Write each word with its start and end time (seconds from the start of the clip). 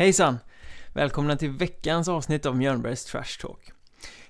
Hejsan! 0.00 0.38
Välkomna 0.92 1.36
till 1.36 1.50
veckans 1.50 2.08
avsnitt 2.08 2.46
av 2.46 2.56
Mjölnbergs 2.56 3.04
Trash 3.04 3.40
Talk. 3.40 3.72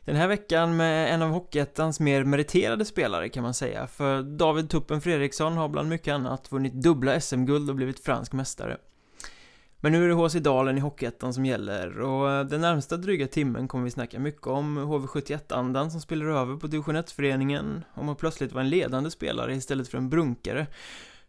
Den 0.04 0.16
här 0.16 0.28
veckan 0.28 0.76
med 0.76 1.14
en 1.14 1.22
av 1.22 1.30
Hockeyettans 1.30 2.00
mer 2.00 2.24
meriterade 2.24 2.84
spelare 2.84 3.28
kan 3.28 3.42
man 3.42 3.54
säga, 3.54 3.86
för 3.86 4.22
David 4.22 4.70
Tuppen 4.70 5.00
Fredriksson 5.00 5.52
har 5.52 5.68
bland 5.68 5.88
mycket 5.88 6.14
annat 6.14 6.52
vunnit 6.52 6.72
dubbla 6.72 7.20
SM-guld 7.20 7.70
och 7.70 7.76
blivit 7.76 8.04
fransk 8.04 8.32
mästare. 8.32 8.76
Men 9.80 9.92
nu 9.92 10.04
är 10.04 10.08
det 10.08 10.14
HC 10.14 10.34
Dalen 10.34 10.78
i 10.78 10.80
Hockeyettan 10.80 11.34
som 11.34 11.46
gäller 11.46 12.00
och 12.00 12.46
den 12.46 12.60
närmsta 12.60 12.96
dryga 12.96 13.26
timmen 13.26 13.68
kommer 13.68 13.84
vi 13.84 13.90
snacka 13.90 14.18
mycket 14.18 14.46
om 14.46 14.78
HV71-andan 14.78 15.90
som 15.90 16.00
spelar 16.00 16.26
över 16.26 16.56
på 16.56 16.66
division 16.66 16.96
1-föreningen, 16.96 17.84
om 17.94 18.08
att 18.08 18.18
plötsligt 18.18 18.52
vara 18.52 18.64
en 18.64 18.70
ledande 18.70 19.10
spelare 19.10 19.54
istället 19.54 19.88
för 19.88 19.98
en 19.98 20.10
brunkare 20.10 20.66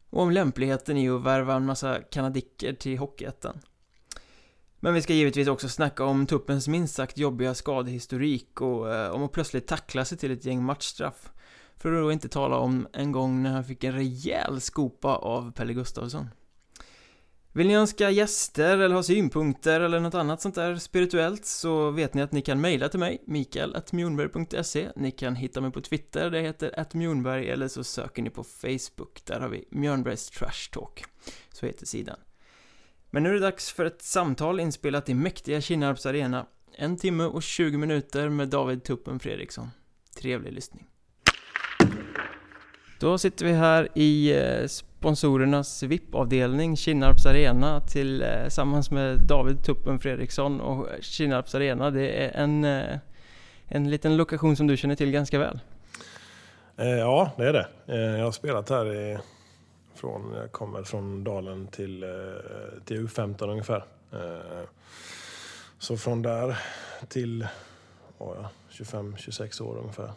och 0.09 0.21
om 0.21 0.31
lämpligheten 0.31 0.97
i 0.97 1.09
att 1.09 1.23
värva 1.23 1.55
en 1.55 1.65
massa 1.65 1.97
kanadicker 2.11 2.73
till 2.73 2.97
Hockeyettan. 2.97 3.59
Men 4.83 4.93
vi 4.93 5.01
ska 5.01 5.13
givetvis 5.13 5.47
också 5.47 5.69
snacka 5.69 6.03
om 6.03 6.25
Tuppens 6.25 6.67
minst 6.67 6.95
sagt 6.95 7.17
jobbiga 7.17 7.53
skadehistorik 7.53 8.61
och 8.61 8.93
eh, 8.93 9.11
om 9.11 9.23
att 9.23 9.31
plötsligt 9.31 9.67
tackla 9.67 10.05
sig 10.05 10.17
till 10.17 10.31
ett 10.31 10.45
gäng 10.45 10.63
matchstraff. 10.63 11.31
För 11.77 11.93
att 11.93 12.03
då 12.03 12.11
inte 12.11 12.29
tala 12.29 12.57
om 12.57 12.87
en 12.93 13.11
gång 13.11 13.43
när 13.43 13.51
han 13.51 13.63
fick 13.63 13.83
en 13.83 13.93
rejäl 13.93 14.61
skopa 14.61 15.15
av 15.15 15.51
Pelle 15.51 15.73
Gustafsson. 15.73 16.27
Vill 17.53 17.67
ni 17.67 17.75
önska 17.75 18.09
gäster 18.09 18.77
eller 18.77 18.95
ha 18.95 19.03
synpunkter 19.03 19.81
eller 19.81 19.99
något 19.99 20.13
annat 20.13 20.41
sånt 20.41 20.55
där 20.55 20.75
spirituellt 20.75 21.45
så 21.45 21.91
vet 21.91 22.13
ni 22.13 22.21
att 22.21 22.31
ni 22.31 22.41
kan 22.41 22.61
mejla 22.61 22.89
till 22.89 22.99
mig, 22.99 23.23
mikael.mjornberg.se 23.27 24.91
Ni 24.95 25.11
kan 25.11 25.35
hitta 25.35 25.61
mig 25.61 25.71
på 25.71 25.81
Twitter, 25.81 26.29
det 26.29 26.41
heter 26.41 26.79
attmjornberg 26.79 27.49
eller 27.49 27.67
så 27.67 27.83
söker 27.83 28.21
ni 28.21 28.29
på 28.29 28.43
Facebook, 28.43 29.25
där 29.25 29.39
har 29.39 29.49
vi 29.49 29.65
Mjörnbergs 29.71 30.29
Trash 30.29 30.71
Talk. 30.71 31.03
Så 31.51 31.65
heter 31.65 31.85
sidan. 31.85 32.17
Men 33.13 33.23
nu 33.23 33.29
är 33.29 33.33
det 33.33 33.39
dags 33.39 33.71
för 33.71 33.85
ett 33.85 34.01
samtal 34.01 34.59
inspelat 34.59 35.09
i 35.09 35.13
mäktiga 35.13 35.61
Kinnarps 35.61 36.05
arena. 36.05 36.45
En 36.77 36.97
timme 36.97 37.23
och 37.23 37.43
20 37.43 37.77
minuter 37.77 38.29
med 38.29 38.47
David 38.47 38.83
Tuppen 38.83 39.19
Fredriksson. 39.19 39.71
Trevlig 40.21 40.53
lyssning. 40.53 40.87
Då 42.99 43.17
sitter 43.17 43.45
vi 43.45 43.53
här 43.53 43.87
i 43.95 44.37
eh, 44.37 44.67
sponsorernas 44.67 45.83
VIP-avdelning, 45.83 46.77
Kinnarps 46.77 47.25
Arena, 47.25 47.75
eh, 47.75 47.85
tillsammans 47.85 48.91
med 48.91 49.19
David 49.27 49.63
Tuppen 49.63 49.99
Fredriksson 49.99 50.61
och 50.61 50.87
Kinnarps 51.01 51.55
Arena. 51.55 51.91
Det 51.91 52.25
är 52.25 52.31
en, 52.43 52.65
eh, 52.65 52.97
en 53.67 53.89
liten 53.89 54.17
lokation 54.17 54.55
som 54.55 54.67
du 54.67 54.77
känner 54.77 54.95
till 54.95 55.11
ganska 55.11 55.39
väl. 55.39 55.59
Ja, 56.75 57.31
det 57.37 57.43
är 57.43 57.53
det. 57.53 57.67
Jag 58.17 58.25
har 58.25 58.31
spelat 58.31 58.69
här 58.69 58.93
i 58.93 59.17
från, 59.95 60.33
jag 60.33 60.51
kom 60.51 60.73
väl 60.73 60.85
från 60.85 61.23
Dalen 61.23 61.67
till, 61.67 62.03
eh, 62.03 62.09
till 62.85 63.07
U15 63.07 63.49
ungefär. 63.49 63.83
Eh, 64.11 64.67
så 65.79 65.97
från 65.97 66.21
där 66.21 66.57
till 67.07 67.47
ja, 68.17 68.49
25-26 68.69 69.61
år 69.61 69.77
ungefär. 69.77 70.11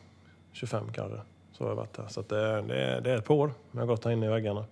25 0.53 0.93
kanske. 0.93 1.21
Så 1.53 1.65
har 1.65 1.71
jag 1.71 1.77
varit 1.77 1.97
här. 1.97 2.09
Så 2.09 2.23
det, 2.23 2.63
det, 2.63 3.01
det 3.01 3.11
är 3.11 3.19
ett 3.19 3.25
par 3.25 3.35
år. 3.35 3.53
Jag 3.73 3.81
har 3.81 3.87
gått 3.87 4.05
här 4.05 4.13
inne 4.13 4.27
i 4.27 4.29
väggarna. 4.29 4.65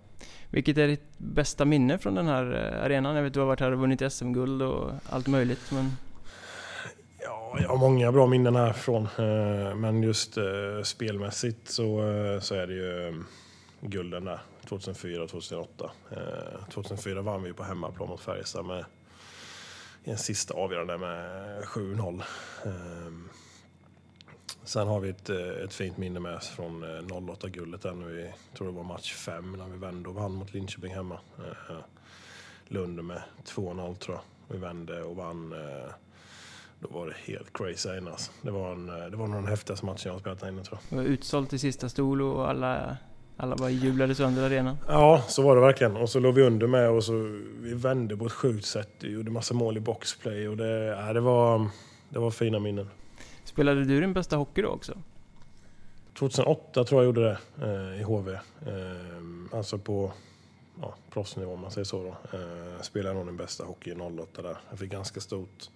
Vilket 0.51 0.79
är 0.79 0.89
ditt 0.89 1.19
bästa 1.19 1.65
minne 1.65 1.99
från 1.99 2.15
den 2.15 2.27
här 2.27 2.73
eh, 2.75 2.85
arenan? 2.85 3.17
Jag 3.17 3.23
vet 3.23 3.31
att 3.31 3.35
du 3.35 3.41
har 3.41 3.47
varit 3.47 3.61
här 3.61 3.73
och 3.73 3.79
vunnit 3.79 4.13
SM-guld 4.13 4.63
och 4.63 4.91
allt 5.09 5.27
möjligt. 5.27 5.71
Men... 5.73 5.91
Ja, 7.25 7.57
jag 7.61 7.69
har 7.69 7.77
många 7.77 8.13
bra 8.13 8.27
minnen 8.27 8.57
härifrån. 8.57 9.09
Men 9.81 10.03
just 10.03 10.39
spelmässigt 10.83 11.69
så, 11.69 12.01
så 12.41 12.55
är 12.55 12.67
det 12.67 12.75
ju 12.75 13.23
gulden 13.81 14.25
där. 14.25 14.41
2004 14.67 15.23
och 15.23 15.31
2008. 15.31 15.91
2004 16.71 17.23
vann 17.23 17.43
vi 17.43 17.53
på 17.53 17.63
hemmaplan 17.63 18.09
mot 18.09 18.21
Färjestad 18.21 18.65
med 18.65 18.85
i 20.05 20.11
en 20.11 20.19
sista 20.19 20.55
avgörande 20.55 20.99
med 20.99 21.65
7-0. 21.65 22.23
Ehm, 22.65 23.29
sen 24.65 24.89
har 24.89 25.01
vi 25.01 25.09
ett, 25.09 25.31
eh, 25.31 25.65
ett 25.65 25.75
fint 25.75 25.97
minne 25.97 26.21
med 26.21 26.37
oss 26.37 26.49
från 26.49 26.83
eh, 26.83 27.03
08-guldet 27.03 27.83
där 27.83 27.93
nu 27.93 28.21
i, 28.21 28.57
tror 28.57 28.69
det 28.69 28.75
var 28.75 28.85
match 28.85 29.15
5 29.15 29.53
när 29.53 29.69
vi 29.69 29.79
vände 29.79 30.09
och 30.09 30.15
vann 30.15 30.33
mot 30.33 30.53
Linköping 30.53 30.95
hemma. 30.95 31.21
Eh, 31.39 31.77
Lund 32.69 33.05
med 33.05 33.23
2-0 33.45 33.95
tror 33.95 34.17
jag. 34.17 34.55
Vi 34.55 34.59
vände 34.59 35.03
och 35.03 35.17
vann. 35.17 35.53
Eh, 35.53 35.93
då 36.81 36.89
var 36.89 37.07
det 37.07 37.33
helt 37.33 37.53
crazy 37.53 37.97
inne 37.99 38.11
alltså. 38.11 38.33
Det 38.43 38.51
var, 38.51 38.73
en, 38.73 38.87
det 38.87 39.17
var 39.17 39.27
nog 39.27 39.37
den 39.37 39.49
häftigaste 39.49 39.87
matchen 39.87 40.03
jag 40.05 40.13
har 40.13 40.21
spelat 40.21 40.41
där 40.41 40.49
inne 40.49 40.65
tror 40.65 40.79
jag. 40.83 40.99
Det 40.99 41.05
var 41.05 41.11
utsålt 41.13 41.53
i 41.53 41.59
sista 41.59 41.89
stol 41.89 42.23
och 42.23 42.51
alla 42.51 42.97
alla 43.37 43.57
bara 43.57 43.71
jublade 43.71 44.15
sönder 44.15 44.43
arenan. 44.43 44.77
Ja, 44.89 45.25
så 45.29 45.43
var 45.43 45.55
det 45.57 45.61
verkligen. 45.63 45.97
Och 45.97 46.11
så 46.11 46.21
låg 46.21 46.35
vi 46.35 46.43
under 46.43 46.67
med 46.67 46.91
och 46.91 47.05
så 47.05 47.13
vi 47.61 47.75
vände 47.75 48.17
på 48.17 48.27
ett 48.27 48.33
sjukt 48.33 48.67
sätt. 48.67 48.91
Vi 49.01 49.11
gjorde 49.11 49.31
massa 49.31 49.55
mål 49.55 49.77
i 49.77 49.81
boxplay 49.81 50.49
och 50.49 50.57
det, 50.57 50.85
ja, 50.85 51.13
det, 51.13 51.21
var, 51.21 51.69
det 52.09 52.19
var 52.19 52.31
fina 52.31 52.59
minnen. 52.59 52.91
Spelade 53.45 53.85
du 53.85 54.01
din 54.01 54.13
bästa 54.13 54.37
hockey 54.37 54.63
då 54.63 54.69
också? 54.69 54.93
2008 56.19 56.85
tror 56.85 57.01
jag 57.01 57.07
gjorde 57.07 57.23
det 57.23 57.39
eh, 57.67 58.01
i 58.01 58.03
HV. 58.03 58.33
Eh, 58.33 58.39
alltså 59.53 59.79
på 59.79 60.13
ja, 60.81 60.95
proffsnivå 61.11 61.53
om 61.53 61.61
man 61.61 61.71
säger 61.71 61.85
så 61.85 62.03
då. 62.03 62.39
Eh, 62.39 62.81
spelade 62.81 63.15
nog 63.15 63.27
den 63.27 63.37
bästa 63.37 63.65
hockey 63.65 63.91
i 63.91 63.95
08 63.95 64.43
där. 64.43 64.57
Jag 64.71 64.79
fick 64.79 64.91
ganska 64.91 65.21
stort... 65.21 65.71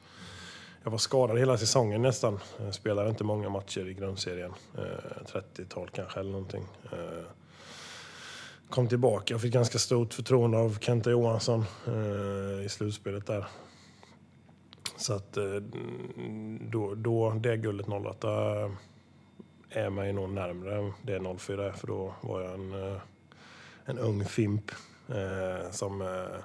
Jag 0.82 0.90
var 0.90 0.98
skadad 0.98 1.38
hela 1.38 1.58
säsongen 1.58 2.02
nästan. 2.02 2.38
Jag 2.58 2.74
spelade 2.74 3.08
inte 3.08 3.24
många 3.24 3.48
matcher 3.48 3.88
i 3.88 3.94
grundserien. 3.94 4.54
Eh, 4.78 5.24
30-tal 5.32 5.88
kanske 5.88 6.20
eller 6.20 6.30
någonting. 6.30 6.64
Eh, 6.92 7.24
kom 8.70 8.88
tillbaka 8.88 9.34
och 9.34 9.40
fick 9.40 9.52
ganska 9.52 9.78
stort 9.78 10.14
förtroende 10.14 10.58
av 10.58 10.78
Kenta 10.80 11.10
Johansson 11.10 11.64
eh, 11.86 12.64
i 12.64 12.68
slutspelet 12.68 13.26
där. 13.26 13.46
Så 14.96 15.12
att 15.14 15.36
eh, 15.36 15.44
då, 16.60 16.94
då, 16.94 17.30
det 17.30 17.56
guldet 17.56 17.88
08 17.88 18.28
eh, 18.64 18.70
är 19.70 19.90
mig 19.90 20.12
nog 20.12 20.30
närmre 20.30 20.92
det 21.02 21.38
04 21.38 21.72
för 21.72 21.86
då 21.86 22.14
var 22.20 22.42
jag 22.42 22.54
en, 22.54 22.72
eh, 22.72 23.00
en 23.84 23.98
ung 23.98 24.24
fimp 24.24 24.70
eh, 25.08 25.70
som 25.70 26.02
eh, 26.02 26.40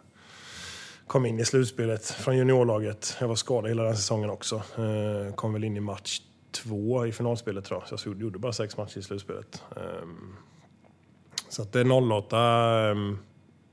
kom 1.08 1.26
in 1.26 1.40
i 1.40 1.46
slutspelet 1.46 2.06
från 2.06 2.38
juniorlaget. 2.38 3.18
Jag 3.20 3.28
var 3.28 3.36
skadad 3.36 3.70
hela 3.70 3.84
den 3.84 3.96
säsongen 3.96 4.30
också. 4.30 4.56
Eh, 4.56 5.34
kom 5.36 5.54
väl 5.54 5.64
in 5.64 5.78
i 5.78 5.80
match 5.80 6.22
två 6.52 7.06
i 7.06 7.12
finalspelet 7.12 7.66
tror 7.66 7.84
jag. 7.90 8.00
Så 8.00 8.10
jag 8.10 8.22
gjorde 8.22 8.40
bara 8.40 8.54
sex 8.54 8.78
matcher 8.78 8.98
i 8.98 9.02
slutspelet. 9.02 9.64
Ehm, 9.76 10.36
så 11.52 11.62
att 11.62 11.72
det 11.72 11.80
är 11.80 12.12
08 12.12 12.38
ehm, 12.38 13.18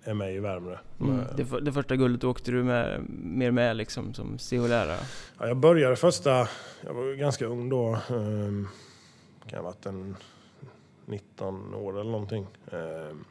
är 0.05 0.15
med 0.15 0.35
i 0.35 0.39
Värmdö. 0.39 0.77
Mm. 1.01 1.25
Det, 1.37 1.61
det, 1.61 1.73
första 1.73 1.97
guldet 1.97 2.25
åkte 2.25 2.51
du 2.51 2.63
med, 2.65 3.05
mer 3.09 3.51
med 3.51 3.77
liksom 3.77 4.15
som 4.15 4.39
CH-lärare? 4.39 4.99
Ja, 5.39 5.47
jag 5.47 5.57
började 5.57 5.97
första, 5.97 6.49
jag 6.81 6.95
var 6.95 7.15
ganska 7.15 7.47
ung 7.47 7.69
då. 7.69 7.99
Um, 8.11 8.69
kan 9.47 9.59
ha 9.59 9.65
varit 9.65 9.87
en 9.87 10.17
19 11.07 11.75
år 11.75 12.01
eller 12.01 12.11
någonting. 12.11 12.47
Um, 12.71 13.25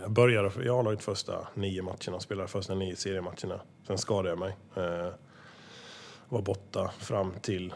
jag 0.00 0.10
började 0.10 0.64
i 0.64 0.68
A-laget 0.68 1.02
första 1.02 1.48
nio 1.54 1.82
matcherna, 1.82 2.20
spelade 2.20 2.48
första 2.48 2.74
nio 2.74 2.96
seriematcherna. 2.96 3.60
Sen 3.86 3.98
skadade 3.98 4.28
jag 4.28 4.38
mig. 4.38 4.56
Uh, 4.76 5.12
var 6.28 6.42
borta 6.42 6.90
fram 6.98 7.32
till 7.42 7.74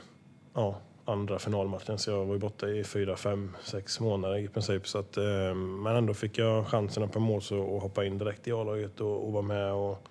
ja, 0.54 0.80
andra 1.08 1.38
finalmatchen. 1.38 1.98
Så 1.98 2.10
jag 2.10 2.24
var 2.24 2.34
ju 2.34 2.40
borta 2.40 2.68
i 2.68 2.84
fyra, 2.84 3.16
fem, 3.16 3.56
sex 3.62 4.00
månader 4.00 4.38
i 4.38 4.48
princip. 4.48 4.88
Så 4.88 4.98
att, 4.98 5.16
eh, 5.16 5.54
men 5.54 5.96
ändå 5.96 6.14
fick 6.14 6.38
jag 6.38 6.66
chansen 6.66 7.08
par 7.08 7.20
mål 7.20 7.42
så, 7.42 7.58
och 7.58 7.82
hoppa 7.82 8.04
in 8.04 8.18
direkt 8.18 8.48
i 8.48 8.52
A-laget 8.52 9.00
och, 9.00 9.26
och 9.26 9.32
vara 9.32 9.42
med. 9.42 9.72
Och, 9.72 10.08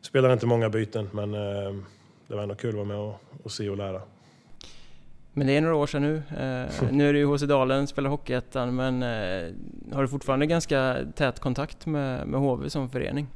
spelade 0.00 0.32
inte 0.32 0.46
många 0.46 0.68
byten 0.68 1.08
men 1.12 1.34
eh, 1.34 1.74
det 2.26 2.34
var 2.34 2.42
ändå 2.42 2.54
kul 2.54 2.68
att 2.68 2.74
vara 2.74 2.84
med 2.84 2.96
och, 2.96 3.22
och 3.42 3.52
se 3.52 3.70
och 3.70 3.76
lära. 3.76 4.02
Men 5.32 5.46
det 5.46 5.56
är 5.56 5.60
några 5.60 5.76
år 5.76 5.86
sedan 5.86 6.02
nu. 6.02 6.16
Eh, 6.16 6.90
nu 6.92 7.08
är 7.08 7.12
du 7.12 7.20
i 7.20 7.24
HC 7.24 7.42
Dalen, 7.42 7.86
spelar 7.86 8.10
Hockeyettan, 8.10 8.74
men 8.74 9.02
eh, 9.02 9.54
har 9.94 10.02
du 10.02 10.08
fortfarande 10.08 10.46
ganska 10.46 10.96
tät 11.14 11.40
kontakt 11.40 11.86
med, 11.86 12.26
med 12.26 12.40
HV 12.40 12.70
som 12.70 12.90
förening? 12.90 13.26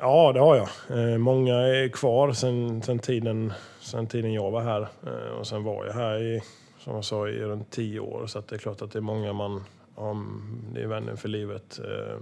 Ja, 0.00 0.32
det 0.32 0.40
har 0.40 0.56
jag. 0.56 0.68
Eh, 0.98 1.18
många 1.18 1.54
är 1.54 1.88
kvar 1.88 2.32
sen, 2.32 2.82
sen 2.82 2.98
tiden 2.98 3.52
sen 3.88 4.06
tiden 4.06 4.32
jag 4.32 4.50
var 4.50 4.60
här. 4.60 4.88
Eh, 5.06 5.38
och 5.38 5.46
sen 5.46 5.64
var 5.64 5.86
jag 5.86 5.92
här 5.92 6.18
i, 6.22 6.42
som 6.78 6.94
jag 6.94 7.04
sa, 7.04 7.28
i 7.28 7.42
runt 7.42 7.70
tio 7.70 8.00
år. 8.00 8.26
Så 8.26 8.40
det 8.40 8.54
är 8.54 8.58
klart 8.58 8.82
att 8.82 8.90
det 8.90 8.98
är 8.98 9.00
många 9.00 9.32
man, 9.32 9.64
om 9.94 10.42
det 10.74 10.82
är 10.82 10.86
vänner 10.86 11.16
för 11.16 11.28
livet. 11.28 11.78
Eh, 11.78 12.18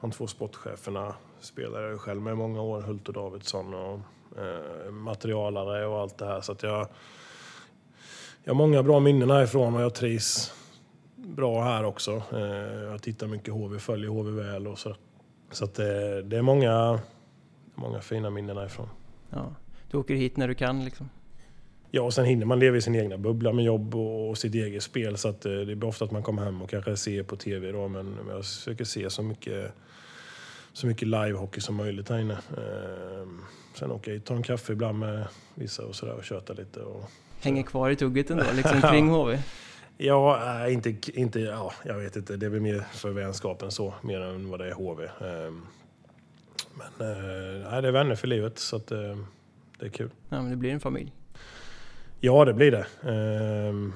de 0.00 0.10
två 0.10 0.26
sportcheferna 0.26 1.14
spelade 1.40 1.88
jag 1.88 2.00
själv 2.00 2.22
med 2.22 2.32
i 2.32 2.36
många 2.36 2.62
år, 2.62 2.80
Hult 2.80 3.08
och 3.08 3.14
Davidsson 3.14 3.74
och 3.74 4.00
eh, 4.42 4.90
materialare 4.90 5.86
och 5.86 6.00
allt 6.00 6.18
det 6.18 6.26
här. 6.26 6.40
Så 6.40 6.52
att 6.52 6.62
jag, 6.62 6.88
jag 8.44 8.52
har 8.52 8.58
många 8.58 8.82
bra 8.82 9.00
minnen 9.00 9.30
härifrån 9.30 9.74
och 9.74 9.82
jag 9.82 9.94
trivs 9.94 10.52
bra 11.16 11.62
här 11.62 11.84
också. 11.84 12.22
Jag 12.90 13.02
tittar 13.02 13.26
mycket 13.26 13.54
HV, 13.54 13.78
följer 13.78 14.10
HV 14.10 14.30
väl 14.30 14.66
och 14.66 14.78
så. 14.78 14.94
Så 15.50 15.64
att 15.64 15.74
det, 15.74 16.22
det 16.22 16.36
är 16.36 16.42
många, 16.42 17.00
många 17.74 18.00
fina 18.00 18.30
minnen 18.30 18.56
härifrån. 18.56 18.88
Ja 19.30 19.54
du 19.90 19.96
åker 19.96 20.14
hit 20.14 20.36
när 20.36 20.48
du 20.48 20.54
kan 20.54 20.84
liksom. 20.84 21.10
Ja, 21.90 22.02
och 22.02 22.14
sen 22.14 22.24
hinner 22.24 22.46
man 22.46 22.58
leva 22.58 22.76
i 22.76 22.80
sin 22.80 22.94
egna 22.94 23.18
bubbla 23.18 23.52
med 23.52 23.64
jobb 23.64 23.94
och, 23.94 24.38
sitt 24.38 24.54
eget 24.54 24.82
spel. 24.82 25.16
Så 25.16 25.28
att, 25.28 25.46
eh, 25.46 25.52
det 25.52 25.76
blir 25.76 25.88
ofta 25.88 26.04
att 26.04 26.10
man 26.10 26.22
kommer 26.22 26.44
hem 26.44 26.62
och 26.62 26.70
kanske 26.70 26.96
ser 26.96 27.22
på 27.22 27.36
tv 27.36 27.72
då, 27.72 27.88
men 27.88 28.16
jag 28.28 28.44
försöker 28.44 28.84
se 28.84 29.10
så 29.10 29.22
mycket, 29.22 29.72
så 30.72 30.86
mycket 30.86 31.08
livehockey 31.08 31.60
som 31.60 31.74
möjligt 31.74 32.08
här 32.08 32.18
inne. 32.18 32.32
Eh, 32.32 33.28
sen 33.74 33.90
åker 33.90 34.10
jag 34.10 34.18
hit, 34.18 34.26
tar 34.26 34.36
en 34.36 34.42
kaffe 34.42 34.72
ibland 34.72 34.98
med 34.98 35.26
vissa 35.54 35.86
och 35.86 35.94
sådär 35.94 36.14
och 36.14 36.24
tjötar 36.24 36.54
lite. 36.54 36.80
Och, 36.80 37.10
Hänger 37.40 37.62
kvar 37.62 37.90
i 37.90 37.96
tugget 37.96 38.30
ändå, 38.30 38.44
liksom 38.54 38.80
kring 38.80 39.08
HV? 39.08 39.38
Ja, 39.98 40.68
inte, 40.68 40.96
inte, 41.12 41.40
ja, 41.40 41.72
jag 41.84 41.94
vet 41.94 42.16
inte. 42.16 42.36
Det 42.36 42.46
är 42.46 42.50
väl 42.50 42.60
mer 42.60 42.84
för 42.92 43.10
vänskapen 43.10 43.70
så, 43.70 43.94
mer 44.02 44.20
än 44.20 44.50
vad 44.50 44.60
det 44.60 44.68
är 44.68 44.72
HV. 44.72 45.04
Ehm, 45.04 45.62
men 46.74 47.08
äh, 47.62 47.80
det 47.82 47.88
är 47.88 47.92
vänner 47.92 48.14
för 48.14 48.26
livet, 48.26 48.58
så 48.58 48.76
att, 48.76 48.90
äh, 48.90 49.16
det 49.78 49.86
är 49.86 49.90
kul. 49.90 50.10
Ja, 50.28 50.42
men 50.42 50.50
det 50.50 50.56
blir 50.56 50.72
en 50.72 50.80
familj. 50.80 51.12
Ja, 52.20 52.44
det 52.44 52.54
blir 52.54 52.70
det. 52.70 52.86
Ehm, 53.02 53.92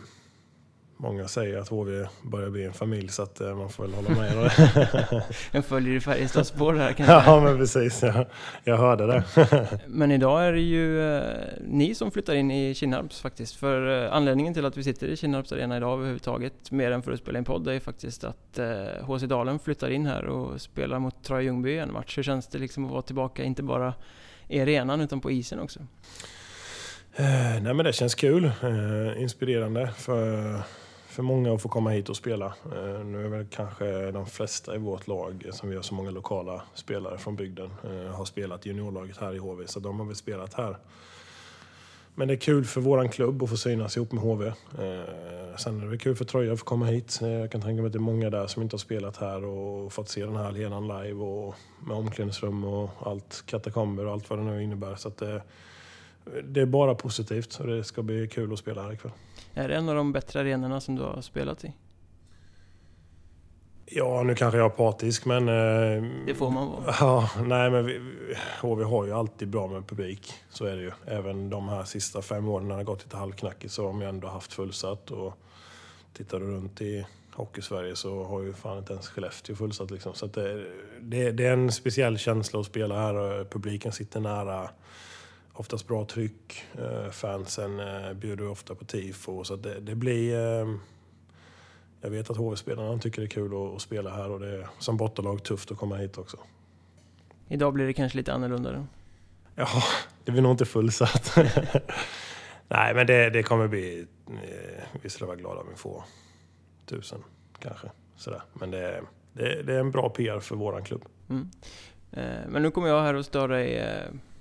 Många 1.02 1.29
säger 1.29 1.58
att 1.58 1.69
HV 1.69 2.06
börjar 2.23 2.50
bli 2.50 2.64
en 2.64 2.73
familj 2.73 3.08
så 3.08 3.23
att 3.23 3.40
eh, 3.40 3.56
man 3.56 3.69
får 3.69 3.84
väl 3.84 3.94
hålla 3.94 4.08
med. 4.08 4.50
en 5.52 5.62
följer 5.62 5.94
i 5.94 6.00
Färjestads 6.00 6.49
spår 6.49 6.75
här 6.75 6.93
kanske? 6.93 7.31
Ja 7.31 7.40
men 7.40 7.58
precis, 7.58 8.02
jag, 8.02 8.26
jag 8.64 8.76
hörde 8.76 9.06
det. 9.06 9.25
men 9.87 10.11
idag 10.11 10.44
är 10.44 10.52
det 10.52 10.61
ju 10.61 11.17
eh, 11.17 11.23
ni 11.61 11.94
som 11.94 12.11
flyttar 12.11 12.34
in 12.34 12.50
i 12.50 12.75
Kinnarps 12.75 13.20
faktiskt. 13.20 13.55
För 13.55 14.05
eh, 14.05 14.12
anledningen 14.14 14.55
till 14.55 14.64
att 14.64 14.76
vi 14.76 14.84
sitter 14.84 15.08
i 15.08 15.17
Kinnarps 15.17 15.52
arena 15.52 15.76
idag 15.76 15.99
överhuvudtaget, 15.99 16.70
mer 16.70 16.90
än 16.90 17.02
för 17.02 17.12
att 17.12 17.19
spela 17.19 17.38
in 17.38 17.44
podd, 17.44 17.69
är 17.69 17.81
faktiskt 17.81 18.25
att 18.25 18.58
eh, 18.58 19.06
HC 19.06 19.23
Dalen 19.23 19.58
flyttar 19.58 19.90
in 19.90 20.06
här 20.06 20.26
och 20.26 20.61
spelar 20.61 20.99
mot 20.99 21.25
Troja 21.25 21.43
Ljungby 21.43 21.79
en 21.79 21.93
match. 21.93 22.19
Hur 22.19 22.23
känns 22.23 22.46
det 22.49 22.58
liksom 22.58 22.84
att 22.84 22.90
vara 22.90 23.02
tillbaka, 23.02 23.44
inte 23.44 23.62
bara 23.62 23.94
i 24.49 24.61
arenan 24.61 25.00
utan 25.00 25.21
på 25.21 25.31
isen 25.31 25.59
också? 25.59 25.81
Eh, 27.17 27.62
nej 27.62 27.75
men 27.75 27.85
det 27.85 27.93
känns 27.93 28.15
kul, 28.15 28.44
eh, 28.44 29.23
inspirerande. 29.23 29.91
för 29.97 30.62
för 31.12 31.23
många 31.23 31.55
att 31.55 31.62
få 31.62 31.69
komma 31.69 31.91
hit 31.91 32.09
och 32.09 32.17
spela. 32.17 32.47
Eh, 32.47 33.05
nu 33.05 33.25
är 33.25 33.29
väl 33.29 33.47
kanske 33.50 34.11
de 34.11 34.27
flesta 34.27 34.75
i 34.75 34.79
vårt 34.79 35.06
lag, 35.06 35.49
som 35.53 35.69
vi 35.69 35.77
har 35.77 35.83
så 35.83 35.94
många 35.94 36.11
lokala 36.11 36.62
spelare 36.75 37.19
från 37.19 37.37
bygden, 37.37 37.71
eh, 37.85 38.15
har 38.15 38.25
spelat 38.25 38.67
juniorlaget 38.67 39.17
här 39.17 39.35
i 39.35 39.39
HV, 39.39 39.67
så 39.67 39.81
de 39.81 40.00
har 40.00 40.06
väl 40.06 40.17
spelat 40.17 40.55
här. 40.55 40.77
Men 42.14 42.29
det 42.29 42.35
är 42.35 42.38
kul 42.38 42.64
för 42.64 42.81
våran 42.81 43.09
klubb 43.09 43.43
att 43.43 43.50
få 43.50 43.56
synas 43.56 43.97
ihop 43.97 44.12
med 44.12 44.23
HV. 44.23 44.47
Eh, 44.47 45.56
sen 45.56 45.82
är 45.82 45.91
det 45.91 45.99
kul 45.99 46.17
för 46.17 46.25
Troja 46.25 46.53
att 46.53 46.59
få 46.59 46.64
komma 46.64 46.87
hit. 46.87 47.19
Eh, 47.23 47.29
jag 47.29 47.50
kan 47.50 47.61
tänka 47.61 47.82
mig 47.82 47.87
att 47.87 47.93
det 47.93 47.99
är 47.99 48.00
många 48.00 48.31
där 48.31 48.47
som 48.47 48.62
inte 48.62 48.75
har 48.75 48.79
spelat 48.79 49.17
här 49.17 49.44
och 49.44 49.93
fått 49.93 50.09
se 50.09 50.25
den 50.25 50.37
här 50.37 50.44
arenan 50.44 50.88
live 50.88 51.20
och 51.20 51.55
med 51.87 51.97
omklädningsrum 51.97 52.64
och 52.64 52.91
allt, 53.00 53.43
katakomber 53.47 54.06
och 54.06 54.12
allt 54.12 54.31
vad 54.31 54.38
det 54.38 54.44
nu 54.44 54.62
innebär. 54.62 54.94
Så 54.97 55.12
det, 55.19 55.43
det 56.44 56.61
är 56.61 56.67
bara 56.67 56.94
positivt 56.94 57.61
och 57.61 57.67
det 57.67 57.85
ska 57.85 58.03
bli 58.03 58.29
kul 58.29 58.53
att 58.53 58.58
spela 58.58 58.82
här 58.82 58.93
ikväll. 58.93 59.12
Är 59.55 59.69
det 59.69 59.75
en 59.75 59.88
av 59.88 59.94
de 59.94 60.12
bättre 60.12 60.41
arenorna 60.41 60.81
som 60.81 60.97
du 60.97 61.03
har 61.03 61.20
spelat 61.20 61.65
i? 61.65 61.73
Ja, 63.87 64.23
nu 64.23 64.34
kanske 64.34 64.58
jag 64.58 64.64
är 64.64 64.76
partisk, 64.76 65.25
men... 65.25 65.49
Eh, 65.49 66.02
det 66.26 66.34
får 66.34 66.50
man 66.50 66.69
vara. 66.69 66.94
Ja, 67.00 67.31
nej, 67.44 67.70
men 67.70 67.87
vi, 67.87 68.00
HV 68.61 68.84
har 68.84 69.06
ju 69.06 69.12
alltid 69.12 69.49
bra 69.49 69.67
med 69.67 69.87
publik. 69.87 70.32
Så 70.50 70.64
är 70.64 70.76
det 70.76 70.82
ju. 70.82 70.93
Även 71.06 71.50
de 71.50 71.69
här 71.69 71.84
sista 71.84 72.23
fem 72.23 72.49
åren 72.49 72.69
när 72.69 72.75
det 72.75 72.81
har 72.81 72.84
gått 72.84 73.05
lite 73.05 73.17
halvknackigt 73.17 73.73
så 73.73 73.82
har 73.82 73.88
de 73.88 74.00
ju 74.00 74.08
ändå 74.08 74.29
haft 74.29 74.52
fullsatt. 74.52 75.11
Och 75.11 75.34
tittar 76.12 76.40
du 76.40 76.46
runt 76.46 76.81
i 76.81 77.06
Hockeysverige 77.32 77.96
så 77.96 78.25
har 78.25 78.40
ju 78.40 78.52
fan 78.52 78.79
inte 78.79 78.93
ens 78.93 79.08
Skellefteå 79.08 79.56
fullsatt. 79.56 79.90
Liksom. 79.90 80.14
Så 80.14 80.26
det, 80.26 80.67
det, 81.00 81.31
det, 81.31 81.46
är 81.46 81.52
en 81.52 81.73
speciell 81.73 82.19
känsla 82.19 82.61
att 82.61 82.67
spela 82.67 83.00
här. 83.00 83.44
Publiken 83.44 83.93
sitter 83.93 84.20
nära 84.20 84.70
oftast 85.52 85.88
bra 85.88 86.05
tryck. 86.05 86.64
Eh, 86.79 87.11
fansen 87.11 87.81
eh, 87.81 88.12
bjuder 88.12 88.49
ofta 88.49 88.75
på 88.75 88.84
tifo. 88.84 89.44
Så 89.44 89.56
det, 89.56 89.81
det 89.81 89.94
blir... 89.94 90.37
Eh, 92.02 92.06
jag 92.06 92.10
vet 92.10 92.31
att 92.31 92.37
HV-spelarna 92.37 92.99
tycker 92.99 93.20
det 93.20 93.26
är 93.26 93.28
kul 93.28 93.75
att, 93.75 93.82
spela 93.82 94.10
här 94.10 94.31
och 94.31 94.40
det 94.40 94.49
är 94.49 94.69
som 94.78 94.96
bottenlag 94.96 95.43
tufft 95.43 95.70
att 95.70 95.78
komma 95.78 95.96
hit 95.96 96.19
också. 96.19 96.37
Idag 97.49 97.72
blir 97.75 97.87
det 97.87 97.93
kanske 97.93 98.19
lite 98.19 98.32
annorlunda 98.32 98.72
då? 98.72 98.87
Ja, 99.54 99.69
det 100.25 100.32
blir 100.32 100.43
nog 100.43 100.52
inte 100.52 100.64
fullsatt. 100.64 101.37
Nej, 102.69 102.94
men 102.94 103.06
det, 103.06 103.31
det 103.31 103.43
kommer 103.43 103.69
bli... 103.69 104.06
Vi 105.02 105.10
ska 105.10 105.26
vara 105.26 105.37
glada 105.37 105.60
om 105.60 105.66
vi 105.70 105.76
får 105.76 106.04
tusen 106.87 107.22
kanske. 107.58 107.90
Sådär. 108.16 108.43
Men 108.52 108.70
det, 108.70 109.02
det, 109.32 109.62
det 109.62 109.75
är 109.75 109.81
en 109.81 109.90
bra 109.90 110.08
PR 110.08 110.40
för 110.40 110.56
våran 110.56 110.84
klubb. 110.84 111.05
Mm. 111.31 111.50
Men 112.48 112.62
nu 112.62 112.70
kommer 112.70 112.88
jag 112.88 113.02
här 113.02 113.14
och 113.14 113.25
stör 113.25 113.48
dig 113.48 113.84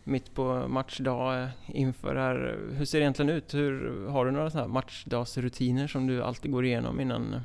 mitt 0.04 0.36
på 0.36 0.68
matchdag 0.68 1.50
inför 1.68 2.16
här. 2.16 2.58
Hur 2.72 2.86
ser 2.86 3.00
det 3.00 3.04
egentligen 3.04 3.30
ut? 3.30 3.54
Hur, 3.54 4.08
har 4.08 4.26
du 4.26 4.32
några 4.32 4.50
sådana 4.50 4.68
här 4.68 4.74
matchdagsrutiner 4.74 5.88
som 5.88 6.08
du 6.08 6.24
alltid 6.24 6.52
går 6.52 6.66
igenom 6.66 7.00
innan, 7.00 7.42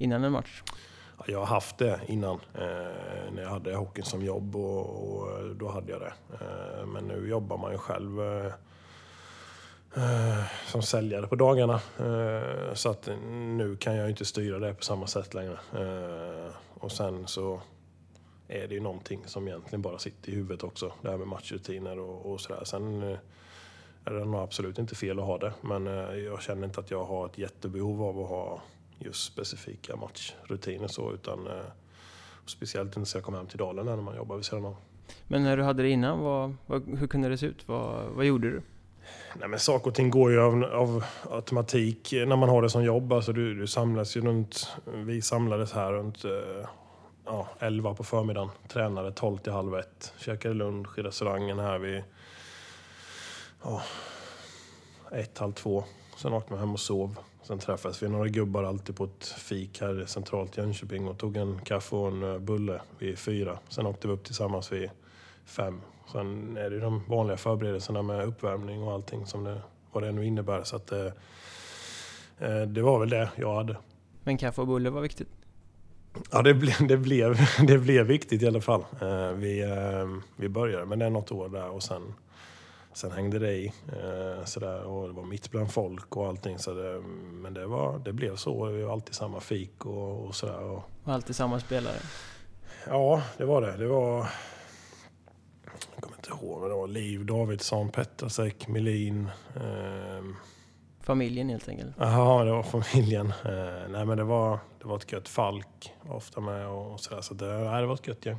innan 0.00 0.24
en 0.24 0.32
match? 0.32 0.62
Jag 1.26 1.38
har 1.38 1.46
haft 1.46 1.78
det 1.78 2.00
innan, 2.06 2.40
eh, 2.54 3.32
när 3.32 3.42
jag 3.42 3.48
hade 3.48 3.74
hockeyn 3.74 4.04
som 4.04 4.22
jobb 4.22 4.56
och, 4.56 5.12
och 5.12 5.38
eh, 5.38 5.44
då 5.44 5.68
hade 5.68 5.92
jag 5.92 6.00
det. 6.00 6.12
Eh, 6.32 6.86
men 6.86 7.04
nu 7.04 7.28
jobbar 7.28 7.56
man 7.58 7.72
ju 7.72 7.78
själv 7.78 8.20
eh, 8.20 8.52
eh 9.96 10.44
som 10.66 10.82
säljare 10.82 11.26
på 11.26 11.34
dagarna. 11.34 11.80
Eh, 11.98 12.74
så 12.74 12.90
att 12.90 13.08
nu 13.30 13.76
kan 13.80 13.96
jag 13.96 14.10
inte 14.10 14.24
styra 14.24 14.58
det 14.58 14.74
på 14.74 14.84
samma 14.84 15.06
sätt 15.06 15.34
längre. 15.34 15.58
Eh, 15.72 16.54
och 16.74 16.92
sen 16.92 17.26
så 17.26 17.60
är 18.48 18.68
det 18.68 18.74
ju 18.74 18.80
någonting 18.80 19.22
som 19.26 19.48
egentligen 19.48 19.82
bara 19.82 19.98
sitter 19.98 20.30
i 20.30 20.34
huvudet 20.34 20.64
också. 20.64 20.92
Det 21.02 21.10
här 21.10 21.18
med 21.18 21.28
matchrutiner 21.28 21.98
och, 21.98 22.32
och 22.32 22.40
sådär. 22.40 22.64
Sen 22.64 23.02
eh, 23.02 23.18
är 24.04 24.12
det 24.12 24.24
nog 24.24 24.40
absolut 24.40 24.78
inte 24.78 24.94
fel 24.94 25.18
att 25.18 25.24
ha 25.24 25.38
det. 25.38 25.52
Men 25.60 25.86
eh, 25.86 26.14
jag 26.14 26.42
känner 26.42 26.66
inte 26.66 26.80
att 26.80 26.90
jag 26.90 27.04
har 27.04 27.26
ett 27.26 27.38
jättebehov 27.38 28.02
av 28.02 28.20
att 28.20 28.28
ha 28.28 28.62
just 29.00 29.24
specifika 29.24 29.96
matchrutiner 29.96 30.88
så. 30.88 31.12
Utan 31.12 31.46
eh, 31.46 31.52
speciellt 32.46 32.96
inte 32.96 33.10
så 33.10 33.16
jag 33.16 33.24
kommer 33.24 33.38
hem 33.38 33.46
till 33.46 33.58
Dalen 33.58 33.86
när 33.86 33.96
man 33.96 34.16
jobbar 34.16 34.36
vid 34.36 34.44
sidan 34.44 34.64
av. 34.64 34.76
Men 35.26 35.42
när 35.42 35.56
du 35.56 35.62
hade 35.62 35.82
det 35.82 35.90
innan, 35.90 36.20
vad, 36.20 36.56
vad, 36.66 36.98
hur 36.98 37.06
kunde 37.06 37.28
det 37.28 37.38
se 37.38 37.46
ut? 37.46 37.68
Vad, 37.68 38.04
vad 38.10 38.24
gjorde 38.24 38.50
du? 38.50 38.62
Nej, 39.38 39.48
men 39.48 39.58
saker 39.58 39.90
och 39.90 39.94
ting 39.94 40.10
går 40.10 40.30
ju 40.32 40.40
av, 40.40 40.64
av, 40.64 41.04
automatik 41.30 42.12
när 42.12 42.36
man 42.36 42.48
har 42.48 42.62
det 42.62 42.70
som 42.70 42.84
jobb. 42.84 43.12
Alltså 43.12 43.32
du, 43.32 43.54
du 43.54 43.66
samlas 43.66 44.16
ju 44.16 44.20
runt, 44.20 44.68
vi 44.84 45.22
samlades 45.22 45.72
här 45.72 45.92
runt 45.92 46.24
ja, 47.24 47.48
11 47.58 47.94
på 47.94 48.04
förmiddagen. 48.04 48.50
Tränade 48.68 49.12
12 49.12 49.38
till 49.38 49.52
halv 49.52 49.74
ett. 49.74 50.12
Käkade 50.18 50.54
lunch 50.54 50.98
i 50.98 51.02
restaurangen 51.02 51.58
här 51.58 51.78
vid 51.78 52.02
ja, 53.62 53.82
ett, 55.12 55.38
halv 55.38 55.52
två. 55.52 55.84
Sen 56.16 56.32
åkte 56.32 56.52
man 56.52 56.60
hem 56.60 56.72
och 56.72 56.80
sov. 56.80 57.16
Sen 57.50 57.58
träffades 57.58 58.02
vi 58.02 58.08
några 58.08 58.28
gubbar 58.28 58.64
alltid 58.64 58.96
på 58.96 59.04
ett 59.04 59.26
fik 59.26 59.80
här 59.80 60.04
centralt 60.06 60.58
i 60.58 60.60
Jönköping 60.60 61.08
och 61.08 61.18
tog 61.18 61.36
en 61.36 61.58
kaffe 61.58 61.96
och 61.96 62.08
en 62.08 62.22
eh, 62.22 62.38
bulle 62.38 62.80
vid 62.98 63.18
fyra. 63.18 63.58
Sen 63.68 63.86
åkte 63.86 64.08
vi 64.08 64.14
upp 64.14 64.24
tillsammans 64.24 64.72
vid 64.72 64.90
fem. 65.44 65.80
Sen 66.12 66.56
är 66.56 66.70
det 66.70 66.80
de 66.80 67.02
vanliga 67.08 67.36
förberedelserna 67.36 68.02
med 68.02 68.26
uppvärmning 68.26 68.82
och 68.82 68.92
allting 68.92 69.26
som 69.26 69.44
det, 69.44 69.62
vad 69.92 70.02
det 70.02 70.12
nu 70.12 70.26
innebär. 70.26 70.62
Så 70.62 70.76
att, 70.76 70.92
eh, 70.92 71.06
eh 72.38 72.62
det 72.62 72.82
var 72.82 73.00
väl 73.00 73.10
det 73.10 73.30
jag 73.36 73.54
hade. 73.54 73.76
Men 74.24 74.38
kaffe 74.38 74.60
och 74.60 74.66
bulle 74.66 74.90
var 74.90 75.00
viktigt? 75.00 75.28
Ja, 76.30 76.42
det, 76.42 76.54
ble, 76.54 76.72
det, 76.88 76.96
blev, 76.96 77.38
det 77.66 77.78
blev 77.78 78.06
viktigt 78.06 78.42
i 78.42 78.46
alla 78.46 78.60
fall. 78.60 78.84
Vi, 79.34 79.64
vi 80.36 80.48
började 80.48 80.86
med 80.86 80.98
det 80.98 81.10
något 81.10 81.32
år 81.32 81.48
där 81.48 81.70
och 81.70 81.82
sen, 81.82 82.14
sen 82.92 83.12
hängde 83.12 83.38
det 83.38 83.52
i. 83.52 83.66
Eh, 83.66 84.44
sådär, 84.44 84.82
och 84.82 85.08
det 85.08 85.14
var 85.14 85.24
mitt 85.24 85.50
bland 85.50 85.72
folk 85.72 86.16
och 86.16 86.26
allting. 86.26 86.58
Så 86.58 86.74
det, 86.74 87.00
men 87.32 87.54
det, 87.54 87.66
var, 87.66 87.98
det 87.98 88.12
blev 88.12 88.36
så. 88.36 88.66
Det 88.66 88.84
var 88.84 88.92
alltid 88.92 89.14
samma 89.14 89.40
fik 89.40 89.86
och, 89.86 90.26
och 90.26 90.34
sådär. 90.34 90.60
Och, 90.62 90.82
och 91.04 91.12
alltid 91.12 91.36
samma 91.36 91.60
spelare? 91.60 91.96
Ja, 92.86 93.22
det 93.36 93.44
var 93.44 93.62
det. 93.62 93.76
Det 93.76 93.86
var... 93.86 94.28
Jag 95.94 96.02
kommer 96.02 96.16
inte 96.16 96.30
ihåg 96.30 96.60
vad 96.60 96.70
det 96.70 96.74
var. 96.74 96.86
Liv 96.86 97.26
Davidsson, 97.26 97.88
Petrasek, 97.88 98.68
Melin. 98.68 99.30
Eh, 99.56 100.24
Familjen 101.02 101.48
helt 101.48 101.68
enkelt? 101.68 101.96
Ja, 101.98 102.44
det 102.44 102.50
var 102.50 102.62
familjen. 102.62 103.26
Eh, 103.26 103.88
nej, 103.90 104.06
men 104.06 104.16
det 104.16 104.24
var, 104.24 104.58
det 104.80 104.86
var 104.88 104.96
ett 104.96 105.12
gött 105.12 105.28
Falk 105.28 105.92
var 106.02 106.16
ofta 106.16 106.40
med 106.40 106.68
och 106.68 107.00
sådär. 107.00 107.22
Så 107.22 107.34
det, 107.34 107.46
nej, 107.46 107.80
det 107.80 107.86
var 107.86 107.94
ett 107.94 108.06
gött 108.06 108.26
gäng. 108.26 108.38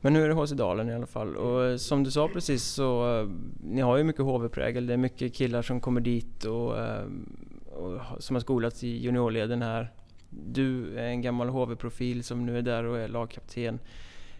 Men 0.00 0.12
nu 0.12 0.24
är 0.24 0.28
det 0.28 0.34
HC 0.34 0.52
Dalen 0.52 0.88
i 0.88 0.94
alla 0.94 1.06
fall 1.06 1.36
och 1.36 1.80
som 1.80 2.04
du 2.04 2.10
sa 2.10 2.28
precis 2.28 2.64
så 2.64 3.20
eh, 3.20 3.28
ni 3.62 3.80
har 3.80 3.96
ju 3.96 4.04
mycket 4.04 4.22
HV-prägel. 4.22 4.86
Det 4.86 4.92
är 4.92 4.96
mycket 4.96 5.34
killar 5.34 5.62
som 5.62 5.80
kommer 5.80 6.00
dit 6.00 6.44
och, 6.44 6.78
eh, 6.78 7.04
och 7.66 8.22
som 8.22 8.36
har 8.36 8.40
skolats 8.40 8.84
i 8.84 8.88
juniorleden 8.88 9.62
här. 9.62 9.92
Du 10.30 10.98
är 10.98 11.06
en 11.06 11.22
gammal 11.22 11.48
HV-profil 11.48 12.24
som 12.24 12.46
nu 12.46 12.58
är 12.58 12.62
där 12.62 12.84
och 12.84 12.98
är 12.98 13.08
lagkapten. 13.08 13.78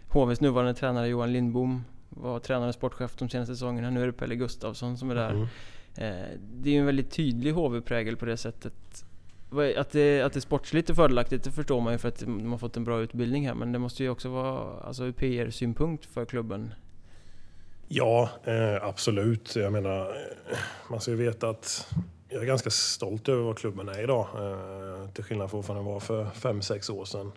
HVs 0.07 0.41
nuvarande 0.41 0.73
tränare 0.73 1.07
Johan 1.07 1.33
Lindbom 1.33 1.83
var 2.09 2.39
tränare 2.39 2.67
och 2.67 2.75
sportchef 2.75 3.15
de 3.15 3.29
senaste 3.29 3.55
säsongerna. 3.55 3.89
Nu 3.89 4.01
är 4.01 4.07
det 4.07 4.13
Pelle 4.13 4.35
Gustafsson 4.35 4.97
som 4.97 5.11
är 5.11 5.15
där. 5.15 5.29
Mm. 5.29 5.43
Eh, 5.95 6.27
det 6.41 6.69
är 6.69 6.73
ju 6.73 6.79
en 6.79 6.85
väldigt 6.85 7.11
tydlig 7.11 7.51
HV-prägel 7.51 8.17
på 8.17 8.25
det 8.25 8.37
sättet. 8.37 9.05
Att 9.51 9.91
det, 9.91 10.21
att 10.21 10.33
det 10.33 10.37
är 10.37 10.41
sportsligt 10.41 10.89
är 10.89 10.93
fördelaktigt, 10.93 11.43
det 11.43 11.51
förstår 11.51 11.81
man 11.81 11.93
ju 11.93 11.99
för 11.99 12.07
att 12.07 12.19
de 12.19 12.51
har 12.51 12.57
fått 12.57 12.77
en 12.77 12.83
bra 12.83 13.01
utbildning 13.01 13.47
här. 13.47 13.53
Men 13.53 13.71
det 13.71 13.79
måste 13.79 14.03
ju 14.03 14.09
också 14.09 14.29
vara 14.29 14.79
alltså, 14.81 15.03
ur 15.03 15.11
PR-synpunkt 15.11 16.05
för 16.05 16.25
klubben. 16.25 16.73
Ja, 17.87 18.29
eh, 18.43 18.83
absolut. 18.83 19.55
Jag 19.55 19.73
menar, 19.73 19.99
eh, 19.99 20.57
man 20.89 21.01
ska 21.01 21.11
ju 21.11 21.17
veta 21.17 21.49
att 21.49 21.93
jag 22.29 22.41
är 22.41 22.45
ganska 22.45 22.69
stolt 22.69 23.29
över 23.29 23.43
vad 23.43 23.57
klubben 23.57 23.89
är 23.89 24.03
idag. 24.03 24.27
Eh, 24.35 25.09
till 25.09 25.23
skillnad 25.23 25.49
från 25.49 25.61
vad 25.61 25.77
den 25.77 25.85
var 25.85 25.99
för 25.99 26.25
5-6 26.25 26.91
år 26.91 27.05
sedan 27.05 27.31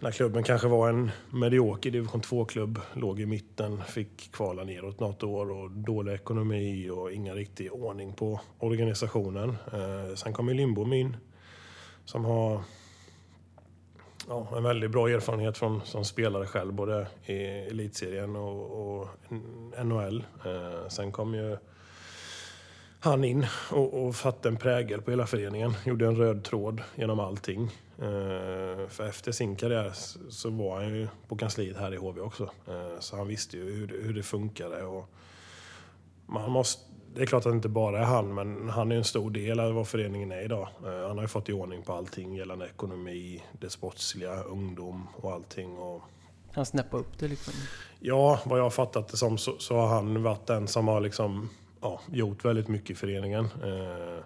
när 0.00 0.10
klubben 0.10 0.42
kanske 0.42 0.68
var 0.68 0.88
en 0.88 1.10
medioker 1.30 1.90
division 1.90 2.20
2-klubb, 2.20 2.80
låg 2.92 3.20
i 3.20 3.26
mitten, 3.26 3.82
fick 3.84 4.32
kvala 4.32 4.64
neråt 4.64 5.00
något 5.00 5.22
år 5.22 5.50
och 5.50 5.70
dålig 5.70 6.12
ekonomi 6.12 6.90
och 6.90 7.12
ingen 7.12 7.34
riktig 7.34 7.72
ordning 7.72 8.12
på 8.12 8.40
organisationen. 8.58 9.56
Eh, 9.72 10.14
sen 10.14 10.32
kom 10.32 10.48
Lindbom 10.48 10.92
in 10.92 11.16
som 12.04 12.24
har 12.24 12.60
ja, 14.28 14.48
en 14.56 14.62
väldigt 14.62 14.90
bra 14.90 15.08
erfarenhet 15.08 15.58
från, 15.58 15.80
som 15.84 16.04
spelare 16.04 16.46
själv, 16.46 16.72
både 16.72 17.06
i 17.26 17.42
elitserien 17.44 18.36
och, 18.36 18.98
och 19.00 19.08
NHL. 19.84 20.24
Eh, 20.44 20.88
sen 20.88 21.12
kom 21.12 21.34
ju 21.34 21.56
han 23.00 23.24
in 23.24 23.46
och, 23.70 24.06
och 24.06 24.14
satte 24.14 24.48
en 24.48 24.56
prägel 24.56 25.02
på 25.02 25.10
hela 25.10 25.26
föreningen. 25.26 25.74
Gjorde 25.84 26.06
en 26.06 26.16
röd 26.16 26.44
tråd 26.44 26.82
genom 26.94 27.20
allting. 27.20 27.70
Eh, 28.02 28.88
för 28.88 29.08
efter 29.08 29.32
sin 29.32 29.56
karriär 29.56 29.92
så 30.28 30.50
var 30.50 30.76
han 30.76 30.94
ju 30.94 31.08
på 31.28 31.36
kansliet 31.36 31.76
här 31.76 31.94
i 31.94 31.96
HV 31.96 32.20
också. 32.20 32.50
Eh, 32.68 33.00
så 33.00 33.16
han 33.16 33.28
visste 33.28 33.56
ju 33.56 33.72
hur, 33.72 34.02
hur 34.02 34.14
det 34.14 34.22
funkade. 34.22 34.82
Och 34.82 35.08
man 36.26 36.50
måste, 36.50 36.82
det 37.14 37.22
är 37.22 37.26
klart 37.26 37.46
att 37.46 37.52
det 37.52 37.56
inte 37.56 37.68
bara 37.68 38.00
är 38.00 38.04
han, 38.04 38.34
men 38.34 38.68
han 38.68 38.92
är 38.92 38.96
en 38.96 39.04
stor 39.04 39.30
del 39.30 39.60
av 39.60 39.72
vad 39.72 39.88
föreningen 39.88 40.32
är 40.32 40.44
idag. 40.44 40.68
Eh, 40.84 41.08
han 41.08 41.16
har 41.16 41.24
ju 41.24 41.28
fått 41.28 41.48
i 41.48 41.52
ordning 41.52 41.82
på 41.82 41.92
allting 41.92 42.36
gällande 42.36 42.66
ekonomi, 42.66 43.44
det 43.60 43.70
sportsliga, 43.70 44.42
ungdom 44.42 45.08
och 45.16 45.32
allting. 45.32 45.78
Och 45.78 46.02
han 46.52 46.66
snappade 46.66 47.00
upp 47.00 47.18
det 47.18 47.28
liksom? 47.28 47.54
Ja, 48.00 48.40
vad 48.44 48.58
jag 48.58 48.64
har 48.64 48.70
fattat 48.70 49.08
det 49.08 49.16
som 49.16 49.38
så, 49.38 49.58
så 49.58 49.76
har 49.76 49.88
han 49.88 50.22
varit 50.22 50.46
den 50.46 50.68
som 50.68 50.88
har 50.88 51.00
liksom 51.00 51.50
ja, 51.80 52.00
gjort 52.06 52.44
väldigt 52.44 52.68
mycket 52.68 52.90
i 52.90 52.94
föreningen. 52.94 53.44
Eh, 53.44 54.24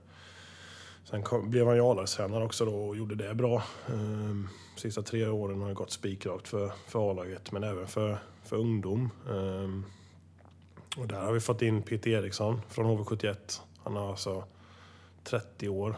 sen 1.12 1.22
kom, 1.22 1.50
blev 1.50 1.66
han 1.66 1.76
ju 1.76 1.82
A-lagstränare 1.82 2.44
också 2.44 2.64
då 2.64 2.74
och 2.74 2.96
gjorde 2.96 3.14
det 3.14 3.34
bra. 3.34 3.62
Ehm, 3.88 4.48
sista 4.76 5.02
tre 5.02 5.26
åren 5.26 5.60
har 5.60 5.68
det 5.68 5.74
gått 5.74 5.90
spikrakt 5.90 6.48
för, 6.48 6.72
för 6.86 7.10
A-laget 7.10 7.52
men 7.52 7.64
även 7.64 7.86
för, 7.86 8.18
för 8.44 8.56
ungdom. 8.56 9.10
Ehm, 9.30 9.84
och 10.96 11.06
där 11.06 11.20
har 11.20 11.32
vi 11.32 11.40
fått 11.40 11.62
in 11.62 11.82
Peter 11.82 12.10
Eriksson 12.10 12.60
från 12.68 12.86
HV71. 12.86 13.60
Han 13.84 13.96
har 13.96 14.10
alltså 14.10 14.44
30 15.24 15.68
år 15.68 15.96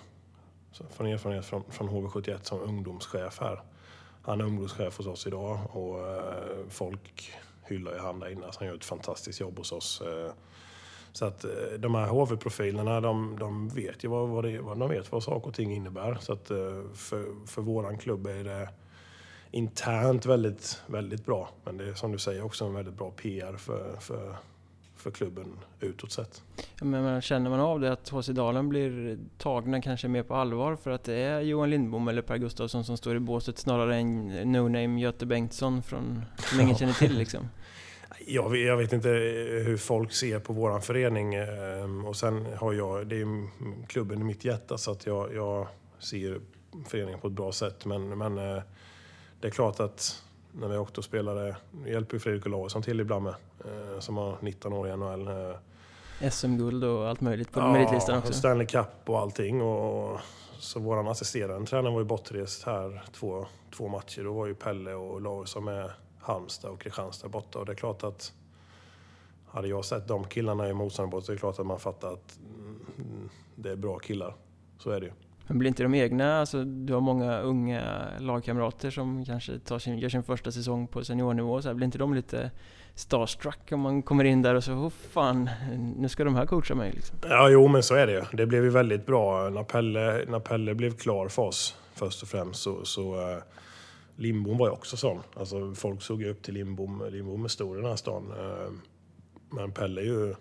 från 0.91 1.07
erfarenhet 1.07 1.45
från, 1.45 1.65
från 1.71 1.89
HV71 1.89 2.39
som 2.43 2.61
ungdomschef 2.61 3.41
här. 3.41 3.63
Han 4.23 4.41
är 4.41 4.45
ungdomschef 4.45 4.97
hos 4.97 5.07
oss 5.07 5.27
idag 5.27 5.59
och 5.73 6.09
eh, 6.09 6.69
folk 6.69 7.33
hyllar 7.63 7.93
ju 7.93 7.99
han 7.99 8.21
där 8.21 8.29
inne. 8.29 8.53
Så 8.53 8.59
han 8.59 8.69
gör 8.69 8.75
ett 8.75 8.85
fantastiskt 8.85 9.41
jobb 9.41 9.59
hos 9.59 9.73
oss. 9.73 10.01
Eh, 10.01 10.33
så 11.15 11.25
att 11.25 11.45
eh, 11.45 11.51
de 11.79 11.95
här 11.95 12.07
HV-profilerna, 12.07 13.01
de, 13.01 13.37
de, 13.39 13.69
vet 13.69 14.05
ju 14.05 14.09
vad, 14.09 14.29
vad, 14.29 14.45
det, 14.45 14.59
vad, 14.59 14.79
de 14.79 14.89
vet 14.91 15.13
vad 15.13 15.23
saker 15.23 15.49
och 15.49 15.55
ting 15.55 15.75
innebär. 15.75 16.19
Så 16.21 16.33
att 16.33 16.51
eh, 16.51 16.57
för, 16.95 17.47
för 17.47 17.63
våran 17.63 17.99
klubb 17.99 18.27
är 18.27 18.45
det 18.45 18.69
internt 19.51 20.27
väldigt, 20.27 20.83
väldigt 20.87 21.27
bra. 21.27 21.49
Men 21.65 21.77
det 21.77 21.89
är 21.89 21.95
som 21.95 22.13
du 22.13 22.19
säger 22.19 22.45
också 22.45 22.65
en 22.65 22.75
väldigt 22.75 22.95
bra 22.95 23.11
PR 23.11 23.57
för, 23.57 23.97
för, 24.01 24.37
för 24.97 25.11
klubben 25.11 25.47
utåt 25.81 26.13
sett. 26.13 26.43
Men 26.81 27.23
känner 27.23 27.51
man 27.51 27.61
av 27.61 27.81
det 27.81 27.93
att 27.93 28.09
HC 28.09 28.29
Dalen 28.29 28.69
blir 28.69 29.19
tagna 29.39 29.83
kanske 29.83 30.09
mer 30.09 30.23
på 30.23 30.35
allvar 30.35 30.77
för 30.77 30.91
att 30.91 31.05
det 31.05 31.15
är 31.15 31.41
Johan 31.41 31.71
Lindbom 31.71 32.09
eller 32.09 32.23
Per 32.23 32.37
Gustafsson 32.37 32.85
som 32.85 32.97
står 32.97 33.17
i 33.17 33.21
båset 33.21 33.59
snarare 33.59 33.97
än 33.97 34.31
no-name 34.31 35.01
Göte 35.01 35.27
Bengtsson 35.27 35.83
från, 35.83 36.25
som 36.39 36.61
ingen 36.61 36.77
känner 36.77 36.93
till 36.93 37.19
liksom? 37.19 37.49
Jag 38.27 38.51
vet, 38.51 38.67
jag 38.67 38.77
vet, 38.77 38.93
inte 38.93 39.09
hur 39.67 39.77
folk 39.77 40.13
ser 40.13 40.39
på 40.39 40.53
vår 40.53 40.81
förening. 40.81 41.35
Ehm, 41.35 42.05
och 42.05 42.17
sen 42.17 42.47
har 42.57 42.73
jag, 42.73 43.07
det 43.07 43.21
är 43.21 43.49
klubben 43.87 44.21
i 44.21 44.25
mitt 44.25 44.45
hjärta 44.45 44.79
så 44.79 44.91
att 44.91 45.07
jag, 45.07 45.35
jag 45.35 45.69
ser 45.99 46.41
föreningen 46.87 47.21
på 47.21 47.27
ett 47.27 47.33
bra 47.33 47.53
sätt. 47.53 47.85
Men, 47.85 48.19
men 48.19 48.39
eh, 48.39 48.63
det 49.41 49.47
är 49.47 49.51
klart 49.51 49.81
att 49.81 50.23
när 50.53 50.69
vi 50.69 50.77
åkte 50.77 51.01
och 51.01 51.05
spelade, 51.05 51.57
hjälper 51.87 52.19
Fredrik 52.19 52.47
Olausson 52.47 52.83
till 52.83 53.01
ibland 53.01 53.25
med, 53.25 53.35
eh, 53.65 54.01
som 54.01 54.17
har 54.17 54.39
19 54.41 54.73
år 54.73 54.89
i 54.89 54.97
NHL. 54.97 55.29
Eh. 55.29 56.31
SM-guld 56.31 56.85
och 56.85 57.09
allt 57.09 57.21
möjligt 57.21 57.53
på 57.53 57.61
ja, 57.61 57.73
meritlistan 57.73 58.19
också. 58.19 58.33
Stanley 58.33 58.67
Cup 58.67 58.89
och 59.05 59.19
allting. 59.19 59.63
Och, 59.63 60.21
så 60.59 60.81
vår 60.81 61.11
assisterande 61.11 61.67
tränare 61.67 61.93
var 61.93 62.01
ju 62.01 62.07
bortrest 62.07 62.65
här 62.65 63.03
två, 63.13 63.47
två 63.77 63.89
matcher. 63.89 64.25
Då 64.25 64.33
var 64.33 64.47
ju 64.47 64.55
Pelle 64.55 64.95
och 64.95 65.15
Olausson 65.15 65.65
med 65.65 65.91
Halmstad 66.25 66.71
och 66.71 66.81
Kristianstad 66.81 67.29
borta. 67.29 67.59
Och 67.59 67.67
det 67.67 67.73
är 67.73 67.77
klart 67.77 68.05
att 68.05 68.33
hade 69.47 69.69
jag 69.69 69.85
sett 69.85 70.09
de 70.09 70.25
killarna 70.25 70.69
i 70.69 70.75
motståndarborta 70.75 71.27
så 71.27 71.33
är 71.33 71.37
det 71.37 71.41
klart 71.41 71.59
att 71.59 71.67
man 71.67 71.81
fattar 71.81 72.13
att 72.13 72.39
mm, 72.99 73.29
det 73.55 73.71
är 73.71 73.77
bra 73.77 73.99
killar. 73.99 74.35
Så 74.79 74.91
är 74.91 75.01
det 75.01 75.07
ju. 75.07 75.13
Men 75.47 75.59
blir 75.59 75.69
inte 75.69 75.83
de 75.83 75.95
egna, 75.95 76.41
alltså 76.41 76.65
du 76.65 76.93
har 76.93 77.01
många 77.01 77.39
unga 77.39 78.09
lagkamrater 78.19 78.91
som 78.91 79.25
kanske 79.25 79.59
tar 79.59 79.79
sin, 79.79 79.99
gör 79.99 80.09
sin 80.09 80.23
första 80.23 80.53
säsong 80.53 80.87
på 80.87 81.05
seniornivå, 81.05 81.63
så 81.63 81.69
här, 81.69 81.75
blir 81.75 81.85
inte 81.85 81.99
de 81.99 82.15
lite 82.15 82.51
starstruck 82.95 83.73
om 83.73 83.81
man 83.81 84.03
kommer 84.03 84.25
in 84.25 84.43
där 84.43 84.55
och 84.55 84.65
så, 84.65 84.73
oh 84.73 84.91
fan, 84.91 85.51
nu 85.97 86.09
ska 86.09 86.25
de 86.25 86.35
här 86.35 86.47
coacha 86.47 86.75
mig 86.75 86.93
liksom? 86.93 87.17
Ja, 87.23 87.49
jo 87.51 87.69
men 87.69 87.83
så 87.83 87.95
är 87.95 88.07
det 88.07 88.13
ju. 88.13 88.23
Det 88.33 88.47
blev 88.47 88.65
ju 88.65 88.71
väldigt 88.71 89.07
bra 89.07 89.51
när 89.51 89.63
Pelle, 89.63 90.25
när 90.29 90.41
Pelle 90.41 90.75
blev 90.75 90.97
klar 90.97 91.29
för 91.29 91.43
oss, 91.43 91.77
först 91.95 92.23
och 92.23 92.29
främst, 92.29 92.63
så, 92.63 92.85
så 92.85 93.15
uh, 93.15 93.39
Lindbom 94.17 94.59
var 94.59 94.67
ju 94.67 94.73
också 94.73 94.97
sån. 94.97 95.21
Alltså, 95.35 95.75
folk 95.75 96.03
såg 96.03 96.23
ju 96.23 96.31
upp 96.31 96.43
till 96.43 96.55
Lindbom. 96.55 97.09
Lindbom 97.11 97.45
är 97.45 97.49
stor 97.49 97.79
i 97.79 97.81
den 97.81 97.91
här 97.91 97.97
stan. 97.97 98.33
Eh, 98.39 98.71
men 99.51 99.73
Pelle 99.73 100.01
är 100.01 100.05
ju 100.05 100.35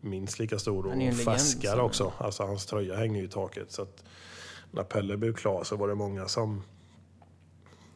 minst 0.00 0.38
lika 0.38 0.58
stor 0.58 0.86
och 0.86 1.14
färskare 1.14 1.82
också. 1.82 2.12
Alltså, 2.18 2.42
hans 2.42 2.66
tröja 2.66 2.96
hänger 2.96 3.20
ju 3.20 3.26
i 3.26 3.28
taket. 3.28 3.72
Så 3.72 3.82
att 3.82 4.04
när 4.70 4.84
Pelle 4.84 5.16
blev 5.16 5.34
klar 5.34 5.64
så 5.64 5.76
var 5.76 5.88
det 5.88 5.94
många 5.94 6.28
som 6.28 6.62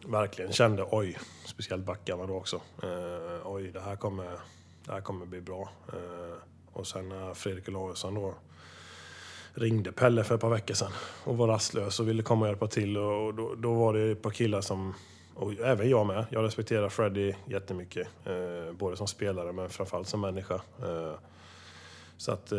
verkligen 0.06 0.52
kände 0.52 0.86
oj, 0.90 1.18
speciellt 1.44 1.84
backarna 1.84 2.26
då 2.26 2.34
också. 2.34 2.60
Eh, 2.82 3.40
oj, 3.44 3.70
det 3.72 3.80
här 3.80 3.96
kommer, 3.96 4.38
det 4.84 4.92
här 4.92 5.00
kommer 5.00 5.26
bli 5.26 5.40
bra. 5.40 5.68
Eh, 5.88 6.36
och 6.72 6.86
sen 6.86 7.08
när 7.08 7.34
Fredrik 7.34 7.68
Olausson 7.68 8.14
då 8.14 8.34
ringde 9.54 9.92
Pelle 9.92 10.24
för 10.24 10.34
ett 10.34 10.40
par 10.40 10.50
veckor 10.50 10.74
sedan 10.74 10.92
och 11.24 11.36
var 11.36 11.46
rastlös 11.46 12.00
och 12.00 12.08
ville 12.08 12.22
komma 12.22 12.40
och 12.44 12.48
hjälpa 12.48 12.66
till. 12.66 12.96
Och 12.96 13.34
då, 13.34 13.54
då 13.54 13.74
var 13.74 13.94
det 13.94 14.10
ett 14.10 14.22
par 14.22 14.30
killar 14.30 14.60
som 14.60 14.94
och 15.36 15.52
även 15.52 15.90
jag 15.90 16.06
med. 16.06 16.26
Jag 16.30 16.44
respekterar 16.44 16.88
Freddie 16.88 17.36
jättemycket. 17.46 18.08
Eh, 18.24 18.72
både 18.72 18.96
som 18.96 19.06
spelare 19.06 19.52
men 19.52 19.68
framförallt 19.68 20.08
som 20.08 20.20
människa. 20.20 20.54
Eh, 20.54 21.14
så 22.16 22.32
att 22.32 22.52
eh, 22.52 22.58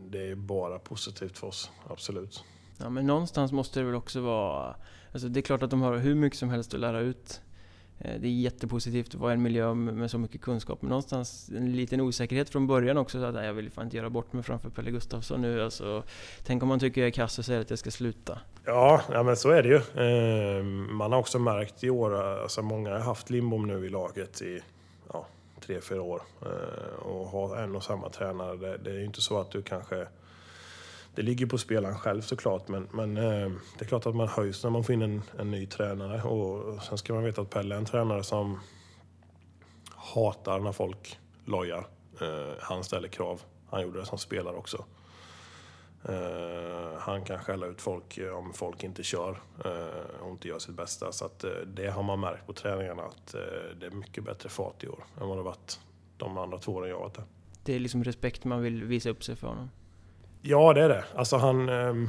det 0.00 0.30
är 0.30 0.34
bara 0.34 0.78
positivt 0.78 1.38
för 1.38 1.46
oss, 1.46 1.70
absolut. 1.88 2.44
Ja, 2.78 2.90
men 2.90 3.06
någonstans 3.06 3.52
måste 3.52 3.80
det 3.80 3.86
väl 3.86 3.94
också 3.94 4.20
vara... 4.20 4.74
Alltså 5.12 5.28
det 5.28 5.40
är 5.40 5.42
klart 5.42 5.62
att 5.62 5.70
de 5.70 5.82
har 5.82 5.96
hur 5.96 6.14
mycket 6.14 6.38
som 6.38 6.48
helst 6.48 6.74
att 6.74 6.80
lära 6.80 7.00
ut 7.00 7.40
Eh, 7.98 8.20
det 8.20 8.28
är 8.28 8.32
jättepositivt 8.32 9.14
att 9.14 9.20
vara 9.20 9.32
i 9.32 9.34
en 9.34 9.42
miljö 9.42 9.74
med 9.74 10.10
så 10.10 10.18
mycket 10.18 10.40
kunskap, 10.40 10.82
men 10.82 10.88
någonstans 10.88 11.50
en 11.56 11.76
liten 11.76 12.00
osäkerhet 12.00 12.50
från 12.50 12.66
början 12.66 12.96
också. 12.96 13.20
Så 13.20 13.24
att, 13.24 13.44
jag 13.44 13.52
vill 13.52 13.70
fan 13.70 13.84
inte 13.84 13.96
göra 13.96 14.10
bort 14.10 14.32
mig 14.32 14.42
framför 14.42 14.70
Pelle 14.70 14.90
Gustafsson 14.90 15.42
nu. 15.42 15.62
Alltså, 15.62 16.02
tänk 16.42 16.62
om 16.62 16.68
man 16.68 16.80
tycker 16.80 17.00
jag 17.00 17.08
är 17.08 17.12
kass 17.12 17.38
och 17.38 17.44
säger 17.44 17.60
att 17.60 17.70
jag 17.70 17.78
ska 17.78 17.90
sluta. 17.90 18.38
Ja, 18.64 19.00
ja 19.12 19.22
men 19.22 19.36
så 19.36 19.50
är 19.50 19.62
det 19.62 19.68
ju. 19.68 19.80
Ehm, 20.04 20.96
man 20.96 21.12
har 21.12 21.18
också 21.18 21.38
märkt 21.38 21.84
i 21.84 21.90
år, 21.90 22.14
alltså 22.42 22.62
många 22.62 22.90
har 22.90 22.98
haft 22.98 23.30
Lindbom 23.30 23.66
nu 23.66 23.86
i 23.86 23.88
laget 23.88 24.42
i 24.42 24.60
ja, 25.12 25.26
tre, 25.60 25.80
fyra 25.80 26.02
år. 26.02 26.22
Ehm, 26.42 27.02
och 27.02 27.26
har 27.26 27.56
en 27.56 27.76
och 27.76 27.82
samma 27.82 28.08
tränare. 28.08 28.56
Det, 28.56 28.76
det 28.76 28.90
är 28.90 28.94
ju 28.94 29.04
inte 29.04 29.20
så 29.20 29.40
att 29.40 29.50
du 29.50 29.62
kanske 29.62 30.06
det 31.14 31.22
ligger 31.22 31.46
på 31.46 31.58
spelaren 31.58 31.98
själv 31.98 32.20
såklart, 32.20 32.68
men, 32.68 32.88
men 32.92 33.16
eh, 33.16 33.52
det 33.78 33.84
är 33.84 33.88
klart 33.88 34.06
att 34.06 34.16
man 34.16 34.28
höjs 34.28 34.64
när 34.64 34.70
man 34.70 34.84
får 34.84 34.92
in 34.92 35.02
en, 35.02 35.22
en 35.38 35.50
ny 35.50 35.66
tränare. 35.66 36.22
Och 36.22 36.82
sen 36.82 36.98
ska 36.98 37.14
man 37.14 37.24
veta 37.24 37.42
att 37.42 37.50
Pelle 37.50 37.74
är 37.74 37.78
en 37.78 37.84
tränare 37.84 38.24
som 38.24 38.60
hatar 39.90 40.60
när 40.60 40.72
folk 40.72 41.18
lojar. 41.44 41.86
Eh, 42.20 42.54
han 42.60 42.84
ställer 42.84 43.08
krav. 43.08 43.42
Han 43.70 43.82
gjorde 43.82 44.00
det 44.00 44.06
som 44.06 44.18
spelare 44.18 44.56
också. 44.56 44.84
Uh, 46.08 46.98
han 46.98 47.24
kan 47.24 47.38
skälla 47.38 47.66
ut 47.66 47.80
folk 47.80 48.18
eh, 48.18 48.38
om 48.38 48.52
folk 48.52 48.84
inte 48.84 49.02
kör 49.02 49.30
uh, 49.66 50.20
och 50.20 50.30
inte 50.30 50.48
gör 50.48 50.58
sitt 50.58 50.74
bästa. 50.74 51.12
Så 51.12 51.24
att, 51.24 51.44
uh, 51.44 51.50
det 51.66 51.90
har 51.90 52.02
man 52.02 52.20
märkt 52.20 52.46
på 52.46 52.52
träningarna 52.52 53.02
att 53.02 53.34
det 53.80 53.86
är 53.86 53.90
mycket 53.90 54.24
bättre 54.24 54.48
fart 54.48 54.84
i 54.84 54.88
år 54.88 55.04
än 55.20 55.28
vad 55.28 55.38
det 55.38 55.42
varit 55.42 55.80
de 56.16 56.38
andra 56.38 56.58
två 56.58 56.72
åren 56.72 56.90
jag 56.90 56.98
varit 56.98 57.14
där. 57.14 57.24
Det 57.64 57.74
är 57.74 57.78
liksom 57.78 58.04
respekt 58.04 58.44
man 58.44 58.62
vill 58.62 58.84
visa 58.84 59.10
upp 59.10 59.24
sig 59.24 59.36
för 59.36 59.46
honom? 59.46 59.68
Ja, 60.42 60.72
det 60.72 60.82
är 60.82 60.88
det. 60.88 61.04
Alltså 61.14 61.36
han... 61.36 61.68
Ehm, 61.68 62.08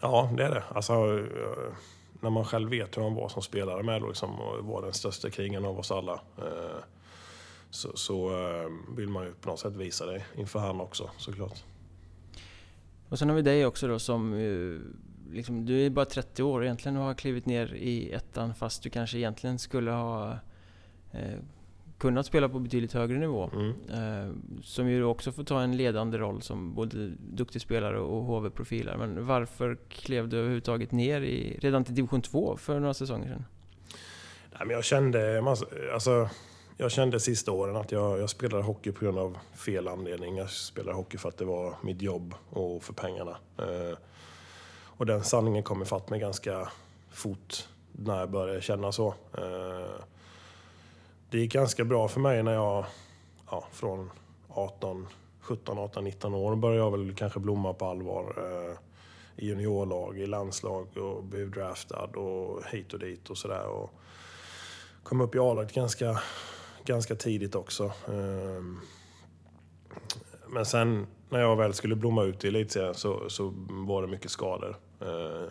ja, 0.00 0.30
det 0.36 0.44
är 0.44 0.50
det. 0.50 0.64
Alltså, 0.68 0.92
eh, 0.92 1.72
när 2.20 2.30
man 2.30 2.44
själv 2.44 2.70
vet 2.70 2.96
hur 2.96 3.02
han 3.02 3.14
var 3.14 3.28
som 3.28 3.42
spelare 3.42 3.82
med 3.82 4.02
liksom, 4.02 4.40
och 4.40 4.64
var 4.64 4.82
den 4.82 4.92
största 4.92 5.30
krigen 5.30 5.64
av 5.64 5.78
oss 5.78 5.90
alla. 5.90 6.20
Eh, 6.38 6.82
så, 7.70 7.96
så 7.96 8.28
ehm, 8.28 8.96
vill 8.96 9.08
man 9.08 9.24
ju 9.24 9.32
på 9.32 9.48
något 9.48 9.60
sätt 9.60 9.76
visa 9.76 10.06
det 10.06 10.24
inför 10.36 10.58
han 10.58 10.80
också 10.80 11.10
såklart. 11.18 11.64
Och 13.08 13.18
sen 13.18 13.28
har 13.28 13.36
vi 13.36 13.42
dig 13.42 13.66
också 13.66 13.88
då 13.88 13.98
som 13.98 14.34
eh, 14.34 14.80
liksom, 15.34 15.66
du 15.66 15.86
är 15.86 15.90
bara 15.90 16.04
30 16.04 16.42
år 16.42 16.64
egentligen 16.64 16.96
och 16.96 17.04
har 17.04 17.14
klivit 17.14 17.46
ner 17.46 17.74
i 17.74 18.12
ettan 18.12 18.54
fast 18.54 18.82
du 18.82 18.90
kanske 18.90 19.18
egentligen 19.18 19.58
skulle 19.58 19.90
ha 19.90 20.38
eh, 21.12 21.38
kunnat 22.02 22.26
spela 22.26 22.48
på 22.48 22.58
betydligt 22.58 22.92
högre 22.92 23.18
nivå. 23.18 23.50
Mm. 23.52 23.70
Eh, 23.70 24.34
som 24.62 24.88
ju 24.88 25.04
också 25.04 25.32
får 25.32 25.44
ta 25.44 25.60
en 25.60 25.76
ledande 25.76 26.18
roll 26.18 26.42
som 26.42 26.74
både 26.74 27.12
duktig 27.18 27.62
spelare 27.62 27.98
och 28.00 28.24
HV-profiler. 28.24 28.96
Men 28.96 29.26
varför 29.26 29.78
klev 29.88 30.28
du 30.28 30.38
överhuvudtaget 30.38 30.92
ner 30.92 31.20
i, 31.20 31.58
redan 31.60 31.84
till 31.84 31.94
division 31.94 32.22
2 32.22 32.56
för 32.56 32.80
några 32.80 32.94
säsonger 32.94 33.28
sedan? 33.28 33.44
Nej, 34.50 34.66
men 34.66 34.70
jag 34.70 34.84
kände, 34.84 35.44
alltså, 35.94 36.28
jag 36.76 36.90
kände 36.90 37.20
sista 37.20 37.52
åren 37.52 37.76
att 37.76 37.92
jag, 37.92 38.18
jag 38.18 38.30
spelade 38.30 38.62
hockey 38.62 38.92
på 38.92 39.04
grund 39.04 39.18
av 39.18 39.38
fel 39.54 39.88
anledning. 39.88 40.36
Jag 40.36 40.50
spelade 40.50 40.96
hockey 40.96 41.18
för 41.18 41.28
att 41.28 41.38
det 41.38 41.44
var 41.44 41.76
mitt 41.82 42.02
jobb 42.02 42.34
och 42.50 42.82
för 42.82 42.92
pengarna. 42.92 43.36
Eh, 43.58 43.98
och 44.84 45.06
den 45.06 45.24
sanningen 45.24 45.62
kom 45.62 45.82
ifatt 45.82 46.10
mig 46.10 46.20
ganska 46.20 46.68
fort 47.10 47.68
när 47.92 48.20
jag 48.20 48.30
började 48.30 48.60
känna 48.60 48.92
så. 48.92 49.14
Eh, 49.38 50.02
det 51.32 51.38
gick 51.38 51.52
ganska 51.52 51.84
bra 51.84 52.08
för 52.08 52.20
mig 52.20 52.42
när 52.42 52.52
jag, 52.52 52.84
ja, 53.50 53.64
från 53.72 54.10
18, 54.48 55.08
17, 55.40 55.78
18, 55.78 56.04
19 56.04 56.34
år 56.34 56.56
började 56.56 56.82
jag 56.82 56.90
väl 56.90 57.14
kanske 57.14 57.40
blomma 57.40 57.74
på 57.74 57.86
allvar. 57.86 58.34
Eh, 58.38 58.76
I 59.36 59.46
juniorlag, 59.46 60.18
i 60.18 60.26
landslag 60.26 60.96
och 60.96 61.24
blev 61.24 61.50
draftad 61.50 62.10
och 62.16 62.66
hit 62.66 62.92
och 62.92 62.98
dit 62.98 63.30
och 63.30 63.38
sådär. 63.38 63.88
Kom 65.02 65.20
upp 65.20 65.34
i 65.34 65.38
A-laget 65.38 65.72
ganska, 65.72 66.20
ganska 66.84 67.14
tidigt 67.14 67.54
också. 67.54 67.84
Eh, 67.84 68.62
men 70.48 70.66
sen 70.66 71.06
när 71.28 71.40
jag 71.40 71.56
väl 71.56 71.74
skulle 71.74 71.96
blomma 71.96 72.22
ut 72.22 72.44
i 72.44 72.48
elitserien 72.48 72.94
så, 72.94 73.30
så 73.30 73.52
var 73.68 74.02
det 74.02 74.08
mycket 74.08 74.30
skador. 74.30 74.76
Eh, 75.00 75.48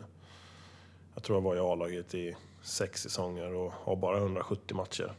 jag 1.14 1.24
tror 1.24 1.38
jag 1.38 1.42
var 1.42 1.56
i 1.56 1.60
A-laget 1.60 2.16
i 2.16 2.36
sex 2.62 3.02
säsonger 3.02 3.54
och 3.54 3.74
har 3.74 3.96
bara 3.96 4.18
170 4.18 4.78
matcher. 4.78 5.12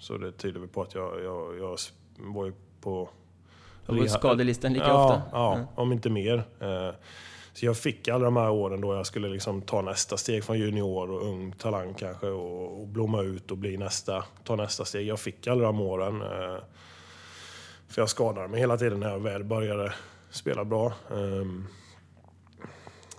Så 0.00 0.18
det 0.18 0.32
tyder 0.32 0.60
väl 0.60 0.68
på 0.68 0.82
att 0.82 0.94
jag, 0.94 1.24
jag, 1.24 1.58
jag 1.58 1.78
var 2.16 2.46
ju 2.46 2.52
på... 2.80 3.08
Du 3.86 3.98
var 3.98 4.06
skadelistan 4.06 4.72
lika 4.72 4.86
ja, 4.86 5.04
ofta? 5.04 5.22
Ja, 5.32 5.54
mm. 5.54 5.66
om 5.74 5.92
inte 5.92 6.10
mer. 6.10 6.44
Eh, 6.60 6.90
så 7.52 7.66
jag 7.66 7.76
fick 7.76 8.08
alla 8.08 8.24
de 8.24 8.36
här 8.36 8.50
åren 8.50 8.80
då 8.80 8.94
jag 8.94 9.06
skulle 9.06 9.28
liksom 9.28 9.62
ta 9.62 9.82
nästa 9.82 10.16
steg 10.16 10.44
från 10.44 10.58
junior 10.58 11.10
och 11.10 11.26
ung 11.26 11.52
talang 11.52 11.94
kanske 11.94 12.26
och, 12.26 12.80
och 12.80 12.86
blomma 12.86 13.22
ut 13.22 13.50
och 13.50 13.56
bli 13.56 13.76
nästa, 13.76 14.24
ta 14.44 14.56
nästa 14.56 14.84
steg. 14.84 15.06
Jag 15.06 15.20
fick 15.20 15.46
alla 15.46 15.62
de 15.62 15.80
åren. 15.80 16.22
Eh, 16.22 16.58
för 17.88 18.02
jag 18.02 18.08
skadade 18.08 18.48
mig 18.48 18.60
hela 18.60 18.78
tiden 18.78 19.00
när 19.00 19.10
jag 19.10 19.20
väl 19.20 19.44
började 19.44 19.94
spela 20.30 20.64
bra. 20.64 20.92
Ehm, 21.10 21.66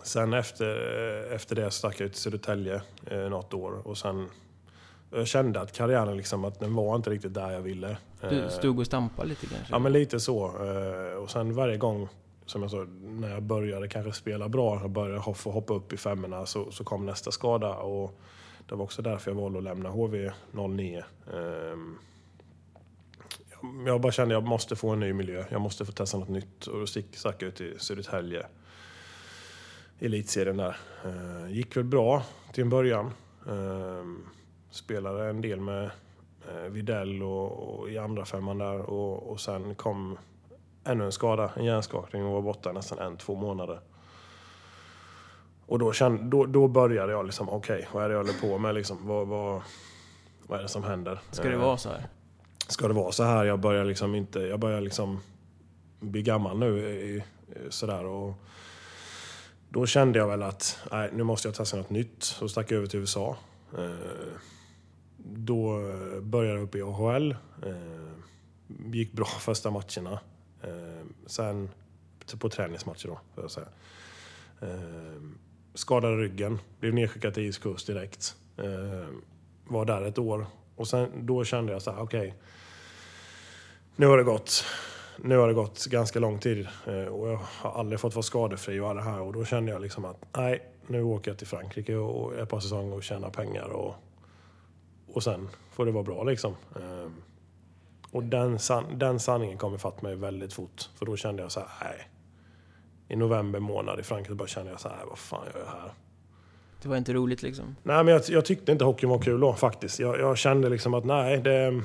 sen 0.03 0.33
efter, 0.33 0.75
efter 1.31 1.55
det 1.55 1.71
stack 1.71 1.99
jag 1.99 2.05
ut 2.05 2.13
till 2.13 2.21
Södertälje 2.21 2.81
eh, 3.05 3.29
något 3.29 3.53
år 3.53 3.87
och 3.87 3.97
sen 3.97 4.29
jag 5.11 5.27
kände 5.27 5.61
att 5.61 5.71
karriären 5.71 6.17
liksom, 6.17 6.45
att 6.45 6.59
den 6.59 6.75
var 6.75 6.95
inte 6.95 7.09
riktigt 7.09 7.33
där 7.33 7.51
jag 7.51 7.61
ville. 7.61 7.97
Du 8.29 8.43
eh, 8.43 8.49
stod 8.49 8.79
och 8.79 8.85
stampade 8.85 9.29
lite 9.29 9.47
kanske? 9.47 9.73
Ja, 9.73 9.79
men 9.79 9.93
lite 9.93 10.19
så. 10.19 10.45
Eh, 10.45 11.17
och 11.17 11.31
sen 11.31 11.55
varje 11.55 11.77
gång, 11.77 12.07
som 12.45 12.61
jag 12.61 12.71
sa, 12.71 12.85
när 13.01 13.29
jag 13.29 13.43
började 13.43 13.87
kanske 13.87 14.11
spela 14.11 14.49
bra, 14.49 14.79
jag 14.81 14.89
började 14.89 15.33
få 15.33 15.51
hoppa 15.51 15.73
upp 15.73 15.93
i 15.93 15.97
femmorna, 15.97 16.45
så, 16.45 16.71
så 16.71 16.83
kom 16.83 17.05
nästa 17.05 17.31
skada. 17.31 17.75
Och 17.75 18.19
det 18.69 18.75
var 18.75 18.83
också 18.83 19.01
därför 19.01 19.31
jag 19.31 19.35
valde 19.35 19.57
att 19.57 19.63
lämna 19.63 19.89
HV 19.89 20.31
09. 20.51 21.03
Ehm, 21.33 21.97
jag 23.85 24.01
bara 24.01 24.11
kände 24.11 24.37
att 24.37 24.43
jag 24.43 24.49
måste 24.49 24.75
få 24.75 24.89
en 24.89 24.99
ny 24.99 25.13
miljö. 25.13 25.45
Jag 25.49 25.61
måste 25.61 25.85
få 25.85 25.91
testa 25.91 26.17
något 26.17 26.29
nytt. 26.29 26.67
Och 26.67 26.79
då 26.79 26.87
stack 26.87 27.35
jag 27.41 27.47
ut 27.47 27.55
till 27.55 27.79
Södertälje. 27.79 28.45
Elitserien 29.99 30.57
där. 30.57 30.77
Eh, 31.05 31.51
gick 31.51 31.77
väl 31.77 31.83
bra 31.83 32.23
till 32.53 32.63
en 32.63 32.69
början. 32.69 33.11
Spelade 34.71 35.29
en 35.29 35.41
del 35.41 35.59
med 35.59 35.91
eh, 36.49 36.69
Videll 36.69 37.23
och, 37.23 37.79
och 37.79 37.89
i 37.89 37.97
andra 37.97 38.25
femman 38.25 38.57
där 38.57 38.79
och, 38.79 39.31
och 39.31 39.39
sen 39.39 39.75
kom 39.75 40.17
ännu 40.83 41.05
en 41.05 41.11
skada, 41.11 41.51
en 41.55 41.65
hjärnskakning 41.65 42.25
och 42.25 42.31
var 42.31 42.41
borta 42.41 42.71
nästan 42.71 42.99
en, 42.99 43.17
två 43.17 43.35
månader. 43.35 43.79
Och 45.65 45.79
då, 45.79 45.93
kände, 45.93 46.23
då, 46.23 46.45
då 46.45 46.67
började 46.67 47.11
jag 47.11 47.25
liksom, 47.25 47.49
okej, 47.49 47.75
okay, 47.75 47.87
vad 47.93 48.03
är 48.03 48.09
det 48.09 48.15
jag 48.15 48.23
håller 48.23 48.41
på 48.41 48.57
med 48.57 48.75
liksom? 48.75 49.07
Vad, 49.07 49.27
vad, 49.27 49.61
vad 50.47 50.59
är 50.59 50.63
det 50.63 50.69
som 50.69 50.83
händer? 50.83 51.19
Ska 51.31 51.49
det 51.49 51.57
vara 51.57 51.77
så 51.77 51.89
här? 51.89 52.07
Ska 52.67 52.87
det 52.87 52.93
vara 52.93 53.11
så 53.11 53.23
här? 53.23 53.45
Jag 53.45 53.59
börjar 53.59 53.85
liksom 53.85 54.15
inte, 54.15 54.39
jag 54.39 54.59
börjar 54.59 54.81
liksom 54.81 55.19
bli 55.99 56.21
gammal 56.21 56.59
nu 56.59 57.21
sådär 57.69 58.05
och 58.05 58.33
då 59.69 59.85
kände 59.85 60.19
jag 60.19 60.27
väl 60.27 60.43
att, 60.43 60.79
nej, 60.91 61.09
nu 61.13 61.23
måste 61.23 61.47
jag 61.47 61.55
testa 61.55 61.77
något 61.77 61.89
nytt. 61.89 62.23
Så 62.23 62.49
stack 62.49 62.71
jag 62.71 62.77
över 62.77 62.87
till 62.87 62.99
USA. 62.99 63.37
Då 65.23 65.79
började 66.21 66.59
jag 66.59 66.63
upp 66.63 66.75
i 66.75 66.81
AHL. 66.81 67.31
Eh, 67.65 67.75
gick 68.93 69.11
bra 69.11 69.25
första 69.39 69.71
matcherna. 69.71 70.19
Eh, 70.63 71.05
sen 71.25 71.69
på 72.39 72.49
träningsmatcher 72.49 73.07
då, 73.07 73.19
får 73.35 73.43
jag 73.43 73.51
säga. 73.51 73.67
Eh, 74.61 75.21
skadade 75.73 76.17
ryggen, 76.17 76.59
blev 76.79 76.93
nedskickad 76.93 77.33
till 77.33 77.43
ISKust 77.43 77.87
direkt. 77.87 78.35
Eh, 78.57 79.07
var 79.67 79.85
där 79.85 80.01
ett 80.01 80.17
år. 80.17 80.45
Och 80.75 80.87
sen, 80.87 81.25
då 81.25 81.43
kände 81.43 81.73
jag 81.73 81.81
så 81.81 81.91
här, 81.91 82.01
okej. 82.01 82.19
Okay, 82.19 82.33
nu 83.95 84.05
har 84.05 84.17
det 84.17 84.23
gått 84.23 84.65
nu 85.23 85.37
har 85.37 85.47
det 85.47 85.53
gått 85.53 85.85
ganska 85.85 86.19
lång 86.19 86.39
tid 86.39 86.67
eh, 86.87 87.05
och 87.05 87.29
jag 87.29 87.39
har 87.43 87.71
aldrig 87.71 87.99
fått 87.99 88.15
vara 88.15 88.23
skadefri 88.23 88.79
och 88.79 88.95
det 88.95 89.01
här 89.01 89.21
och 89.21 89.33
då 89.33 89.45
kände 89.45 89.71
jag 89.71 89.81
liksom 89.81 90.05
att 90.05 90.25
nej, 90.37 90.61
nu 90.87 91.03
åker 91.03 91.31
jag 91.31 91.37
till 91.37 91.47
Frankrike 91.47 91.95
och 91.95 92.35
ett 92.35 92.49
par 92.49 92.59
säsonger 92.59 92.95
och 92.95 93.03
tjänar 93.03 93.29
pengar 93.29 93.67
och 93.69 93.95
och 95.13 95.23
sen 95.23 95.49
får 95.71 95.85
det 95.85 95.91
vara 95.91 96.03
bra 96.03 96.23
liksom. 96.23 96.55
Ehm, 96.75 97.13
och 98.11 98.23
den, 98.23 98.59
san 98.59 98.99
den 98.99 99.19
sanningen 99.19 99.57
kom 99.57 99.75
ifatt 99.75 100.01
mig 100.01 100.15
väldigt 100.15 100.53
fort. 100.53 100.89
För 100.95 101.05
då 101.05 101.17
kände 101.17 101.41
jag 101.41 101.51
så 101.51 101.59
här, 101.59 101.67
nej. 101.81 102.07
I 103.07 103.15
november 103.15 103.59
månad 103.59 103.99
i 103.99 104.03
Frankrike 104.03 104.35
bara 104.35 104.47
kände 104.47 104.71
jag 104.71 104.79
så 104.79 104.89
här, 104.89 105.05
vad 105.09 105.17
fan 105.17 105.45
gör 105.53 105.59
jag 105.59 105.71
här? 105.71 105.91
Det 106.81 106.89
var 106.89 106.97
inte 106.97 107.13
roligt 107.13 107.41
liksom? 107.41 107.75
Nej, 107.83 108.03
men 108.03 108.13
jag, 108.13 108.21
jag 108.27 108.45
tyckte 108.45 108.71
inte 108.71 108.85
hockeyn 108.85 109.09
var 109.09 109.19
kul 109.19 109.39
då 109.39 109.53
faktiskt. 109.53 109.99
Jag, 109.99 110.19
jag, 110.19 110.37
kände 110.37 110.69
liksom 110.69 110.93
att 110.93 111.05
nej, 111.05 111.37
det, 111.37 111.81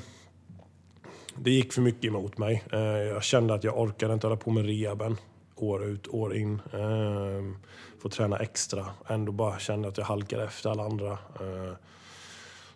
det 1.35 1.51
gick 1.51 1.73
för 1.73 1.81
mycket 1.81 2.05
emot 2.05 2.37
mig. 2.37 2.63
Ehm, 2.71 3.07
jag 3.07 3.23
kände 3.23 3.53
att 3.53 3.63
jag 3.63 3.79
orkade 3.79 4.13
inte 4.13 4.27
hålla 4.27 4.37
på 4.37 4.51
med 4.51 4.65
rehaben 4.65 5.17
år 5.61 5.83
ut, 5.83 6.07
år 6.07 6.35
in. 6.35 6.61
Eh, 6.73 7.59
få 7.99 8.09
träna 8.09 8.37
extra. 8.37 8.85
Ändå 9.07 9.31
bara 9.31 9.59
kände 9.59 9.87
att 9.87 9.97
jag 9.97 10.05
halkade 10.05 10.43
efter 10.43 10.69
alla 10.69 10.83
andra. 10.83 11.11
Eh, 11.11 11.73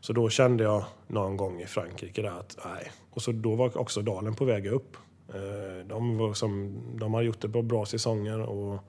så 0.02 0.14
då 0.14 0.30
kände 0.30 0.64
jag 0.64 0.84
någon 1.08 1.38
gång 1.38 1.62
i 1.62 1.66
Frankrike 1.66 2.22
där 2.22 2.40
att 2.40 2.58
nej. 2.66 2.92
Och 3.12 3.22
så 3.22 3.32
då 3.32 3.56
var 3.56 3.78
också 3.78 4.02
Dalen 4.02 4.36
på 4.36 4.46
väg 4.46 4.66
upp. 4.68 4.98
Eh, 5.30 5.88
de, 5.88 6.18
var 6.18 6.34
som, 6.34 6.82
de 7.00 7.14
har 7.14 7.22
gjort 7.22 7.42
det 7.42 7.50
på 7.50 7.62
bra 7.62 7.86
säsonger 7.86 8.40
och 8.42 8.80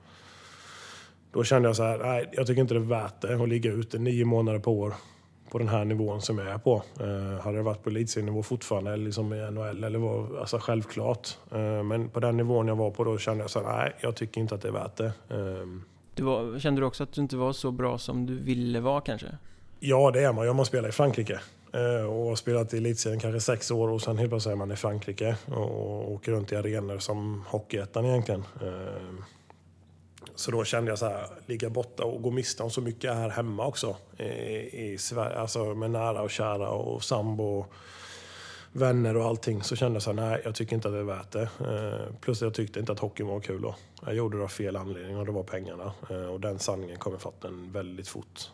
då 1.31 1.43
kände 1.43 1.69
jag 1.69 1.75
så 1.75 1.83
här, 1.83 1.97
nej 1.97 2.29
jag 2.31 2.47
tycker 2.47 2.61
inte 2.61 2.73
det 2.73 2.79
är 2.79 2.81
värt 2.81 3.21
det 3.21 3.43
att 3.43 3.49
ligga 3.49 3.71
ute 3.71 3.99
nio 3.99 4.25
månader 4.25 4.59
på 4.59 4.79
år 4.79 4.93
på 5.53 5.57
den 5.59 5.67
här 5.67 5.85
nivån 5.85 6.21
som 6.21 6.37
jag 6.37 6.47
är 6.47 6.57
på. 6.57 6.83
Eh, 6.99 7.43
hade 7.43 7.57
jag 7.57 7.63
varit 7.63 7.83
på 7.83 7.89
elitserienivå 7.89 8.43
fortfarande, 8.43 8.93
eller 8.93 9.05
liksom 9.05 9.33
i 9.33 9.51
NHL, 9.51 9.83
eller 9.83 9.99
var, 9.99 10.39
alltså 10.39 10.57
självklart. 10.57 11.37
Eh, 11.51 11.83
men 11.83 12.09
på 12.09 12.19
den 12.19 12.37
nivån 12.37 12.67
jag 12.67 12.75
var 12.75 12.91
på 12.91 13.03
då 13.03 13.17
kände 13.17 13.43
jag 13.43 13.49
så 13.49 13.63
här, 13.63 13.77
nej 13.77 13.95
jag 14.01 14.15
tycker 14.15 14.41
inte 14.41 14.55
att 14.55 14.61
det 14.61 14.67
är 14.67 14.71
värt 14.71 14.95
det. 14.95 15.05
Eh, 15.05 15.67
du 16.15 16.23
var, 16.23 16.59
kände 16.59 16.81
du 16.81 16.85
också 16.85 17.03
att 17.03 17.13
du 17.13 17.21
inte 17.21 17.37
var 17.37 17.53
så 17.53 17.71
bra 17.71 17.97
som 17.97 18.25
du 18.25 18.39
ville 18.39 18.79
vara 18.79 19.01
kanske? 19.01 19.27
Ja, 19.85 20.11
det 20.11 20.23
är 20.23 20.33
man. 20.33 20.45
Jag 20.45 20.53
har 20.53 20.63
spelat 20.63 20.89
i 20.89 20.91
Frankrike 20.91 21.39
eh, 21.73 22.05
och 22.05 22.25
har 22.25 22.35
spelat 22.35 22.73
i 22.73 22.77
elitserien 22.77 23.19
kanske 23.19 23.39
sex 23.39 23.71
år 23.71 23.89
och 23.89 24.01
sen 24.01 24.17
helt 24.17 24.31
plötsligt 24.31 24.51
är 24.51 24.55
man 24.55 24.71
i 24.71 24.75
Frankrike 24.75 25.35
och 25.45 26.11
åker 26.11 26.31
runt 26.31 26.51
i 26.51 26.55
arenor 26.55 26.99
som 26.99 27.43
Hockeyettan 27.47 28.05
egentligen. 28.05 28.43
Eh, 28.61 29.25
så 30.35 30.51
då 30.51 30.63
kände 30.63 30.91
jag 30.91 30.99
så 30.99 31.05
här, 31.05 31.27
ligga 31.45 31.69
borta 31.69 32.03
och 32.03 32.21
gå 32.21 32.31
miste 32.31 32.63
om 32.63 32.69
så 32.69 32.81
mycket 32.81 33.13
här 33.13 33.29
hemma 33.29 33.65
också 33.65 33.95
i, 34.71 34.97
Sverige, 34.97 35.37
alltså 35.37 35.75
med 35.75 35.91
nära 35.91 36.21
och 36.21 36.31
kära 36.31 36.69
och 36.69 37.03
sambo 37.03 37.65
vänner 38.71 39.17
och 39.17 39.25
allting 39.25 39.63
så 39.63 39.75
kände 39.75 39.95
jag 39.95 40.03
så 40.03 40.13
här, 40.13 40.29
nej 40.29 40.41
jag 40.45 40.55
tycker 40.55 40.75
inte 40.75 40.87
att 40.87 40.93
det 40.93 40.99
är 40.99 41.03
värt 41.03 41.31
det. 41.31 41.49
Eh, 41.59 42.15
plus 42.21 42.41
jag 42.41 42.53
tyckte 42.53 42.79
inte 42.79 42.91
att 42.91 42.99
hockeyn 42.99 43.27
var 43.27 43.39
kul 43.39 43.61
då. 43.61 43.75
Jag 44.05 44.15
gjorde 44.15 44.37
det 44.37 44.43
av 44.43 44.47
fel 44.47 44.75
anledning 44.75 45.17
och 45.17 45.25
det 45.25 45.31
var 45.31 45.43
pengarna. 45.43 45.93
och 46.31 46.39
den 46.39 46.59
sanningen 46.59 46.97
kom 46.97 47.15
ifatt 47.15 47.45
en 47.45 47.71
väldigt 47.71 48.07
fort. 48.07 48.51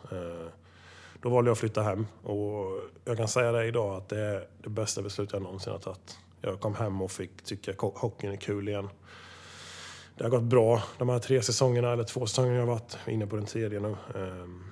Då 1.22 1.28
valde 1.28 1.48
jag 1.48 1.52
att 1.52 1.58
flytta 1.58 1.82
hem 1.82 2.06
och 2.22 2.80
jag 3.04 3.16
kan 3.16 3.28
säga 3.28 3.52
det 3.52 3.66
idag 3.66 3.96
att 3.96 4.08
det 4.08 4.20
är 4.20 4.46
det 4.62 4.70
bästa 4.70 5.02
beslutet 5.02 5.32
jag 5.32 5.42
någonsin 5.42 5.72
har 5.72 5.80
tagit. 5.80 6.18
Jag 6.40 6.60
kom 6.60 6.74
hem 6.74 7.02
och 7.02 7.10
fick 7.10 7.42
tycka 7.42 7.72
hockeyn 7.78 8.32
är 8.32 8.36
kul 8.36 8.68
igen. 8.68 8.88
Det 10.16 10.24
har 10.24 10.30
gått 10.30 10.42
bra 10.42 10.82
de 10.98 11.08
här 11.08 11.18
tre 11.18 11.42
säsongerna, 11.42 11.92
eller 11.92 12.04
två 12.04 12.26
säsonger 12.26 12.52
jag 12.52 12.60
har 12.60 12.66
varit, 12.66 12.98
inne 13.06 13.26
på 13.26 13.36
den 13.36 13.46
tredje 13.46 13.80
nu. 13.80 13.96
Ehm, 14.14 14.64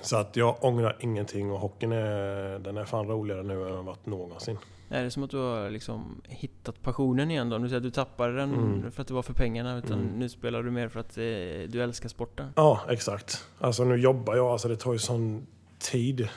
så 0.00 0.16
att 0.16 0.36
jag 0.36 0.64
ångrar 0.64 0.96
ingenting 1.00 1.50
och 1.50 1.58
hockeyn 1.58 1.92
är, 1.92 2.58
den 2.58 2.76
är 2.76 2.84
fan 2.84 3.08
roligare 3.08 3.42
nu 3.42 3.68
än 3.68 3.74
den 3.74 3.84
varit 3.84 4.06
någonsin. 4.06 4.58
Är 4.92 5.04
det 5.04 5.10
som 5.10 5.22
att 5.22 5.30
du 5.30 5.36
har 5.36 5.70
liksom 5.70 6.22
hittat 6.24 6.82
passionen 6.82 7.30
igen 7.30 7.48
då? 7.48 7.58
Du 7.58 7.68
säger 7.68 7.76
att 7.76 7.82
du 7.82 7.90
tappade 7.90 8.36
den 8.36 8.54
mm. 8.54 8.92
för 8.92 9.02
att 9.02 9.08
det 9.08 9.14
var 9.14 9.22
för 9.22 9.32
pengarna, 9.32 9.78
utan 9.78 10.00
mm. 10.00 10.18
nu 10.18 10.28
spelar 10.28 10.62
du 10.62 10.70
mer 10.70 10.88
för 10.88 11.00
att 11.00 11.18
eh, 11.18 11.22
du 11.68 11.82
älskar 11.82 12.08
sporten? 12.08 12.52
Ja, 12.56 12.80
exakt. 12.88 13.44
Alltså 13.58 13.84
nu 13.84 13.96
jobbar 13.96 14.36
jag, 14.36 14.46
alltså 14.46 14.68
det 14.68 14.76
tar 14.76 14.92
ju 14.92 14.98
sån 14.98 15.46
tid 15.78 16.28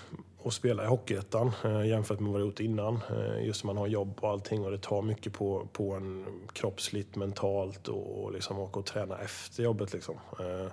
att 0.46 0.54
spela 0.54 0.84
i 0.84 0.88
Hockeyettan 0.88 1.52
eh, 1.64 1.88
jämfört 1.88 2.20
med 2.20 2.32
vad 2.32 2.42
jag 2.42 2.48
gjort 2.48 2.60
innan. 2.60 3.00
Eh, 3.10 3.46
just 3.46 3.64
man 3.64 3.78
har 3.78 3.88
jobb 3.88 4.18
och 4.22 4.30
allting 4.30 4.66
och 4.66 4.72
det 4.72 4.78
tar 4.78 5.02
mycket 5.02 5.34
på, 5.34 5.68
på 5.72 5.94
en 5.94 6.26
kroppsligt, 6.54 7.16
mentalt 7.16 7.88
och, 7.88 8.24
och 8.24 8.32
liksom 8.32 8.60
åka 8.60 8.80
och 8.80 8.86
träna 8.86 9.18
efter 9.18 9.64
jobbet. 9.64 9.94
Liksom. 9.94 10.16
Eh, 10.40 10.72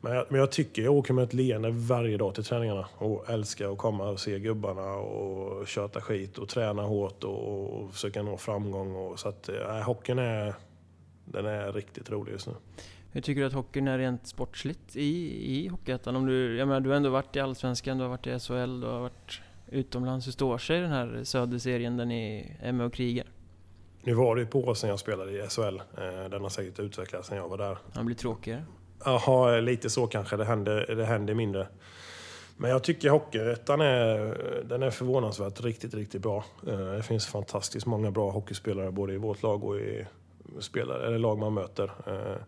men, 0.00 0.12
jag, 0.12 0.26
men 0.28 0.40
jag 0.40 0.52
tycker 0.52 0.82
jag 0.82 0.94
åker 0.94 1.14
med 1.14 1.24
ett 1.24 1.34
leende 1.34 1.70
varje 1.70 2.16
dag 2.16 2.34
till 2.34 2.44
träningarna 2.44 2.86
och 2.98 3.30
älskar 3.30 3.72
att 3.72 3.78
komma 3.78 4.08
och 4.08 4.20
se 4.20 4.38
gubbarna 4.38 4.94
och 4.94 5.66
köta 5.66 6.00
skit 6.00 6.38
och 6.38 6.48
träna 6.48 6.82
hårt 6.82 7.24
och, 7.24 7.82
och 7.82 7.92
försöka 7.92 8.22
nå 8.22 8.36
framgång. 8.36 8.96
Och, 8.96 9.18
så 9.18 9.28
att 9.28 9.48
äh, 9.48 9.80
hockeyn 9.80 10.18
är, 10.18 10.54
den 11.24 11.46
är 11.46 11.72
riktigt 11.72 12.10
rolig 12.10 12.32
just 12.32 12.46
nu. 12.46 12.54
Hur 13.12 13.20
tycker 13.20 13.40
du 13.40 13.46
att 13.46 13.52
hockeyn 13.52 13.88
är 13.88 13.98
rent 13.98 14.26
sportsligt 14.26 14.96
i, 14.96 15.40
i 15.56 15.68
Hockeyettan? 15.68 16.16
Om 16.16 16.26
du, 16.26 16.56
jag 16.56 16.68
menar, 16.68 16.80
du 16.80 16.88
har 16.88 16.96
ändå 16.96 17.10
varit 17.10 17.36
i 17.36 17.40
Allsvenskan, 17.40 17.98
du 17.98 18.04
har 18.04 18.10
varit 18.10 18.26
i 18.26 18.38
SHL, 18.38 18.80
du 18.80 18.86
har 18.86 19.00
varit 19.00 19.40
utomlands. 19.68 20.26
Hur 20.26 20.32
står 20.32 20.58
sig 20.58 20.80
den 20.80 20.90
här 20.90 21.20
söderserien 21.24 21.96
där 21.96 22.04
ni 22.04 22.52
är 22.60 22.72
med 22.72 22.86
och 22.86 22.92
krigar? 22.92 23.26
Nu 24.02 24.14
var 24.14 24.36
det 24.36 24.46
på 24.46 24.60
år 24.60 24.74
sedan 24.74 24.90
jag 24.90 24.98
spelade 24.98 25.32
i 25.32 25.48
SHL. 25.48 25.62
Eh, 25.62 26.30
den 26.30 26.42
har 26.42 26.48
säkert 26.48 26.78
utvecklats 26.78 27.28
sedan 27.28 27.38
jag 27.38 27.48
var 27.48 27.58
där. 27.58 27.78
Den 27.92 28.06
blir 28.06 28.16
tråkigare? 28.16 28.64
Jaha, 29.04 29.60
lite 29.60 29.90
så 29.90 30.06
kanske. 30.06 30.36
Det 30.36 30.44
händer, 30.44 30.94
det 30.96 31.04
händer 31.04 31.34
mindre. 31.34 31.68
Men 32.56 32.70
jag 32.70 32.82
tycker 32.82 33.10
Hockeyettan 33.10 33.80
är, 33.80 34.38
den 34.64 34.82
är 34.82 34.90
förvånansvärt 34.90 35.60
riktigt, 35.60 35.94
riktigt 35.94 36.22
bra. 36.22 36.44
Eh, 36.66 36.78
det 36.78 37.02
finns 37.02 37.26
fantastiskt 37.26 37.86
många 37.86 38.10
bra 38.10 38.30
hockeyspelare 38.30 38.90
både 38.90 39.12
i 39.12 39.16
vårt 39.16 39.42
lag 39.42 39.64
och 39.64 39.76
i 39.76 40.06
spelare, 40.60 41.06
eller 41.06 41.18
lag 41.18 41.38
man 41.38 41.54
möter. 41.54 41.90
Eh, 42.06 42.42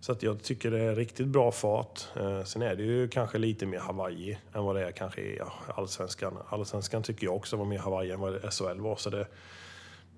så 0.00 0.12
att 0.12 0.22
jag 0.22 0.42
tycker 0.42 0.70
det 0.70 0.80
är 0.80 0.94
riktigt 0.94 1.26
bra 1.26 1.52
fart. 1.52 2.08
Eh, 2.16 2.44
sen 2.44 2.62
är 2.62 2.76
det 2.76 2.82
ju 2.82 3.08
kanske 3.08 3.38
lite 3.38 3.66
mer 3.66 3.78
Hawaii 3.78 4.38
än 4.52 4.64
vad 4.64 4.76
det 4.76 4.86
är 4.86 4.92
kanske 4.92 5.20
i 5.20 5.40
Allsvenskan. 5.74 6.38
Allsvenskan 6.48 7.02
tycker 7.02 7.26
jag 7.26 7.36
också 7.36 7.56
var 7.56 7.64
mer 7.64 7.78
Hawaii 7.78 8.10
än 8.10 8.20
vad 8.20 8.52
SHL 8.54 8.80
var. 8.80 8.96
Så 8.96 9.10
det, 9.10 9.26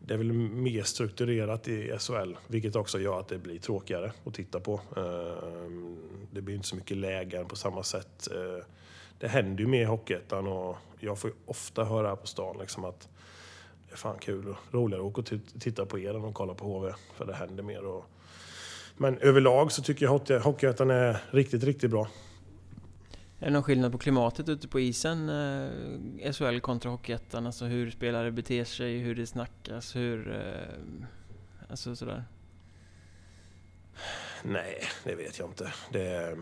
det 0.00 0.14
är 0.14 0.18
väl 0.18 0.32
mer 0.32 0.82
strukturerat 0.82 1.68
i 1.68 1.98
SHL, 1.98 2.36
vilket 2.46 2.76
också 2.76 3.00
gör 3.00 3.20
att 3.20 3.28
det 3.28 3.38
blir 3.38 3.58
tråkigare 3.58 4.12
att 4.24 4.34
titta 4.34 4.60
på. 4.60 4.80
Ehm, 4.96 5.96
det 6.30 6.40
blir 6.40 6.54
inte 6.54 6.68
så 6.68 6.76
mycket 6.76 6.96
lägen 6.96 7.46
på 7.46 7.56
samma 7.56 7.82
sätt. 7.82 8.28
Eh, 8.32 8.64
det 9.18 9.28
händer 9.28 9.60
ju 9.60 9.66
mer 9.66 9.80
i 9.80 9.84
Hockeyettan 9.84 10.46
och 10.46 10.76
jag 11.00 11.18
får 11.18 11.30
ju 11.30 11.36
ofta 11.46 11.84
höra 11.84 12.08
här 12.08 12.16
på 12.16 12.26
stan 12.26 12.56
liksom 12.60 12.84
att 12.84 13.08
det 13.88 13.92
är 13.92 13.96
fan 13.96 14.18
kul 14.18 14.48
och 14.48 14.74
roligare 14.74 15.02
att 15.02 15.18
åka 15.18 15.20
och 15.34 15.40
titta 15.60 15.86
på 15.86 15.98
er 15.98 16.14
än 16.14 16.24
att 16.24 16.34
kolla 16.34 16.54
på 16.54 16.64
HV, 16.64 16.94
för 17.14 17.26
det 17.26 17.34
händer 17.34 17.62
mer. 17.62 18.02
Men 18.96 19.18
överlag 19.18 19.72
så 19.72 19.82
tycker 19.82 20.06
jag 20.06 20.40
Hockeyettan 20.40 20.90
är 20.90 21.22
riktigt, 21.30 21.64
riktigt 21.64 21.90
bra. 21.90 22.08
Är 23.38 23.46
det 23.46 23.52
någon 23.52 23.62
skillnad 23.62 23.92
på 23.92 23.98
klimatet 23.98 24.48
ute 24.48 24.68
på 24.68 24.80
isen, 24.80 25.28
eh, 25.28 26.32
SHL 26.32 26.60
kontra 26.60 26.90
Hockeyettan? 26.90 27.46
Alltså 27.46 27.64
hur 27.64 27.90
spelare 27.90 28.32
beter 28.32 28.64
sig, 28.64 28.98
hur 28.98 29.14
det 29.14 29.26
snackas, 29.26 29.96
hur... 29.96 30.34
Eh, 30.34 31.06
alltså 31.70 31.96
sådär. 31.96 32.24
Nej, 34.42 34.82
det 35.04 35.14
vet 35.14 35.38
jag 35.38 35.48
inte. 35.48 35.72
Det, 35.92 36.36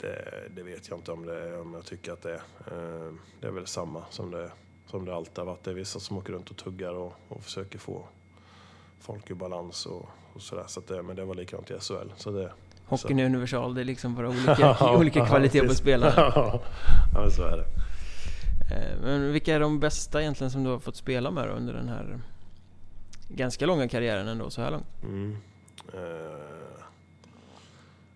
det, 0.00 0.48
det, 0.54 0.62
vet 0.62 0.88
jag 0.88 0.98
inte 0.98 1.12
om, 1.12 1.26
det, 1.26 1.58
om 1.58 1.74
jag 1.74 1.84
tycker 1.84 2.12
att 2.12 2.22
det 2.22 2.32
är. 2.32 2.42
Eh, 2.66 3.12
det 3.40 3.46
är 3.46 3.50
väl 3.50 3.66
samma 3.66 4.04
som 4.10 4.30
det, 4.30 4.50
som 4.86 5.04
det 5.04 5.14
alltid 5.14 5.38
har 5.38 5.44
varit. 5.44 5.64
Det 5.64 5.70
är 5.70 5.74
vissa 5.74 6.00
som 6.00 6.18
åker 6.18 6.32
runt 6.32 6.50
och 6.50 6.56
tuggar 6.56 6.94
och, 6.94 7.12
och 7.28 7.44
försöker 7.44 7.78
få 7.78 8.08
folk 9.00 9.30
i 9.30 9.34
balans 9.34 9.86
och, 9.86 10.08
och 10.32 10.42
sådär. 10.42 10.64
Så 10.66 10.80
det, 10.80 11.02
men 11.02 11.16
det 11.16 11.24
var 11.24 11.34
likadant 11.34 11.70
i 11.70 11.78
SHL. 11.80 12.12
Så 12.16 12.30
det, 12.30 12.52
Hockeyn 12.86 13.18
är 13.18 13.24
universal, 13.24 13.74
det 13.74 13.80
är 13.80 13.84
liksom 13.84 14.14
bara 14.14 14.28
olika, 14.48 14.76
olika 14.96 15.26
kvalitet 15.26 15.68
på 15.68 15.74
spelare. 15.74 16.12
ja, 17.14 17.30
så 17.30 17.42
är 17.42 17.56
det. 17.56 17.66
Eh, 18.74 19.00
men 19.02 19.32
vilka 19.32 19.54
är 19.54 19.60
de 19.60 19.80
bästa 19.80 20.20
egentligen 20.20 20.50
som 20.50 20.64
du 20.64 20.70
har 20.70 20.78
fått 20.78 20.96
spela 20.96 21.30
med 21.30 21.48
under 21.50 21.74
den 21.74 21.88
här 21.88 22.20
ganska 23.28 23.66
långa 23.66 23.88
karriären 23.88 24.28
ändå, 24.28 24.50
så 24.50 24.62
här 24.62 24.70
långt? 24.70 24.86
Mm. 25.02 25.36
Uh, 25.94 26.00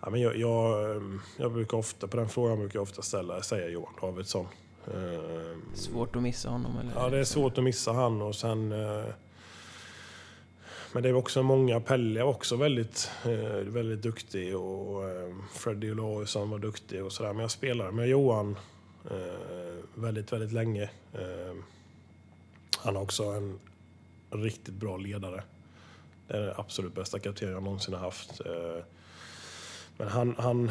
ja, 0.00 0.10
men 0.10 0.20
jag, 0.20 0.36
jag, 0.36 1.02
jag, 1.36 1.52
brukar 1.52 1.78
ofta, 1.78 2.08
på 2.08 2.16
den 2.16 2.28
frågan 2.28 2.58
brukar 2.58 2.76
jag 2.76 2.82
ofta 2.82 3.02
ställa, 3.02 3.42
säga 3.42 3.68
Johan 3.68 3.92
Davidsson. 4.00 4.46
Uh, 4.94 5.56
svårt 5.74 6.16
att 6.16 6.22
missa 6.22 6.50
honom 6.50 6.78
eller? 6.78 6.92
Ja, 6.94 7.10
det 7.10 7.18
är 7.18 7.24
svårt 7.24 7.58
att 7.58 7.64
missa 7.64 7.92
han 7.92 8.22
och 8.22 8.34
sen 8.34 8.72
uh, 8.72 9.04
men 10.92 11.02
det 11.02 11.08
är 11.08 11.14
också 11.14 11.42
många. 11.42 11.80
Pelle 11.80 12.24
var 12.24 12.30
också 12.30 12.56
väldigt, 12.56 13.10
eh, 13.24 13.64
väldigt 13.64 14.02
duktig 14.02 14.56
och 14.56 15.10
eh, 15.10 15.34
Freddie 15.52 15.90
Olausson 15.90 16.50
var 16.50 16.58
duktig 16.58 17.04
och 17.04 17.12
sådär. 17.12 17.32
Men 17.32 17.40
jag 17.40 17.50
spelade 17.50 17.92
med 17.92 18.08
Johan 18.08 18.56
eh, 19.10 19.84
väldigt, 19.94 20.32
väldigt 20.32 20.52
länge. 20.52 20.82
Eh, 21.14 21.54
han 22.78 22.96
är 22.96 23.02
också 23.02 23.24
en 23.24 23.58
riktigt 24.30 24.74
bra 24.74 24.96
ledare. 24.96 25.42
Det 26.26 26.34
är 26.34 26.40
den 26.40 26.54
absolut 26.56 26.94
bästa 26.94 27.18
kapten 27.18 27.50
jag 27.50 27.62
någonsin 27.62 27.94
har 27.94 28.00
haft. 28.00 28.40
Eh, 28.40 28.84
men 29.96 30.08
han, 30.08 30.34
han, 30.38 30.70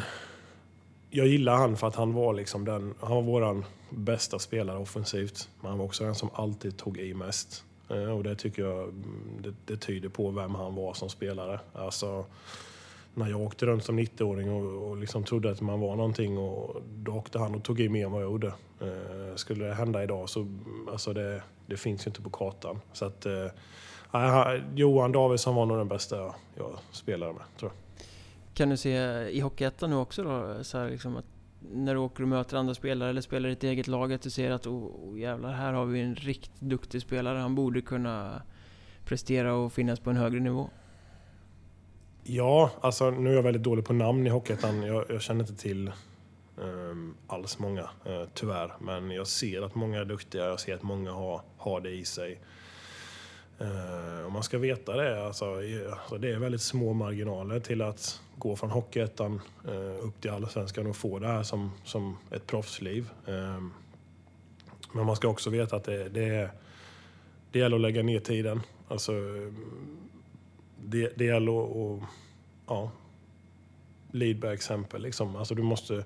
jag 1.10 1.26
gillar 1.26 1.56
han 1.56 1.76
för 1.76 1.86
att 1.86 1.96
han 1.96 2.12
var 2.12 2.34
liksom 2.34 2.64
den, 2.64 2.94
han 3.00 3.10
var 3.10 3.22
våran 3.22 3.64
bästa 3.90 4.38
spelare 4.38 4.78
offensivt. 4.78 5.48
Men 5.60 5.70
han 5.70 5.78
var 5.78 5.84
också 5.84 6.04
den 6.04 6.14
som 6.14 6.30
alltid 6.34 6.76
tog 6.76 6.98
i 6.98 7.14
mest. 7.14 7.64
Eh, 7.90 8.16
och 8.16 8.22
det 8.22 8.34
tycker 8.34 8.62
jag 8.62 8.82
mm, 8.82 9.42
det, 9.42 9.54
det, 9.64 9.76
tyder 9.76 10.08
på 10.08 10.30
vem 10.30 10.54
han 10.54 10.74
var 10.74 10.94
som 10.94 11.08
spelare. 11.08 11.60
Alltså, 11.72 12.24
när 13.14 13.28
jag 13.30 13.40
åkte 13.40 13.66
runt 13.66 13.84
som 13.84 13.98
90-åring 13.98 14.52
och, 14.52 14.90
och 14.90 14.96
liksom 14.96 15.24
trodde 15.24 15.50
att 15.50 15.60
man 15.60 15.80
var 15.80 15.96
någonting 15.96 16.38
och 16.38 16.82
då 16.86 17.12
åkte 17.12 17.38
han 17.38 17.54
och 17.54 17.64
tog 17.64 17.80
i 17.80 17.88
mer 17.88 18.04
än 18.04 18.12
vad 18.12 18.22
jag 18.22 18.30
gjorde. 18.30 18.52
Eh, 18.80 19.34
skulle 19.36 19.66
det 19.66 19.74
hända 19.74 20.02
idag 20.02 20.28
så 20.28 20.46
alltså 20.92 21.12
det, 21.12 21.42
det 21.66 21.76
finns 21.76 22.06
ju 22.06 22.08
inte 22.08 22.22
på 22.22 22.30
kartan. 22.30 22.80
Så 22.92 23.04
att, 23.04 23.26
eh, 23.26 23.46
Johan 24.74 25.12
Davidsson 25.12 25.54
var 25.54 25.66
nog 25.66 25.78
den 25.78 25.88
bästa 25.88 26.16
jag, 26.16 26.34
jag 26.56 26.78
spelade 26.90 27.32
med, 27.32 27.42
tror 27.58 27.70
jag. 27.70 28.04
Kan 28.54 28.68
du 28.68 28.76
se 28.76 28.98
i 29.28 29.40
Hockeyettan 29.40 29.90
nu 29.90 29.96
också 29.96 30.22
då, 30.22 30.64
så 30.64 30.78
här 30.78 30.90
liksom 30.90 31.16
att 31.16 31.24
när 31.60 31.94
du 31.94 32.00
åker 32.00 32.22
och 32.22 32.28
möter 32.28 32.56
andra 32.56 32.74
spelare 32.74 33.10
eller 33.10 33.20
spelar 33.20 33.48
i 33.48 33.54
ditt 33.54 33.64
eget 33.64 33.86
lag 33.86 34.12
att 34.12 34.22
du 34.22 34.30
ser 34.30 34.50
att 34.50 34.66
oh, 34.66 35.10
oh 35.10 35.18
jävlar, 35.18 35.52
här 35.52 35.72
har 35.72 35.84
vi 35.84 36.00
en 36.00 36.14
riktigt 36.14 36.60
duktig 36.60 37.02
spelare. 37.02 37.38
Han 37.38 37.54
borde 37.54 37.80
kunna 37.80 38.42
prestera 39.04 39.54
och 39.54 39.72
finnas 39.72 40.00
på 40.00 40.10
en 40.10 40.16
högre 40.16 40.40
nivå. 40.40 40.70
Ja, 42.22 42.70
alltså 42.80 43.10
nu 43.10 43.30
är 43.30 43.34
jag 43.34 43.42
väldigt 43.42 43.62
dålig 43.62 43.84
på 43.84 43.92
namn 43.92 44.26
i 44.26 44.30
Hockeyettan. 44.30 44.82
Jag, 44.82 45.04
jag 45.08 45.22
känner 45.22 45.40
inte 45.40 45.56
till 45.56 45.92
um, 46.56 47.14
alls 47.26 47.58
många, 47.58 47.82
uh, 47.82 48.24
tyvärr. 48.34 48.72
Men 48.80 49.10
jag 49.10 49.26
ser 49.26 49.62
att 49.62 49.74
många 49.74 50.00
är 50.00 50.04
duktiga, 50.04 50.44
jag 50.44 50.60
ser 50.60 50.74
att 50.74 50.82
många 50.82 51.12
har, 51.12 51.40
har 51.56 51.80
det 51.80 51.90
i 51.90 52.04
sig. 52.04 52.40
Uh, 53.60 54.26
om 54.26 54.32
man 54.32 54.42
ska 54.42 54.58
veta 54.58 54.96
det, 54.96 55.26
alltså, 55.26 55.44
alltså, 56.00 56.18
det 56.18 56.32
är 56.32 56.38
väldigt 56.38 56.62
små 56.62 56.92
marginaler 56.92 57.60
till 57.60 57.82
att 57.82 58.20
gå 58.38 58.56
från 58.56 58.70
Hockeyettan 58.70 59.40
eh, 59.68 60.06
upp 60.06 60.20
till 60.20 60.30
Allsvenskan 60.30 60.86
och 60.86 60.96
få 60.96 61.18
det 61.18 61.26
här 61.26 61.42
som, 61.42 61.70
som 61.84 62.16
ett 62.30 62.46
proffsliv. 62.46 63.10
Ehm, 63.26 63.72
men 64.92 65.06
man 65.06 65.16
ska 65.16 65.28
också 65.28 65.50
veta 65.50 65.76
att 65.76 65.84
det, 65.84 66.08
det, 66.08 66.50
det 67.52 67.58
gäller 67.58 67.76
att 67.76 67.82
lägga 67.82 68.02
ner 68.02 68.20
tiden. 68.20 68.60
Alltså, 68.88 69.12
det, 70.84 71.12
det 71.16 71.24
gäller 71.24 71.62
att 71.62 72.02
ja, 72.66 72.90
lead 74.10 74.40
by 74.40 74.48
exempel. 74.48 75.02
Liksom. 75.02 75.36
Alltså, 75.36 75.54
du 75.54 75.62
måste, 75.62 76.04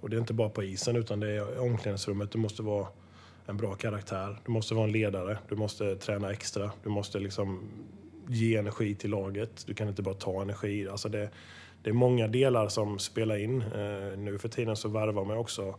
och 0.00 0.10
det 0.10 0.16
är 0.16 0.20
inte 0.20 0.34
bara 0.34 0.48
på 0.48 0.62
isen 0.62 0.96
utan 0.96 1.20
det 1.20 1.30
är 1.30 1.60
omklädningsrummet. 1.60 2.30
Du 2.30 2.38
måste 2.38 2.62
vara 2.62 2.86
en 3.46 3.56
bra 3.56 3.74
karaktär. 3.74 4.38
Du 4.44 4.52
måste 4.52 4.74
vara 4.74 4.84
en 4.84 4.92
ledare. 4.92 5.38
Du 5.48 5.56
måste 5.56 5.96
träna 5.96 6.32
extra. 6.32 6.70
Du 6.82 6.88
måste 6.88 7.18
liksom 7.18 7.68
ge 8.28 8.56
energi 8.56 8.94
till 8.94 9.10
laget. 9.10 9.64
Du 9.66 9.74
kan 9.74 9.88
inte 9.88 10.02
bara 10.02 10.14
ta 10.14 10.42
energi. 10.42 10.88
Alltså 10.88 11.08
det, 11.08 11.30
det 11.82 11.90
är 11.90 11.94
många 11.94 12.28
delar 12.28 12.68
som 12.68 12.98
spelar 12.98 13.36
in. 13.36 13.62
Eh, 13.62 14.18
nu 14.18 14.38
för 14.38 14.48
tiden 14.48 14.76
så 14.76 14.88
värvar 14.88 15.24
man 15.24 15.36
också 15.36 15.74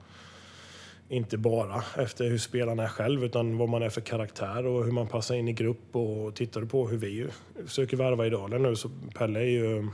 inte 1.09 1.37
bara 1.37 1.83
efter 1.97 2.29
hur 2.29 2.37
spelarna 2.37 2.83
är 2.83 2.87
själv 2.87 3.23
utan 3.23 3.57
vad 3.57 3.69
man 3.69 3.83
är 3.83 3.89
för 3.89 4.01
karaktär 4.01 4.65
och 4.65 4.85
hur 4.85 4.91
man 4.91 5.07
passar 5.07 5.35
in 5.35 5.47
i 5.47 5.53
grupp. 5.53 5.95
Och 5.95 6.35
tittar 6.35 6.61
du 6.61 6.67
på 6.67 6.87
hur 6.87 6.97
vi 6.97 7.27
försöker 7.65 7.97
värva 7.97 8.27
i 8.27 8.29
Dalen 8.29 8.63
nu 8.63 8.75
så 8.75 8.89
Pelle 9.17 9.39
är 9.39 9.43
ju... 9.43 9.87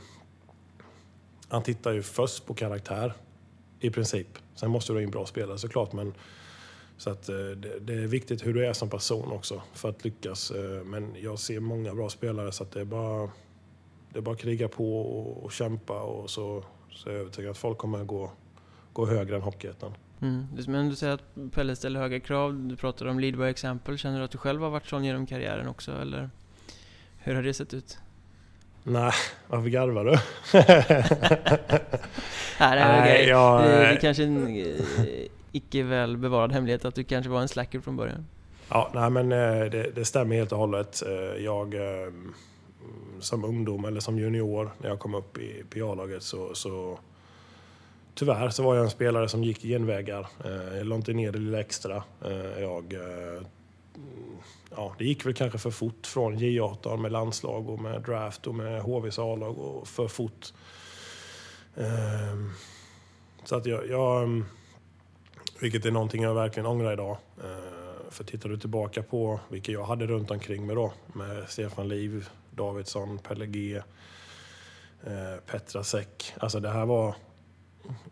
Han 1.49 1.63
tittar 1.63 1.91
ju 1.91 2.01
först 2.01 2.45
på 2.45 2.53
karaktär 2.53 3.13
i 3.79 3.89
princip. 3.89 4.27
Sen 4.55 4.71
måste 4.71 4.93
du 4.93 4.97
ha 4.97 5.03
in 5.03 5.11
bra 5.11 5.25
spelare 5.25 5.57
såklart 5.57 5.93
men 5.93 6.13
så 6.97 7.09
att, 7.09 7.29
eh, 7.29 7.35
det, 7.35 7.79
det, 7.79 7.93
är 7.93 8.07
viktigt 8.07 8.45
hur 8.45 8.53
du 8.53 8.65
är 8.65 8.73
som 8.73 8.89
person 8.89 9.31
också 9.31 9.61
för 9.73 9.89
att 9.89 10.03
lyckas. 10.03 10.51
Eh, 10.51 10.83
men 10.83 11.15
jag 11.21 11.39
ser 11.39 11.59
många 11.59 11.95
bra 11.95 12.09
spelare 12.09 12.51
så 12.51 12.63
att 12.63 12.71
det 12.71 12.81
är 12.81 12.85
bara, 12.85 13.29
det 14.13 14.19
är 14.19 14.21
bara 14.21 14.35
att 14.35 14.41
kriga 14.41 14.67
på 14.67 15.01
och, 15.01 15.43
och 15.43 15.51
kämpa 15.51 16.01
och 16.01 16.29
så, 16.29 16.63
så 16.91 17.09
är 17.09 17.13
jag 17.13 17.21
övertygad 17.21 17.51
att 17.51 17.57
folk 17.57 17.77
kommer 17.77 18.01
att 18.01 18.07
gå, 18.07 18.31
gå 18.93 19.05
högre 19.05 19.35
än 19.35 19.41
Hockeyettan. 19.41 19.93
Mm. 20.21 20.47
Men 20.67 20.89
du 20.89 20.95
säger 20.95 21.13
att 21.13 21.51
Pelle 21.51 21.75
ställer 21.75 21.99
höga 21.99 22.19
krav. 22.19 22.53
Du 22.53 22.75
pratar 22.75 23.05
om 23.05 23.19
lead 23.19 23.37
by 23.37 23.45
exempel. 23.45 23.97
Känner 23.97 24.19
du 24.19 24.25
att 24.25 24.31
du 24.31 24.37
själv 24.37 24.61
har 24.61 24.69
varit 24.69 24.85
sån 24.85 25.03
genom 25.03 25.25
karriären 25.25 25.67
också 25.67 25.91
eller 26.01 26.29
hur 27.17 27.35
har 27.35 27.43
det 27.43 27.53
sett 27.53 27.73
ut? 27.73 27.97
Nej, 28.83 29.11
varför 29.47 29.69
garvar 29.69 30.05
du? 30.05 30.11
Nej, 32.59 32.75
det, 32.75 32.83
är, 32.83 33.01
Nej, 33.01 33.27
jag... 33.27 33.63
det, 33.63 33.67
det 33.67 33.85
är 33.85 33.99
kanske 33.99 34.23
en, 34.23 34.65
icke 35.51 35.83
väl 35.83 36.17
bevarad 36.17 36.51
hemlighet 36.51 36.85
att 36.85 36.95
du 36.95 37.03
kanske 37.03 37.29
var 37.29 37.41
en 37.41 37.47
slacker 37.47 37.79
från 37.79 37.97
början? 37.97 38.25
Ja, 38.69 38.91
nej 38.93 39.09
men 39.09 39.29
det, 39.29 39.91
det 39.95 40.05
stämmer 40.05 40.35
helt 40.35 40.51
och 40.51 40.57
hållet. 40.57 41.03
Jag 41.39 41.75
Mm, 42.83 43.21
som 43.21 43.45
ungdom 43.45 43.85
eller 43.85 43.99
som 43.99 44.19
junior 44.19 44.71
när 44.77 44.89
jag 44.89 44.99
kom 44.99 45.15
upp 45.15 45.37
i 45.37 45.63
PA-laget 45.69 46.23
så, 46.23 46.55
så 46.55 46.99
tyvärr 48.19 48.49
så 48.49 48.63
var 48.63 48.75
jag 48.75 48.83
en 48.83 48.89
spelare 48.89 49.29
som 49.29 49.43
gick 49.43 49.61
genvägar. 49.61 50.27
Eh, 50.45 50.77
jag 50.77 50.87
la 50.87 50.95
inte 50.95 51.13
ner 51.13 51.31
det 51.31 51.39
lilla 51.39 51.59
extra. 51.59 52.03
Eh, 52.25 52.61
jag, 52.61 52.93
eh, 52.93 53.41
ja, 54.75 54.95
det 54.97 55.05
gick 55.05 55.25
väl 55.25 55.33
kanske 55.33 55.57
för 55.57 55.71
fort 55.71 56.07
från 56.07 56.37
J18 56.37 56.97
med 56.97 57.11
landslag 57.11 57.69
och 57.69 57.81
med 57.81 58.01
draft 58.01 58.47
och 58.47 58.55
med 58.55 58.81
HVs 58.81 59.19
A-lag 59.19 59.57
och 59.57 59.87
för 59.87 60.07
fort. 60.07 60.53
Ehm, 61.75 62.51
så 63.43 63.55
att 63.55 63.65
jag, 63.65 63.89
jag, 63.89 64.23
mm, 64.23 64.45
vilket 65.59 65.85
är 65.85 65.91
någonting 65.91 66.23
jag 66.23 66.33
verkligen 66.33 66.67
ångrar 66.67 66.93
idag. 66.93 67.17
För 68.09 68.23
tittar 68.23 68.49
du 68.49 68.57
tillbaka 68.57 69.03
på 69.03 69.39
vilka 69.49 69.71
jag 69.71 69.83
hade 69.83 70.07
runt 70.07 70.31
omkring 70.31 70.65
mig 70.65 70.75
då 70.75 70.93
med 71.13 71.49
Stefan 71.49 71.87
Liv, 71.87 72.29
Davidsson, 72.59 73.19
Pelle 73.19 73.45
G, 73.45 73.81
eh, 75.03 75.39
Petrasek. 75.45 76.33
Alltså 76.39 76.59
det 76.59 76.69
här 76.69 76.85
var 76.85 77.15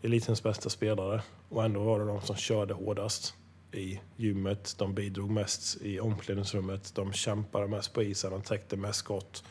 elitens 0.02 0.42
bästa 0.42 0.70
spelare 0.70 1.22
och 1.48 1.64
ändå 1.64 1.82
var 1.82 1.98
det 1.98 2.06
de 2.06 2.20
som 2.20 2.36
körde 2.36 2.74
hårdast 2.74 3.34
i 3.72 4.00
gymmet. 4.16 4.74
De 4.78 4.94
bidrog 4.94 5.30
mest 5.30 5.82
i 5.82 6.00
omklädningsrummet. 6.00 6.94
De 6.94 7.12
kämpade 7.12 7.66
mest 7.66 7.92
på 7.92 8.02
isen. 8.02 8.30
De 8.30 8.42
täckte 8.42 8.76
mest 8.76 8.98
skott. 8.98 9.44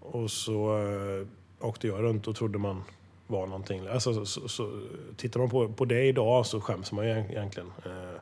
Och 0.00 0.30
så 0.30 0.78
eh, 0.78 1.26
åkte 1.60 1.86
jag 1.86 2.02
runt 2.02 2.28
och 2.28 2.36
trodde 2.36 2.58
man 2.58 2.82
var 3.26 3.46
någonting. 3.46 3.86
Alltså, 3.86 4.26
så, 4.26 4.48
så, 4.48 4.80
tittar 5.16 5.40
man 5.40 5.50
på, 5.50 5.68
på 5.72 5.84
det 5.84 6.04
idag 6.04 6.46
så 6.46 6.60
skäms 6.60 6.92
man 6.92 7.06
ju 7.06 7.10
egentligen. 7.10 7.72
Eh, 7.84 8.20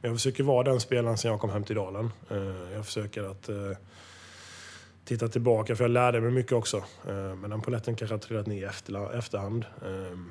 men 0.00 0.10
jag 0.10 0.14
försöker 0.14 0.42
vara 0.42 0.62
den 0.62 0.80
spelaren 0.80 1.18
sen 1.18 1.30
jag 1.30 1.40
kom 1.40 1.50
hem 1.50 1.64
till 1.64 1.76
Dalen. 1.76 2.10
Eh, 2.30 2.72
jag 2.74 2.86
försöker 2.86 3.22
att 3.22 3.48
eh, 3.48 3.72
titta 5.06 5.28
tillbaka, 5.28 5.76
för 5.76 5.84
jag 5.84 5.90
lärde 5.90 6.20
mig 6.20 6.30
mycket 6.30 6.52
också. 6.52 6.76
Eh, 6.76 7.34
men 7.34 7.50
den 7.50 7.60
poletten 7.60 7.96
kanske 7.96 8.14
har 8.14 8.20
trillat 8.20 8.46
ner 8.46 8.56
i 8.56 9.16
efterhand. 9.18 9.64
Ehm, 9.86 10.30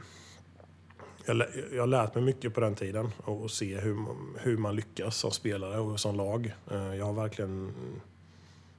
jag, 1.26 1.44
jag 1.74 1.82
har 1.82 1.88
lärt 1.88 2.16
mig 2.16 2.24
mycket 2.24 2.54
på 2.54 2.62
den 2.62 2.76
tiden 2.76 3.12
och 3.24 3.52
se 3.52 3.78
hur, 3.78 3.98
hur 4.40 4.58
man 4.58 4.76
lyckas 4.76 5.18
som 5.18 5.32
spelare 5.32 5.80
och 5.80 6.00
som 6.00 6.16
lag. 6.16 6.54
Eh, 6.72 6.96
jag 6.96 7.06
har 7.06 7.14
verkligen 7.14 7.74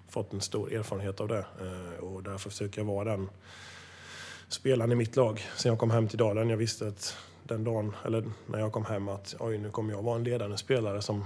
fått 0.08 0.32
en 0.32 0.40
stor 0.40 0.72
erfarenhet 0.72 1.20
av 1.20 1.28
det 1.28 1.46
eh, 1.60 2.04
och 2.04 2.22
därför 2.22 2.50
försöker 2.50 2.80
jag 2.80 2.86
vara 2.86 3.10
den 3.10 3.28
spelaren 4.48 4.92
i 4.92 4.94
mitt 4.94 5.16
lag. 5.16 5.44
Sen 5.56 5.70
jag 5.70 5.78
kom 5.78 5.90
hem 5.90 6.08
till 6.08 6.18
Dalen, 6.18 6.50
jag 6.50 6.56
visste 6.56 6.88
att 6.88 7.16
den 7.42 7.64
dagen, 7.64 7.96
eller 8.04 8.24
när 8.46 8.58
jag 8.58 8.72
kom 8.72 8.84
hem 8.84 9.08
att 9.08 9.34
oj, 9.38 9.58
nu 9.58 9.70
kommer 9.70 9.92
jag 9.92 10.02
vara 10.02 10.16
en 10.16 10.24
ledande 10.24 10.56
spelare 10.56 11.02
som 11.02 11.24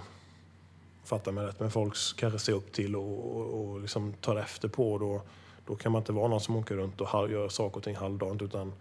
Fatta 1.05 1.33
mig 1.33 1.47
rätt, 1.47 1.61
men 1.61 1.71
folk 1.71 1.97
kanske 2.17 2.39
ser 2.39 2.53
upp 2.53 2.73
till 2.73 2.97
och, 2.97 3.37
och, 3.37 3.61
och 3.61 3.81
liksom 3.81 4.13
tar 4.13 4.37
efter 4.37 4.69
på. 4.69 4.99
Då, 4.99 5.23
då 5.67 5.77
kan 5.77 5.93
man 5.93 6.03
inte 6.03 6.13
vara 6.13 6.29
någon 6.29 6.41
som 6.41 6.57
åker 6.57 6.75
runt 6.75 7.01
och 7.01 7.31
gör 7.31 7.49
saker 7.49 7.77
och 7.77 7.85
ting 7.85 7.97
halvdant 7.97 8.43
utan 8.43 8.73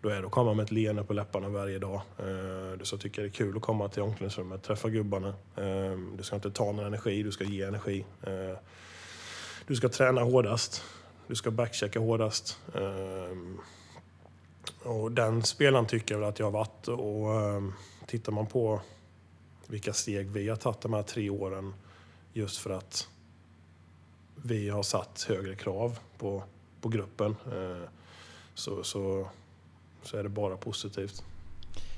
då 0.00 0.08
är 0.08 0.20
det 0.20 0.26
att 0.26 0.32
komma 0.32 0.54
med 0.54 0.64
ett 0.64 0.70
leende 0.70 1.04
på 1.04 1.12
läpparna 1.12 1.48
varje 1.48 1.78
dag. 1.78 2.00
Eh, 2.18 2.78
du 2.78 2.84
ska 2.84 2.96
tycka 2.96 3.20
det 3.20 3.26
är 3.26 3.30
kul 3.30 3.56
att 3.56 3.62
komma 3.62 3.88
till 3.88 4.02
omklädningsrummet, 4.02 4.62
träffa 4.62 4.88
gubbarna. 4.88 5.28
Eh, 5.56 5.98
du 6.16 6.22
ska 6.22 6.36
inte 6.36 6.50
ta 6.50 6.64
någon 6.64 6.86
energi, 6.86 7.22
du 7.22 7.32
ska 7.32 7.44
ge 7.44 7.62
energi. 7.62 8.04
Eh, 8.22 8.58
du 9.66 9.76
ska 9.76 9.88
träna 9.88 10.22
hårdast. 10.22 10.82
Du 11.26 11.34
ska 11.34 11.50
backchecka 11.50 12.00
hårdast. 12.00 12.58
Ehm, 12.74 13.58
och 14.82 15.12
den 15.12 15.42
spelaren 15.42 15.86
tycker 15.86 16.14
jag 16.14 16.20
väl 16.20 16.28
att 16.28 16.38
jag 16.38 16.46
har 16.46 16.50
varit. 16.50 16.88
Och 16.88 17.34
ehm, 17.34 17.72
tittar 18.06 18.32
man 18.32 18.46
på 18.46 18.80
vilka 19.68 19.92
steg 19.92 20.30
vi 20.30 20.48
har 20.48 20.56
tagit 20.56 20.80
de 20.80 20.92
här 20.92 21.02
tre 21.02 21.30
åren 21.30 21.74
just 22.32 22.58
för 22.58 22.70
att 22.70 23.08
vi 24.34 24.68
har 24.68 24.82
satt 24.82 25.26
högre 25.28 25.54
krav 25.54 25.98
på, 26.18 26.42
på 26.80 26.88
gruppen 26.88 27.36
eh, 27.52 27.88
så, 28.54 28.84
så 28.84 29.28
så 30.02 30.16
är 30.16 30.22
det 30.22 30.28
bara 30.28 30.56
positivt. 30.56 31.22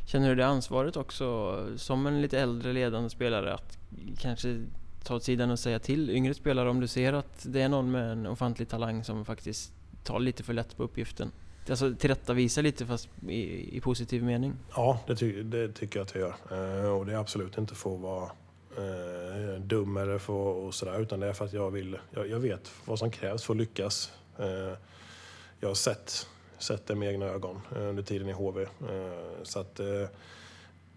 Känner 0.07 0.29
du 0.29 0.35
det 0.35 0.47
ansvaret 0.47 0.97
också 0.97 1.57
som 1.77 2.07
en 2.07 2.23
lite 2.23 2.41
äldre 2.41 2.73
ledande 2.73 3.11
spelare 3.11 3.55
att 3.55 3.79
kanske 4.19 4.61
ta 5.05 5.15
åt 5.15 5.25
sidan 5.25 5.51
och 5.51 5.59
säga 5.59 5.79
till 5.79 6.11
yngre 6.11 6.35
spelare 6.35 6.71
om 6.71 6.81
du 6.81 6.89
ser 6.89 7.13
att 7.13 7.47
det 7.49 7.63
är 7.63 7.69
någon 7.69 7.91
med 7.91 8.13
en 8.13 8.27
ofantlig 8.27 8.69
talang 8.69 9.05
som 9.05 9.25
faktiskt 9.25 9.73
tar 10.05 10.21
lite 10.21 10.43
för 10.43 10.53
lätt 10.53 10.77
på 10.77 10.83
uppgiften? 10.83 11.33
Alltså 11.69 11.95
tillrättavisa 11.95 12.61
lite 12.61 12.87
fast 12.87 13.09
i, 13.29 13.77
i 13.77 13.81
positiv 13.81 14.25
mening? 14.25 14.55
Ja, 14.77 15.01
det, 15.07 15.17
ty 15.17 15.43
det, 15.43 15.73
tycker 15.73 15.99
jag 15.99 16.05
att 16.05 16.15
jag 16.15 16.21
gör. 16.21 16.85
Eh, 16.85 16.91
och 16.91 17.07
det 17.07 17.13
är 17.13 17.17
absolut 17.17 17.59
inte 17.59 17.75
för 17.75 17.95
att 17.95 18.01
vara 18.01 18.31
eh, 18.77 19.61
dum 19.61 19.97
eller 19.97 20.19
för 20.19 20.33
och 20.33 20.75
sådär 20.75 21.01
utan 21.01 21.21
det 21.21 21.27
är 21.27 21.33
för 21.33 21.45
att 21.45 21.53
jag 21.53 21.71
vill, 21.71 21.99
jag, 22.11 22.29
jag 22.29 22.41
vet 22.41 22.71
vad 22.85 22.99
som 22.99 23.11
krävs 23.11 23.45
för 23.45 23.55
att 23.55 23.59
lyckas. 23.59 24.13
Eh, 24.39 24.77
jag 25.61 25.69
har 25.69 25.75
sett 25.75 26.27
sett 26.63 26.87
det 26.87 26.95
med 26.95 27.09
egna 27.13 27.27
ögon 27.27 27.61
eh, 27.77 27.89
under 27.89 28.03
tiden 28.03 28.29
i 28.29 28.33
HV. 28.33 28.63
Eh, 28.63 28.69
så 29.43 29.61
att, 29.61 29.81
eh, 29.81 30.07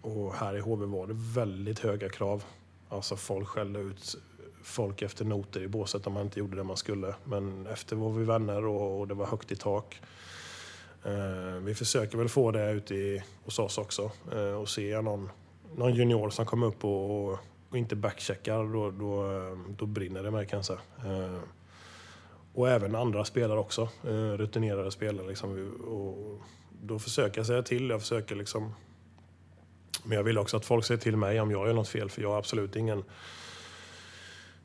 och 0.00 0.34
här 0.34 0.56
i 0.56 0.60
HV 0.60 0.86
var 0.86 1.06
det 1.06 1.14
väldigt 1.16 1.78
höga 1.78 2.08
krav. 2.08 2.44
Alltså 2.88 3.16
folk 3.16 3.48
skällde 3.48 3.80
ut 3.80 4.16
folk 4.62 5.02
efter 5.02 5.24
noter 5.24 5.62
i 5.62 5.68
båset 5.68 6.06
om 6.06 6.12
man 6.12 6.22
inte 6.22 6.38
gjorde 6.38 6.56
det 6.56 6.64
man 6.64 6.76
skulle. 6.76 7.14
Men 7.24 7.66
efter 7.66 7.96
var 7.96 8.10
vi 8.10 8.24
vänner 8.24 8.66
och, 8.66 9.00
och 9.00 9.08
det 9.08 9.14
var 9.14 9.26
högt 9.26 9.52
i 9.52 9.56
tak. 9.56 10.00
Eh, 11.04 11.60
vi 11.62 11.74
försöker 11.74 12.18
väl 12.18 12.28
få 12.28 12.50
det 12.50 12.72
ute 12.72 12.94
i, 12.94 13.22
hos 13.44 13.58
oss 13.58 13.78
också. 13.78 14.10
Eh, 14.32 14.54
och 14.54 14.68
ser 14.68 14.90
jag 14.90 15.04
någon, 15.04 15.30
någon 15.76 15.94
junior 15.94 16.30
som 16.30 16.46
kommer 16.46 16.66
upp 16.66 16.84
och, 16.84 17.10
och, 17.10 17.38
och 17.70 17.78
inte 17.78 17.96
backcheckar, 17.96 18.72
då, 18.72 18.90
då, 18.90 19.32
eh, 19.32 19.58
då 19.78 19.86
brinner 19.86 20.22
det 20.22 20.30
mig 20.30 20.46
kan 20.46 20.56
jag 20.56 20.64
säga. 20.64 20.80
Och 22.54 22.70
även 22.70 22.94
andra 22.94 23.24
spelare 23.24 23.58
också, 23.58 23.88
rutinerade 24.36 24.90
spelare. 24.90 25.26
Liksom, 25.26 25.72
och 25.88 26.40
då 26.82 26.98
försöker 26.98 27.38
jag 27.38 27.46
säga 27.46 27.62
till, 27.62 27.90
jag 27.90 28.00
försöker 28.00 28.36
liksom... 28.36 28.74
Men 30.04 30.16
jag 30.16 30.24
vill 30.24 30.38
också 30.38 30.56
att 30.56 30.64
folk 30.64 30.84
säger 30.84 31.00
till 31.00 31.16
mig 31.16 31.40
om 31.40 31.50
jag 31.50 31.66
gör 31.66 31.74
något 31.74 31.88
fel, 31.88 32.10
för 32.10 32.22
jag 32.22 32.34
är 32.34 32.38
absolut 32.38 32.76
ingen 32.76 33.04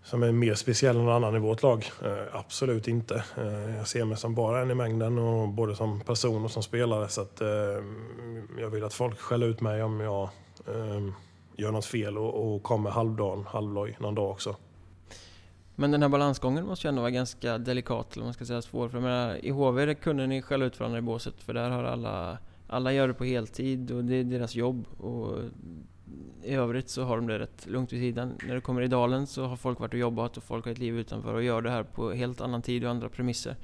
som 0.04 0.24
är 0.24 0.32
mer 0.32 0.54
speciell 0.54 0.96
än 0.96 1.06
någon 1.06 1.16
annan 1.16 1.36
i 1.36 1.40
vårt 1.40 1.64
lag. 1.64 1.92
Eh, 2.04 2.36
absolut 2.36 2.88
inte. 2.88 3.24
Eh, 3.38 3.76
jag 3.78 3.88
ser 3.88 4.06
mig 4.06 4.18
som 4.18 4.36
bara 4.36 4.62
en 4.62 4.72
i 4.72 4.76
mängden, 4.76 5.20
och 5.20 5.50
både 5.50 5.76
som 5.76 6.00
person 6.00 6.46
och 6.46 6.52
som 6.52 6.64
spelare. 6.64 7.10
Så 7.10 7.22
att, 7.22 7.42
eh, 7.42 7.48
jag 8.60 8.70
vill 8.70 8.84
att 8.84 8.94
folk 8.94 9.20
skäller 9.20 9.48
ut 9.48 9.62
mig 9.62 9.84
om 9.84 10.00
jag 10.00 10.24
eh, 10.68 11.10
gör 11.58 11.72
något 11.72 11.86
fel 11.86 12.18
och, 12.18 12.56
och 12.56 12.64
kommer 12.64 12.90
halvdagen, 12.90 13.46
halvloj 13.48 13.98
någon 14.00 14.16
dag 14.16 14.32
också. 14.32 14.56
Men 15.76 15.92
den 15.92 16.02
här 16.02 16.10
balansgången 16.10 16.66
måste 16.66 16.88
ju 16.88 16.90
ändå 16.90 17.02
vara 17.02 17.12
ganska 17.12 17.58
delikat, 17.58 18.14
eller 18.14 18.26
man 18.26 18.34
ska 18.34 18.46
säga 18.46 18.62
svår. 18.62 18.90
För 18.90 18.98
jag 18.98 19.04
menar, 19.04 19.46
i 19.46 19.50
HV 19.50 19.96
kunde 19.96 20.28
ni 20.28 20.42
skälla 20.42 20.66
ut 20.66 20.80
varandra 20.80 21.00
i 21.00 21.02
båset, 21.02 21.34
för 21.38 21.54
där 21.54 21.70
har 21.70 21.84
alla... 21.84 22.38
Alla 22.72 22.94
gör 22.94 23.08
det 23.08 23.14
på 23.14 23.24
heltid 23.24 23.92
och 23.92 24.04
det 24.04 24.16
är 24.16 24.24
deras 24.24 24.56
jobb. 24.56 24.86
Och 24.98 25.38
i 26.44 26.54
övrigt 26.54 26.90
så 26.90 27.04
har 27.04 27.16
de 27.16 27.28
det 27.28 27.40
rätt 27.40 27.66
lugnt 27.68 27.94
vid 27.94 28.02
sidan. 28.02 28.38
När 28.48 28.56
det 28.56 28.62
kommer 28.62 28.82
i 28.82 28.88
dalen 28.88 29.28
så 29.28 29.46
har 29.46 29.56
folk 29.56 29.80
varit 29.80 29.94
och 29.94 30.00
jobbat 30.00 30.38
och 30.38 30.44
folk 30.44 30.66
har 30.66 30.72
ett 30.72 30.78
liv 30.78 31.00
utanför 31.00 31.34
och 31.34 31.44
gör 31.44 31.62
det 31.62 31.70
här 31.70 31.84
på 31.84 32.12
helt 32.12 32.42
annan 32.42 32.62
tid 32.62 32.84
och 32.84 32.90
andra 32.90 33.10
premisser. 33.10 33.56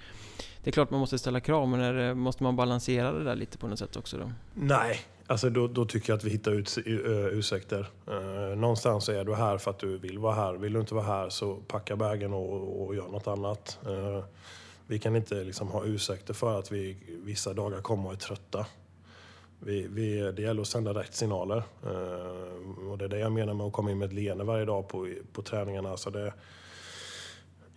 Det 0.64 0.70
är 0.70 0.72
klart 0.72 0.90
man 0.90 1.00
måste 1.00 1.20
ställa 1.20 1.40
krav, 1.40 1.68
men 1.70 1.80
är, 1.80 2.14
måste 2.14 2.44
man 2.44 2.56
balansera 2.56 3.12
det 3.12 3.24
där 3.24 3.36
lite 3.36 3.58
på 3.58 3.68
något 3.68 3.80
sätt 3.80 3.96
också 3.96 4.18
då? 4.18 4.32
Nej, 4.54 5.00
Alltså 5.28 5.50
då, 5.50 5.68
då, 5.68 5.86
tycker 5.86 6.10
jag 6.10 6.18
att 6.18 6.24
vi 6.24 6.30
hittar 6.30 6.52
ut, 6.52 6.78
eh, 6.86 7.38
ursäkter. 7.38 7.88
Uh, 8.10 8.58
någonstans 8.58 9.10
är 9.10 9.26
du 9.26 9.36
här 9.36 9.58
för 9.58 9.72
att 9.72 9.80
du 9.80 9.98
vill 9.98 10.20
vara 10.20 10.34
här. 10.34 10.54
Vill 10.54 10.74
du 10.74 10.80
inte 10.80 10.96
vara 10.96 11.06
här 11.06 11.30
så 11.30 11.56
packa 11.56 11.96
bagen 11.96 12.34
och, 12.34 12.86
och 12.86 12.96
gör 12.96 13.08
något 13.08 13.28
annat. 13.28 13.80
Uh, 13.88 14.24
vi 14.88 15.00
kan 15.00 15.16
inte 15.16 15.44
liksom 15.44 15.68
ha 15.68 15.86
ursäkter 15.86 16.34
för 16.34 16.60
att 16.60 16.72
vi 16.72 16.98
vissa 17.24 17.54
dagar 17.54 17.82
kommer 17.82 18.08
och 18.08 18.14
är 18.14 18.18
trötta. 18.18 18.66
Vi, 19.66 19.88
vi, 19.90 20.32
det 20.32 20.42
gäller 20.42 20.62
att 20.62 20.68
sända 20.68 20.94
rätt 20.94 21.16
signaler. 21.16 21.64
Eh, 21.84 22.90
och 22.92 22.98
det 22.98 23.06
är 23.06 23.10
det 23.10 23.20
jag 23.20 23.32
menar 23.32 23.54
med 23.54 23.68
att 23.68 23.74
komma 23.74 23.92
in 23.92 23.98
med 23.98 24.06
ett 24.06 24.14
leende 24.14 24.44
varje 24.44 24.66
dag 24.66 24.88
på, 24.88 25.10
på 25.34 25.42
träningarna. 25.42 25.92
Alltså 25.92 26.10
det, 26.10 26.34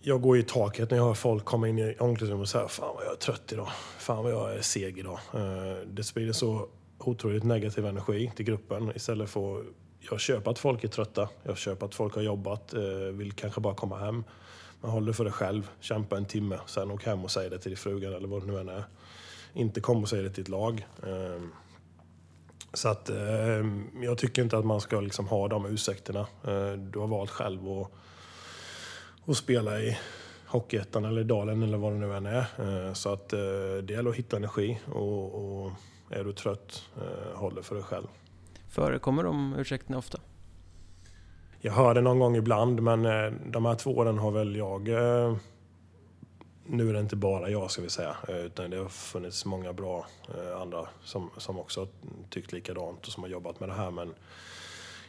jag 0.01 0.23
går 0.23 0.39
i 0.39 0.43
taket 0.43 0.91
när 0.91 0.99
jag 0.99 1.05
hör 1.05 1.15
folk 1.15 1.45
komma 1.45 1.69
in 1.69 1.79
i 1.79 1.97
omklädningsrummet 1.99 2.43
och 2.43 2.49
säga 2.49 2.69
Fan 2.69 2.95
vad 2.95 3.05
jag 3.05 3.13
är 3.13 3.17
trött 3.17 3.53
idag. 3.53 3.69
Fan 3.99 4.25
vad 4.25 4.33
jag 4.33 4.55
är 4.55 4.61
seg 4.61 4.99
idag. 4.99 5.19
Eh, 5.35 5.87
det 5.87 6.05
sprider 6.05 6.33
så 6.33 6.69
otroligt 6.99 7.45
negativ 7.45 7.87
energi 7.87 8.33
till 8.37 8.45
gruppen 8.45 8.93
istället 8.95 9.31
för 9.31 9.65
jag 10.11 10.21
köper 10.21 10.51
att 10.51 10.59
folk 10.59 10.85
är 10.85 10.89
trötta, 10.89 11.29
jag 11.43 11.59
köper 11.59 11.87
att 11.87 11.95
folk 11.95 12.15
har 12.15 12.23
jobbat, 12.23 12.75
eh, 12.75 12.83
vill 13.13 13.33
kanske 13.33 13.61
bara 13.61 13.75
komma 13.75 13.99
hem. 13.99 14.25
Man 14.81 14.91
håller 14.91 15.13
för 15.13 15.25
det 15.25 15.31
själv, 15.31 15.71
kämpa 15.81 16.17
en 16.17 16.25
timme, 16.25 16.59
sen 16.67 16.91
åk 16.91 17.05
hem 17.05 17.25
och 17.25 17.31
säg 17.31 17.51
det 17.51 17.59
till 17.59 17.71
din 17.71 17.79
frugan 17.79 18.13
eller 18.13 18.29
vad 18.29 18.43
det 18.43 18.53
nu 18.53 18.59
än 18.59 18.69
är. 18.69 18.85
Inte 19.53 19.81
kom 19.81 20.03
och 20.03 20.09
säg 20.09 20.23
det 20.23 20.31
till 20.31 20.43
ett 20.43 20.49
lag. 20.49 20.87
Eh, 21.03 21.43
så 22.73 22.89
att 22.89 23.09
ehm, 23.09 23.87
jag 24.03 24.19
tycker 24.19 24.43
inte 24.43 24.59
att 24.59 24.65
man 24.65 24.81
ska 24.81 25.01
liksom 25.01 25.29
ha 25.29 25.49
de 25.49 25.67
ursäkterna. 25.67 26.21
Eh, 26.21 26.73
du 26.73 26.99
har 26.99 27.07
valt 27.07 27.31
själv 27.31 27.69
att, 27.69 27.91
att 29.27 29.37
spela 29.37 29.81
i 29.81 29.99
Hockeyettan 30.47 31.05
eller 31.05 31.25
Dalen 31.25 31.63
eller 31.63 31.79
vad 31.79 31.93
det 31.93 31.99
nu 31.99 32.17
än 32.17 32.27
är. 32.27 32.47
Eh, 32.59 32.93
så 32.93 33.13
att 33.13 33.29
det 33.83 33.91
gäller 33.91 34.11
att 34.11 34.17
hitta 34.17 34.37
energi 34.37 34.81
och, 34.87 35.65
och 35.65 35.73
är 36.11 36.25
du 36.25 36.33
trött, 36.33 36.85
eh, 36.97 37.39
håll 37.39 37.55
det 37.55 37.63
för 37.63 37.75
dig 37.75 37.85
själv. 37.85 38.07
Förekommer 38.69 39.23
de 39.23 39.55
ursäkterna 39.59 39.99
ofta? 39.99 40.19
Jag 41.61 41.73
hör 41.73 41.95
det 41.95 42.01
någon 42.01 42.19
gång 42.19 42.37
ibland, 42.37 42.83
men 42.83 43.07
eh, 43.07 43.33
de 43.47 43.65
här 43.65 43.75
två 43.75 43.97
åren 43.97 44.19
har 44.19 44.31
väl 44.31 44.57
jag... 44.57 44.89
Nu 46.71 46.89
är 46.89 46.93
det 46.93 47.01
inte 47.01 47.17
bara 47.17 47.51
jag, 47.51 47.71
ska 47.71 47.83
vi 47.83 47.91
säga, 47.91 48.17
eh, 48.29 48.37
utan 48.37 48.71
det 48.71 48.77
har 48.77 48.89
funnits 48.89 49.45
många 49.45 49.73
bra 49.73 50.07
eh, 50.35 50.61
andra 50.61 50.89
som, 51.05 51.31
som 51.37 51.59
också 51.59 51.81
har 51.81 51.89
tyckt 52.31 52.53
likadant 52.53 53.07
och 53.07 53.13
som 53.13 53.23
har 53.23 53.31
jobbat 53.31 53.61
med 53.61 53.69
det 53.69 53.75
här. 53.75 53.91
Men 53.91 54.15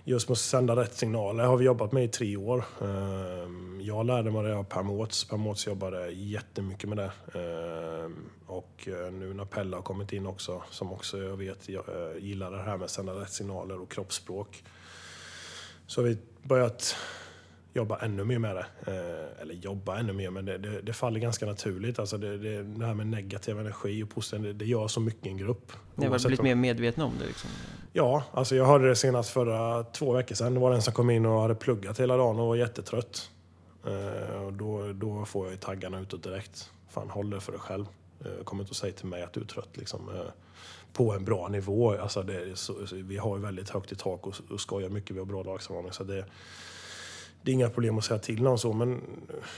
just 0.04 0.30
med 0.30 0.34
att 0.34 0.40
sända 0.40 0.76
rätt 0.76 0.94
signaler 0.94 1.44
har 1.44 1.58
vi 1.58 1.66
jobbat 1.66 1.92
med 1.92 2.04
i 2.04 2.08
tre 2.08 2.38
år. 2.38 2.66
Eh, 2.82 3.50
jag 3.82 4.06
lärde 4.06 4.32
mig 4.32 4.44
det 4.44 4.56
av 4.56 4.64
Per 4.64 4.84
Mårts. 4.84 5.26
Per 5.26 5.38
Mårts 5.38 5.68
jobbade 5.68 6.10
jättemycket 6.12 6.90
med 6.90 6.98
det. 6.98 7.12
Och 8.46 8.88
nu 9.12 9.34
när 9.34 9.46
Pelle 9.46 9.76
har 9.76 9.84
kommit 9.84 10.14
in 10.14 10.28
också, 10.28 10.64
som 10.70 10.94
också 10.94 11.18
jag 11.18 11.38
vet 11.38 11.70
gillar 12.20 12.52
det 12.52 12.62
här 12.62 12.78
med 12.78 12.86
att 12.86 12.92
sända 12.92 13.14
rätt 13.14 13.32
signaler 13.32 13.82
och 13.82 13.92
kroppsspråk 13.92 14.64
så 15.88 16.02
har 16.02 16.08
vi 16.08 16.18
börjat 16.44 16.96
jobba 17.80 17.98
ännu 17.98 18.24
mer 18.24 18.40
med 18.40 18.56
det. 18.56 18.66
Eh, 18.88 19.42
eller 19.42 19.54
jobba 19.54 19.98
ännu 19.98 20.14
mer, 20.14 20.30
men 20.30 20.46
det, 20.46 20.58
det, 20.58 20.82
det 20.82 20.94
faller 20.94 21.20
ganska 21.20 21.46
naturligt. 21.46 22.00
Alltså 22.00 22.18
det, 22.18 22.38
det, 22.38 22.64
det, 22.64 22.86
här 22.86 22.94
med 22.94 23.08
negativ 23.08 23.60
energi 23.60 24.04
och 24.04 24.10
positiv, 24.10 24.42
det, 24.42 24.54
det 24.54 24.66
gör 24.66 24.88
så 24.88 25.00
mycket 25.00 25.26
i 25.26 25.30
en 25.30 25.38
grupp. 25.38 25.72
Ni 25.96 26.06
har 26.06 26.20
blivit 26.20 26.42
mer 26.42 26.56
medvetna 26.56 27.06
om 27.06 27.14
det? 27.20 27.26
Liksom. 27.26 27.50
Ja, 27.94 28.24
alltså 28.32 28.56
jag 28.56 28.66
hörde 28.66 28.88
det 28.88 28.96
senast 28.96 29.30
förra 29.30 29.84
två 29.84 30.14
veckor 30.14 30.36
sedan. 30.36 30.54
Det 30.54 30.60
var 30.60 30.74
en 30.74 30.82
som 30.82 30.94
kom 30.94 31.10
in 31.10 31.26
och 31.26 31.42
hade 31.42 31.56
pluggat 31.56 32.00
hela 32.00 32.18
dagen 32.18 32.40
och 32.40 32.48
var 32.48 32.56
jättetrött. 32.56 33.32
Eh, 33.86 34.44
och 34.44 34.54
då, 34.54 34.94
då 34.94 35.26
får 35.26 35.46
jag 35.46 35.52
ju 35.52 35.58
taggarna 35.58 36.00
utåt 36.00 36.24
direkt. 36.24 36.72
Fan, 36.90 37.10
håll 37.10 37.30
det 37.30 37.40
för 37.40 37.52
dig 37.52 37.62
själv. 37.62 37.86
Eh, 38.26 38.44
kom 38.44 38.60
inte 38.60 38.70
och 38.70 38.76
säg 38.76 38.92
till 38.92 39.06
mig 39.06 39.24
att 39.24 39.34
du 39.34 39.42
är 39.42 39.46
trött. 39.46 39.78
Liksom. 39.78 40.10
Eh, 40.10 40.32
på 40.94 41.14
en 41.14 41.26
bra 41.26 41.48
nivå. 41.48 41.98
Alltså 41.98 42.24
det 42.24 42.58
så, 42.58 42.76
vi 42.92 43.18
har 43.18 43.38
ju 43.38 43.44
väldigt 43.44 43.70
högt 43.70 43.92
i 43.92 43.96
tak 43.96 44.28
och, 44.28 44.36
och 44.50 44.62
skojar 44.62 44.90
mycket. 44.90 45.16
Vi 45.16 45.20
har 45.20 45.26
bra 45.26 45.44
lagsamordning. 45.44 45.94
Så 45.94 46.04
det, 46.04 46.26
det 47.42 47.52
är 47.52 47.54
inga 47.54 47.70
problem 47.70 47.98
att 47.98 48.04
säga 48.04 48.20
till 48.20 48.44
någon 48.44 48.60
så, 48.60 48.74
men 48.74 49.02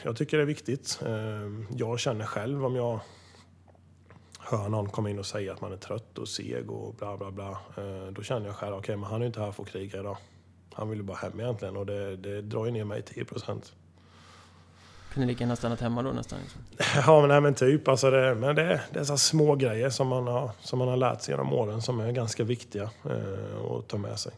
jag 0.04 0.16
tycker 0.16 0.38
det 0.38 0.44
är 0.44 0.48
viktigt. 0.48 1.00
Ehm, 1.06 1.68
jag 1.76 2.00
känner 2.00 2.26
själv 2.26 2.66
om 2.66 2.76
jag 2.76 3.00
hör 4.40 4.70
någon 4.70 4.90
komma 4.90 5.10
in 5.10 5.20
och 5.20 5.26
säga 5.26 5.54
att 5.54 5.62
man 5.62 5.74
är 5.74 5.78
trött 5.78 6.18
och 6.18 6.28
seg 6.28 6.72
och 6.72 6.96
bla 6.96 7.18
bla 7.18 7.32
bla. 7.32 7.60
Ehm, 7.78 8.14
då 8.14 8.24
känner 8.24 8.48
jag 8.48 8.56
själv, 8.56 8.74
okej 8.74 8.80
okay, 8.80 8.96
men 8.96 9.10
han 9.10 9.22
är 9.22 9.26
inte 9.26 9.40
här 9.40 9.52
för 9.52 9.64
att 9.64 9.70
kriga 9.70 10.00
idag. 10.00 10.18
Han 10.74 10.90
vill 10.90 11.00
ju 11.00 11.04
bara 11.04 11.18
hem 11.18 11.40
egentligen 11.40 11.78
och 11.78 11.86
det, 11.86 12.18
det 12.18 12.42
drar 12.42 12.66
ju 12.66 12.72
ner 12.72 12.84
mig 12.84 13.02
10 13.02 13.26
procent. 13.26 13.74
Kunde 15.14 15.28
lika 15.28 15.44
gärna 15.44 15.56
stannat 15.56 15.82
hemma 15.82 16.02
då 16.02 16.12
nästan? 16.12 16.40
Liksom. 16.40 16.62
Ja, 17.06 17.20
men, 17.20 17.30
nej, 17.30 17.42
men 17.42 17.54
typ. 17.54 17.88
Alltså 17.88 18.12
det, 18.12 18.36
men 18.36 18.56
det, 18.56 18.82
det 18.94 19.00
är 19.00 19.04
så 19.04 19.18
små 19.18 19.56
grejer 19.56 19.90
som 19.90 20.08
man, 20.08 20.28
har, 20.28 20.52
som 20.60 20.80
man 20.80 20.88
har 20.88 20.98
lärt 20.98 21.22
sig 21.22 21.34
genom 21.34 21.54
åren 21.54 21.82
som 21.82 22.00
är 22.00 22.12
ganska 22.12 22.44
viktiga 22.44 22.84
eh, 22.84 23.66
att 23.72 23.88
ta 23.88 23.98
med 23.98 24.20
sig. 24.20 24.32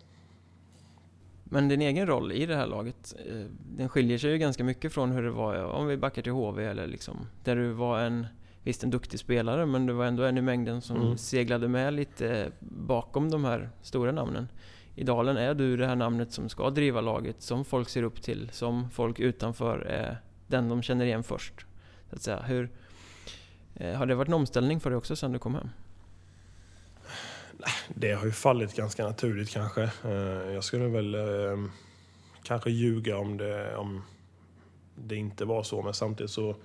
Men 1.43 1.67
din 1.67 1.81
egen 1.81 2.07
roll 2.07 2.31
i 2.31 2.45
det 2.45 2.55
här 2.55 2.67
laget, 2.67 3.15
eh, 3.29 3.45
den 3.77 3.89
skiljer 3.89 4.17
sig 4.17 4.31
ju 4.31 4.37
ganska 4.37 4.63
mycket 4.63 4.93
från 4.93 5.11
hur 5.11 5.23
det 5.23 5.31
var 5.31 5.63
om 5.63 5.87
vi 5.87 5.97
backar 5.97 6.21
till 6.21 6.31
HV 6.31 6.65
eller 6.65 6.87
liksom, 6.87 7.27
där 7.43 7.55
du 7.55 7.71
var 7.71 7.99
en, 7.99 8.27
visst 8.63 8.83
en 8.83 8.89
duktig 8.89 9.19
spelare, 9.19 9.65
men 9.65 9.85
du 9.85 9.93
var 9.93 10.05
ändå 10.05 10.23
en 10.23 10.37
i 10.37 10.41
mängden 10.41 10.81
som 10.81 10.97
mm. 10.97 11.17
seglade 11.17 11.67
med 11.67 11.93
lite 11.93 12.51
bakom 12.59 13.31
de 13.31 13.45
här 13.45 13.69
stora 13.81 14.11
namnen. 14.11 14.47
I 14.95 15.03
Dalen 15.03 15.37
är 15.37 15.53
du 15.53 15.77
det 15.77 15.87
här 15.87 15.95
namnet 15.95 16.31
som 16.31 16.49
ska 16.49 16.69
driva 16.69 17.01
laget, 17.01 17.41
som 17.41 17.65
folk 17.65 17.89
ser 17.89 18.03
upp 18.03 18.21
till, 18.21 18.49
som 18.51 18.89
folk 18.89 19.19
utanför 19.19 19.79
är 19.79 20.17
den 20.47 20.69
de 20.69 20.81
känner 20.81 21.05
igen 21.05 21.23
först. 21.23 21.65
Så 22.09 22.15
att 22.15 22.21
säga. 22.21 22.41
Hur, 22.41 22.71
eh, 23.75 23.95
har 23.95 24.05
det 24.05 24.15
varit 24.15 24.27
en 24.27 24.33
omställning 24.33 24.79
för 24.79 24.89
dig 24.89 24.97
också 24.97 25.15
sen 25.15 25.31
du 25.31 25.39
kom 25.39 25.55
hem? 25.55 25.69
Äh, 27.65 27.71
det 27.95 28.11
har 28.11 28.25
ju 28.25 28.31
fallit 28.31 28.75
ganska 28.75 29.05
naturligt 29.05 29.49
kanske. 29.49 29.83
Eh, 29.83 30.53
jag 30.53 30.63
skulle 30.63 30.87
väl 30.87 31.15
ehm, 31.15 31.71
kanske 32.43 32.71
ljuga 32.71 33.17
om 33.17 33.37
det, 33.37 33.75
om 33.75 34.03
det 34.95 35.15
inte 35.15 35.45
var 35.45 35.63
så, 35.63 35.81
men 35.81 35.93
samtidigt 35.93 36.31
så 36.31 36.55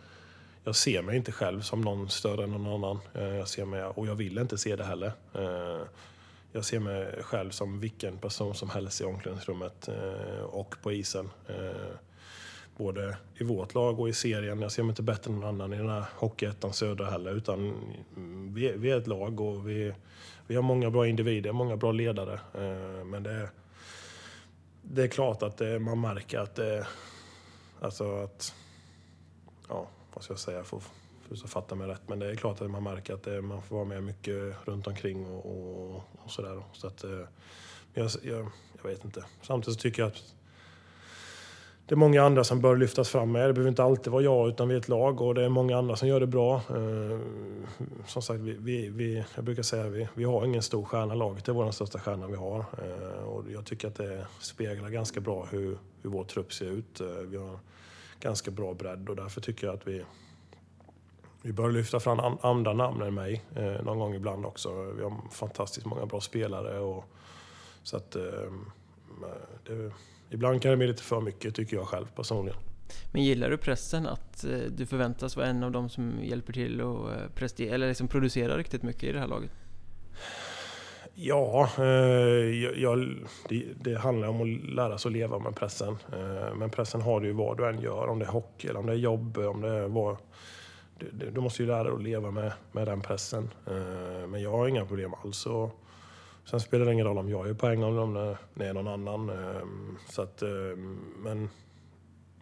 jag 0.64 0.76
ser 0.76 1.02
mig 1.02 1.16
inte 1.16 1.32
själv 1.32 1.60
som 1.60 1.80
någon 1.80 2.10
större 2.10 2.44
än 2.44 2.50
någon 2.50 2.84
annan. 2.84 2.98
Eh, 3.14 3.36
jag 3.36 3.48
ser 3.48 3.64
mig, 3.64 3.84
och 3.84 4.06
jag 4.06 4.14
vill 4.14 4.38
inte 4.38 4.58
se 4.58 4.76
det 4.76 4.84
heller. 4.84 5.12
Eh, 5.34 5.86
jag 6.52 6.64
ser 6.64 6.78
mig 6.78 7.22
själv 7.22 7.50
som 7.50 7.80
vilken 7.80 8.18
person 8.18 8.54
som 8.54 8.70
helst 8.70 9.00
i 9.00 9.04
omklädningsrummet 9.04 9.88
och 10.50 10.74
på 10.82 10.92
isen 10.92 11.30
både 12.78 13.16
i 13.34 13.44
vårt 13.44 13.74
lag 13.74 14.00
och 14.00 14.08
i 14.08 14.12
serien. 14.12 14.60
Jag 14.60 14.72
ser 14.72 14.82
mig 14.82 14.90
inte 14.90 15.02
bättre 15.02 15.32
än 15.32 15.40
någon 15.40 15.48
annan 15.48 15.72
i 15.72 15.76
den 15.76 15.88
här 15.88 16.04
Hockeyettan 16.16 16.72
Södra 16.72 17.10
heller. 17.10 17.34
Utan 17.34 17.74
vi, 18.54 18.72
vi, 18.76 18.90
är 18.90 18.98
ett 18.98 19.06
lag 19.06 19.40
och 19.40 19.68
vi, 19.68 19.94
vi 20.48 20.54
har 20.54 20.62
många 20.62 20.90
bra 20.90 21.06
individer, 21.06 21.52
många 21.52 21.76
bra 21.76 21.92
ledare. 21.92 22.40
Eh, 22.54 23.04
men 23.04 23.22
det, 23.22 23.50
det 24.82 25.02
är 25.02 25.08
klart 25.08 25.42
att 25.42 25.56
det, 25.56 25.78
man 25.78 26.00
märker 26.00 26.38
att 26.38 26.54
det... 26.54 26.86
Alltså 27.80 28.16
att... 28.16 28.54
Ja, 29.68 29.88
vad 30.14 30.24
ska 30.24 30.32
jag 30.32 30.40
säga? 30.40 30.64
För, 30.64 30.80
för 31.28 31.34
att 31.34 31.50
fatta 31.50 31.74
mig 31.74 31.88
rätt. 31.88 32.02
Men 32.06 32.18
det 32.18 32.30
är 32.30 32.34
klart 32.34 32.60
att 32.60 32.70
man 32.70 32.82
märker 32.82 33.14
att 33.14 33.22
det, 33.22 33.42
man 33.42 33.62
får 33.62 33.76
vara 33.76 33.84
med 33.84 34.02
mycket 34.02 34.54
runt 34.64 34.86
omkring 34.86 35.26
och, 35.26 35.46
och, 35.46 36.02
och 36.24 36.30
sådär. 36.30 36.62
Så 36.72 36.86
att, 36.86 37.04
eh, 37.04 37.24
jag, 37.94 38.10
jag, 38.22 38.50
jag 38.82 38.90
vet 38.90 39.04
inte. 39.04 39.24
Samtidigt 39.42 39.80
tycker 39.80 40.02
jag 40.02 40.08
att 40.08 40.34
det 41.88 41.94
är 41.94 41.96
många 41.96 42.22
andra 42.22 42.44
som 42.44 42.60
bör 42.60 42.76
lyftas 42.76 43.08
fram 43.08 43.32
med. 43.32 43.48
Det 43.48 43.52
behöver 43.52 43.68
inte 43.68 43.84
alltid 43.84 44.12
vara 44.12 44.22
jag, 44.22 44.48
utan 44.48 44.68
vi 44.68 44.74
är 44.74 44.78
ett 44.78 44.88
lag 44.88 45.20
och 45.20 45.34
det 45.34 45.44
är 45.44 45.48
många 45.48 45.78
andra 45.78 45.96
som 45.96 46.08
gör 46.08 46.20
det 46.20 46.26
bra. 46.26 46.54
Eh, 46.54 47.18
som 48.06 48.22
sagt, 48.22 48.40
vi, 48.40 48.56
vi, 48.58 48.88
vi, 48.88 49.24
jag 49.34 49.44
brukar 49.44 49.62
säga 49.62 49.84
att 49.84 49.92
vi, 49.92 50.08
vi 50.14 50.24
har 50.24 50.44
ingen 50.44 50.62
stor 50.62 50.84
stjärna. 50.84 51.14
Laget 51.14 51.48
är 51.48 51.52
vår 51.52 51.70
största 51.70 51.98
stjärna 51.98 52.26
vi 52.26 52.36
har. 52.36 52.58
Eh, 52.58 53.22
och 53.22 53.44
jag 53.50 53.66
tycker 53.66 53.88
att 53.88 53.94
det 53.94 54.26
speglar 54.40 54.88
ganska 54.88 55.20
bra 55.20 55.46
hur, 55.50 55.78
hur 56.02 56.10
vår 56.10 56.24
trupp 56.24 56.52
ser 56.52 56.66
ut. 56.66 57.00
Eh, 57.00 57.06
vi 57.06 57.36
har 57.36 57.58
ganska 58.20 58.50
bra 58.50 58.74
bredd 58.74 59.08
och 59.08 59.16
därför 59.16 59.40
tycker 59.40 59.66
jag 59.66 59.76
att 59.76 59.88
vi, 59.88 60.04
vi 61.42 61.52
bör 61.52 61.70
lyfta 61.70 62.00
fram 62.00 62.38
andra 62.40 62.72
namn 62.72 63.02
än 63.02 63.14
mig 63.14 63.44
eh, 63.56 63.82
någon 63.84 63.98
gång 63.98 64.14
ibland 64.14 64.46
också. 64.46 64.92
Vi 64.96 65.02
har 65.02 65.12
fantastiskt 65.30 65.86
många 65.86 66.06
bra 66.06 66.20
spelare. 66.20 66.78
Och, 66.78 67.04
så 67.82 67.96
att 67.96 68.16
eh, 68.16 68.52
det, 69.66 69.92
Ibland 70.30 70.62
kan 70.62 70.70
det 70.70 70.76
bli 70.76 70.86
lite 70.86 71.02
för 71.02 71.20
mycket 71.20 71.54
tycker 71.54 71.76
jag 71.76 71.86
själv 71.86 72.06
personligen. 72.16 72.58
Men 73.12 73.24
gillar 73.24 73.50
du 73.50 73.56
pressen 73.56 74.06
att 74.06 74.44
eh, 74.44 74.58
du 74.58 74.86
förväntas 74.86 75.36
vara 75.36 75.46
en 75.46 75.62
av 75.62 75.72
dem 75.72 75.88
som 75.88 76.18
hjälper 76.22 76.52
till 76.52 76.80
och 76.80 77.12
eh, 77.12 77.28
prestera, 77.34 77.74
eller 77.74 77.88
liksom 77.88 78.08
producera 78.08 78.58
riktigt 78.58 78.82
mycket 78.82 79.04
i 79.04 79.12
det 79.12 79.18
här 79.18 79.26
laget? 79.26 79.50
Ja, 81.14 81.70
eh, 81.78 81.84
jag, 82.82 83.16
det, 83.48 83.64
det, 83.80 83.98
handlar 83.98 84.28
om 84.28 84.40
att 84.40 84.74
lära 84.74 84.98
sig 84.98 85.08
att 85.08 85.12
leva 85.12 85.38
med 85.38 85.56
pressen. 85.56 85.96
Men 86.54 86.70
pressen 86.70 87.00
har 87.00 87.20
du 87.20 87.26
ju 87.26 87.32
vad 87.32 87.56
du 87.56 87.68
än 87.68 87.80
gör, 87.80 88.06
om 88.08 88.18
det 88.18 88.24
är 88.24 88.30
hockey, 88.30 88.68
eller 88.68 88.80
om 88.80 88.86
det 88.86 88.92
är 88.92 88.96
jobb, 88.96 89.38
om 89.38 89.60
det 89.60 89.68
är 89.68 89.88
vad... 89.88 90.16
Du, 90.98 91.30
du 91.30 91.40
måste 91.40 91.62
ju 91.62 91.68
lära 91.68 91.84
dig 91.84 91.92
att 91.92 92.02
leva 92.02 92.30
med, 92.30 92.52
med 92.72 92.86
den 92.86 93.00
pressen. 93.00 93.50
Men 94.28 94.42
jag 94.42 94.50
har 94.50 94.68
inga 94.68 94.86
problem 94.86 95.14
alls 95.24 95.46
att 95.46 95.70
Sen 96.50 96.60
spelar 96.60 96.86
det 96.86 96.92
ingen 96.92 97.06
roll 97.06 97.18
om 97.18 97.28
jag 97.28 97.48
är 97.48 97.54
poäng 97.54 97.82
eller 97.82 97.98
om 97.98 98.36
det 98.54 98.66
är 98.66 98.74
någon 98.74 98.88
annan. 98.88 99.30
Ehm, 99.30 99.96
så 100.08 100.22
att, 100.22 100.42
ehm, 100.42 101.00
men 101.18 101.50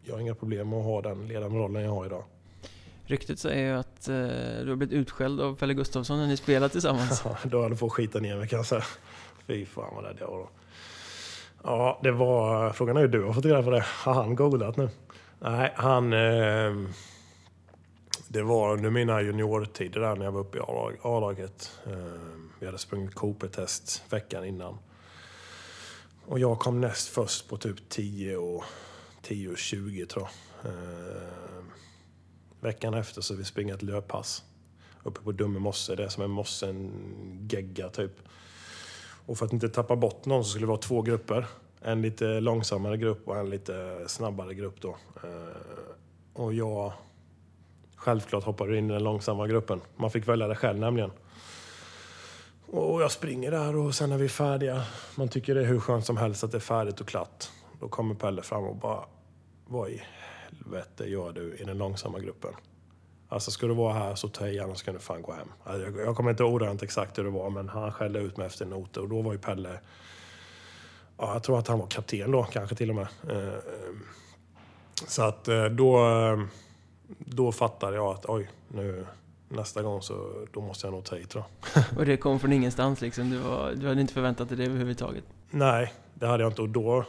jag 0.03 0.14
har 0.14 0.21
inga 0.21 0.35
problem 0.35 0.69
med 0.69 0.79
att 0.79 0.85
ha 0.85 1.03
den 1.03 1.29
ledande 1.29 1.59
rollen 1.59 1.83
jag 1.83 1.90
har 1.90 2.07
idag. 2.07 2.25
Ryktet 3.05 3.38
säger 3.38 3.73
ju 3.73 3.79
att 3.79 4.09
eh, 4.09 4.14
du 4.64 4.69
har 4.69 4.77
blivit 4.77 4.92
utskälld 4.92 5.40
av 5.40 5.57
Pelle 5.57 5.75
Gustafsson 5.75 6.19
när 6.19 6.27
ni 6.27 6.37
spelar 6.37 6.69
tillsammans. 6.69 7.23
Ja, 7.25 7.37
då 7.45 7.62
hade 7.62 7.77
på 7.77 7.87
att 7.87 7.92
skita 7.92 8.19
ner 8.19 8.37
mig 8.37 8.49
kan 8.49 8.57
jag 8.57 8.66
säga. 8.66 8.85
Fy 9.47 9.66
fan 9.66 9.95
vad 9.95 10.05
rädd 10.05 10.16
jag 10.20 10.26
var 10.26 10.39
då. 10.39 10.49
Ja, 11.62 12.01
det 12.03 12.12
var... 12.12 12.70
Frågan 12.72 12.97
är 12.97 13.01
hur 13.01 13.09
du 13.09 13.24
har 13.24 13.33
fått 13.33 13.45
reda 13.45 13.62
på 13.62 13.70
det. 13.70 13.85
Har 14.05 14.14
han 14.14 14.35
googlat 14.35 14.76
nu? 14.76 14.89
Nej, 15.41 15.72
han... 15.76 16.12
Eh, 16.12 16.89
det 18.28 18.43
var 18.43 18.72
under 18.72 18.91
mina 18.91 19.22
juniortider 19.22 20.01
där 20.01 20.16
när 20.16 20.24
jag 20.24 20.33
var 20.33 20.41
uppe 20.41 20.59
i 20.59 20.61
A-laget. 21.03 21.80
Eh, 21.87 22.45
vi 22.59 22.66
hade 22.66 22.78
sprungit 22.78 23.14
Cooper-test 23.14 24.02
veckan 24.11 24.44
innan. 24.44 24.78
Och 26.26 26.38
jag 26.38 26.59
kom 26.59 26.80
näst 26.80 27.09
först 27.09 27.48
på 27.48 27.57
typ 27.57 27.88
10 27.88 28.36
och, 28.36 28.64
10 29.22 29.50
och 29.50 29.59
20 29.59 30.07
tror 30.07 30.28
jag. 30.62 30.72
Eh, 30.72 31.64
veckan 32.61 32.94
efter 32.94 33.20
så 33.20 33.34
vi 33.34 33.44
springa 33.44 33.74
ett 33.74 33.82
löppass 33.82 34.44
uppe 35.02 35.20
på 35.20 35.32
Dumme 35.32 35.59
mosse. 35.59 35.94
Det 35.94 36.04
är 36.04 36.09
som 36.09 36.22
en 36.22 36.30
mosse, 36.30 36.68
en 36.68 37.48
gegga 37.50 37.88
typ. 37.88 38.12
Och 39.26 39.38
för 39.38 39.46
att 39.46 39.52
inte 39.52 39.68
tappa 39.68 39.96
bort 39.96 40.24
någon 40.24 40.44
så 40.44 40.50
skulle 40.50 40.62
det 40.62 40.68
vara 40.68 40.78
två 40.78 41.02
grupper. 41.02 41.46
En 41.80 42.02
lite 42.02 42.40
långsammare 42.40 42.96
grupp 42.96 43.28
och 43.28 43.36
en 43.36 43.50
lite 43.50 44.04
snabbare 44.07 44.54
grupp 44.54 44.80
då. 44.80 44.96
Eh, 45.22 45.92
och 46.32 46.54
jag 46.54 46.92
självklart 47.96 48.44
hoppade 48.44 48.78
in 48.78 48.90
i 48.90 48.92
den 48.92 49.04
långsamma 49.04 49.46
gruppen. 49.46 49.80
Man 49.96 50.11
fick 50.11 50.28
välja 50.28 50.48
det 50.48 50.54
själv 50.54 50.78
nämligen. 50.78 51.11
Och 52.67 53.03
jag 53.03 53.12
springer 53.12 53.51
där 53.51 53.77
och 53.77 53.95
sen 53.95 54.12
är 54.12 54.19
vi 54.19 54.29
färdiga. 54.29 54.83
Man 55.14 55.29
tycker 55.29 55.55
det 55.55 55.61
är 55.61 55.64
hur 55.64 55.81
skönt 55.81 56.07
som 56.07 56.17
helst 56.17 56.45
att 56.45 56.51
det 56.51 56.59
är 56.59 56.61
färdigt 56.61 57.01
och 57.01 57.09
klart. 57.09 57.45
Då 57.81 57.89
kommer 57.89 58.14
Pelle 58.14 58.43
fram 58.43 58.64
och 58.64 58.77
bara, 58.77 59.05
vad 59.67 59.91
i 59.91 60.03
helvete 60.51 61.05
gör 61.05 61.33
du 61.33 61.57
i 61.57 61.64
den 61.64 61.79
långsamma 61.79 62.19
gruppen? 62.19 62.53
Alltså 63.29 63.51
ska 63.51 63.67
du 63.67 63.75
vara 63.75 63.93
här 63.93 64.14
så 64.14 64.29
ta 64.29 64.49
i 64.49 64.61
annars 64.61 64.79
ska 64.79 64.93
du 64.93 64.99
fan 64.99 65.23
gå 65.23 65.33
hem. 65.33 65.49
Alltså, 65.64 65.83
jag, 65.83 66.07
jag 66.07 66.17
kommer 66.17 66.31
inte 66.31 66.45
ordagrant 66.45 66.83
exakt 66.83 67.19
hur 67.19 67.25
det 67.25 67.31
var 67.31 67.51
men 67.51 67.69
han 67.69 67.93
skällde 67.93 68.19
ut 68.19 68.37
mig 68.37 68.47
efter 68.47 68.67
noter 68.67 69.01
och 69.01 69.09
då 69.09 69.23
var 69.23 69.33
ju 69.33 69.39
Pelle 69.39 69.81
ja, 71.19 71.33
jag 71.33 71.43
tror 71.43 71.59
att 71.59 71.69
han 71.69 71.79
var 71.79 71.87
kapten 71.87 72.31
då, 72.31 72.45
kanske 72.45 72.77
till 72.77 72.91
och 72.91 72.97
med. 72.97 73.09
Eh, 73.29 73.55
eh, 73.55 73.61
så 75.07 75.23
att 75.23 75.49
eh, 75.49 75.64
då, 75.64 76.09
då 77.19 77.53
fattade 77.53 77.97
jag 77.97 78.07
att 78.07 78.27
oj, 78.27 78.51
nu 78.69 79.07
nästa 79.49 79.82
gång 79.82 80.03
så 80.03 80.47
då 80.53 80.61
måste 80.61 80.86
jag 80.86 80.94
nog 80.94 81.05
ta 81.05 81.16
i 81.16 81.24
tror 81.24 81.44
jag. 81.74 81.84
Och 81.99 82.07
det 82.07 82.16
kom 82.16 82.40
från 82.40 82.53
ingenstans 82.53 83.01
liksom? 83.01 83.30
Du, 83.30 83.38
var, 83.38 83.72
du 83.72 83.88
hade 83.88 84.01
inte 84.01 84.14
förväntat 84.14 84.49
dig 84.49 84.59
det 84.59 84.64
överhuvudtaget? 84.64 85.24
Nej, 85.51 85.92
det 86.14 86.26
hade 86.26 86.42
jag 86.42 86.51
inte. 86.51 86.62
Och 86.62 86.68
då 86.68 87.05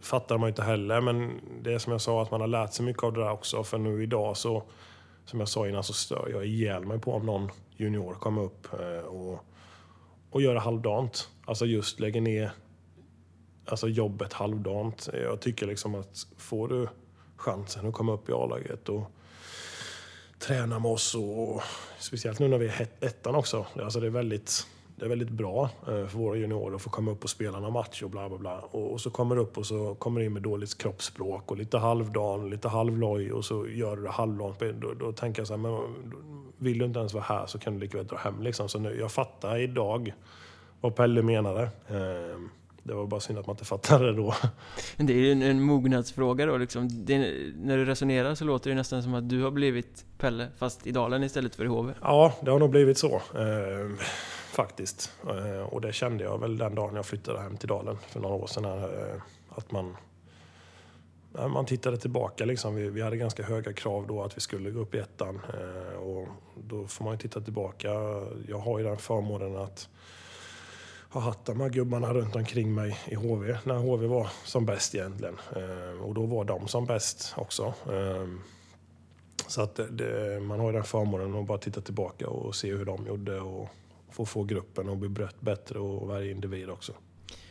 fattar 0.00 0.38
man 0.38 0.48
inte 0.48 0.62
heller. 0.62 1.00
Men 1.00 1.40
det 1.62 1.74
är 1.74 1.78
som 1.78 1.92
jag 1.92 2.00
sa, 2.00 2.22
att 2.22 2.30
man 2.30 2.40
har 2.40 2.48
lärt 2.48 2.72
sig 2.72 2.84
mycket 2.84 3.02
av 3.02 3.12
det 3.12 3.20
där 3.20 3.30
också. 3.30 3.64
För 3.64 3.78
nu 3.78 4.02
idag 4.02 4.36
så, 4.36 4.62
som 5.24 5.40
jag 5.40 5.48
sa 5.48 5.68
innan, 5.68 5.84
så 5.84 5.92
stör 5.92 6.28
jag 6.32 6.46
ihjäl 6.46 6.84
mig 6.84 6.98
på 6.98 7.12
om 7.12 7.26
någon 7.26 7.50
junior 7.76 8.14
kommer 8.14 8.42
upp 8.42 8.66
eh, 8.72 9.06
och, 9.06 9.44
och 10.30 10.42
gör 10.42 10.54
det 10.54 10.60
halvdant. 10.60 11.28
Alltså 11.44 11.66
just 11.66 12.00
lägger 12.00 12.20
ner 12.20 12.52
alltså 13.66 13.88
jobbet 13.88 14.32
halvdant. 14.32 15.08
Jag 15.12 15.40
tycker 15.40 15.66
liksom 15.66 15.94
att 15.94 16.26
får 16.36 16.68
du 16.68 16.88
chansen 17.36 17.88
att 17.88 17.94
komma 17.94 18.12
upp 18.12 18.28
i 18.28 18.32
A-laget 18.32 18.88
och 18.88 19.10
träna 20.46 20.78
med 20.78 20.90
oss 20.90 21.14
och 21.14 21.62
speciellt 21.98 22.38
nu 22.38 22.48
när 22.48 22.58
vi 22.58 22.66
är 22.66 22.88
ettan 23.00 23.34
också. 23.34 23.66
Alltså 23.82 24.00
det 24.00 24.06
är 24.06 24.10
väldigt 24.10 24.66
det 24.96 25.04
är 25.04 25.08
väldigt 25.08 25.30
bra 25.30 25.70
eh, 25.88 26.06
för 26.06 26.18
våra 26.18 26.36
juniorer 26.36 26.76
att 26.76 26.82
få 26.82 26.90
komma 26.90 27.10
upp 27.10 27.24
och 27.24 27.30
spela 27.30 27.60
någon 27.60 27.72
match 27.72 28.02
och 28.02 28.10
bla 28.10 28.28
bla 28.28 28.38
bla. 28.38 28.58
Och, 28.58 28.92
och 28.92 29.00
så 29.00 29.10
kommer 29.10 29.36
du 29.36 29.42
upp 29.42 29.58
och 29.58 29.66
så 29.66 29.94
kommer 29.94 30.20
in 30.20 30.32
med 30.32 30.42
dåligt 30.42 30.78
kroppsspråk 30.78 31.50
och 31.50 31.56
lite 31.56 31.78
halvdan, 31.78 32.50
lite 32.50 32.68
halvloj 32.68 33.32
och 33.32 33.44
så 33.44 33.68
gör 33.68 33.96
du 33.96 34.02
det 34.02 34.10
halvdant. 34.10 34.58
Då, 34.58 34.94
då 34.94 35.12
tänker 35.12 35.40
jag 35.40 35.46
så 35.46 35.56
här, 35.56 35.58
men 35.58 35.78
vill 36.58 36.78
du 36.78 36.84
inte 36.84 36.98
ens 36.98 37.14
vara 37.14 37.24
här 37.24 37.46
så 37.46 37.58
kan 37.58 37.74
du 37.74 37.80
lika 37.80 37.96
väl 37.96 38.06
dra 38.06 38.16
hem 38.16 38.42
liksom. 38.42 38.68
Så 38.68 38.78
nu, 38.78 38.98
jag 39.00 39.12
fattar 39.12 39.58
idag 39.58 40.14
vad 40.80 40.94
Pelle 40.94 41.22
menade. 41.22 41.62
Eh, 41.88 42.40
det 42.86 42.94
var 42.94 43.06
bara 43.06 43.20
synd 43.20 43.38
att 43.38 43.46
man 43.46 43.54
inte 43.54 43.64
fattade 43.64 44.06
det 44.06 44.12
då. 44.12 44.34
Det 44.96 45.12
är 45.12 45.16
ju 45.16 45.32
en, 45.32 45.42
en 45.42 45.62
mognadsfråga 45.62 46.46
då 46.46 46.56
liksom. 46.56 46.88
Det, 47.04 47.18
när 47.56 47.76
du 47.76 47.84
resonerar 47.84 48.34
så 48.34 48.44
låter 48.44 48.70
det 48.70 48.76
nästan 48.76 49.02
som 49.02 49.14
att 49.14 49.28
du 49.28 49.42
har 49.42 49.50
blivit 49.50 50.04
Pelle, 50.18 50.48
fast 50.58 50.86
i 50.86 50.92
Dalen 50.92 51.22
istället 51.22 51.54
för 51.54 51.64
i 51.64 51.68
HV. 51.68 51.92
Ja, 52.00 52.34
det 52.40 52.50
har 52.50 52.58
nog 52.58 52.70
blivit 52.70 52.98
så. 52.98 53.14
Eh, 53.14 54.04
faktiskt. 54.52 55.12
Eh, 55.28 55.62
och 55.62 55.80
det 55.80 55.92
kände 55.92 56.24
jag 56.24 56.38
väl 56.40 56.58
den 56.58 56.74
dagen 56.74 56.96
jag 56.96 57.06
flyttade 57.06 57.40
hem 57.40 57.56
till 57.56 57.68
Dalen 57.68 57.98
för 58.08 58.20
några 58.20 58.34
år 58.34 58.46
sedan. 58.46 58.64
Här, 58.64 59.10
eh, 59.14 59.22
att 59.48 59.72
man, 59.72 59.96
man 61.48 61.66
tittade 61.66 61.96
tillbaka. 61.96 62.44
Liksom. 62.44 62.74
Vi, 62.74 62.90
vi, 62.90 63.02
hade 63.02 63.16
ganska 63.16 63.42
höga 63.42 63.72
krav 63.72 64.06
då 64.06 64.22
att 64.22 64.36
vi 64.36 64.40
skulle 64.40 64.70
gå 64.70 64.80
upp 64.80 64.94
i 64.94 64.98
ettan. 64.98 65.40
Eh, 65.54 65.98
och 65.98 66.28
då 66.54 66.86
får 66.86 67.04
man 67.04 67.14
ju 67.14 67.18
titta 67.18 67.40
tillbaka. 67.40 67.88
Jag 68.48 68.58
har 68.58 68.78
ju 68.78 68.84
den 68.84 68.96
förmånen 68.96 69.56
att 69.56 69.88
ha 71.10 71.20
haft 71.20 71.44
de 71.44 71.60
här 71.60 71.68
gubbarna 71.68 72.12
runt 72.14 72.36
omkring 72.36 72.74
mig 72.74 72.98
i 73.06 73.14
HV 73.14 73.58
när 73.64 73.74
HV 73.74 74.06
var 74.06 74.28
som 74.44 74.66
bäst 74.66 74.94
egentligen. 74.94 75.36
Och 76.02 76.14
då 76.14 76.26
var 76.26 76.44
de 76.44 76.68
som 76.68 76.86
bäst 76.86 77.34
också. 77.36 77.74
Så 79.46 79.62
att 79.62 79.80
det, 79.90 80.40
man 80.42 80.60
har 80.60 80.66
ju 80.66 80.72
den 80.72 80.84
förmånen 80.84 81.34
att 81.34 81.46
bara 81.46 81.58
titta 81.58 81.80
tillbaka 81.80 82.28
och 82.28 82.54
se 82.54 82.72
hur 82.72 82.84
de 82.84 83.06
gjorde 83.06 83.40
och 83.40 83.68
att 84.22 84.28
få 84.28 84.44
gruppen 84.44 84.88
att 84.88 84.98
bli 84.98 85.26
bättre 85.40 85.78
och 85.78 86.08
varje 86.08 86.30
individ 86.30 86.70
också. 86.70 86.92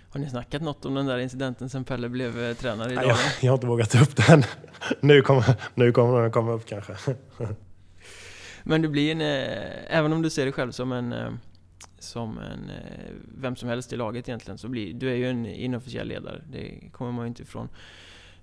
Har 0.09 0.19
ni 0.19 0.29
snackat 0.29 0.61
något 0.61 0.85
om 0.85 0.93
den 0.93 1.05
där 1.05 1.17
incidenten 1.17 1.69
sen 1.69 1.83
Pelle 1.83 2.09
blev 2.09 2.43
eh, 2.43 2.55
tränare 2.55 2.91
idag? 2.91 3.05
Jag, 3.05 3.17
jag 3.41 3.51
har 3.51 3.57
inte 3.57 3.67
vågat 3.67 3.89
ta 3.89 4.01
upp 4.01 4.27
den. 4.27 4.43
nu 4.99 5.21
kommer, 5.21 5.55
nu 5.75 5.91
kommer 5.91 6.21
den 6.21 6.31
komma 6.31 6.51
upp 6.51 6.65
kanske. 6.65 6.95
Men 8.63 8.81
du 8.81 8.87
blir 8.87 9.11
en, 9.11 9.21
eh, 9.21 9.97
även 9.97 10.13
om 10.13 10.21
du 10.21 10.29
ser 10.29 10.43
dig 10.43 10.51
själv 10.51 10.71
som 10.71 10.91
en, 10.91 11.13
eh, 11.13 11.31
som 11.99 12.37
en 12.37 12.71
vem 13.37 13.55
som 13.55 13.69
helst 13.69 13.93
i 13.93 13.95
laget 13.95 14.29
egentligen, 14.29 14.57
så 14.57 14.67
blir 14.67 14.93
du 14.93 15.09
är 15.09 15.15
ju 15.15 15.29
en 15.29 15.45
inofficiell 15.45 16.07
ledare. 16.07 16.41
Det 16.51 16.89
kommer 16.91 17.11
man 17.11 17.25
ju 17.25 17.27
inte 17.27 17.43
ifrån. 17.43 17.69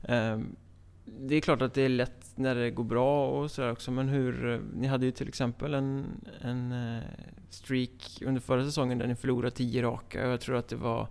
Ehm, 0.03 0.57
det 1.05 1.35
är 1.35 1.41
klart 1.41 1.63
att 1.63 1.75
det 1.75 1.83
är 1.83 1.89
lätt 1.89 2.27
när 2.35 2.55
det 2.55 2.71
går 2.71 2.85
bra 2.85 3.29
och 3.29 3.51
sådär 3.51 3.73
också, 3.73 3.91
men 3.91 4.09
hur... 4.09 4.63
Ni 4.75 4.87
hade 4.87 5.07
ju 5.07 5.13
till 5.13 5.29
exempel 5.29 5.75
en, 5.75 6.07
en 6.41 6.73
eh, 6.73 7.03
streak 7.51 8.23
under 8.27 8.41
förra 8.41 8.65
säsongen 8.65 8.99
där 8.99 9.07
ni 9.07 9.15
förlorade 9.15 9.51
10 9.51 9.83
raka. 9.83 10.29
Jag 10.29 10.41
tror 10.41 10.57
att 10.57 10.69
det 10.69 10.77
var 10.77 11.09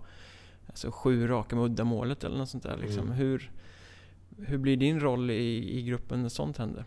alltså, 0.68 0.90
sju 0.90 1.26
raka 1.26 1.56
med 1.56 1.64
uddamålet 1.64 2.24
eller 2.24 2.38
något 2.38 2.48
sånt 2.48 2.62
där. 2.62 2.76
Liksom. 2.76 3.02
Mm. 3.02 3.12
Hur, 3.12 3.50
hur 4.38 4.58
blir 4.58 4.76
din 4.76 5.00
roll 5.00 5.30
i, 5.30 5.78
i 5.78 5.82
gruppen 5.82 6.22
när 6.22 6.28
sånt 6.28 6.58
händer? 6.58 6.84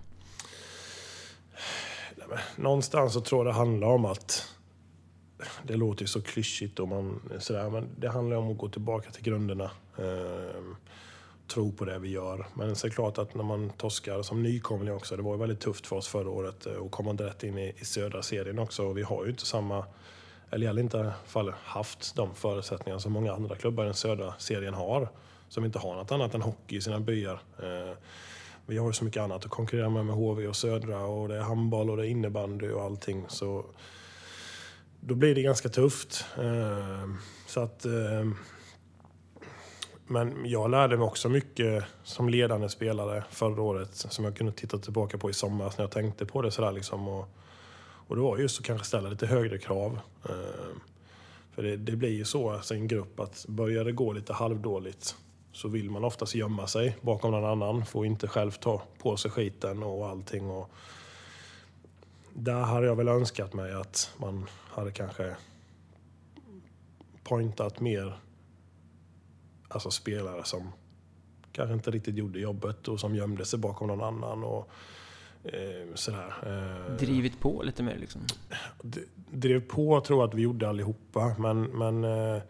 Någonstans 2.55 3.13
så 3.13 3.21
tror 3.21 3.45
jag 3.45 3.55
det 3.55 3.57
handlar 3.57 3.87
om 3.87 4.05
att 4.05 4.54
det 5.63 5.75
låter 5.75 6.01
ju 6.01 6.07
så 6.07 6.21
klyschigt 6.21 6.79
och 6.79 6.87
man, 6.87 7.21
sådär, 7.39 7.69
men 7.69 7.89
det 7.97 8.09
handlar 8.09 8.37
om 8.37 8.51
att 8.51 8.57
gå 8.57 8.69
tillbaka 8.69 9.11
till 9.11 9.23
grunderna. 9.23 9.71
Eh, 9.97 10.61
tro 11.47 11.71
på 11.71 11.85
det 11.85 11.99
vi 11.99 12.09
gör. 12.09 12.47
Men 12.53 12.75
så 12.75 12.87
är 12.87 12.89
det 12.89 12.95
klart 12.95 13.17
att 13.17 13.35
när 13.35 13.43
man 13.43 13.69
torskar 13.69 14.21
som 14.21 14.43
nykomling 14.43 14.93
också, 14.93 15.15
det 15.15 15.23
var 15.23 15.33
ju 15.33 15.39
väldigt 15.39 15.59
tufft 15.59 15.87
för 15.87 15.95
oss 15.95 16.07
förra 16.07 16.29
året 16.29 16.65
eh, 16.65 16.73
och 16.73 16.91
komma 16.91 17.11
rätt 17.11 17.43
in 17.43 17.57
i, 17.57 17.73
i 17.77 17.85
södra 17.85 18.21
serien 18.21 18.59
också. 18.59 18.83
Och 18.83 18.97
vi 18.97 19.03
har 19.03 19.23
ju 19.23 19.29
inte 19.29 19.45
samma, 19.45 19.85
eller 20.49 20.65
i 20.65 20.97
alla 20.97 21.13
fall 21.25 21.53
haft 21.63 22.15
de 22.15 22.35
förutsättningar 22.35 22.99
som 22.99 23.11
många 23.11 23.33
andra 23.33 23.55
klubbar 23.55 23.83
i 23.83 23.85
den 23.85 23.93
södra 23.93 24.33
serien 24.37 24.73
har. 24.73 25.09
Som 25.49 25.65
inte 25.65 25.79
har 25.79 25.95
något 25.95 26.11
annat 26.11 26.33
än 26.33 26.41
hockey 26.41 26.75
i 26.75 26.81
sina 26.81 26.99
byar. 26.99 27.39
Eh, 27.59 27.97
vi 28.65 28.77
har 28.77 28.87
ju 28.87 28.93
så 28.93 29.05
mycket 29.05 29.23
annat 29.23 29.45
att 29.45 29.51
konkurrera 29.51 29.89
med 29.89 30.05
med 30.05 30.15
HV 30.15 30.47
och 30.47 30.55
Södra 30.55 31.05
och 31.05 31.27
det 31.27 31.35
är 31.35 31.41
handboll 31.41 31.89
och 31.89 31.97
det 31.97 32.07
är 32.07 32.09
innebandy 32.09 32.69
och 32.69 32.83
allting. 32.83 33.25
Så 33.27 33.65
då 35.07 35.15
blir 35.15 35.35
det 35.35 35.41
ganska 35.41 35.69
tufft. 35.69 36.25
Eh, 36.37 37.09
så 37.47 37.59
att 37.59 37.85
eh, 37.85 38.25
men 40.07 40.45
jag 40.45 40.71
lärde 40.71 40.97
mig 40.97 41.05
också 41.05 41.29
mycket 41.29 41.83
som 42.03 42.29
ledande 42.29 42.69
spelare 42.69 43.23
förra 43.29 43.61
året 43.61 43.95
som 43.95 44.25
jag 44.25 44.37
kunde 44.37 44.51
titta 44.51 44.77
tillbaka 44.77 45.17
på 45.17 45.29
i 45.29 45.33
somras 45.33 45.77
när 45.77 45.83
jag 45.83 45.91
tänkte 45.91 46.25
på 46.25 46.41
det 46.41 46.51
sådär 46.51 46.71
liksom. 46.71 47.07
Och, 47.07 47.29
och 47.83 48.15
det 48.15 48.21
var 48.21 48.37
just 48.37 48.59
att 48.59 48.65
kanske 48.65 48.87
ställa 48.87 49.09
lite 49.09 49.27
högre 49.27 49.57
krav. 49.57 49.99
Eh, 50.29 50.75
för 51.55 51.63
det, 51.63 51.77
det, 51.77 51.95
blir 51.95 52.09
ju 52.09 52.25
så 52.25 52.51
alltså, 52.51 52.75
i 52.75 52.77
en 52.77 52.87
grupp 52.87 53.19
att 53.19 53.45
börjar 53.47 53.85
det 53.85 53.91
gå 53.91 54.13
lite 54.13 54.33
halvdåligt 54.33 55.15
så 55.51 55.67
vill 55.67 55.91
man 55.91 56.03
oftast 56.03 56.35
gömma 56.35 56.67
sig 56.67 56.97
bakom 57.01 57.31
någon 57.31 57.45
annan, 57.45 57.85
får 57.85 58.05
inte 58.05 58.27
själv 58.27 58.51
ta 58.51 58.81
på 59.01 59.17
sig 59.17 59.31
skiten 59.31 59.83
och 59.83 60.07
allting. 60.09 60.49
Och 60.49 60.71
där 62.37 62.61
hade 62.61 62.85
jag 62.85 62.95
väl 62.95 63.07
önskat 63.07 63.53
mig 63.53 63.73
att 63.73 64.13
man 64.17 64.45
hade 64.71 64.91
kanske 64.91 65.35
pointat 67.23 67.79
mer 67.79 68.19
alltså 69.67 69.91
spelare 69.91 70.43
som 70.43 70.71
kanske 71.51 71.73
inte 71.73 71.91
riktigt 71.91 72.15
gjorde 72.15 72.39
jobbet 72.39 72.87
och 72.87 72.99
som 72.99 73.15
gömde 73.15 73.45
sig 73.45 73.59
bakom 73.59 73.87
någon 73.87 74.01
annan. 74.01 74.43
Och, 74.43 74.69
eh, 75.43 75.93
sådär. 75.95 76.33
Eh, 76.45 76.95
Drivit 76.95 77.39
på 77.39 77.63
lite 77.63 77.83
mer 77.83 77.97
liksom? 77.97 78.21
Drev 79.15 79.67
på 79.67 80.01
tror 80.01 80.19
jag 80.19 80.29
att 80.29 80.35
vi 80.35 80.41
gjorde 80.41 80.69
allihopa, 80.69 81.35
men, 81.39 81.61
men 81.61 82.03
eh, 82.03 82.41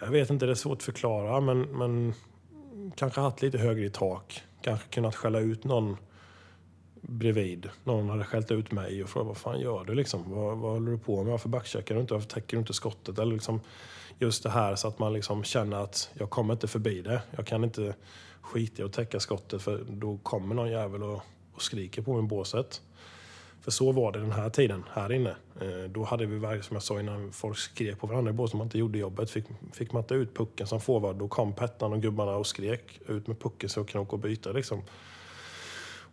jag 0.00 0.10
vet 0.10 0.30
inte, 0.30 0.46
det 0.46 0.52
är 0.52 0.56
svårt 0.56 0.78
att 0.78 0.82
förklara. 0.82 1.40
Men, 1.40 1.60
men 1.62 2.14
kanske 2.96 3.20
haft 3.20 3.42
lite 3.42 3.58
högre 3.58 3.84
i 3.84 3.90
tak. 3.90 4.42
Kanske 4.60 4.88
kunnat 4.88 5.14
skälla 5.14 5.38
ut 5.38 5.64
någon 5.64 5.96
bredvid. 7.08 7.68
Någon 7.84 8.10
hade 8.10 8.24
skällt 8.24 8.50
ut 8.50 8.72
mig 8.72 9.02
och 9.02 9.08
frågat 9.08 9.26
vad 9.26 9.36
fan 9.36 9.60
gör 9.60 9.84
du 9.84 9.94
liksom? 9.94 10.30
Vad, 10.30 10.58
vad 10.58 10.72
håller 10.72 10.90
du 10.90 10.98
på 10.98 11.22
med? 11.22 11.30
Varför 11.30 11.48
backcheckar 11.48 11.94
du 11.94 12.00
inte? 12.00 12.14
Varför 12.14 12.28
täcker 12.28 12.56
du 12.56 12.60
inte 12.60 12.72
skottet? 12.72 13.18
Eller 13.18 13.32
liksom, 13.32 13.60
just 14.18 14.42
det 14.42 14.50
här 14.50 14.76
så 14.76 14.88
att 14.88 14.98
man 14.98 15.12
liksom 15.12 15.44
känner 15.44 15.76
att 15.76 16.10
jag 16.14 16.30
kommer 16.30 16.54
inte 16.54 16.68
förbi 16.68 17.02
det. 17.02 17.22
Jag 17.36 17.46
kan 17.46 17.64
inte 17.64 17.94
skita 18.40 18.82
i 18.82 18.84
att 18.84 18.92
täcka 18.92 19.20
skottet 19.20 19.62
för 19.62 19.84
då 19.88 20.18
kommer 20.22 20.54
någon 20.54 20.70
jävel 20.70 21.02
och, 21.02 21.22
och 21.54 21.62
skriker 21.62 22.02
på 22.02 22.12
mig 22.14 22.24
i 22.24 22.28
båset. 22.28 22.82
För 23.60 23.70
så 23.70 23.92
var 23.92 24.12
det 24.12 24.18
den 24.18 24.32
här 24.32 24.50
tiden 24.50 24.84
här 24.92 25.12
inne. 25.12 25.36
Eh, 25.60 25.90
då 25.90 26.04
hade 26.04 26.26
vi, 26.26 26.62
som 26.62 26.74
jag 26.74 26.82
sa 26.82 27.00
innan, 27.00 27.32
folk 27.32 27.58
skrek 27.58 28.00
på 28.00 28.06
varandra 28.06 28.30
i 28.30 28.34
båset. 28.34 28.58
Man 28.58 28.66
inte 28.66 28.78
gjorde 28.78 28.98
jobbet. 28.98 29.30
Fick, 29.30 29.44
fick 29.72 29.92
man 29.92 30.02
inte 30.02 30.14
ut 30.14 30.36
pucken 30.36 30.66
som 30.66 30.80
forward, 30.80 31.16
då 31.16 31.28
kom 31.28 31.52
Pettan 31.52 31.92
och 31.92 32.02
gubbarna 32.02 32.36
och 32.36 32.46
skrek 32.46 33.00
ut 33.06 33.26
med 33.26 33.40
pucken 33.40 33.68
så 33.68 33.80
jag 33.80 33.88
kunde 33.88 34.02
åka 34.02 34.12
och 34.16 34.22
byta. 34.22 34.52
Liksom. 34.52 34.82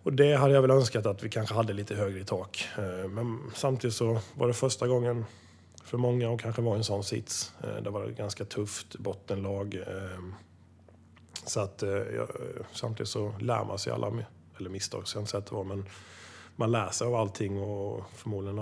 Och 0.04 0.14
det 0.14 0.36
hade 0.36 0.54
jag 0.54 0.62
väl 0.62 0.72
önskat 0.72 1.06
att 1.06 1.24
vi 1.24 1.30
kanske 1.30 1.56
hade 1.56 1.74
lite 1.74 1.96
högre 1.96 2.20
i 2.20 2.26
tak. 2.26 2.68
Eh, 2.78 3.10
men 3.10 3.40
samtidigt 3.54 3.96
så 3.96 4.20
var 4.34 4.48
det 4.48 4.54
första 4.54 4.88
gången 4.88 5.26
för 5.84 5.98
många 5.98 6.30
och 6.30 6.42
kanske 6.42 6.62
var 6.62 6.76
en 6.76 6.84
sån 6.84 7.04
sits. 7.04 7.54
Eh, 7.64 7.84
det 7.84 7.90
var 7.90 8.06
ett 8.06 8.18
ganska 8.18 8.46
tufft 8.46 8.96
bottenlag. 8.96 9.76
Eh, 9.76 10.24
så 11.46 11.60
att 11.60 11.84
samtidigt 12.74 13.10
så 13.10 13.34
lär 13.40 13.66
man 13.66 13.80
sig 13.80 13.94
alla, 13.94 14.12
eller 14.58 14.70
misstag 14.70 15.08
ska 15.08 15.18
jag 15.18 15.22
inte 15.22 15.32
säga 15.32 15.40
att 15.40 15.46
det 15.46 15.56
var, 15.56 15.64
men 15.64 15.86
man 16.56 16.72
lär 16.72 16.90
sig 16.90 17.08
av 17.08 17.16
allting 17.16 17.62
och 17.62 18.04
förmodligen 18.16 18.60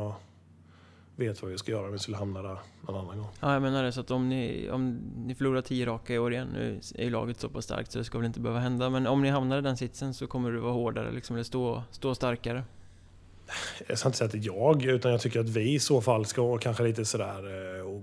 vet 1.20 1.42
vad 1.42 1.52
vi 1.52 1.58
ska 1.58 1.72
göra 1.72 1.86
om 1.86 1.92
vi 1.92 2.00
skulle 2.00 2.18
hamna 2.18 2.42
där 2.42 2.58
någon 2.82 2.96
annan 2.96 3.18
gång. 3.18 3.28
Ja, 3.40 3.54
jag 3.54 3.62
menar 3.62 3.84
det. 3.84 3.92
Så 3.92 4.02
att 4.02 4.12
om 4.12 4.30
ni, 4.30 4.70
om 4.72 5.00
ni 5.26 5.36
förlorar 5.36 5.62
tio 5.62 5.86
raka 5.86 6.14
i 6.14 6.20
år 6.20 6.34
igen, 6.34 6.48
nu 6.54 6.80
är 6.96 7.04
ju 7.04 7.10
laget 7.10 7.40
så 7.40 7.50
pass 7.50 7.66
starkt 7.66 7.92
så 7.92 7.98
det 7.98 8.04
ska 8.04 8.18
väl 8.18 8.28
inte 8.28 8.40
behöva 8.40 8.60
hända. 8.60 8.90
Men 8.90 9.08
om 9.08 9.22
ni 9.22 9.30
hamnar 9.30 9.58
i 9.58 9.62
den 9.62 9.78
sitsen 9.78 10.14
så 10.14 10.28
kommer 10.28 10.52
du 10.52 10.60
vara 10.60 10.74
hårdare, 10.74 11.12
liksom, 11.12 11.36
eller 11.36 11.44
stå, 11.44 11.84
stå 11.92 12.16
starkare. 12.16 12.64
jag 13.88 13.98
ska 13.98 14.08
inte 14.08 14.18
säga 14.18 14.26
att 14.26 14.32
det 14.32 14.38
är 14.38 14.46
jag, 14.46 14.84
utan 14.84 15.12
jag 15.12 15.22
tycker 15.22 15.40
att 15.40 15.50
vi 15.50 15.74
i 15.74 15.80
så 15.80 16.02
fall 16.02 16.26
ska 16.26 16.58
kanske 16.58 16.84
lite 16.84 17.06
sådär 17.06 17.78
eh, 17.78 17.82
och, 17.82 18.02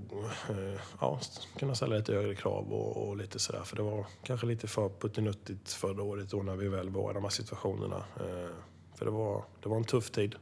eh, 0.51 0.81
ja, 1.01 1.21
kunna 1.59 1.75
ställa 1.75 1.97
lite 1.97 2.13
högre 2.13 2.35
krav 2.35 2.73
och, 2.73 3.09
och, 3.09 3.17
lite 3.17 3.39
sådär. 3.39 3.63
För 3.65 3.77
det 3.77 3.83
var 3.83 4.07
kanske 4.23 4.47
lite 4.47 4.67
för 4.67 4.89
puttinuttigt 4.89 5.73
förra 5.73 6.03
året 6.03 6.31
då 6.31 6.43
när 6.43 6.57
vi 6.57 6.69
väl 6.69 6.91
var 6.91 7.11
i 7.11 7.15
de 7.15 7.23
här 7.23 7.31
situationerna. 7.31 7.97
Eh, 7.97 8.51
för 8.95 9.05
det 9.05 9.11
var, 9.11 9.45
det 9.63 9.69
var 9.69 9.77
en 9.77 9.85
tuff 9.85 10.11
tid. 10.11 10.35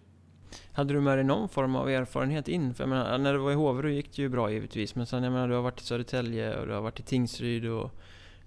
Hade 0.72 0.94
du 0.94 1.00
med 1.00 1.18
dig 1.18 1.24
någon 1.24 1.48
form 1.48 1.76
av 1.76 1.88
erfarenhet 1.90 2.48
in? 2.48 2.74
För 2.74 2.82
jag 2.82 2.88
menar, 2.88 3.18
när 3.18 3.32
du 3.32 3.38
var 3.38 3.50
i 3.50 3.54
Hovre 3.54 3.92
gick 3.92 4.16
det 4.16 4.22
ju 4.22 4.28
bra 4.28 4.50
givetvis, 4.50 4.94
men 4.94 5.06
sen 5.06 5.22
jag 5.22 5.32
menar, 5.32 5.48
du 5.48 5.54
har 5.54 5.62
varit 5.62 5.80
i 5.80 5.84
Södertälje 5.84 6.56
och 6.56 6.66
du 6.66 6.72
har 6.72 6.80
varit 6.80 7.00
i 7.00 7.02
Tingsryd 7.02 7.66
och 7.66 7.90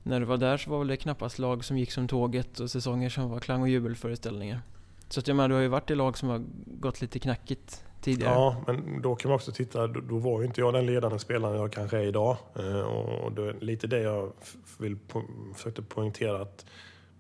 när 0.04 0.20
du 0.20 0.26
var 0.26 0.38
där 0.38 0.58
så 0.58 0.70
var 0.70 0.80
väl 0.80 0.88
det 0.88 0.98
knappast 0.98 1.40
lag 1.40 1.66
som 1.66 1.78
gick 1.78 1.92
som 1.92 2.08
tåget 2.08 2.60
och 2.60 2.72
säsonger 2.72 3.10
som 3.10 3.30
var 3.30 3.40
klang 3.40 3.62
och 3.62 3.70
jubelföreställningar. 3.70 4.62
Så 5.10 5.20
att 5.20 5.28
jag 5.28 5.36
menar, 5.36 5.50
du 5.50 5.56
har 5.56 5.62
ju 5.62 5.68
varit 5.68 5.92
i 5.92 5.96
lag 5.96 6.18
som 6.18 6.30
har 6.30 6.44
gått 6.66 7.02
lite 7.02 7.20
knackigt 7.20 7.84
tidigare. 8.02 8.34
Ja, 8.34 8.64
men 8.68 9.02
då 9.02 9.16
kan 9.16 9.30
man 9.30 9.36
också 9.36 9.52
titta, 9.52 9.88
då, 9.88 10.02
då 10.02 10.18
var 10.18 10.42
ju 10.42 10.48
inte 10.48 10.62
jag 10.62 10.74
den 10.74 10.86
ledande 10.86 11.20
spelaren 11.20 11.58
jag 11.58 11.72
kanske 11.72 11.98
är 11.98 12.04
idag. 12.04 12.38
Eh, 12.56 12.82
och 12.82 13.32
det 13.32 13.50
är 13.50 13.56
lite 13.60 13.88
det 13.88 14.02
jag 14.02 14.32
vill 14.78 14.98
po 14.98 15.22
försökte 15.56 15.82
poängtera 15.82 16.42
att 16.42 16.66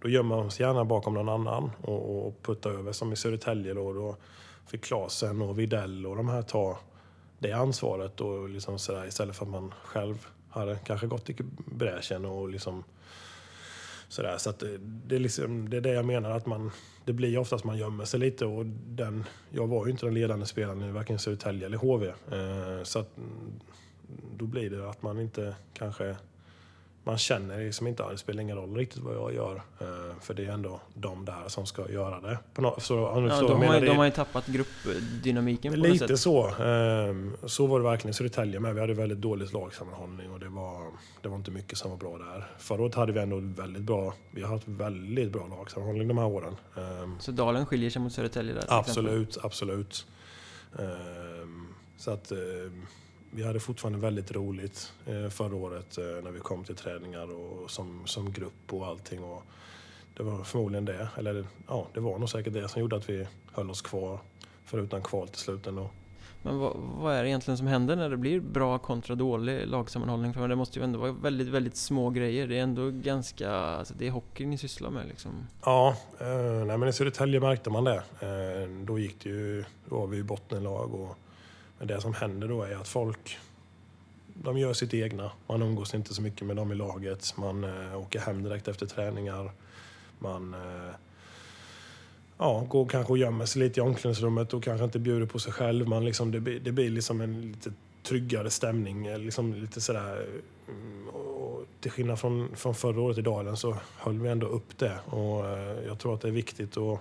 då 0.02 0.10
gömmer 0.10 0.36
man 0.36 0.52
sig 0.52 0.66
gärna 0.66 0.86
bakom 0.86 1.14
någon 1.14 1.30
annan 1.30 1.72
och, 1.82 2.28
och 2.28 2.44
puttar 2.44 2.70
över. 2.70 2.92
Som 2.92 3.14
i 3.14 3.16
Södertälje 3.16 3.74
då, 3.74 3.94
då 3.94 4.16
fick 4.68 4.84
Klasen 4.84 5.41
och 5.41 5.59
Videll 5.59 6.05
och 6.05 6.15
de 6.15 6.30
här 6.30 6.41
ta 6.41 6.80
det 7.39 7.51
ansvaret 7.51 8.22
och 8.22 8.49
liksom 8.49 8.80
så 8.80 8.91
där, 8.91 9.07
istället 9.07 9.36
för 9.36 9.45
att 9.45 9.51
man 9.51 9.74
själv 9.84 10.28
hade 10.49 10.76
kanske 10.76 11.07
gått 11.07 11.30
i 11.30 11.36
bräschen 11.65 12.26
och 12.26 12.49
liksom 12.49 12.84
sådär. 14.07 14.38
Så 14.38 14.49
att 14.49 14.59
det, 14.59 14.78
det, 14.78 15.15
är 15.15 15.20
liksom, 15.20 15.70
det 15.70 15.78
är 15.78 15.82
det 15.82 15.93
jag 15.93 16.05
menar, 16.05 16.32
att 16.32 16.45
man, 16.45 16.72
det 17.05 17.13
blir 17.13 17.38
oftast 17.38 17.63
man 17.63 17.78
gömmer 17.78 18.05
sig 18.05 18.20
lite. 18.20 18.45
Och 18.45 18.65
den, 18.65 19.26
jag 19.49 19.68
var 19.68 19.86
ju 19.86 19.91
inte 19.91 20.05
den 20.05 20.13
ledande 20.13 20.45
spelaren 20.45 20.82
i 20.82 20.91
varken 20.91 21.20
Södertälje 21.20 21.65
eller 21.65 21.78
HV. 21.78 22.07
Eh, 22.07 22.84
så 22.84 22.99
att, 22.99 23.09
då 24.38 24.45
blir 24.45 24.70
det 24.70 24.89
att 24.89 25.01
man 25.01 25.20
inte 25.20 25.55
kanske 25.74 26.15
man 27.08 27.18
känner 27.18 27.58
liksom 27.58 27.88
inte 27.88 28.03
att 28.03 28.12
det 28.12 28.18
spelar 28.18 28.41
ingen 28.41 28.58
roll 28.58 28.76
riktigt 28.76 29.03
vad 29.03 29.16
jag 29.16 29.34
gör. 29.34 29.55
Eh, 29.55 30.20
för 30.22 30.34
det 30.34 30.45
är 30.45 30.51
ändå 30.51 30.82
de 30.93 31.26
där 31.26 31.47
som 31.47 31.66
ska 31.66 31.91
göra 31.91 32.22
det. 32.22 32.39
Så, 32.78 32.93
ja, 32.93 33.20
de, 33.47 33.64
har, 33.64 33.82
de 33.82 33.97
har 33.97 34.05
ju 34.05 34.12
tappat 34.12 34.47
gruppdynamiken 34.47 35.74
på 35.74 35.80
Lite 35.80 36.08
sätt. 36.08 36.20
så. 36.20 36.47
Ehm, 36.47 37.38
så 37.45 37.68
var 37.68 37.80
det 37.80 37.84
verkligen 37.86 38.10
i 38.10 38.14
Södertälje 38.14 38.60
med. 38.60 38.76
Vi 38.76 38.82
hade 38.82 38.93
väldigt 38.93 39.18
dålig 39.18 39.53
lagsammanhållning 39.53 40.32
och 40.32 40.39
det 40.39 40.49
var, 40.49 40.86
det 41.22 41.30
var 41.30 41.36
inte 41.36 41.51
mycket 41.51 41.78
som 41.78 41.91
var 41.91 41.97
bra 41.97 42.18
där. 42.18 42.47
Förra 42.58 42.82
året 42.82 42.95
hade 42.95 43.12
vi 43.12 43.20
ändå 43.20 43.39
väldigt 43.39 43.84
bra, 43.84 44.14
vi 44.32 44.41
har 44.41 44.49
haft 44.49 44.68
väldigt 44.68 45.32
bra 45.32 45.47
lagsammanhållning 45.47 46.08
de 46.08 46.18
här 46.18 46.28
åren. 46.28 46.55
Ehm, 46.78 47.20
så 47.20 47.32
Dalen 47.32 47.66
skiljer 47.66 47.89
sig 47.89 48.01
mot 48.01 48.14
Södertälje 48.14 48.53
där? 48.53 48.66
Absolut, 48.68 49.28
exempel. 49.28 49.45
absolut. 49.45 50.05
Ehm, 50.80 51.68
så 51.97 52.12
att 52.12 52.32
vi 53.32 53.44
hade 53.44 53.60
fortfarande 53.60 54.00
väldigt 54.00 54.32
roligt 54.32 54.94
eh, 55.06 55.30
förra 55.30 55.56
året 55.56 55.98
eh, 55.98 56.04
när 56.24 56.32
vi 56.32 56.40
kom 56.40 56.64
till 56.64 56.76
träningar 56.76 57.36
och 57.36 57.72
som, 57.72 58.02
som 58.06 58.32
grupp 58.32 58.74
och 58.74 58.88
allting. 58.88 59.24
Och 59.24 59.44
det 60.18 60.24
var 60.24 60.44
förmodligen 60.44 60.86
det, 60.86 61.10
eller 61.18 61.46
ja, 61.68 61.88
det 61.94 62.00
var 62.00 62.20
nog 62.20 62.30
säkert 62.30 62.54
det 62.54 62.70
som 62.70 62.82
gjorde 62.82 62.96
att 62.96 63.10
vi 63.10 63.28
höll 63.52 63.70
oss 63.70 63.82
kvar, 63.82 64.20
förutom 64.66 65.02
kval 65.02 65.28
till 65.28 65.40
slut 65.40 65.68
ändå. 65.68 65.90
Men 66.44 66.60
vad, 66.60 66.74
vad, 66.78 67.16
är 67.16 67.24
det 67.24 67.30
egentligen 67.30 67.58
som 67.58 67.68
händer 67.68 67.96
när 67.96 68.10
det 68.10 68.18
blir 68.18 68.40
bra 68.40 68.78
kontra 68.78 69.16
dålig 69.16 69.68
lagsammanhållning? 69.68 70.34
För 70.34 70.48
det 70.48 70.56
måste 70.56 70.80
ju 70.80 70.86
ändå 70.86 71.00
vara 71.00 71.12
väldigt, 71.12 71.48
väldigt 71.48 71.76
små 71.76 72.10
grejer. 72.10 72.48
Det 72.48 72.58
är 72.58 72.64
ändå 72.64 72.92
ganska, 72.92 73.52
alltså 73.52 73.94
det 73.98 74.08
är 74.08 74.12
hockey 74.12 74.46
ni 74.46 74.58
sysslar 74.58 74.90
med 74.90 75.08
liksom. 75.08 75.48
Ja, 75.66 75.96
eh, 76.20 76.66
nej 76.66 76.78
men 76.78 76.90
i 76.90 76.94
Södertälje 76.94 77.40
märkte 77.40 77.70
man 77.70 77.84
det. 77.84 78.04
Eh, 78.20 78.70
då 78.86 79.00
gick 79.00 79.24
det 79.24 79.30
ju, 79.30 79.64
då 79.90 80.00
var 80.00 80.08
vi 80.08 80.18
i 80.18 80.24
bottenlag 80.24 80.94
och 80.94 81.18
men 81.78 81.88
det 81.88 82.02
som 82.02 82.14
händer 82.14 82.48
då 82.48 82.64
är 82.64 82.76
att 82.76 82.88
folk 82.88 83.38
de 84.44 84.58
gör 84.58 84.74
sitt 84.74 84.94
egna. 84.94 85.32
Man 85.48 85.62
umgås 85.62 85.94
inte 85.94 86.14
så 86.14 86.22
mycket 86.22 86.48
med 86.48 86.56
dem 86.56 86.72
i 86.72 86.76
laget. 86.76 87.38
Man 87.38 87.64
eh, 87.64 88.00
åker 88.00 88.20
hem 88.20 88.44
direkt 88.44 88.68
efter 88.68 88.86
träningar. 88.86 89.52
Man 90.20 90.54
eh, 90.54 90.96
ja, 92.38 92.66
går 92.70 92.86
kanske 92.86 93.14
och 93.14 93.18
gömmer 93.18 93.46
sig 93.46 93.62
lite 93.62 93.80
i 93.80 93.84
omklädningsrummet 93.84 94.54
och 94.54 94.64
kanske 94.64 94.86
inte 94.86 95.00
bjuder 95.00 95.26
på 95.26 95.40
sig 95.40 95.54
själv. 95.54 95.88
Man 95.88 96.06
liksom, 96.06 96.32
det, 96.32 96.40
blir, 96.40 96.60
det 96.60 96.72
blir 96.72 96.90
liksom 96.90 97.22
en 97.22 97.42
lite 97.42 97.74
tryggare 98.04 98.50
stämning. 98.50 99.08
Eh, 99.08 99.20
liksom 99.20 99.54
lite 99.54 99.82
sådär, 99.82 100.26
mm, 100.68 101.08
och 101.08 101.66
till 101.80 101.92
skillnad 101.92 102.20
från, 102.20 102.56
från 102.56 102.76
förra 102.76 103.02
året 103.02 103.18
i 103.18 103.22
Dalen 103.22 103.58
så 103.58 103.78
höll 103.98 104.20
vi 104.20 104.30
ändå 104.30 104.48
upp 104.48 104.78
det. 104.78 105.00
Och 105.06 105.46
eh, 105.46 105.86
jag 105.88 106.00
tror 106.00 106.14
att 106.14 106.22
det 106.22 106.28
är 106.28 106.32
viktigt 106.32 106.78
att 106.78 107.00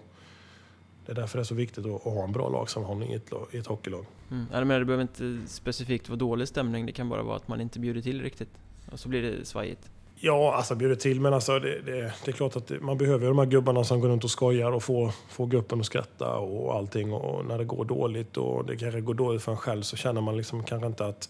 det 1.07 1.13
är 1.13 1.15
därför 1.15 1.39
det 1.39 1.43
är 1.43 1.45
så 1.45 1.55
viktigt 1.55 1.87
att, 1.87 2.03
ha 2.03 2.25
en 2.25 2.33
bra 2.33 2.49
lagsammanhållning 2.49 3.13
i 3.13 3.15
ett, 3.15 3.33
i 3.53 3.59
ett 3.59 3.67
hockeylag. 3.67 4.07
Mm. 4.31 4.47
Ja, 4.53 4.65
men 4.65 4.79
det 4.79 4.85
behöver 4.85 5.03
inte 5.03 5.49
specifikt 5.49 6.09
vara 6.09 6.19
dålig 6.19 6.49
stämning, 6.49 6.87
det 6.87 6.93
kan 6.93 7.09
bara 7.09 7.23
vara 7.23 7.37
att 7.37 7.49
man 7.49 7.61
inte 7.61 7.79
bjuder 7.79 8.01
till 8.01 8.23
riktigt. 8.23 8.49
Och 8.93 9.01
så 9.01 9.09
blir 9.09 9.23
det 9.23 9.45
svajigt. 9.45 9.91
Ja, 10.19 10.55
alltså 10.55 10.75
bjuder 10.75 10.95
till, 10.95 11.21
men 11.21 11.35
alltså 11.35 11.59
det, 11.59 11.81
det, 11.81 12.13
det 12.25 12.31
är 12.31 12.33
klart 12.33 12.57
att 12.57 12.73
man 12.81 12.99
behöver 12.99 13.29
de 13.29 13.39
här 13.39 13.47
gubbarna 13.47 13.85
som 13.85 14.01
går 14.01 14.09
runt 14.09 14.25
och 14.25 14.31
skojar 14.31 14.73
och 14.73 14.83
får, 14.83 15.13
får 15.29 15.47
gruppen 15.47 15.81
att 15.81 15.87
skratta 15.87 16.37
och 16.37 16.75
allting. 16.75 17.13
Och 17.13 17.47
när 17.47 17.59
det 17.59 17.65
går 17.65 17.85
dåligt 17.85 18.37
och 18.37 18.65
det 18.65 18.77
kanske 18.77 19.01
går 19.01 19.15
dåligt 19.15 19.43
för 19.43 19.53
en 19.53 19.59
själv 19.59 19.83
så 19.83 19.97
känner 19.97 20.21
man 20.21 20.37
liksom 20.37 20.65
kanske 20.65 20.87
inte 20.87 21.07
att 21.07 21.29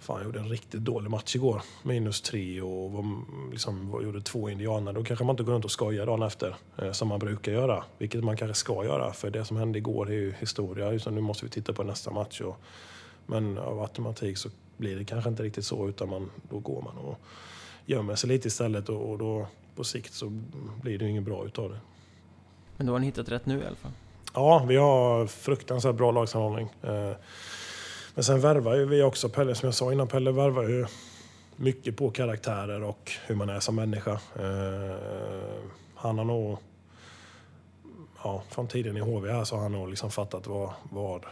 Fan, 0.00 0.16
jag 0.16 0.24
gjorde 0.24 0.38
en 0.38 0.48
riktigt 0.48 0.80
dålig 0.80 1.10
match 1.10 1.36
igår. 1.36 1.62
Minus 1.82 2.20
tre 2.20 2.62
och 2.62 2.92
var, 2.92 3.04
liksom, 3.50 4.00
gjorde 4.02 4.22
två 4.22 4.50
indianer. 4.50 4.92
Då 4.92 5.04
kanske 5.04 5.24
man 5.24 5.32
inte 5.32 5.42
går 5.42 5.52
runt 5.52 5.64
och 5.64 5.70
skojar 5.70 6.06
dagen 6.06 6.22
efter, 6.22 6.56
eh, 6.78 6.92
som 6.92 7.08
man 7.08 7.18
brukar 7.18 7.52
göra. 7.52 7.84
Vilket 7.98 8.24
man 8.24 8.36
kanske 8.36 8.54
ska 8.54 8.84
göra, 8.84 9.12
för 9.12 9.30
det 9.30 9.44
som 9.44 9.56
hände 9.56 9.78
igår 9.78 10.10
är 10.10 10.14
ju 10.14 10.32
historia. 10.32 10.90
Utan 10.90 11.14
nu 11.14 11.20
måste 11.20 11.44
vi 11.44 11.50
titta 11.50 11.72
på 11.72 11.82
nästa 11.82 12.10
match. 12.10 12.40
Och, 12.40 12.56
men 13.26 13.58
av 13.58 13.80
automatik 13.80 14.38
så 14.38 14.48
blir 14.76 14.96
det 14.96 15.04
kanske 15.04 15.30
inte 15.30 15.42
riktigt 15.42 15.64
så, 15.64 15.88
utan 15.88 16.08
man, 16.08 16.30
då 16.50 16.58
går 16.58 16.82
man 16.82 16.98
och 16.98 17.18
gömmer 17.86 18.14
sig 18.14 18.28
lite 18.28 18.48
istället. 18.48 18.88
Och, 18.88 19.10
och 19.10 19.18
då 19.18 19.46
på 19.76 19.84
sikt 19.84 20.12
så 20.12 20.26
blir 20.82 20.98
det 20.98 21.08
inget 21.08 21.24
bra 21.24 21.46
utav 21.46 21.70
det. 21.70 21.80
Men 22.76 22.86
då 22.86 22.92
har 22.92 22.98
ni 22.98 23.06
hittat 23.06 23.28
rätt 23.28 23.46
nu 23.46 23.62
i 23.62 23.66
alla 23.66 23.76
fall? 23.76 23.92
Ja, 24.34 24.64
vi 24.68 24.76
har 24.76 25.26
fruktansvärt 25.26 25.96
bra 25.96 26.10
lagsammanhållning. 26.10 26.68
Eh, 26.82 27.12
men 28.14 28.24
sen 28.24 28.40
värvar 28.40 28.74
ju 28.74 28.84
vi 28.84 29.02
också, 29.02 29.28
Pelle, 29.28 29.54
som 29.54 29.66
jag 29.66 29.74
sa 29.74 29.92
innan, 29.92 30.08
Pelle 30.08 30.32
värvar 30.32 30.68
ju 30.68 30.86
mycket 31.56 31.96
på 31.96 32.10
karaktärer 32.10 32.82
och 32.82 33.12
hur 33.26 33.34
man 33.34 33.48
är 33.48 33.60
som 33.60 33.76
människa. 33.76 34.12
Eh, 34.12 34.96
han 35.94 36.18
har 36.18 36.24
nog, 36.24 36.58
ja, 38.22 38.42
från 38.50 38.68
tiden 38.68 38.96
i 38.96 39.00
HV 39.00 39.32
här 39.32 39.44
så 39.44 39.54
har 39.54 39.62
han 39.62 39.72
nog 39.72 39.88
liksom 39.88 40.10
fattat 40.10 40.46
vad, 40.46 40.72
vad 40.82 41.26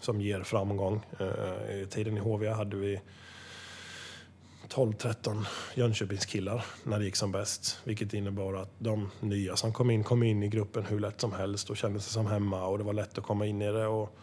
som 0.00 0.20
ger 0.20 0.42
framgång. 0.42 1.00
Eh, 1.20 1.80
I 1.80 1.86
tiden 1.90 2.16
i 2.16 2.20
HV 2.20 2.48
hade 2.48 2.76
vi 2.76 3.00
12-13 4.68 5.46
Jönköpingskillar 5.74 6.64
när 6.82 6.98
det 6.98 7.04
gick 7.04 7.16
som 7.16 7.32
bäst. 7.32 7.78
Vilket 7.84 8.14
innebar 8.14 8.54
att 8.54 8.70
de 8.78 9.10
nya 9.20 9.56
som 9.56 9.72
kom 9.72 9.90
in 9.90 10.04
kom 10.04 10.22
in 10.22 10.42
i 10.42 10.48
gruppen 10.48 10.84
hur 10.84 11.00
lätt 11.00 11.20
som 11.20 11.32
helst 11.32 11.70
och 11.70 11.76
kände 11.76 12.00
sig 12.00 12.12
som 12.12 12.26
hemma 12.26 12.66
och 12.66 12.78
det 12.78 12.84
var 12.84 12.92
lätt 12.92 13.18
att 13.18 13.24
komma 13.24 13.46
in 13.46 13.62
i 13.62 13.72
det. 13.72 13.86
Och 13.86 14.18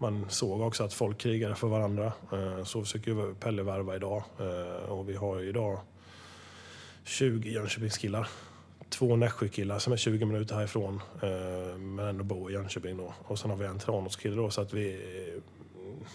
man 0.00 0.26
såg 0.28 0.60
också 0.60 0.84
att 0.84 0.92
folk 0.92 1.18
krigade 1.18 1.54
för 1.54 1.68
varandra. 1.68 2.12
Eh, 2.32 2.64
så 2.64 2.82
försöker 2.82 3.34
Pelle 3.34 3.62
värva 3.62 3.96
idag. 3.96 4.22
Eh, 4.38 4.90
och 4.90 5.08
vi 5.08 5.14
har 5.14 5.42
idag 5.42 5.80
20 7.04 7.50
Jönköpingskillar. 7.50 8.28
Två 8.88 9.16
Nässjökillar 9.16 9.78
som 9.78 9.92
är 9.92 9.96
20 9.96 10.24
minuter 10.24 10.54
härifrån, 10.54 11.00
eh, 11.22 11.78
men 11.78 12.06
ändå 12.06 12.24
bor 12.24 12.50
i 12.50 12.54
Jönköping. 12.54 12.96
Då. 12.96 13.14
Och 13.24 13.38
sen 13.38 13.50
har 13.50 13.56
vi 13.56 13.66
en 13.66 13.78
Tranåskille 13.78 14.36
då, 14.36 14.50
så 14.50 14.60
att 14.60 14.72
vi... 14.72 15.00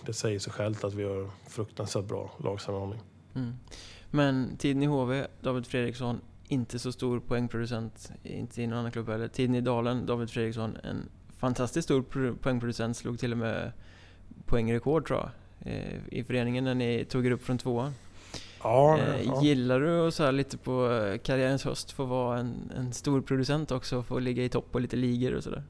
Det 0.05 0.13
säger 0.13 0.39
sig 0.39 0.53
självt 0.53 0.83
att 0.83 0.93
vi 0.93 1.03
har 1.03 1.29
fruktansvärt 1.47 2.05
bra 2.05 2.31
lagsammanhållning. 2.43 3.01
Mm. 3.35 3.53
Men 4.11 4.57
tiden 4.57 4.83
i 4.83 4.85
HV, 4.85 5.27
David 5.41 5.67
Fredriksson, 5.67 6.21
inte 6.47 6.79
så 6.79 6.91
stor 6.91 7.19
poängproducent, 7.19 8.11
inte 8.23 8.61
i 8.61 8.67
någon 8.67 8.79
annan 8.79 8.91
klubb 8.91 9.09
heller. 9.09 9.27
Tiden 9.27 9.55
i 9.55 9.61
Dalen, 9.61 10.05
David 10.05 10.29
Fredriksson, 10.29 10.77
en 10.83 11.09
fantastiskt 11.37 11.85
stor 11.85 12.33
poängproducent, 12.41 12.97
slog 12.97 13.19
till 13.19 13.31
och 13.31 13.37
med 13.37 13.71
poängrekord 14.45 15.07
tror 15.07 15.19
jag. 15.19 15.29
Eh, 15.73 15.99
I 16.11 16.23
föreningen 16.23 16.63
när 16.63 16.75
ni 16.75 17.05
tog 17.05 17.25
er 17.25 17.31
upp 17.31 17.43
från 17.43 17.57
tvåan. 17.57 17.93
Ja, 18.63 18.97
eh, 18.97 19.21
ja. 19.25 19.43
Gillar 19.43 19.79
du 19.79 20.11
så 20.11 20.23
här 20.23 20.31
lite 20.31 20.57
på 20.57 20.87
karriärens 21.23 21.65
höst 21.65 21.91
få 21.91 22.05
vara 22.05 22.39
en, 22.39 22.71
en 22.77 22.93
stor 22.93 23.21
producent 23.21 23.71
också? 23.71 24.03
Få 24.03 24.19
ligga 24.19 24.43
i 24.43 24.49
topp 24.49 24.71
på 24.71 24.79
lite 24.79 24.95
ligor 24.95 25.35
och 25.35 25.43
sådär? 25.43 25.63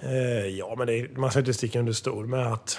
Eh, 0.00 0.46
ja, 0.46 0.74
men 0.78 0.88
är, 0.88 1.08
man 1.16 1.30
ska 1.30 1.38
inte 1.38 1.54
sticka 1.54 1.78
under 1.78 1.92
stol 1.92 2.26
med 2.26 2.52
att 2.52 2.78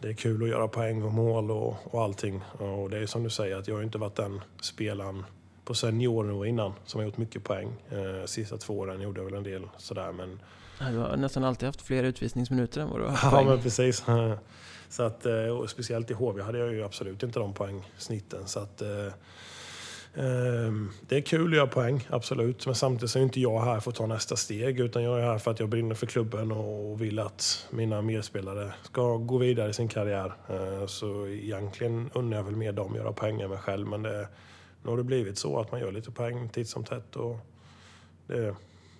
det 0.00 0.08
är 0.08 0.14
kul 0.14 0.42
att 0.42 0.48
göra 0.48 0.68
poäng 0.68 1.02
och 1.02 1.12
mål 1.12 1.50
och, 1.50 1.76
och 1.94 2.02
allting. 2.02 2.42
Och 2.58 2.90
det 2.90 2.98
är 2.98 3.06
som 3.06 3.22
du 3.22 3.30
säger, 3.30 3.56
att 3.56 3.68
jag 3.68 3.74
har 3.74 3.82
inte 3.82 3.98
varit 3.98 4.16
den 4.16 4.40
spelaren 4.60 5.24
på 5.64 5.74
seniornivå 5.74 6.46
innan 6.46 6.72
som 6.84 6.98
har 6.98 7.06
gjort 7.06 7.16
mycket 7.16 7.44
poäng. 7.44 7.72
Sista 8.26 8.56
två 8.56 8.78
åren 8.78 9.00
gjorde 9.00 9.20
jag 9.20 9.24
väl 9.24 9.34
en 9.34 9.42
del 9.42 9.68
sådär, 9.76 10.12
men 10.12 10.40
du 10.78 10.98
har 10.98 11.16
nästan 11.16 11.44
alltid 11.44 11.66
haft 11.66 11.82
fler 11.82 12.02
utvisningsminuter 12.02 12.80
än 12.80 12.88
vad 12.88 13.00
du 13.00 13.04
har 13.04 13.18
Ja, 13.22 13.44
men 13.44 13.62
precis. 13.62 14.04
Så 14.90 15.02
att, 15.02 15.26
eh, 15.26 15.66
speciellt 15.66 16.10
i 16.10 16.14
HV 16.14 16.42
hade 16.42 16.58
jag 16.58 16.72
ju 16.72 16.84
absolut 16.84 17.22
inte 17.22 17.38
de 17.38 17.54
poängsnitten. 17.54 18.46
Så 18.46 18.60
att, 18.60 18.82
eh, 18.82 19.12
Ehm, 20.18 20.90
det 21.00 21.16
är 21.16 21.20
kul 21.20 21.50
att 21.50 21.56
göra 21.56 21.66
poäng, 21.66 22.06
absolut. 22.10 22.66
Men 22.66 22.74
samtidigt 22.74 23.10
så 23.10 23.18
är 23.18 23.22
inte 23.22 23.40
jag 23.40 23.60
här 23.60 23.80
för 23.80 23.90
att 23.90 23.96
ta 23.96 24.06
nästa 24.06 24.36
steg. 24.36 24.80
Utan 24.80 25.02
jag 25.02 25.20
är 25.20 25.22
här 25.22 25.38
för 25.38 25.50
att 25.50 25.60
jag 25.60 25.68
brinner 25.68 25.94
för 25.94 26.06
klubben 26.06 26.52
och 26.52 27.02
vill 27.02 27.18
att 27.18 27.66
mina 27.70 28.02
medspelare 28.02 28.72
ska 28.82 29.16
gå 29.16 29.38
vidare 29.38 29.70
i 29.70 29.72
sin 29.72 29.88
karriär. 29.88 30.32
Ehm, 30.48 30.88
så 30.88 31.26
egentligen 31.26 32.10
undrar 32.14 32.38
jag 32.38 32.44
väl 32.44 32.56
mer 32.56 32.72
dem 32.72 32.94
göra 32.94 33.12
poäng 33.12 33.40
än 33.40 33.50
mig 33.50 33.58
själv. 33.58 33.88
Men 33.88 34.02
det, 34.02 34.28
nu 34.82 34.90
har 34.90 34.96
det 34.96 35.04
blivit 35.04 35.38
så 35.38 35.60
att 35.60 35.72
man 35.72 35.80
gör 35.80 35.92
lite 35.92 36.10
poäng 36.10 36.48
titt 36.48 36.68
som 36.68 36.84
tätt. 36.84 37.16
Och 37.16 37.36
det, 38.26 38.54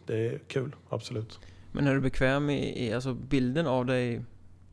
det 0.07 0.27
är 0.27 0.39
kul, 0.49 0.75
absolut. 0.89 1.39
Men 1.73 1.87
är 1.87 1.95
du 1.95 2.01
bekväm 2.01 2.51
i, 2.51 2.87
i 2.87 2.93
alltså 2.93 3.15
bilden 3.15 3.67
av 3.67 3.87
dig 3.87 4.25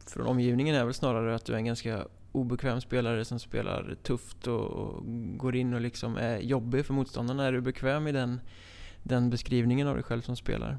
från 0.08 0.28
omgivningen 0.28 0.76
är 0.76 0.86
väl 0.86 0.94
snarare 0.94 1.36
att 1.36 1.46
du 1.46 1.54
är 1.54 1.58
en 1.58 1.66
ganska 1.66 2.08
obekväm 2.32 2.82
spelare 2.82 3.26
som 3.26 3.40
spelar 3.40 3.96
tufft 4.04 4.48
och, 4.48 4.66
och, 4.66 5.04
går 5.38 5.56
in 5.56 5.74
och 5.74 5.82
liksom 5.82 6.18
är 6.18 6.38
jobbig 6.40 6.86
för 6.86 6.94
motståndarna. 6.94 7.46
Är 7.46 7.52
du 7.52 7.62
bekväm 7.62 8.08
i 8.08 8.12
den, 8.12 8.42
den 9.04 9.30
beskrivningen 9.30 9.88
av 9.88 9.96
dig 9.96 10.04
själv 10.04 10.22
som 10.22 10.36
spelare? 10.36 10.78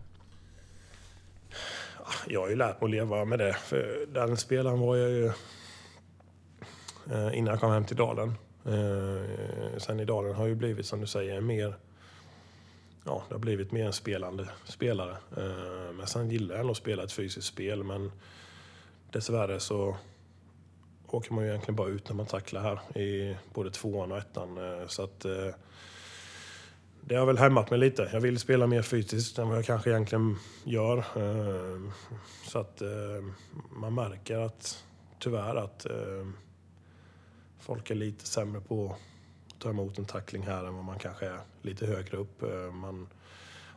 Jag 2.26 2.40
har 2.40 2.48
ju 2.48 2.56
lärt 2.56 2.80
mig 2.80 2.86
att 2.86 2.90
leva 2.90 3.24
med 3.24 3.38
det. 3.38 3.52
För 3.52 4.06
den 4.08 4.36
spelaren 4.36 4.80
var 4.80 4.96
jag 4.96 5.10
ju 5.10 5.26
eh, 7.10 7.38
innan 7.38 7.52
jag 7.52 7.60
kom 7.60 7.72
hem 7.72 7.84
till 7.84 7.96
Dalen. 7.96 8.28
Eh, 8.64 9.78
sen 9.78 10.00
i 10.00 10.04
Dalen 10.04 10.34
har 10.34 10.42
jag 10.42 10.48
ju 10.48 10.54
blivit, 10.54 10.86
som 10.86 11.00
du 11.00 11.06
säger, 11.06 11.40
mer 11.40 11.76
ja, 13.06 13.22
det 13.28 13.34
har 13.34 13.40
blivit 13.40 13.72
mer 13.72 13.86
en 13.86 13.92
spelande 13.92 14.48
spelare. 14.64 15.16
Eh, 15.36 15.92
men 15.94 16.06
sen 16.06 16.30
gillar 16.30 16.54
jag 16.54 16.60
ändå 16.60 16.70
att 16.70 16.76
spela 16.76 17.02
ett 17.02 17.12
fysiskt 17.12 17.46
spel, 17.46 17.84
men 17.84 18.12
dessvärre 19.10 19.60
så 19.60 19.96
åker 21.06 21.32
man 21.32 21.44
ju 21.44 21.50
egentligen 21.50 21.76
bara 21.76 21.88
ut 21.88 22.08
när 22.08 22.16
man 22.16 22.26
tacklar 22.26 22.60
här 22.60 23.00
i 23.00 23.36
både 23.54 23.70
tvåan 23.70 24.12
och 24.12 24.18
ettan. 24.18 24.58
Eh, 24.58 24.86
så 24.86 25.02
att 25.02 25.24
eh, 25.24 25.54
det 27.00 27.14
har 27.14 27.26
väl 27.26 27.38
hämmat 27.38 27.70
mig 27.70 27.78
lite. 27.78 28.10
Jag 28.12 28.20
vill 28.20 28.38
spela 28.38 28.66
mer 28.66 28.82
fysiskt 28.82 29.38
än 29.38 29.48
vad 29.48 29.58
jag 29.58 29.64
kanske 29.64 29.90
egentligen 29.90 30.36
gör. 30.64 30.98
Eh, 30.98 31.92
så 32.46 32.58
att 32.58 32.82
eh, 32.82 33.24
man 33.76 33.94
märker 33.94 34.38
att 34.38 34.84
tyvärr 35.18 35.56
att 35.56 35.86
eh, 35.86 36.26
folk 37.58 37.90
är 37.90 37.94
lite 37.94 38.26
sämre 38.26 38.60
på 38.60 38.86
att 38.86 38.98
ta 39.58 39.70
emot 39.70 39.98
en 39.98 40.04
tackling 40.04 40.42
här 40.42 40.64
än 40.64 40.74
vad 40.74 40.84
man 40.84 40.98
kanske 40.98 41.26
är 41.26 41.40
lite 41.62 41.86
högre 41.86 42.16
upp. 42.16 42.42
Eh, 42.42 42.72
man 42.72 43.08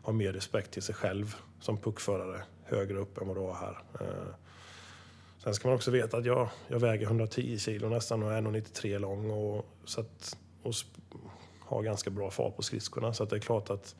har 0.01 0.13
mer 0.13 0.33
respekt 0.33 0.71
till 0.71 0.83
sig 0.83 0.95
själv 0.95 1.35
som 1.59 1.77
puckförare 1.77 2.43
högre 2.63 2.97
upp 2.97 3.17
än 3.17 3.27
vad 3.27 3.37
du 3.37 3.41
har 3.41 3.53
här. 3.53 3.77
Eh, 4.01 4.33
sen 5.43 5.53
ska 5.53 5.67
man 5.67 5.75
också 5.75 5.91
veta 5.91 6.17
att 6.17 6.25
jag, 6.25 6.49
jag 6.67 6.79
väger 6.79 7.05
110 7.05 7.57
kilo 7.57 7.89
nästan 7.89 8.23
och 8.23 8.33
är 8.33 8.41
1,93 8.41 8.99
lång. 8.99 9.31
Och, 9.31 9.65
så 9.85 10.01
att, 10.01 10.37
och 10.63 10.73
har 11.59 11.83
ganska 11.83 12.09
bra 12.09 12.31
fart 12.31 12.55
på 12.55 12.61
skridskorna. 12.61 13.13
Så 13.13 13.23
att 13.23 13.29
det 13.29 13.35
är 13.35 13.39
klart 13.39 13.69
att 13.69 13.95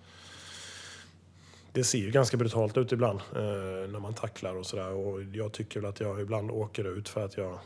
det 1.72 1.84
ser 1.84 1.98
ju 1.98 2.12
ganska 2.12 2.38
brutalt 2.38 2.78
ut 2.78 2.92
ibland 2.92 3.20
eh, 3.36 3.92
när 3.92 4.00
man 4.00 4.14
tacklar 4.14 4.56
och 4.56 4.66
sådär. 4.66 4.92
Och 4.92 5.24
jag 5.24 5.52
tycker 5.52 5.80
väl 5.80 5.90
att 5.90 6.00
jag 6.00 6.22
ibland 6.22 6.52
åker 6.52 6.98
ut 6.98 7.10
för 7.10 7.26
att 7.26 7.38
jag 7.38 7.60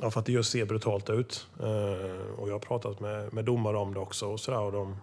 Ja, 0.00 0.10
för 0.10 0.20
att 0.20 0.26
det 0.26 0.32
just 0.32 0.52
ser 0.52 0.64
brutalt 0.64 1.10
ut. 1.10 1.46
Eh, 1.60 2.38
och 2.38 2.48
jag 2.48 2.54
har 2.54 2.58
pratat 2.58 3.00
med, 3.00 3.32
med 3.32 3.44
domare 3.44 3.76
om 3.76 3.94
det 3.94 4.00
också 4.00 4.26
och 4.26 4.40
sådär. 4.40 4.60
Och 4.60 4.72
de, 4.72 4.96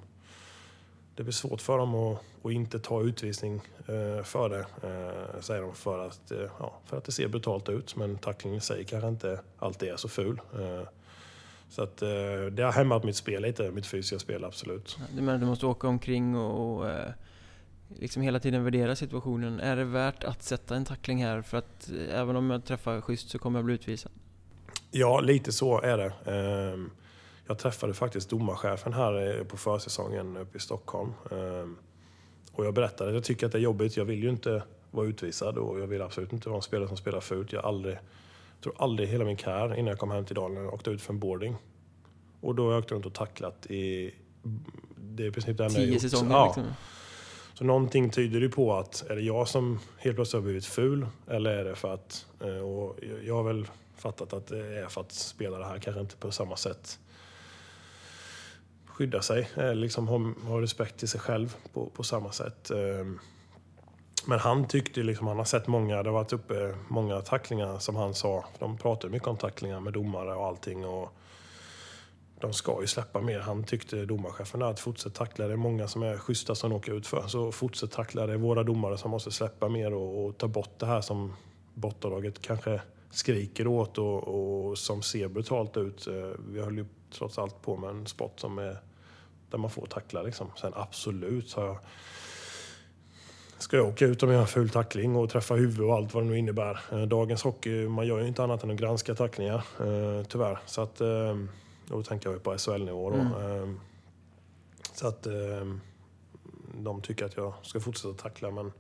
det 1.16 1.24
blir 1.24 1.34
svårt 1.34 1.62
för 1.62 1.78
dem 1.78 1.96
att, 1.96 2.22
att 2.44 2.52
inte 2.52 2.80
ta 2.80 3.02
utvisning 3.02 3.62
eh, 3.78 4.24
för 4.24 4.50
det, 4.50 4.60
eh, 4.60 5.42
säger 5.42 5.62
de, 5.62 5.76
för 5.76 6.08
att, 6.08 6.32
eh, 6.32 6.50
ja, 6.60 6.80
för 6.86 6.98
att 6.98 7.04
det 7.04 7.12
ser 7.12 7.28
brutalt 7.28 7.70
ut. 7.70 7.96
Men 7.96 8.18
tacklingen 8.18 8.58
i 8.58 8.62
sig 8.62 8.86
kanske 8.86 9.08
inte 9.08 9.40
alltid 9.60 9.90
är 9.90 9.98
så 9.98 10.10
ful. 10.10 10.42
Eh, 10.54 10.88
så 11.70 11.84
att 11.84 12.02
eh, 12.02 12.08
det 12.52 12.64
har 12.64 12.72
hämmat 12.72 13.04
mitt 13.04 13.16
spel 13.16 13.42
lite, 13.42 13.72
mitt 13.72 13.86
fysiska 13.86 14.20
spel, 14.20 14.44
absolut. 14.44 14.98
Du 15.16 15.22
menar 15.22 15.34
att 15.34 15.40
du 15.40 15.46
måste 15.48 15.66
åka 15.66 15.88
omkring 15.88 16.36
och, 16.36 16.78
och 16.78 16.90
eh, 16.90 17.12
liksom 18.00 18.22
hela 18.22 18.40
tiden 18.40 18.64
värdera 18.64 18.96
situationen. 18.96 19.60
Är 19.60 19.76
det 19.76 19.84
värt 19.84 20.24
att 20.24 20.44
sätta 20.44 20.76
en 20.76 20.86
tackling 20.86 21.24
här 21.24 21.42
för 21.42 21.58
att 21.58 21.90
även 22.12 22.36
om 22.36 22.50
jag 22.50 22.66
träffar 22.66 23.02
schysst 23.02 23.30
så 23.30 23.40
kommer 23.40 23.60
jag 23.60 23.66
bli 23.66 23.74
utvisad? 23.76 24.12
Ja, 24.98 25.20
lite 25.20 25.52
så 25.52 25.82
är 25.82 25.98
det. 25.98 26.32
Ehm, 26.32 26.90
jag 27.48 27.58
träffade 27.58 27.94
faktiskt 27.94 28.30
domarchefen 28.30 28.94
här 28.94 29.44
på 29.44 29.58
försäsongen 29.58 30.38
uppe 30.38 30.58
i 30.58 30.62
Stockholm. 30.62 31.14
Ehm, 31.32 31.78
och 32.52 32.66
jag 32.66 32.74
berättade 32.74 33.10
att 33.10 33.16
jag 33.16 33.24
tycker 33.24 33.46
att 33.46 33.52
det 33.52 33.58
är 33.58 33.62
jobbigt. 33.62 33.98
Jag 33.98 34.06
vill 34.06 34.24
ju 34.24 34.30
inte 34.30 34.64
vara 34.92 35.08
utvisad 35.08 35.58
och 35.58 35.80
jag 35.80 35.88
vill 35.88 36.02
absolut 36.02 36.34
inte 36.34 36.50
vara 36.50 36.58
en 36.58 36.62
spelare 36.62 36.88
som 36.88 36.98
spelar 36.98 37.20
fult. 37.22 37.54
Jag 37.54 37.66
aldrig, 37.66 37.98
tror 38.64 38.74
aldrig 38.78 39.10
hela 39.10 39.26
min 39.26 39.38
karriär 39.38 39.76
innan 39.76 39.88
jag 39.88 40.00
kom 40.00 40.12
hem 40.12 40.26
till 40.26 40.36
Dalen 40.36 40.70
åkte 40.70 40.90
ut 40.90 41.02
för 41.02 41.14
en 41.14 41.20
boarding. 41.20 41.56
Och 42.42 42.56
då 42.56 42.66
har 42.66 42.72
jag 42.72 42.80
åkt 42.80 42.92
runt 42.92 43.06
och 43.06 43.14
tacklat 43.14 43.66
i... 43.66 44.14
Det 44.98 45.24
är 45.24 45.28
i 45.28 45.32
princip 45.32 45.58
det 45.58 45.66
enda 45.66 45.76
Tio 45.76 46.00
säsonger 46.00 46.32
ja. 46.32 46.46
liksom. 46.46 46.74
Så 47.54 47.64
någonting 47.64 48.10
tyder 48.10 48.42
ju 48.42 48.50
på 48.50 48.74
att 48.74 49.06
är 49.10 49.16
det 49.16 49.22
jag 49.22 49.48
som 49.48 49.80
helt 49.98 50.16
plötsligt 50.16 50.42
har 50.42 50.46
blivit 50.46 50.66
ful 50.66 51.08
eller 51.28 51.52
är 51.52 51.66
det 51.66 51.76
för 51.76 51.94
att... 51.94 52.26
Eh, 52.42 52.58
och 52.58 53.00
jag 53.24 53.36
har 53.36 53.44
väl 53.44 53.68
fattat 53.98 54.34
att 54.34 54.48
det 54.48 54.80
är 54.80 54.88
för 54.88 55.02
att 55.02 55.12
spelare 55.12 55.64
här 55.64 55.80
kanske 55.80 56.02
inte 56.02 56.16
på 56.16 56.32
samma 56.32 56.58
sätt 56.58 57.00
skydda 58.96 59.22
sig, 59.22 59.50
eh, 59.56 59.76
liksom 59.76 60.08
ha, 60.08 60.20
ha 60.48 60.62
respekt 60.62 60.98
till 60.98 61.08
sig 61.08 61.20
själv 61.20 61.56
på, 61.74 61.90
på 61.90 62.04
samma 62.04 62.32
sätt. 62.32 62.72
Ehm, 62.72 63.20
men 64.26 64.40
han 64.40 64.68
tyckte 64.68 65.04
liksom, 65.04 65.28
han 65.28 65.38
har 65.38 65.46
sett 65.46 65.68
många, 65.68 66.04
det 66.04 66.10
har 66.10 66.14
varit 66.14 66.34
uppe 66.34 66.76
många 66.88 67.22
tacklingar 67.22 67.80
som 67.80 67.96
han 67.96 68.14
sa. 68.14 68.46
De 68.60 68.78
pratar 68.78 69.10
mycket 69.10 69.28
om 69.28 69.38
tacklingar 69.38 69.80
med 69.80 69.94
domare 69.94 70.36
och 70.36 70.46
allting. 70.46 70.86
Och 70.86 71.14
de 72.40 72.54
ska 72.54 72.82
ju 72.82 72.88
släppa 72.88 73.22
mer. 73.22 73.40
Han 73.40 73.64
tyckte 73.64 74.06
domarchefen 74.06 74.62
att 74.62 74.80
fortsätt 74.80 75.14
tackla. 75.14 75.48
Det 75.48 75.54
är 75.54 75.58
många 75.58 75.88
som 75.88 76.04
är 76.04 76.18
schyssta 76.18 76.56
som 76.56 76.72
åker 76.72 76.94
ut 76.94 77.08
för. 77.08 77.28
Så 77.28 77.52
fortsätt 77.52 77.92
tackla. 77.92 78.28
Det 78.28 78.34
är 78.34 78.38
våra 78.38 78.64
domare 78.64 78.98
som 78.98 79.12
måste 79.12 79.32
släppa 79.32 79.70
mer 79.70 79.94
och, 79.94 80.26
och 80.26 80.38
ta 80.38 80.48
bort 80.48 80.80
det 80.80 80.86
här 80.86 81.02
som 81.02 81.34
bottenlaget 81.74 82.42
kanske 82.42 82.82
skriker 83.16 83.68
åt 83.68 83.98
och, 83.98 84.24
och, 84.24 84.78
som 84.78 85.02
ser 85.02 85.28
brutalt 85.28 85.78
ut. 85.78 86.08
Eh, 86.08 86.14
vi 86.50 86.62
höll 86.62 86.78
ju 86.78 86.86
trots 87.12 87.38
allt 87.38 87.62
på 87.62 87.78
med 87.78 87.90
en 87.90 88.08
sport 88.08 88.40
som 88.40 88.58
är 88.58 88.78
där 89.50 89.58
man 89.58 89.70
får 89.70 89.86
tackla. 89.86 90.22
Liksom. 90.22 90.52
Sen 90.62 90.72
absolut 90.76 91.54
har 91.54 91.66
jag 91.66 91.78
Ska 93.58 93.78
jag 93.78 93.88
åka 93.88 94.06
ut 94.06 94.24
om 94.24 94.30
jag 94.30 94.38
har 94.38 94.42
en 94.42 94.48
ful 94.48 94.70
tackling 94.70 95.16
och 95.16 95.30
träffa 95.30 95.54
huvud 95.54 95.82
och 95.82 95.94
allt 95.94 96.14
vad 96.14 96.24
det 96.24 96.30
nu 96.30 96.38
innebär. 96.38 96.80
Eh, 96.92 97.02
dagens 97.02 97.44
hockey, 97.44 97.88
man 97.88 98.08
gör 98.08 98.20
ju 98.20 98.28
inte 98.28 98.44
annat 98.44 98.64
än 98.64 98.72
att 98.72 98.78
granska 98.78 99.16
tacklingar, 99.16 99.66
eh, 99.80 100.26
tyvärr. 100.28 100.60
Så 100.66 100.82
att, 100.82 101.02
då 101.88 102.04
tänker 102.04 102.30
jag 102.30 102.44
på 102.44 102.58
SHL-nivå 102.58 103.10
då. 103.10 103.16
Mm. 103.16 103.80
Så 104.94 105.08
att 105.08 105.28
de 106.74 107.02
tycker 107.02 107.26
att 107.26 107.38
jag 107.38 107.54
ska 107.62 107.80
fortsätta 107.80 108.14
tackla, 108.14 108.52
men 108.52 108.72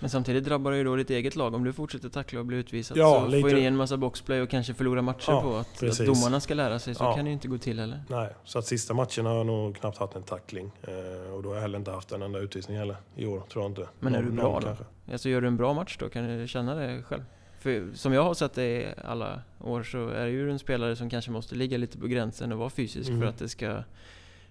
men 0.00 0.10
samtidigt 0.10 0.44
drabbar 0.44 0.70
det 0.70 0.76
ju 0.76 0.84
då 0.84 0.96
ditt 0.96 1.10
eget 1.10 1.36
lag. 1.36 1.54
Om 1.54 1.64
du 1.64 1.72
fortsätter 1.72 2.08
tackla 2.08 2.40
och 2.40 2.46
bli 2.46 2.56
utvisad 2.56 2.96
ja, 2.96 3.20
så 3.20 3.26
lite. 3.26 3.48
får 3.48 3.56
ni 3.56 3.64
en 3.64 3.76
massa 3.76 3.96
boxplay 3.96 4.40
och 4.40 4.50
kanske 4.50 4.74
förlora 4.74 5.02
matcher 5.02 5.32
ja, 5.32 5.42
på 5.42 5.56
att, 5.56 5.82
att, 5.82 6.06
domarna 6.06 6.40
ska 6.40 6.54
lära 6.54 6.78
sig. 6.78 6.94
Så 6.94 7.04
ja. 7.04 7.14
kan 7.14 7.24
det 7.24 7.28
ju 7.28 7.34
inte 7.34 7.48
gå 7.48 7.58
till 7.58 7.80
heller. 7.80 8.00
Nej, 8.08 8.28
så 8.44 8.58
att 8.58 8.66
sista 8.66 8.94
matchen 8.94 9.26
har 9.26 9.34
jag 9.34 9.46
nog 9.46 9.76
knappt 9.76 9.98
haft 9.98 10.16
en 10.16 10.22
tackling. 10.22 10.72
Eh, 10.82 11.34
och 11.34 11.42
då 11.42 11.48
har 11.48 11.54
jag 11.54 11.62
heller 11.62 11.78
inte 11.78 11.90
haft 11.90 12.12
en 12.12 12.22
enda 12.22 12.38
utvisning 12.38 12.78
heller 12.78 12.96
i 13.16 13.26
år, 13.26 13.42
tror 13.52 13.64
jag 13.64 13.70
inte. 13.70 13.88
Men 14.00 14.14
är 14.14 14.22
någon, 14.22 14.30
du 14.30 14.36
bra 14.36 14.60
då? 14.60 14.66
Kanske. 14.66 14.84
Alltså 15.12 15.28
gör 15.28 15.40
du 15.40 15.46
en 15.46 15.56
bra 15.56 15.74
match 15.74 15.96
då? 16.00 16.08
Kan 16.08 16.38
du 16.38 16.48
känna 16.48 16.74
det 16.74 17.02
själv? 17.02 17.22
För 17.58 17.88
som 17.94 18.12
jag 18.12 18.22
har 18.22 18.34
sett 18.34 18.54
det 18.54 18.94
alla 19.04 19.42
år 19.60 19.82
så 19.82 20.08
är 20.08 20.26
du 20.26 20.32
ju 20.32 20.50
en 20.50 20.58
spelare 20.58 20.96
som 20.96 21.10
kanske 21.10 21.30
måste 21.30 21.54
ligga 21.54 21.78
lite 21.78 21.98
på 21.98 22.06
gränsen 22.06 22.52
och 22.52 22.58
vara 22.58 22.70
fysisk 22.70 23.08
mm. 23.08 23.20
för, 23.20 23.28
att 23.28 23.38
det 23.38 23.48
ska, 23.48 23.82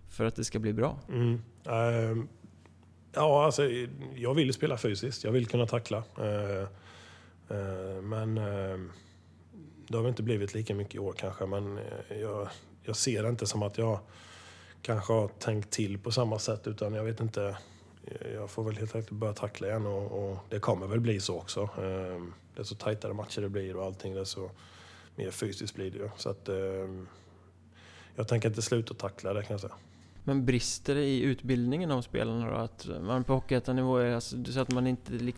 för 0.10 0.26
att 0.26 0.36
det 0.36 0.44
ska 0.44 0.60
bli 0.60 0.74
bra. 0.74 1.00
Mm. 1.10 1.34
Uh, 1.68 2.24
Ja, 3.16 3.46
alltså, 3.46 3.70
jag 4.16 4.34
vill 4.34 4.54
spela 4.54 4.78
fysiskt. 4.78 5.24
Jag 5.24 5.32
vill 5.32 5.48
kunna 5.48 5.66
tackla. 5.66 6.04
Eh, 6.18 6.62
eh, 7.58 8.02
men 8.02 8.38
eh, 8.38 8.80
det 9.88 9.96
har 9.98 10.02
väl 10.02 10.10
inte 10.10 10.24
blivit 10.24 10.54
lika 10.54 10.76
mycket 10.76 10.96
i 10.96 11.00
år 11.00 11.14
kanske. 11.18 11.46
Men 11.46 11.80
jag, 12.22 12.50
jag 12.84 12.96
ser 12.96 13.24
det 13.24 13.30
inte 13.30 13.46
som 13.46 13.64
att 13.64 13.78
jag 13.78 14.00
kanske 14.82 15.14
har 15.14 15.28
tänkt 15.28 15.72
till 15.72 15.98
på 15.98 16.12
samma 16.12 16.40
sätt. 16.40 16.68
Utan 16.68 16.94
jag 16.94 17.04
vet 17.04 17.20
inte. 17.20 17.58
Jag 18.34 18.50
får 18.50 18.64
väl 18.64 18.78
helt 18.78 18.96
enkelt 18.96 19.20
börja 19.20 19.34
tackla 19.34 19.68
igen 19.68 19.86
och, 19.86 20.30
och 20.30 20.38
det 20.50 20.60
kommer 20.60 20.88
väl 20.88 21.00
bli 21.00 21.20
så 21.20 21.38
också. 21.38 21.70
Desto 22.56 22.76
tajtare 22.76 23.14
matcher 23.14 23.42
det 23.42 23.50
blir 23.50 23.76
och 23.76 23.86
allting, 23.86 24.14
desto 24.14 24.50
mer 25.16 25.32
fysiskt 25.32 25.76
blir 25.76 25.92
det 25.92 25.98
ju. 25.98 26.10
Så 26.18 26.30
att, 26.30 26.50
jag 28.16 28.28
tänker 28.28 28.50
inte 28.50 28.62
sluta 28.62 28.94
tackla 28.94 29.34
det 29.34 29.44
kan 29.44 29.54
jag 29.54 29.62
säga. 29.62 29.74
Men 30.28 30.46
brister 30.46 30.96
det 30.96 31.04
i 31.04 31.22
utbildningen 31.22 31.92
av 31.92 32.02
spelarna 32.02 32.50
då? 32.50 32.56
Att 32.56 32.88
man 33.02 33.24
på 33.24 33.34
hockeyettanivå 33.34 33.98
är, 33.98 34.16
alltså, 34.16 34.36
du 34.36 34.52
säger 34.52 34.62
att 34.62 34.72
man 34.72 34.88
inte 34.88 35.14
är 35.14 35.34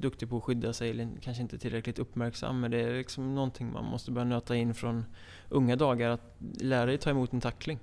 duktig 0.00 0.30
på 0.30 0.36
att 0.36 0.44
skydda 0.44 0.72
sig 0.72 0.90
eller 0.90 1.08
kanske 1.22 1.42
inte 1.42 1.58
tillräckligt 1.58 1.98
uppmärksam. 1.98 2.60
Men 2.60 2.70
det 2.70 2.80
är 2.80 2.98
liksom 2.98 3.34
någonting 3.34 3.72
man 3.72 3.84
måste 3.84 4.10
börja 4.10 4.24
nöta 4.24 4.56
in 4.56 4.74
från 4.74 5.04
unga 5.48 5.76
dagar. 5.76 6.10
Att 6.10 6.36
lära 6.60 6.86
dig 6.86 6.98
ta 6.98 7.10
emot 7.10 7.32
en 7.32 7.40
tackling. 7.40 7.78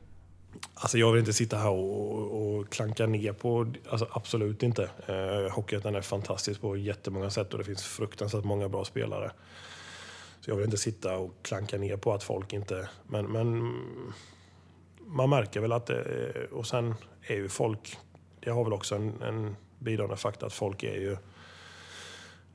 Alltså 0.73 0.97
jag 0.97 1.11
vill 1.11 1.19
inte 1.19 1.33
sitta 1.33 1.57
här 1.57 1.69
och, 1.69 2.57
och 2.57 2.69
klanka 2.69 3.05
ner 3.05 3.33
på, 3.33 3.73
alltså 3.89 4.07
absolut 4.11 4.63
inte. 4.63 4.89
Eh, 5.07 5.55
Hockeyettan 5.55 5.95
är 5.95 6.01
fantastisk 6.01 6.61
på 6.61 6.77
jättemånga 6.77 7.29
sätt 7.29 7.53
och 7.53 7.57
det 7.59 7.65
finns 7.65 7.83
fruktansvärt 7.83 8.43
många 8.43 8.69
bra 8.69 8.85
spelare. 8.85 9.31
Så 10.41 10.51
jag 10.51 10.55
vill 10.55 10.65
inte 10.65 10.77
sitta 10.77 11.17
och 11.17 11.35
klanka 11.41 11.77
ner 11.77 11.97
på 11.97 12.13
att 12.13 12.23
folk 12.23 12.53
inte... 12.53 12.89
Men, 13.07 13.25
men 13.25 13.73
man 15.06 15.30
märker 15.30 15.60
väl 15.60 15.72
att 15.72 15.86
det, 15.86 16.47
och 16.51 16.68
sen 16.68 16.95
är 17.22 17.36
ju 17.36 17.49
folk, 17.49 17.97
det 18.39 18.49
har 18.49 18.64
väl 18.64 18.74
också 18.74 18.95
en, 18.95 19.22
en 19.22 19.56
bidragande 19.80 20.18
faktor 20.18 20.47
att 20.47 20.53
folk 20.53 20.84
är 20.84 20.95
ju 20.95 21.18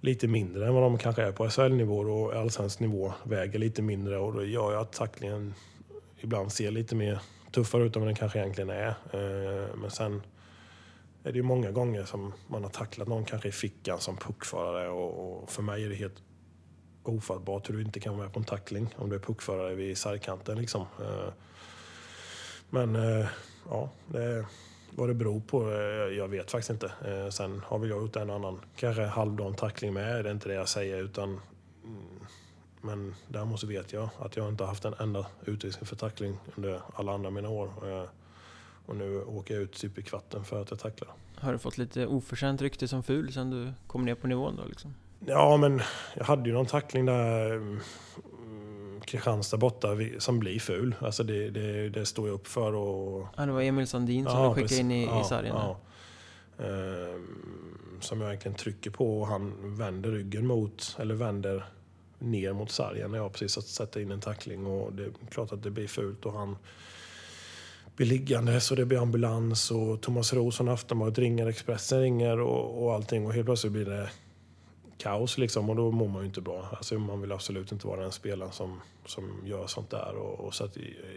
lite 0.01 0.29
mindre 0.29 0.67
än 0.67 0.75
vad 0.75 0.83
de 0.83 0.99
kanske 0.99 1.23
är 1.23 1.33
på 1.33 1.51
SHL-nivå 1.51 1.99
och 1.99 2.35
allsvensk 2.35 2.81
nivå. 2.81 3.13
Väger 3.23 3.59
lite 3.59 3.83
mindre 3.83 4.19
och 4.19 4.35
det 4.35 4.47
gör 4.47 4.71
ju 4.73 4.79
att 4.79 4.93
tacklingen 4.93 5.55
ibland 6.17 6.53
ser 6.53 6.71
lite 6.71 6.95
mer 6.95 7.21
tuffare 7.53 7.85
ut 7.85 7.97
än 7.97 8.03
vad 8.03 8.09
den 8.09 8.17
kanske 8.17 8.39
egentligen 8.39 8.71
är. 8.71 8.89
Eh, 8.89 9.77
men 9.77 9.91
sen 9.91 10.23
är 11.25 11.33
det 11.33 11.37
ju 11.37 11.43
många 11.43 11.71
gånger 11.71 12.05
som 12.05 12.33
man 12.47 12.63
har 12.63 12.71
tacklat 12.71 13.09
någon 13.09 13.25
kanske 13.25 13.49
i 13.49 13.53
fickan 13.53 13.99
som 13.99 14.17
puckförare 14.17 14.89
och 14.89 15.51
för 15.51 15.63
mig 15.63 15.85
är 15.85 15.89
det 15.89 15.95
helt 15.95 16.23
ofattbart 17.03 17.69
hur 17.69 17.75
du 17.75 17.83
inte 17.83 18.01
kan 18.01 18.17
vara 18.17 18.25
med 18.25 18.35
på 18.35 18.41
en 18.41 18.45
tackling 18.45 18.95
om 18.97 19.11
du 19.11 19.17
är 19.17 19.21
puckförare 19.21 19.75
vid 19.75 19.99
sargkanten. 19.99 20.59
Liksom. 20.59 20.81
Eh, 20.81 21.33
Eh, 22.73 22.87
men 22.87 22.97
eh, 22.97 23.27
ja, 23.71 23.91
det, 24.07 24.47
vad 24.91 25.09
det 25.09 25.15
beror 25.15 25.41
på, 25.41 25.71
eh, 25.71 26.17
jag 26.17 26.29
vet 26.29 26.51
faktiskt 26.51 26.71
inte. 26.71 26.93
Sen 27.31 27.63
har 27.67 27.79
väl 27.79 27.91
jag 27.91 28.03
gjort 28.03 28.17
en 28.17 28.31
annan, 28.31 28.61
kanske 28.77 29.03
halvdan 29.03 29.55
tackling 29.55 29.93
med, 29.93 30.25
det 30.25 30.31
är 30.31 30.33
inte 30.33 30.49
det 30.49 30.55
jag 30.55 30.69
säger. 30.69 31.03
utan 31.03 31.29
mm, 31.85 32.21
Men 32.81 33.15
däremot 33.29 33.61
så 33.61 33.67
vet 33.67 33.93
jag 33.93 34.09
att 34.19 34.37
jag 34.37 34.49
inte 34.49 34.65
har 34.65 34.69
haft 34.69 34.85
en 34.85 34.95
enda 34.99 35.27
utvisning 35.45 35.87
för 35.87 35.97
tackling 35.97 36.39
under 36.57 36.81
alla 36.95 37.13
andra 37.13 37.31
mina 37.31 37.49
år. 37.49 37.71
Och 38.87 38.97
nu 38.97 39.23
åker 39.23 39.55
jag 39.55 39.63
ut 39.63 39.73
typ 39.73 39.99
i 39.99 40.03
kvarten 40.03 40.45
för 40.45 40.63
att 40.63 40.71
jag 40.71 40.79
tacklar. 40.79 41.11
Har 41.37 41.53
du 41.53 41.59
fått 41.59 41.79
lite 41.79 42.07
oförtjänt 42.07 42.63
rykte 42.63 42.89
som 42.89 43.03
ful 43.03 43.33
sen 43.33 43.51
du 43.51 43.73
kom 43.87 44.05
ner 44.05 44.15
på 44.15 44.27
nivån 44.27 44.57
då 44.57 44.65
liksom? 44.65 44.95
Ja, 45.27 45.57
men 45.57 45.81
jag 46.15 46.25
hade 46.25 46.49
ju 46.49 46.55
någon 46.55 46.67
tackling 46.67 47.07
där 47.07 47.53
mm, 47.53 47.81
Kristianstad 49.11 49.57
borta 49.57 49.89
som 50.19 50.39
blir 50.39 50.61
ful. 50.61 50.95
Alltså 51.01 51.23
det, 51.23 51.51
det, 51.51 51.89
det 51.89 52.07
står 52.07 52.29
jag 52.29 52.35
upp 52.35 52.47
för. 52.47 52.75
Och... 52.75 53.27
Ja, 53.37 53.47
det 53.47 53.53
var 53.53 53.63
Emil 53.63 53.87
Sandin 53.87 54.25
som 54.25 54.39
ja, 54.39 54.49
du 54.49 54.55
skickade 54.63 54.81
in 54.81 54.91
i, 54.91 55.05
ja, 55.05 55.21
i 55.21 55.25
sargen. 55.25 55.55
Ja. 55.55 55.81
Ehm, 56.59 58.01
som 58.01 58.21
jag 58.21 58.29
verkligen 58.29 58.57
trycker 58.57 58.91
på 58.91 59.21
och 59.21 59.27
han 59.27 59.77
vänder 59.77 60.11
ryggen 60.11 60.47
mot, 60.47 60.97
eller 60.99 61.15
vänder 61.15 61.65
ner 62.19 62.53
mot 62.53 62.71
sargen 62.71 63.11
när 63.11 63.19
jag 63.19 63.33
precis 63.33 63.57
har 63.57 63.63
sätta 63.63 64.01
in 64.01 64.11
en 64.11 64.21
tackling. 64.21 64.67
Och 64.67 64.93
det 64.93 65.05
är 65.05 65.11
klart 65.31 65.53
att 65.53 65.63
det 65.63 65.71
blir 65.71 65.89
fult 65.89 66.27
och 66.27 66.33
han 66.33 66.57
blir 67.97 68.07
liggande 68.07 68.61
så 68.61 68.75
det 68.75 68.85
blir 68.85 69.03
ambulans 69.03 69.71
och 69.71 70.01
Thomas 70.01 70.33
Roos 70.33 70.57
från 70.57 70.69
Aftonbladet 70.69 71.19
ringer, 71.19 71.47
Expressen 71.47 72.01
ringer 72.01 72.41
och, 72.41 72.85
och 72.85 72.95
allting 72.95 73.27
och 73.27 73.33
helt 73.33 73.47
plötsligt 73.47 73.73
blir 73.73 73.85
det 73.85 74.11
kaos 75.01 75.39
liksom 75.39 75.71
och 75.71 75.77
då 75.77 75.91
mår 75.91 76.09
man 76.09 76.23
ju 76.23 76.27
inte 76.27 76.41
bra. 76.41 76.69
Alltså 76.73 76.99
man 76.99 77.21
vill 77.21 77.33
absolut 77.33 77.73
inte 77.73 77.87
vara 77.87 78.01
den 78.01 78.13
spelaren 78.13 78.53
som, 78.53 78.81
som 79.07 79.43
gör 79.45 79.67
sånt 79.67 79.91
där. 79.91 80.15
Och, 80.15 80.41
och 80.47 80.55
så 80.55 80.65
att 80.65 80.77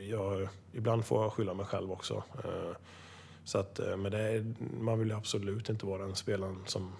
jag, 0.09 0.47
ibland 0.73 1.05
får 1.05 1.23
jag 1.23 1.33
skylla 1.33 1.53
mig 1.53 1.65
själv 1.65 1.91
också. 1.91 2.23
Eh, 2.43 2.77
så 3.45 3.57
att, 3.57 3.79
eh, 3.79 3.97
men 3.97 4.11
det 4.11 4.19
är, 4.19 4.53
man 4.79 4.99
vill 4.99 5.11
absolut 5.11 5.69
inte 5.69 5.85
vara 5.85 6.05
den 6.05 6.15
spelaren 6.15 6.59
som 6.65 6.91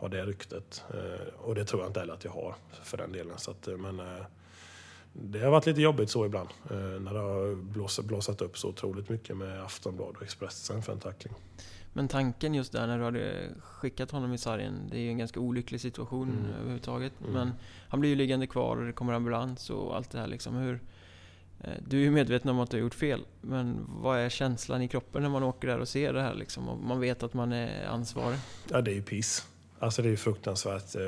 har 0.00 0.08
det 0.08 0.26
ryktet. 0.26 0.84
Eh, 0.94 1.34
och 1.38 1.54
det 1.54 1.64
tror 1.64 1.82
jag 1.82 1.88
inte 1.88 2.00
heller 2.00 2.14
att 2.14 2.24
jag 2.24 2.32
har 2.32 2.54
för 2.82 2.96
den 2.96 3.12
delen. 3.12 3.38
Så 3.38 3.50
att, 3.50 3.68
eh, 3.68 3.76
men 3.76 4.00
eh, 4.00 4.24
det 5.12 5.40
har 5.40 5.50
varit 5.50 5.66
lite 5.66 5.80
jobbigt 5.80 6.10
så 6.10 6.26
ibland. 6.26 6.48
När 7.00 7.14
det 7.14 7.20
har 7.20 7.54
blåsat 8.02 8.42
upp 8.42 8.58
så 8.58 8.68
otroligt 8.68 9.08
mycket 9.08 9.36
med 9.36 9.62
Aftonbladet 9.62 10.16
och 10.16 10.22
Expressen 10.22 10.82
för 10.82 10.92
en 10.92 11.00
tackling. 11.00 11.34
Men 11.92 12.08
tanken 12.08 12.54
just 12.54 12.72
där 12.72 12.86
när 12.86 12.98
du 12.98 13.04
hade 13.04 13.48
skickat 13.60 14.10
honom 14.10 14.32
i 14.32 14.38
sargen, 14.38 14.88
det 14.90 14.96
är 14.96 15.00
ju 15.00 15.08
en 15.08 15.18
ganska 15.18 15.40
olycklig 15.40 15.80
situation 15.80 16.28
mm. 16.28 16.54
överhuvudtaget. 16.54 17.12
Mm. 17.20 17.32
Men 17.32 17.52
han 17.88 18.00
blir 18.00 18.10
ju 18.10 18.16
liggande 18.16 18.46
kvar 18.46 18.76
och 18.76 18.86
det 18.86 18.92
kommer 18.92 19.12
ambulans 19.12 19.70
och 19.70 19.96
allt 19.96 20.10
det 20.10 20.18
här 20.18 20.26
liksom. 20.26 20.54
Hur, 20.54 20.80
eh, 21.60 21.70
du 21.88 21.96
är 21.96 22.00
ju 22.02 22.10
medveten 22.10 22.50
om 22.50 22.60
att 22.60 22.70
du 22.70 22.76
har 22.76 22.82
gjort 22.82 22.94
fel, 22.94 23.24
men 23.40 23.86
vad 23.88 24.18
är 24.18 24.28
känslan 24.28 24.82
i 24.82 24.88
kroppen 24.88 25.22
när 25.22 25.28
man 25.28 25.42
åker 25.42 25.68
där 25.68 25.78
och 25.78 25.88
ser 25.88 26.12
det 26.12 26.22
här 26.22 26.34
liksom? 26.34 26.68
Och 26.68 26.78
man 26.78 27.00
vet 27.00 27.22
att 27.22 27.34
man 27.34 27.52
är 27.52 27.86
ansvarig? 27.86 28.38
Ja, 28.70 28.80
det 28.80 28.90
är 28.90 28.94
ju 28.94 29.02
piss. 29.02 29.46
Alltså 29.78 30.02
det 30.02 30.08
är 30.08 30.10
ju 30.10 30.16
fruktansvärt. 30.16 30.94
Eh, 30.94 31.02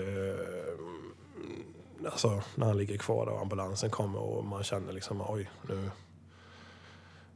alltså 2.05 2.43
när 2.55 2.67
han 2.67 2.79
ligger 2.79 2.99
kvar 2.99 3.27
och 3.27 3.41
ambulansen 3.41 3.91
kommer 3.91 4.19
och 4.19 4.45
man 4.45 4.63
känner 4.63 4.93
liksom 4.93 5.23
oj, 5.29 5.51
nu 5.69 5.91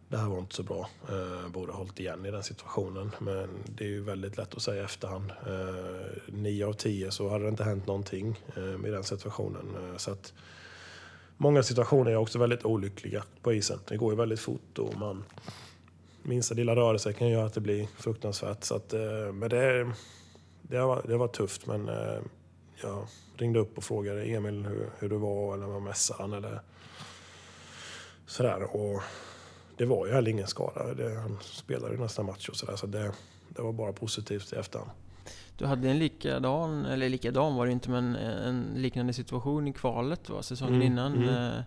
det 0.08 0.16
här 0.16 0.28
var 0.28 0.38
inte 0.38 0.54
så 0.54 0.62
bra. 0.62 0.88
Eh, 1.08 1.48
borde 1.48 1.72
ha 1.72 1.78
hållit 1.78 2.00
igen 2.00 2.26
i 2.26 2.30
den 2.30 2.42
situationen. 2.42 3.10
Men 3.18 3.48
det 3.64 3.84
är 3.84 3.88
ju 3.88 4.02
väldigt 4.02 4.36
lätt 4.36 4.54
att 4.54 4.62
säga 4.62 4.82
i 4.82 4.84
efterhand. 4.84 5.32
Eh, 5.46 6.34
nio 6.34 6.66
av 6.66 6.72
tio 6.72 7.10
så 7.10 7.28
hade 7.28 7.44
det 7.44 7.48
inte 7.48 7.64
hänt 7.64 7.86
någonting 7.86 8.40
eh, 8.56 8.88
i 8.88 8.90
den 8.90 9.04
situationen. 9.04 9.76
Eh, 9.76 9.96
så 9.96 10.10
att 10.10 10.34
många 11.36 11.62
situationer 11.62 12.10
är 12.10 12.16
också 12.16 12.38
väldigt 12.38 12.64
olyckliga 12.64 13.24
på 13.42 13.52
isen. 13.52 13.78
Det 13.88 13.96
går 13.96 14.12
ju 14.12 14.16
väldigt 14.16 14.40
fort 14.40 14.78
och 14.78 14.98
man 14.98 15.24
minsta 16.22 16.54
lilla 16.54 16.76
rörelse 16.76 17.12
kan 17.12 17.28
göra 17.28 17.46
att 17.46 17.54
det 17.54 17.60
blir 17.60 17.88
fruktansvärt. 17.98 18.64
Så 18.64 18.74
att, 18.74 18.92
eh, 18.92 19.32
men 19.32 19.48
det, 19.48 19.92
det, 20.62 20.76
har, 20.76 21.02
det 21.08 21.16
var 21.16 21.28
tufft 21.28 21.66
men 21.66 21.88
eh, 21.88 22.20
jag 22.82 23.06
ringde 23.36 23.58
upp 23.58 23.78
och 23.78 23.84
frågade 23.84 24.24
Emil 24.24 24.66
hur, 24.66 24.90
hur 24.98 25.08
det 25.08 25.18
var 25.18 25.54
eller 25.54 25.66
var 25.66 25.80
mässan 25.80 26.32
eller 26.32 26.60
sådär. 28.26 28.76
Och 28.76 29.02
det 29.76 29.86
var 29.86 30.06
ju 30.06 30.12
heller 30.12 30.30
ingen 30.30 30.46
skada. 30.46 30.94
Det, 30.94 31.14
han 31.14 31.38
spelade 31.42 31.94
ju 31.94 32.00
nästa 32.00 32.22
match 32.22 32.48
och 32.48 32.56
sådär. 32.56 32.76
Så 32.76 32.86
det, 32.86 33.12
det 33.48 33.62
var 33.62 33.72
bara 33.72 33.92
positivt 33.92 34.52
i 34.52 34.56
efterhand. 34.56 34.90
Du 35.58 35.66
hade 35.66 35.90
en 35.90 35.98
likadan, 35.98 36.84
eller 36.84 37.08
likadan 37.08 37.54
var 37.54 37.66
det 37.66 37.72
inte, 37.72 37.90
men 37.90 38.16
en 38.16 38.72
liknande 38.76 39.12
situation 39.12 39.68
i 39.68 39.72
kvalet 39.72 40.28
va? 40.28 40.42
säsongen 40.42 40.74
mm, 40.74 40.86
innan. 40.86 41.14
Mm. 41.14 41.28
Eh, 41.28 41.62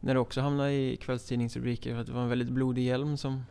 när 0.00 0.14
du 0.14 0.20
också 0.20 0.40
hamnade 0.40 0.72
i 0.72 0.96
kvällstidningsrubriker 0.96 1.94
för 1.94 2.00
att 2.00 2.06
det 2.06 2.12
var 2.12 2.22
en 2.22 2.28
väldigt 2.28 2.48
blodig 2.48 2.84
hjälm 2.84 3.16
som, 3.16 3.44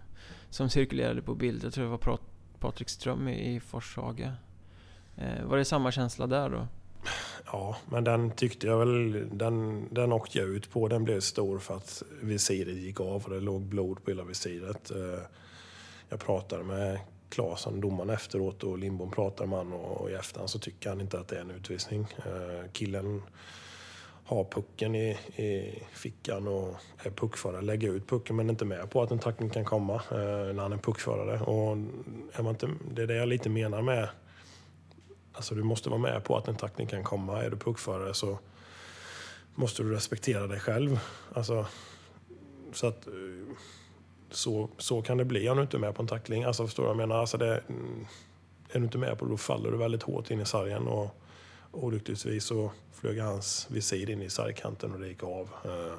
som 0.49 0.69
cirkulerade 0.69 1.21
på 1.21 1.35
bild. 1.35 1.63
Jag 1.63 1.73
tror 1.73 1.83
det 1.83 1.89
var 1.89 2.19
Patrik 2.59 2.89
Ström 2.89 3.27
i, 3.27 3.55
i 3.55 3.59
Forshaga. 3.59 4.33
Eh, 5.15 5.45
var 5.45 5.57
det 5.57 5.65
samma 5.65 5.91
känsla 5.91 6.27
där 6.27 6.49
då? 6.49 6.67
Ja, 7.45 7.77
men 7.89 8.03
den 8.03 8.31
tyckte 8.31 8.67
jag 8.67 8.77
väl, 8.77 9.27
den, 9.31 9.87
den 9.91 10.13
åkte 10.13 10.37
jag 10.37 10.47
ut 10.47 10.71
på. 10.71 10.87
Den 10.87 11.03
blev 11.03 11.19
stor 11.19 11.59
för 11.59 11.75
att 11.75 12.03
visiret 12.21 12.75
gick 12.75 12.99
av 12.99 13.23
och 13.23 13.29
det 13.29 13.39
låg 13.39 13.61
blod 13.61 14.03
på 14.03 14.11
hela 14.11 14.23
visiret. 14.23 14.91
Eh, 14.91 15.21
jag 16.09 16.19
pratade 16.19 16.63
med 16.63 16.99
Claesson, 17.29 17.81
domaren 17.81 18.09
efteråt 18.09 18.63
och 18.63 18.77
Lindbom 18.77 19.11
pratade 19.11 19.49
med 19.49 19.57
honom 19.57 19.73
och 19.73 20.09
i 20.09 20.13
efterhand 20.13 20.49
så 20.49 20.59
tycker 20.59 20.89
han 20.89 21.01
inte 21.01 21.19
att 21.19 21.27
det 21.27 21.37
är 21.37 21.41
en 21.41 21.51
utvisning. 21.51 22.07
Eh, 22.17 22.71
killen 22.71 23.21
har 24.23 24.43
pucken 24.43 24.95
i, 24.95 25.09
i 25.35 25.83
fickan 25.93 26.47
och 26.47 26.75
är 27.03 27.09
puckförare, 27.09 27.61
lägger 27.61 27.93
ut 27.93 28.07
pucken 28.07 28.35
men 28.35 28.45
är 28.45 28.49
inte 28.49 28.65
med 28.65 28.89
på 28.89 29.01
att 29.01 29.11
en 29.11 29.19
tackling 29.19 29.49
kan 29.49 29.65
komma 29.65 29.95
eh, 29.95 30.53
när 30.53 30.61
han 30.61 30.73
är 30.73 30.77
puckförare. 30.77 31.39
Och 31.39 31.77
är 32.33 32.43
man 32.43 32.49
inte, 32.49 32.69
det 32.91 33.01
är 33.01 33.07
det 33.07 33.15
jag 33.15 33.27
lite 33.27 33.49
menar 33.49 33.81
med 33.81 34.09
Alltså 35.39 35.55
du 35.55 35.63
måste 35.63 35.89
vara 35.89 35.99
med 35.99 36.23
på 36.23 36.37
att 36.37 36.47
en 36.47 36.55
tackling 36.55 36.87
kan 36.87 37.03
komma. 37.03 37.43
Är 37.43 37.49
du 37.49 37.57
puckförare 37.57 38.13
så 38.13 38.39
måste 39.55 39.83
du 39.83 39.93
respektera 39.93 40.47
dig 40.47 40.59
själv. 40.59 40.99
Alltså, 41.33 41.65
så, 42.73 42.87
att, 42.87 43.07
eh, 43.07 43.13
så, 44.31 44.69
så 44.77 45.01
kan 45.01 45.17
det 45.17 45.25
bli 45.25 45.49
om 45.49 45.57
du 45.57 45.63
inte 45.63 45.77
är 45.77 45.79
med 45.79 45.95
på 45.95 46.01
en 46.01 46.07
tackling. 46.07 46.43
Alltså, 46.43 46.65
förstår 46.65 46.83
du 46.83 46.87
vad 46.87 46.93
jag 46.93 47.07
menar? 47.07 47.21
Alltså 47.21 47.37
det, 47.37 47.63
mm, 47.67 48.05
är 48.69 48.79
du 48.79 48.85
inte 48.85 48.97
med 48.97 49.17
på 49.17 49.25
det, 49.25 49.31
då 49.31 49.37
faller 49.37 49.71
du 49.71 49.77
väldigt 49.77 50.03
hårt 50.03 50.31
in 50.31 50.41
i 50.41 50.45
sargen. 50.45 50.87
Och 50.87 51.15
olyckligtvis 51.71 52.45
så 52.45 52.71
flög 52.93 53.19
hans 53.19 53.67
visir 53.69 54.09
in 54.09 54.21
i 54.21 54.29
sargkanten 54.29 54.93
och 54.93 54.99
det 54.99 55.07
gick 55.07 55.23
av. 55.23 55.49
Eh, 55.65 55.95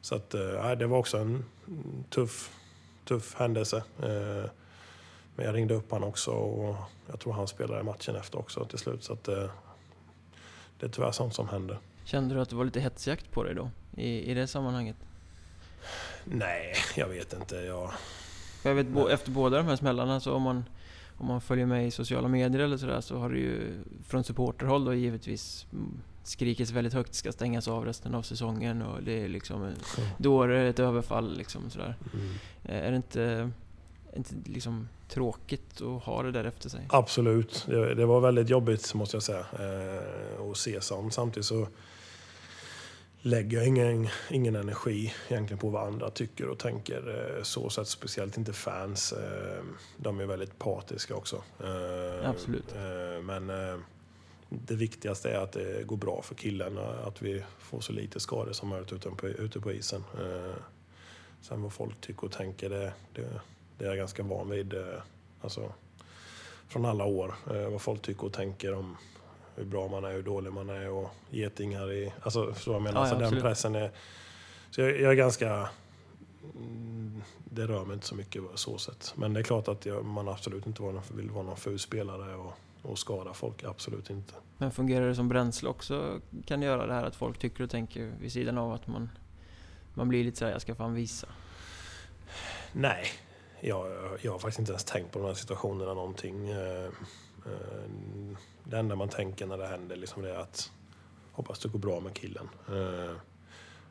så 0.00 0.14
att, 0.14 0.34
äh, 0.34 0.72
det 0.78 0.86
var 0.86 0.98
också 0.98 1.18
en 1.18 1.44
tuff, 2.10 2.50
tuff 3.04 3.34
händelse. 3.34 3.84
Äh, 4.02 4.50
men 5.36 5.46
jag 5.46 5.54
ringde 5.54 5.74
upp 5.74 5.90
honom 5.90 6.08
också 6.08 6.30
och 6.30 6.76
jag 7.10 7.20
tror 7.20 7.32
han 7.32 7.48
spelade 7.48 7.82
matchen 7.82 8.16
efter 8.16 8.38
också 8.38 8.64
till 8.64 8.78
slut. 8.78 9.04
Så 9.04 9.12
att 9.12 9.24
det, 9.24 9.42
eh, 9.42 9.50
det 10.80 10.86
är 10.86 10.90
tyvärr 10.90 11.12
sånt 11.12 11.34
som 11.34 11.48
händer. 11.48 11.78
Kände 12.04 12.34
du 12.34 12.40
att 12.40 12.48
det 12.48 12.56
var 12.56 12.64
lite 12.64 12.80
hetsjakt 12.80 13.30
på 13.30 13.42
dig 13.42 13.54
då? 13.54 13.70
I, 13.96 14.30
i 14.30 14.34
det 14.34 14.46
sammanhanget? 14.46 14.96
Nej, 16.24 16.74
jag 16.96 17.08
vet 17.08 17.32
inte. 17.32 17.56
Jag, 17.56 17.90
jag 18.64 18.74
vet, 18.74 18.88
bo, 18.88 19.08
efter 19.08 19.30
båda 19.30 19.56
de 19.56 19.66
här 19.66 19.76
smällarna 19.76 20.20
så 20.20 20.34
om 20.34 20.42
man, 20.42 20.64
om 21.18 21.26
man 21.26 21.40
följer 21.40 21.66
med 21.66 21.86
i 21.86 21.90
sociala 21.90 22.28
medier 22.28 22.60
eller 22.60 22.76
sådär 22.76 23.00
så 23.00 23.18
har 23.18 23.30
det 23.30 23.38
ju 23.38 23.82
från 24.06 24.24
supporterhåll 24.24 24.84
då 24.84 24.94
givetvis 24.94 25.66
skrikits 26.22 26.70
väldigt 26.70 26.92
högt 26.94 27.14
ska 27.14 27.32
stängas 27.32 27.68
av 27.68 27.84
resten 27.84 28.14
av 28.14 28.22
säsongen 28.22 28.82
och 28.82 29.02
det 29.02 29.24
är 29.24 29.28
liksom... 29.28 29.62
Mm. 29.62 29.74
Då 30.18 30.42
är 30.42 30.48
det 30.48 30.68
ett 30.68 30.78
överfall 30.78 31.36
liksom 31.36 31.70
sådär. 31.70 31.96
Mm. 32.14 32.34
Eh, 32.64 32.86
är 32.86 32.90
det 32.90 32.96
inte 32.96 33.50
inte 34.16 34.34
liksom 34.44 34.88
tråkigt 35.08 35.80
att 35.80 36.02
ha 36.02 36.22
det 36.22 36.32
där 36.32 36.44
efter 36.44 36.68
sig? 36.68 36.86
Absolut. 36.88 37.64
Det, 37.68 37.94
det 37.94 38.06
var 38.06 38.20
väldigt 38.20 38.48
jobbigt 38.48 38.94
måste 38.94 39.16
jag 39.16 39.22
säga 39.22 39.46
eh, 39.58 40.50
att 40.50 40.56
se 40.56 40.80
sånt. 40.80 41.14
Samtidigt 41.14 41.46
så 41.46 41.68
lägger 43.22 43.58
jag 43.58 43.66
ingen, 43.66 44.08
ingen 44.30 44.56
energi 44.56 45.14
egentligen 45.28 45.58
på 45.58 45.68
vad 45.68 45.86
andra 45.86 46.10
tycker 46.10 46.48
och 46.48 46.58
tänker. 46.58 47.36
Eh, 47.36 47.42
så 47.42 47.70
sätt 47.70 47.88
speciellt 47.88 48.36
inte 48.36 48.52
fans. 48.52 49.12
Eh, 49.12 49.62
de 49.96 50.20
är 50.20 50.26
väldigt 50.26 50.58
partiska 50.58 51.14
också. 51.14 51.42
Eh, 51.60 52.28
Absolut. 52.28 52.74
Men 53.22 53.46
det 54.48 54.74
viktigaste 54.74 55.30
är 55.30 55.38
att 55.38 55.52
det 55.52 55.86
går 55.86 55.96
bra 55.96 56.22
för 56.22 56.34
killarna. 56.34 56.82
Att 57.06 57.22
vi 57.22 57.44
får 57.58 57.80
så 57.80 57.92
lite 57.92 58.20
skador 58.20 58.52
som 58.52 58.68
möjligt 58.68 58.92
ute 58.92 59.10
på, 59.10 59.28
ute 59.28 59.60
på 59.60 59.72
isen. 59.72 60.04
sen 61.40 61.62
vad 61.62 61.72
folk 61.72 62.00
tycker 62.00 62.24
och 62.24 62.32
tänker, 62.32 62.70
det, 62.70 62.92
det, 63.12 63.40
det 63.80 63.86
är 63.86 63.88
jag 63.88 63.98
ganska 63.98 64.22
van 64.22 64.50
vid. 64.50 64.74
Eh, 64.74 65.02
alltså, 65.40 65.72
från 66.68 66.84
alla 66.84 67.04
år. 67.04 67.34
Eh, 67.50 67.68
vad 67.68 67.82
folk 67.82 68.02
tycker 68.02 68.24
och 68.24 68.32
tänker 68.32 68.74
om 68.74 68.96
hur 69.56 69.64
bra 69.64 69.88
man 69.88 70.04
är, 70.04 70.12
hur 70.12 70.22
dålig 70.22 70.52
man 70.52 70.70
är 70.70 70.90
och 70.90 71.10
getingar 71.30 71.92
i... 71.92 72.12
Alltså, 72.22 72.54
så 72.54 72.72
jag 72.72 72.82
menar, 72.82 73.00
Ja, 73.00 73.06
ja, 73.06 73.14
så 73.14 73.20
den 73.20 73.42
pressen 73.42 73.74
är... 73.74 73.90
Så 74.70 74.80
jag, 74.80 75.00
jag 75.00 75.10
är 75.10 75.14
ganska... 75.14 75.68
Det 77.44 77.66
rör 77.66 77.84
mig 77.84 77.94
inte 77.94 78.06
så 78.06 78.14
mycket 78.14 78.42
så 78.54 78.78
sätt. 78.78 79.12
Men 79.16 79.32
det 79.32 79.40
är 79.40 79.44
klart 79.44 79.68
att 79.68 79.86
jag, 79.86 80.04
man 80.04 80.28
absolut 80.28 80.66
inte 80.66 80.82
var 80.82 81.00
vill 81.14 81.30
vara 81.30 81.44
någon 81.44 81.56
ful 81.56 81.78
spelare 81.78 82.34
och, 82.34 82.52
och 82.82 82.98
skada 82.98 83.34
folk. 83.34 83.64
Absolut 83.64 84.10
inte. 84.10 84.34
Men 84.58 84.70
fungerar 84.70 85.08
det 85.08 85.14
som 85.14 85.28
bränsle 85.28 85.68
också? 85.68 86.20
Kan 86.46 86.62
göra 86.62 86.86
det 86.86 86.94
här 86.94 87.04
att 87.04 87.16
folk 87.16 87.38
tycker 87.38 87.64
och 87.64 87.70
tänker 87.70 88.12
vid 88.20 88.32
sidan 88.32 88.58
av 88.58 88.72
att 88.72 88.86
man, 88.86 89.10
man 89.94 90.08
blir 90.08 90.24
lite 90.24 90.38
såhär, 90.38 90.52
jag 90.52 90.62
ska 90.62 90.74
fan 90.74 90.94
visa. 90.94 91.28
Nej, 92.72 93.04
jag, 93.60 93.86
jag 94.22 94.32
har 94.32 94.38
faktiskt 94.38 94.58
inte 94.58 94.72
ens 94.72 94.84
tänkt 94.84 95.12
på 95.12 95.18
de 95.18 95.24
här 95.26 95.34
situationerna 95.34 95.94
någonting. 95.94 96.48
Eh, 96.48 96.84
eh, 96.84 96.90
Det 98.64 98.78
enda 98.78 98.96
man 98.96 99.08
tänker 99.08 99.46
när 99.46 99.58
det 99.58 99.66
händer 99.66 99.96
liksom 99.96 100.22
det 100.22 100.30
är 100.30 100.38
att 100.38 100.72
hoppas 101.32 101.58
det 101.58 101.68
går 101.68 101.78
bra 101.78 102.00
med 102.00 102.14
killen. 102.14 102.48
Eh, 102.68 103.16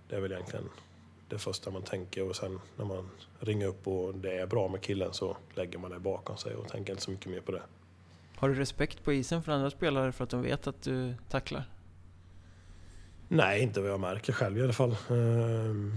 Det 0.10 0.16
är 0.16 0.20
väl 0.20 0.32
egentligen 0.32 0.70
det 1.30 1.38
första 1.38 1.72
man 1.72 1.82
tänker 1.82 2.30
och 2.30 2.36
sen 2.36 2.60
när 2.78 2.86
man 2.86 3.10
ringer 3.40 3.68
upp 3.68 3.88
och 3.88 4.16
det 4.16 4.40
är 4.40 4.46
bra 4.48 4.68
med 4.68 4.82
killen 4.82 5.14
så 5.14 5.38
lägger 5.56 5.80
man 5.80 5.92
det 5.92 6.00
bakom 6.00 6.38
sig 6.38 6.56
och 6.56 6.68
tänker 6.68 6.94
inte 6.94 7.04
så 7.04 7.12
mycket 7.12 7.28
mer 7.32 7.40
på 7.42 7.52
det. 7.52 7.62
Har 8.36 8.50
du 8.50 8.56
respekt 8.56 9.04
på 9.04 9.14
isen 9.14 9.44
för 9.44 9.52
andra 9.52 9.70
spelare 9.70 10.12
för 10.12 10.24
att 10.24 10.30
de 10.30 10.42
vet 10.42 10.68
att 10.68 10.82
du 10.82 11.14
tacklar? 11.30 11.64
Nej, 13.28 13.62
inte 13.62 13.82
vad 13.82 13.90
jag 13.92 14.00
märker 14.00 14.34
själv 14.34 14.58
i 14.58 14.64
alla 14.64 14.74
fall. 14.74 14.96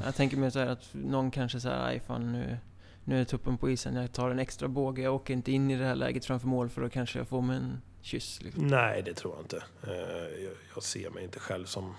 Jag 0.04 0.14
tänker 0.14 0.36
mer 0.36 0.50
så 0.50 0.58
här 0.58 0.66
att 0.66 0.88
någon 0.92 1.30
kanske 1.30 1.60
säger 1.60 1.84
aj 1.84 2.00
fan 2.00 2.32
nu, 2.32 2.58
nu 3.04 3.20
är 3.20 3.24
tuppen 3.24 3.58
på 3.58 3.70
isen, 3.70 3.96
jag 3.96 4.12
tar 4.12 4.30
en 4.30 4.38
extra 4.38 4.68
båge, 4.68 5.02
jag 5.02 5.14
åker 5.14 5.34
inte 5.34 5.52
in 5.52 5.70
i 5.70 5.76
det 5.76 5.84
här 5.84 5.94
läget 5.94 6.24
framför 6.24 6.48
mål 6.48 6.68
för 6.68 6.82
då 6.82 6.88
kanske 6.88 7.18
jag 7.18 7.28
får 7.28 7.42
mig 7.42 7.56
en 7.56 7.80
kyss. 8.02 8.42
Liksom. 8.42 8.66
Nej, 8.66 9.02
det 9.02 9.14
tror 9.14 9.34
jag 9.34 9.44
inte. 9.44 9.64
Eh, 9.82 10.44
jag- 10.74 10.82
ser 10.82 11.10
mig 11.10 11.24
inte 11.24 11.38
själv 11.38 11.64
som... 11.64 11.94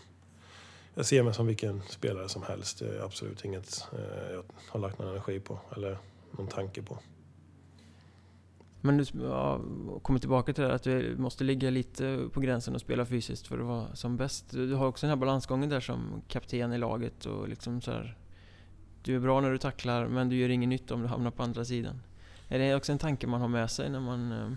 Jag 0.95 1.05
ser 1.05 1.23
mig 1.23 1.33
som 1.33 1.47
vilken 1.47 1.81
spelare 1.81 2.29
som 2.29 2.43
helst. 2.43 2.79
Det 2.79 2.97
är 2.97 3.01
absolut 3.03 3.45
inget 3.45 3.87
eh, 3.93 4.31
jag 4.33 4.43
har 4.69 4.79
lagt 4.79 4.99
någon 4.99 5.07
energi 5.07 5.39
på 5.39 5.59
eller 5.75 5.97
någon 6.31 6.47
tanke 6.47 6.81
på. 6.81 6.97
Men 8.81 8.97
du 8.97 9.05
ja, 9.23 9.61
kommer 10.01 10.19
tillbaka 10.19 10.53
till 10.53 10.61
det 10.61 10.67
här 10.67 10.75
att 10.75 10.83
du 10.83 11.15
måste 11.17 11.43
ligga 11.43 11.69
lite 11.69 12.29
på 12.33 12.39
gränsen 12.39 12.75
och 12.75 12.81
spela 12.81 13.05
fysiskt 13.05 13.47
för 13.47 13.59
att 13.59 13.65
vara 13.65 13.95
som 13.95 14.17
bäst. 14.17 14.51
Du 14.51 14.67
du 14.67 14.75
har 14.75 14.87
också 14.87 15.05
den 15.05 15.09
här 15.09 15.17
balansgången 15.17 15.69
där 15.69 15.79
som 15.79 16.21
kapten 16.27 16.73
i 16.73 16.77
laget 16.77 17.25
och 17.25 17.49
liksom 17.49 17.81
så 17.81 17.91
här. 17.91 18.17
Du 19.03 19.15
är 19.15 19.19
bra 19.19 19.41
när 19.41 19.51
du 19.51 19.57
tacklar 19.57 20.07
men 20.07 20.29
du 20.29 20.35
gör 20.35 20.49
ingen 20.49 20.69
nytta 20.69 20.93
om 20.93 21.01
du 21.01 21.07
hamnar 21.07 21.31
på 21.31 21.43
andra 21.43 21.65
sidan. 21.65 22.01
Är 22.47 22.59
det 22.59 22.75
också 22.75 22.91
en 22.91 22.97
tanke 22.97 23.27
man 23.27 23.41
har 23.41 23.47
med 23.47 23.71
sig 23.71 23.89
när 23.89 23.99
man... 23.99 24.31
Eh, 24.31 24.51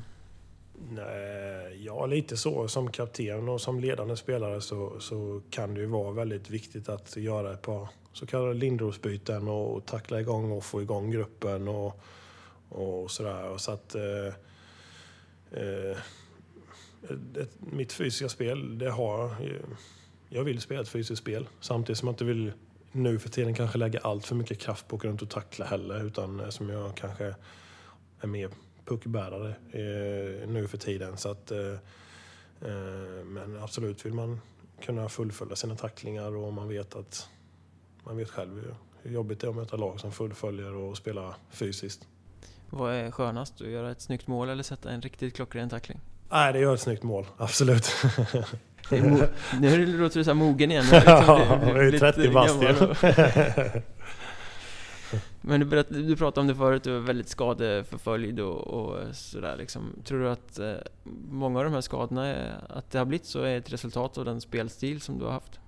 Nej, 0.90 1.84
ja, 1.84 2.07
lite 2.07 2.36
så. 2.36 2.68
Som 2.68 2.90
kapten 2.90 3.49
och 3.49 3.61
som 3.61 3.80
ledande 3.80 4.16
spelare 4.16 4.61
så, 4.61 5.01
så 5.01 5.42
kan 5.51 5.74
det 5.74 5.80
ju 5.80 5.86
vara 5.86 6.12
väldigt 6.12 6.51
viktigt 6.51 6.88
att 6.88 7.16
göra 7.16 7.53
ett 7.53 7.62
par 7.62 7.88
så 8.12 8.26
kallade 8.26 8.55
lindrosbyten 8.55 9.49
och 9.49 9.86
tackla 9.86 10.20
igång 10.20 10.53
och 10.53 10.64
få 10.64 10.82
igång 10.82 11.11
gruppen 11.11 11.68
och, 11.68 12.01
och 12.68 13.11
sådär. 13.11 13.49
Och 13.49 13.61
så 13.61 13.72
att, 13.72 13.94
eh, 13.94 14.34
eh, 15.62 15.97
mitt 17.59 17.92
fysiska 17.92 18.28
spel, 18.28 18.78
det 18.78 18.90
har... 18.90 19.34
Jag 20.28 20.44
vill 20.44 20.61
spela 20.61 20.80
ett 20.80 20.88
fysiskt 20.88 21.22
spel 21.22 21.49
samtidigt 21.61 21.99
som 21.99 22.09
jag 22.09 22.12
inte 22.12 22.24
vill 22.24 22.53
nu 22.97 23.18
för 23.18 23.28
tiden 23.28 23.55
kanske 23.55 23.78
lägga 23.78 24.01
allt 24.01 24.26
för 24.26 24.34
mycket 24.34 24.59
kraft 24.59 24.88
på 24.88 24.97
att 24.97 25.05
runt 25.05 25.22
och 25.22 25.30
tackla 25.30 25.64
heller 25.64 26.05
utan 26.05 26.53
som 26.53 26.68
jag 26.68 26.97
kanske 26.97 27.34
är 28.20 28.26
mer 28.26 28.51
puckbärare 28.84 29.49
eh, 29.49 30.49
nu 30.49 30.68
för 30.68 30.78
tiden. 30.78 31.16
Så 31.16 31.30
att, 31.30 31.51
eh, 31.51 31.72
eh, 32.61 33.24
men 33.24 33.59
absolut 33.62 34.07
vill 34.07 34.14
man 34.14 34.40
kunna 34.80 35.09
fullfölja 35.09 35.57
sina 35.57 35.76
tacklingar 35.76 36.36
och 36.36 36.53
man 36.53 36.68
vet 36.68 36.97
att 36.97 37.28
man 38.05 38.16
vet 38.16 38.30
själv 38.30 38.55
hur, 38.55 38.74
hur 39.03 39.11
jobbigt 39.11 39.40
det 39.40 39.47
är 39.47 39.49
att 39.49 39.57
möta 39.57 39.76
lag 39.76 40.01
som 40.01 40.12
fullföljer 40.12 40.74
och 40.74 40.97
spelar 40.97 41.34
fysiskt. 41.51 42.09
Vad 42.70 42.94
är 42.94 43.11
skönast? 43.11 43.61
Att 43.61 43.68
göra 43.68 43.90
ett 43.90 44.01
snyggt 44.01 44.26
mål 44.26 44.49
eller 44.49 44.62
sätta 44.62 44.90
en 44.90 45.03
riktigt 45.03 45.36
klockren 45.36 45.68
tackling? 45.68 46.01
Nej, 46.30 46.53
det 46.53 46.59
gör 46.59 46.74
ett 46.74 46.80
snyggt 46.80 47.03
mål. 47.03 47.26
Absolut. 47.36 47.92
Det 48.91 48.97
är 48.97 49.03
mo- 49.03 49.28
nu 49.61 49.87
låter 49.99 50.18
du 50.18 50.24
så 50.24 50.30
här 50.30 50.34
mogen 50.34 50.70
igen. 50.70 50.84
Ja, 50.93 50.97
Liksom, 50.99 51.68
jag 51.68 51.78
är 51.78 51.82
ju 51.82 51.91
lite 51.91 52.12
30 52.12 52.30
bast 52.30 52.57
Men 55.41 55.61
du, 55.61 55.66
berätt, 55.66 55.87
du 55.91 56.16
pratade 56.16 56.41
om 56.41 56.47
det 56.47 56.55
förut, 56.55 56.82
du 56.82 56.97
är 56.97 57.01
väldigt 57.01 57.28
skadeförföljd 57.28 58.41
och, 58.41 58.57
och 58.66 59.14
sådär 59.16 59.57
liksom. 59.57 59.82
Tror 60.05 60.20
du 60.20 60.28
att 60.28 60.59
eh, 60.59 60.74
många 61.30 61.59
av 61.59 61.64
de 61.64 61.72
här 61.74 61.80
skadorna, 61.80 62.26
är, 62.26 62.53
att 62.68 62.91
det 62.91 62.99
har 62.99 63.05
blivit 63.05 63.26
så, 63.26 63.43
är 63.43 63.59
ett 63.59 63.72
resultat 63.72 64.18
av 64.18 64.24
den 64.24 64.41
spelstil 64.41 65.01
som 65.01 65.18
du 65.18 65.24
har 65.24 65.32
haft? 65.32 65.61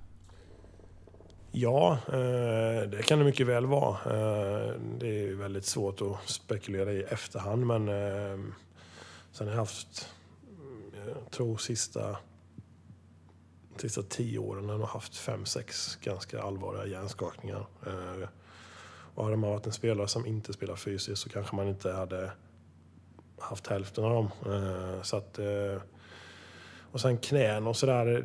Ja, 1.53 1.99
eh, 2.09 2.89
det 2.91 3.03
kan 3.07 3.19
det 3.19 3.25
mycket 3.25 3.47
väl 3.47 3.67
vara. 3.67 3.91
Eh, 4.05 4.73
Det 4.99 5.29
är 5.29 5.35
väldigt 5.35 5.65
svårt 5.67 6.01
att 6.03 6.29
spekulera 6.31 6.93
i 6.93 7.03
efterhand 7.03 7.67
men 7.67 7.87
sen 9.33 9.47
har 9.47 9.55
jag 9.55 9.61
haft, 9.61 10.09
jag 11.07 11.31
tror 11.31 11.57
sista, 11.57 12.17
sista 13.81 14.03
tio 14.03 14.39
åren 14.39 14.69
har 14.69 14.79
jag 14.79 14.87
haft 14.87 15.17
fem, 15.17 15.47
sex 15.47 15.97
ganska 15.97 16.43
allvarliga 16.43 16.87
hjärnskakningar. 16.87 17.67
Eh, 17.87 18.29
Och 19.15 19.25
hade 19.25 19.37
man 19.37 19.51
varit 19.51 19.67
en 19.67 19.73
spelare 19.73 20.09
som 20.09 20.27
inte 20.27 20.53
spelar 20.53 20.77
fysiskt 20.77 21.23
så 21.23 21.29
kanske 21.29 21.57
man 21.57 21.69
inte 21.69 21.93
hade 21.93 22.33
haft 23.39 23.67
hälften 23.67 24.05
av 24.05 24.11
dem. 24.11 24.31
Eh, 24.55 25.03
Så 25.03 25.17
att, 25.17 25.39
eh, 25.39 25.83
och 26.93 27.01
sen 27.01 27.19
knän 27.19 27.67
och 27.67 27.77
sådär, 27.77 28.25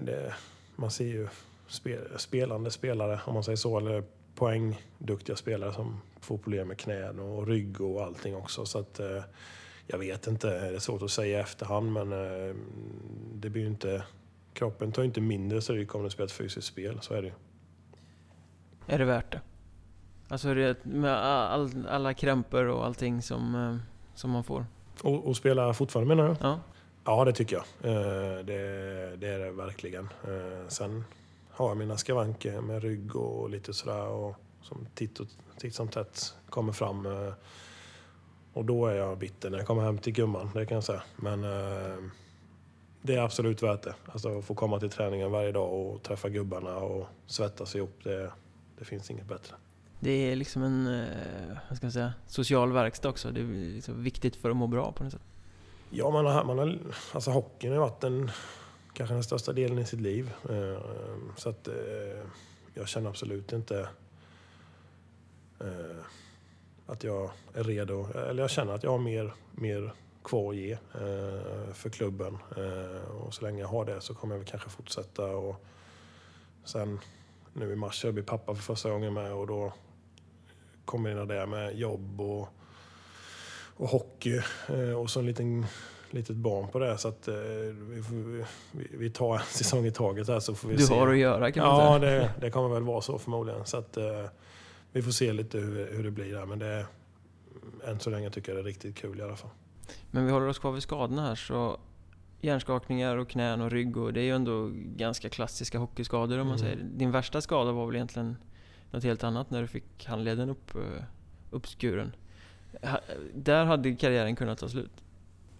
man 0.76 0.92
ser 0.92 1.06
ju 1.06 1.28
spe- 1.70 2.18
spelande 2.18 2.72
spelare, 2.72 3.20
om 3.26 3.34
man 3.34 3.44
säger 3.44 3.56
så, 3.58 3.78
eller 3.78 4.04
poängduktiga 4.36 5.36
spelare 5.36 5.74
som 5.74 6.02
får 6.22 6.38
problem 6.38 6.68
med 6.68 6.78
knän 6.80 7.20
och 7.20 7.48
rygg 7.48 7.82
och 7.82 8.04
allting 8.04 8.36
också. 8.36 8.66
Så 8.66 8.80
att, 8.80 9.00
eh, 9.00 9.24
jag 9.88 9.98
vet 9.98 10.28
inte, 10.28 10.48
det 10.70 10.76
är 10.76 10.80
svårt 10.80 11.02
att 11.02 11.12
säga 11.12 11.38
i 11.40 11.42
efterhand 11.42 11.92
men 11.92 12.12
eh, 12.12 12.56
det 13.34 13.50
blir 13.50 13.62
ju 13.62 13.68
inte, 13.68 14.04
kroppen 14.54 14.92
tar 14.92 15.02
ju 15.02 15.08
inte 15.08 15.22
mindre 15.22 15.62
stryk 15.62 15.96
om 15.96 16.04
du 16.04 16.10
spelar 16.10 16.26
ett 16.26 16.32
fysiskt 16.32 16.68
spel, 16.68 16.98
så 17.02 17.14
är 17.14 17.22
det 17.22 17.28
ju. 17.28 17.34
Är 18.88 19.00
det 19.00 19.06
värt 19.06 19.32
det? 19.32 19.42
Alltså 20.28 20.54
det 20.54 20.86
med 20.86 21.12
all, 21.18 21.88
alla 21.90 22.14
krämpor 22.14 22.66
och 22.66 22.86
allting 22.86 23.22
som, 23.22 23.56
eh, 23.56 23.76
som 24.16 24.32
man 24.32 24.44
får? 24.44 24.66
Och, 25.04 25.28
och 25.28 25.38
spela 25.38 25.74
fortfarande 25.74 26.16
menar 26.16 26.30
du? 26.30 26.36
Ja. 26.42 26.60
Ja, 27.06 27.26
det 27.26 27.34
tycker 27.34 27.56
jag. 27.56 27.92
Eh, 27.92 28.46
Det, 28.46 29.16
det 29.18 29.28
är 29.28 29.40
det 29.40 29.52
verkligen. 29.52 30.10
Eh, 30.24 30.68
Sen 30.68 31.04
har 31.52 31.68
jag 31.68 31.78
mina 31.78 31.98
skavanker 31.98 32.62
med 32.62 32.82
rygg 32.84 33.16
och 33.16 33.50
lite 33.50 33.74
sådär 33.74 34.08
och 34.08 34.36
som 34.62 34.88
titt, 34.96 35.20
och, 35.20 35.28
titt 35.58 35.76
som 35.76 35.88
tätt 35.88 36.36
kommer 36.50 36.74
fram. 36.74 37.08
Och 38.54 38.66
då 38.66 38.86
är 38.88 38.96
jag 38.96 39.18
bitter 39.18 39.50
när 39.50 39.58
jag 39.58 39.68
kommer 39.68 39.84
hem 39.84 39.98
till 39.98 40.14
gumman, 40.14 40.50
det 40.54 40.66
kan 40.66 40.76
jag 40.76 40.84
säga. 40.84 41.04
Men 41.16 41.44
det 43.06 43.16
är 43.16 43.22
absolut 43.22 43.64
värt 43.64 43.82
det. 43.84 43.96
Alltså 44.06 44.38
att 44.38 44.46
få 44.46 44.56
komma 44.56 44.80
till 44.80 44.90
träningen 44.90 45.32
varje 45.32 45.52
dag 45.52 45.74
och 45.74 46.04
träffa 46.04 46.30
gubbarna 46.30 46.76
och 46.76 47.08
svettas 47.28 47.76
ihop, 47.76 48.00
det, 48.04 48.32
det 48.80 48.86
finns 48.86 49.12
inget 49.12 49.26
bättre. 49.26 49.56
Det 50.00 50.12
är 50.12 50.36
liksom 50.36 50.64
en, 50.64 50.88
eh, 50.88 51.58
vad 51.70 51.78
ska 51.78 51.86
jag 51.86 51.94
säga, 51.94 52.14
social 52.28 52.72
verkstad 52.74 53.10
också. 53.10 53.32
Det 53.32 53.42
är 53.42 53.74
liksom 53.76 54.04
viktigt 54.04 54.36
för 54.36 54.50
att 54.50 54.56
må 54.56 54.68
bra 54.68 54.92
på 54.92 55.04
något 55.04 55.14
sätt. 55.14 55.22
Ja, 55.90 56.10
man 56.10 56.26
har, 56.26 56.44
man 56.44 56.58
har, 56.58 56.80
alltså 57.14 57.32
hockeyn 57.32 57.72
har 57.72 57.80
varit 57.80 58.02
den, 58.02 58.32
kanske 58.94 59.14
den 59.16 59.24
största 59.24 59.54
delen 59.54 59.80
i 59.80 59.86
sitt 59.86 60.02
liv. 60.02 60.34
Eh, 60.50 60.82
Så 61.38 61.50
att 61.50 61.68
eh, 61.68 61.74
jag 62.74 62.88
känner 62.88 63.10
absolut 63.10 63.54
inte 63.54 63.88
att 66.86 67.04
jag 67.04 67.30
är 67.54 67.64
redo. 67.64 68.08
Eller 68.30 68.44
jag 68.44 68.50
känner 68.50 68.74
att 68.74 68.84
jag 68.84 68.92
har 68.92 69.00
mer, 69.00 69.34
mer 69.52 69.94
kvar 70.24 70.50
att 70.50 70.56
ge 70.58 70.72
eh, 70.72 71.74
för 71.74 71.90
klubben. 71.90 72.38
Eh, 72.58 73.12
Och 73.12 73.34
så 73.34 73.46
länge 73.46 73.60
jag 73.62 73.68
har 73.68 73.86
det 73.86 74.02
så 74.02 74.14
kommer 74.16 74.36
jag 74.36 74.40
väl 74.40 74.48
kanske 74.48 74.70
fortsätta. 74.70 75.26
Och 75.26 75.56
sen 76.64 77.00
nu 77.54 77.72
i 77.72 77.76
mars 77.76 78.04
jag 78.06 78.14
blir 78.14 78.24
pappa 78.24 78.56
för 78.56 78.62
första 78.64 78.90
gången 78.90 79.14
med 79.14 79.34
och 79.34 79.48
då 79.48 79.74
kombinerar 80.86 81.26
det 81.26 81.46
med 81.46 81.76
jobb 81.78 82.22
och 82.22 82.48
och 83.78 83.88
hockey 83.90 84.42
eh, 84.70 85.00
och 85.00 85.10
så 85.10 85.20
en 85.20 85.26
liten 85.26 85.66
litet 86.12 86.36
barn 86.36 86.68
på 86.68 86.80
det 86.80 86.98
så 86.98 87.08
att 87.08 87.28
eh, 87.28 87.36
vi, 87.36 88.04
vi, 88.72 89.10
tar 89.10 89.36
en 89.36 89.42
säsong 89.50 89.86
i 89.86 89.92
taget 89.92 90.28
här 90.28 90.40
så 90.40 90.56
får 90.56 90.68
vi 90.70 90.76
Du 90.76 90.84
se. 90.84 90.94
har 90.94 91.08
att 91.08 91.18
göra 91.18 91.52
kan 91.52 91.68
man 91.68 91.80
Ja, 91.86 92.00
säga. 92.00 92.12
det, 92.22 92.32
det 92.42 92.52
kommer 92.52 92.70
väl 92.70 92.84
vara 92.84 93.02
så 93.02 93.18
förmodligen. 93.20 93.66
Så 93.66 93.78
att 93.78 93.98
eh, 93.98 94.26
vi 94.92 95.02
får 95.02 95.12
se 95.12 95.34
lite 95.34 95.58
hur, 95.58 95.92
hur 95.92 96.04
det 96.04 96.12
blir 96.12 96.34
där 96.34 96.46
men 96.46 96.60
det 96.60 96.86
än 97.86 98.00
så 98.00 98.10
länge 98.10 98.30
tycker 98.30 98.52
jag 98.52 98.58
det 98.58 98.62
är 98.62 98.66
riktigt 98.66 98.96
kul 98.98 99.20
i 99.20 99.22
alla 99.24 99.36
fall. 99.36 99.50
Men 100.12 100.26
vi 100.26 100.32
håller 100.32 100.48
oss 100.48 100.60
kvar 100.60 100.72
vid 100.72 100.84
skadorna 100.84 101.22
här 101.22 101.36
så 101.36 101.78
hjärnskakningar 102.42 103.18
och 103.18 103.30
knän 103.30 103.62
och 103.62 103.72
rygg 103.72 103.98
och 103.98 104.14
det 104.14 104.20
är 104.20 104.24
ju 104.24 104.36
ändå 104.36 104.72
ganska 104.74 105.30
klassiska 105.30 105.78
hockeyskador 105.80 106.40
om 106.40 106.48
man 106.48 106.58
Mm. 106.58 106.60
säger. 106.72 106.84
Din 106.96 107.12
värsta 107.12 107.42
skada 107.42 107.72
var 107.72 107.86
väl 107.86 107.96
egentligen 107.96 108.38
något 108.92 109.04
helt 109.04 109.24
annat 109.24 109.50
när 109.52 109.62
du 109.62 109.68
fick 109.68 110.06
handleden 110.06 110.50
upp, 110.50 110.76
eh, 110.76 111.04
uppskuren. 111.52 112.16
Där 113.34 113.66
hade 113.66 113.96
karriären 113.96 114.36
kunnat 114.36 114.60
ta 114.60 114.70
slut. 114.70 114.92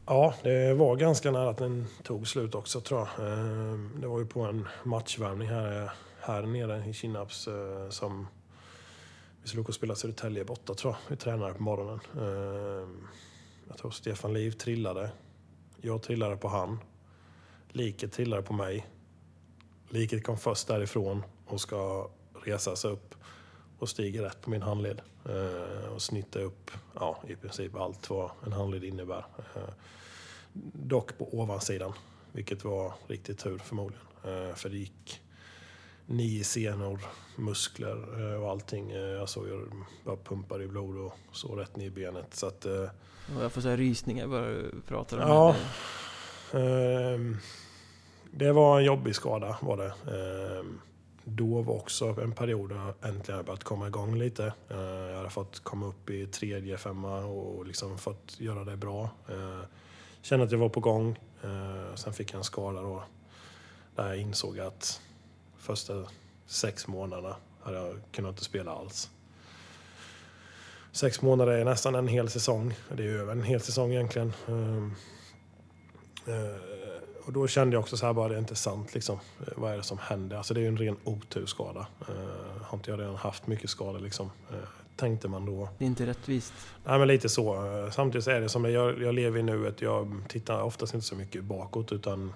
Ja, 0.06 0.34
det 0.44 0.74
var 0.74 0.96
ganska 0.96 1.32
nära 1.32 1.50
att 1.50 1.58
den 1.58 1.88
tog 2.04 2.28
slut 2.28 2.56
också 2.56 2.82
tror 2.82 3.00
jag. 3.00 3.28
Eh, 3.28 3.74
det 4.02 4.08
var 4.08 4.20
ju 4.20 4.26
på 4.26 4.42
en 4.42 4.68
matchvärmning 4.84 5.48
här, 5.48 5.92
här 6.22 6.42
nere 6.42 6.86
i 6.90 6.94
Kinnarps 6.94 7.48
eh, 7.48 7.90
som 7.90 8.28
vi 9.42 9.48
skulle 9.48 9.62
åka 9.62 9.70
och 9.70 9.76
spela 9.76 9.96
Södertälje 9.96 10.46
borta 10.46 10.74
tror 10.74 10.94
jag. 10.94 11.00
Vi 11.10 11.16
tränade 11.16 11.54
på 11.54 11.64
morgonen. 11.64 12.00
Jag 13.74 13.78
tror 13.80 13.92
Stefan 13.92 14.34
Liv 14.34 14.52
trillade. 14.52 15.12
Jag 15.82 16.02
trillade 16.02 16.38
på 16.38 16.48
han. 16.48 16.80
Liket 17.70 18.12
trillade 18.12 18.42
på 18.42 18.54
mig. 18.54 18.88
Liket 19.90 20.24
kom 20.24 20.38
först 20.38 20.68
därifrån 20.68 21.24
och 21.46 21.62
ska 21.62 22.10
resa 22.46 22.76
sig 22.76 22.92
upp 22.92 23.16
och 23.80 23.90
stiger 23.90 24.22
rätt 24.22 24.42
på 24.42 24.50
min 24.50 24.62
handled 24.62 25.02
eh, 25.26 25.94
och 25.94 26.02
snittar 26.02 26.40
upp 26.40 26.72
ja, 26.94 27.24
i 27.28 27.36
princip 27.36 27.76
allt 27.76 28.10
vad 28.10 28.32
en 28.46 28.54
handled 28.54 28.84
innebär. 28.84 29.26
Eh, 29.56 29.74
dock 30.74 31.18
på 31.18 31.40
ovansidan, 31.40 31.94
vilket 32.32 32.64
var 32.64 32.94
riktigt 33.08 33.40
tur 33.40 33.58
förmodligen. 33.58 34.06
Eh, 34.24 34.56
för 34.56 34.70
det 34.70 34.78
gick 34.78 35.22
nio 36.06 36.44
senor, 36.44 37.00
muskler 37.36 38.38
och 38.38 38.50
allting. 38.50 38.92
Jag 38.92 39.30
såg 39.30 39.48
ju 39.48 39.66
bara 40.04 40.18
pumpar 40.18 40.62
i 40.62 40.68
blod 40.68 40.98
och 40.98 41.18
så 41.32 41.56
rätt 41.56 41.76
ner 41.76 41.86
i 41.86 41.90
benet. 41.90 42.36
Så 42.36 42.48
att, 42.48 42.66
jag 43.40 43.52
får 43.52 43.62
säga 43.62 43.78
rysningar 43.78 44.28
bara 44.28 44.48
du 44.48 44.72
pratar 44.88 45.18
om 45.18 45.30
ja, 45.30 45.56
det. 46.52 47.38
Det 48.32 48.52
var 48.52 48.80
en 48.80 48.86
jobbig 48.86 49.16
skada 49.16 49.58
var 49.62 49.78
det. 49.78 49.94
Då 51.26 51.62
var 51.62 51.76
också 51.76 52.06
en 52.06 52.32
period 52.32 52.70
då 52.70 52.76
jag 52.76 53.10
äntligen 53.10 53.46
börjat 53.46 53.64
komma 53.64 53.88
igång 53.88 54.16
lite. 54.16 54.54
Jag 55.10 55.18
hade 55.18 55.30
fått 55.30 55.60
komma 55.60 55.88
upp 55.88 56.10
i 56.10 56.28
tredje, 56.28 56.78
femma 56.78 57.26
och 57.26 57.66
liksom 57.66 57.98
fått 57.98 58.40
göra 58.40 58.64
det 58.64 58.78
bra. 58.78 59.10
Kände 60.22 60.46
att 60.46 60.52
jag 60.52 60.60
var 60.60 60.70
på 60.70 60.80
gång. 60.80 61.20
Sen 61.96 62.14
fick 62.14 62.34
jag 62.34 62.38
en 62.38 62.44
skada 62.44 62.82
då. 62.82 63.04
Där 63.96 64.08
jag 64.08 64.18
insåg 64.18 64.60
att 64.60 65.02
första 65.64 66.06
sex 66.46 66.88
månaderna 66.88 67.36
hade 67.62 67.78
jag 67.78 67.96
kunnat 68.12 68.30
inte 68.30 68.44
spela 68.44 68.72
alls. 68.72 69.10
Sex 70.92 71.22
månader 71.22 71.52
är 71.52 71.66
nästan 71.66 71.96
en 71.96 72.08
hel 72.08 72.30
säsong. 72.30 72.74
Det 72.92 73.04
är 73.04 73.08
över 73.08 73.32
en 73.32 73.44
hel 73.44 73.62
säsong 73.62 73.92
egentligen. 73.92 74.34
Och 77.26 77.34
då 77.34 77.48
kände 77.48 77.76
jag 77.76 77.82
också 77.82 77.98
så 77.98 78.06
här 78.06 78.14
bara, 78.14 78.28
det 78.28 78.36
är 78.36 78.40
inte 78.40 78.56
sant 78.56 78.94
liksom. 78.94 79.20
Vad 79.56 79.74
är 79.74 79.78
det 79.78 79.84
som 79.84 79.98
händer? 79.98 80.38
Alltså 80.38 80.54
det 80.54 80.60
är 80.60 80.62
ju 80.62 80.68
en 80.68 80.78
ren 80.78 80.98
oturskada. 81.04 81.88
Har 82.62 82.78
inte 82.78 82.92
jag 82.92 83.00
redan 83.00 83.16
haft 83.16 83.48
mycket 83.48 83.70
skador 83.70 84.00
liksom? 84.00 84.32
Tänkte 84.96 85.28
man 85.28 85.46
då. 85.46 85.70
Det 85.78 85.86
är 85.86 85.88
inte 85.88 86.06
rättvist. 86.06 86.54
Nej 86.86 87.00
men 87.00 87.08
lite 87.08 87.30
så. 87.30 87.90
Samtidigt 87.94 88.28
är 88.28 88.42
det 88.42 88.50
som 88.50 88.66
jag, 88.66 89.02
jag 89.02 89.14
lever 89.16 89.40
i 89.40 89.44
nuet. 89.44 89.82
Jag 89.82 90.22
tittar 90.30 90.62
oftast 90.62 90.94
inte 90.94 91.06
så 91.06 91.16
mycket 91.16 91.44
bakåt 91.44 91.92
utan 91.92 92.34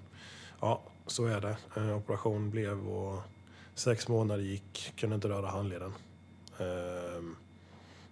ja, 0.61 0.81
så 1.07 1.25
är 1.25 1.41
det. 1.41 1.57
Eh, 1.75 1.97
operation 1.97 2.49
blev 2.49 2.87
och 2.87 3.21
sex 3.75 4.07
månader 4.07 4.43
gick, 4.43 4.93
kunde 4.95 5.15
inte 5.15 5.29
röra 5.29 5.47
handleden. 5.47 5.93
Ehm, 6.59 7.35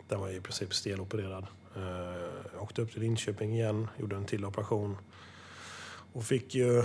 den 0.07 0.19
var 0.19 0.29
i 0.29 0.41
princip 0.41 0.73
stelopererad. 0.73 1.45
Eh, 1.75 2.63
åkte 2.63 2.81
upp 2.81 2.91
till 2.91 3.01
Linköping 3.01 3.53
igen, 3.53 3.87
gjorde 3.97 4.15
en 4.15 4.25
till 4.25 4.45
operation. 4.45 4.97
Och 6.13 6.23
fick 6.23 6.55
ju... 6.55 6.83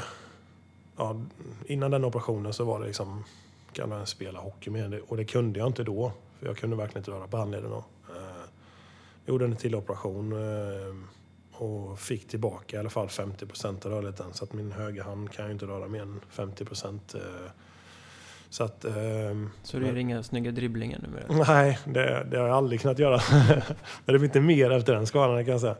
Ja, 0.96 1.20
innan 1.66 1.90
den 1.90 2.04
operationen 2.04 2.52
så 2.52 2.64
var 2.64 2.80
det 2.80 2.86
liksom... 2.86 3.24
Kan 3.72 3.90
jag 3.90 4.08
spela 4.08 4.40
hockey 4.40 4.70
med 4.70 4.90
det? 4.90 5.00
Och 5.00 5.16
det 5.16 5.24
kunde 5.24 5.58
jag 5.58 5.68
inte 5.68 5.84
då. 5.84 6.12
För 6.38 6.46
jag 6.46 6.56
kunde 6.56 6.76
verkligen 6.76 7.00
inte 7.00 7.10
röra 7.10 7.26
på 7.26 7.36
handleden 7.36 7.70
då. 7.70 7.84
Eh, 8.08 8.44
gjorde 9.26 9.44
en 9.44 9.56
till 9.56 9.74
operation 9.74 10.32
ehm, 10.32 11.06
och 11.60 11.98
fick 11.98 12.28
tillbaka 12.28 12.76
i 12.76 12.80
alla 12.80 12.90
fall 12.90 13.08
50 13.08 13.46
procent 13.46 13.86
av 13.86 13.92
rörligheten. 13.92 14.26
Så 14.32 14.44
att 14.44 14.52
min 14.52 14.72
högra 14.72 15.04
hand 15.04 15.32
kan 15.32 15.46
ju 15.46 15.52
inte 15.52 15.66
röra 15.66 15.88
mer 15.88 16.02
än 16.02 16.20
50 16.30 16.64
procent. 16.64 17.14
Så 18.50 18.64
att... 18.64 18.84
Så 19.62 19.78
det 19.78 19.88
är 19.88 19.96
inga 19.96 20.22
snygga 20.22 20.50
dribblingar 20.50 20.98
numera? 20.98 21.44
Nej, 21.54 21.78
det, 21.84 22.26
det 22.30 22.38
har 22.38 22.46
jag 22.46 22.56
aldrig 22.56 22.80
kunnat 22.80 22.98
göra. 22.98 23.20
men 24.04 24.12
det 24.12 24.18
blir 24.18 24.24
inte 24.24 24.40
mer 24.40 24.70
efter 24.70 24.94
den 24.94 25.06
skadan 25.06 25.44
kan 25.44 25.52
jag 25.52 25.60
säga. 25.60 25.76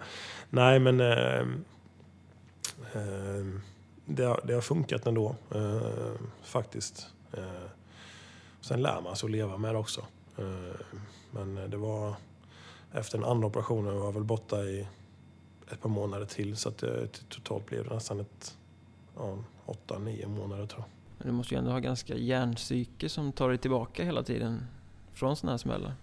Nej, 0.51 0.79
men... 0.79 0.97
Det 4.05 4.25
har, 4.25 4.41
det 4.45 4.55
har 4.55 4.61
funkat 4.61 5.07
ändå, 5.07 5.37
faktiskt. 6.43 7.07
Sen 8.61 8.83
lär 8.83 9.01
man 9.01 9.17
sig 9.17 9.27
att 9.27 9.31
leva 9.31 9.57
med 9.57 9.75
det 9.75 9.79
också. 9.79 10.05
Men 11.31 11.71
det 11.71 11.77
var... 11.77 12.15
Efter 12.93 13.19
den 13.19 13.27
andra 13.27 13.47
operationen 13.47 13.97
var 13.99 14.05
jag 14.05 14.13
väl 14.13 14.25
borta 14.25 14.63
i 14.63 14.87
ett 15.73 15.81
par 15.81 15.89
månader 15.89 16.27
till. 16.27 16.57
Så 16.57 16.69
att 16.69 16.79
det, 16.79 17.09
totalt 17.29 17.67
blev 17.67 17.89
det 17.89 17.95
nästan 17.95 18.21
ett... 18.21 18.57
Ja, 19.17 19.39
åtta, 19.67 19.99
nio 19.99 20.29
månader 20.29 20.67
tror 20.67 20.81
jag. 20.81 20.89
Men 21.19 21.27
du 21.27 21.33
måste 21.33 21.55
ju 21.55 21.59
ändå 21.59 21.71
ha 21.71 21.79
ganska 21.79 22.15
hjärnpsyke 22.15 23.09
som 23.09 23.33
tar 23.33 23.49
dig 23.49 23.59
tillbaka 23.59 24.05
hela 24.05 24.23
tiden 24.23 24.67
från 25.13 25.37
sådana 25.37 25.53
här 25.53 25.59
smällar. 25.59 25.95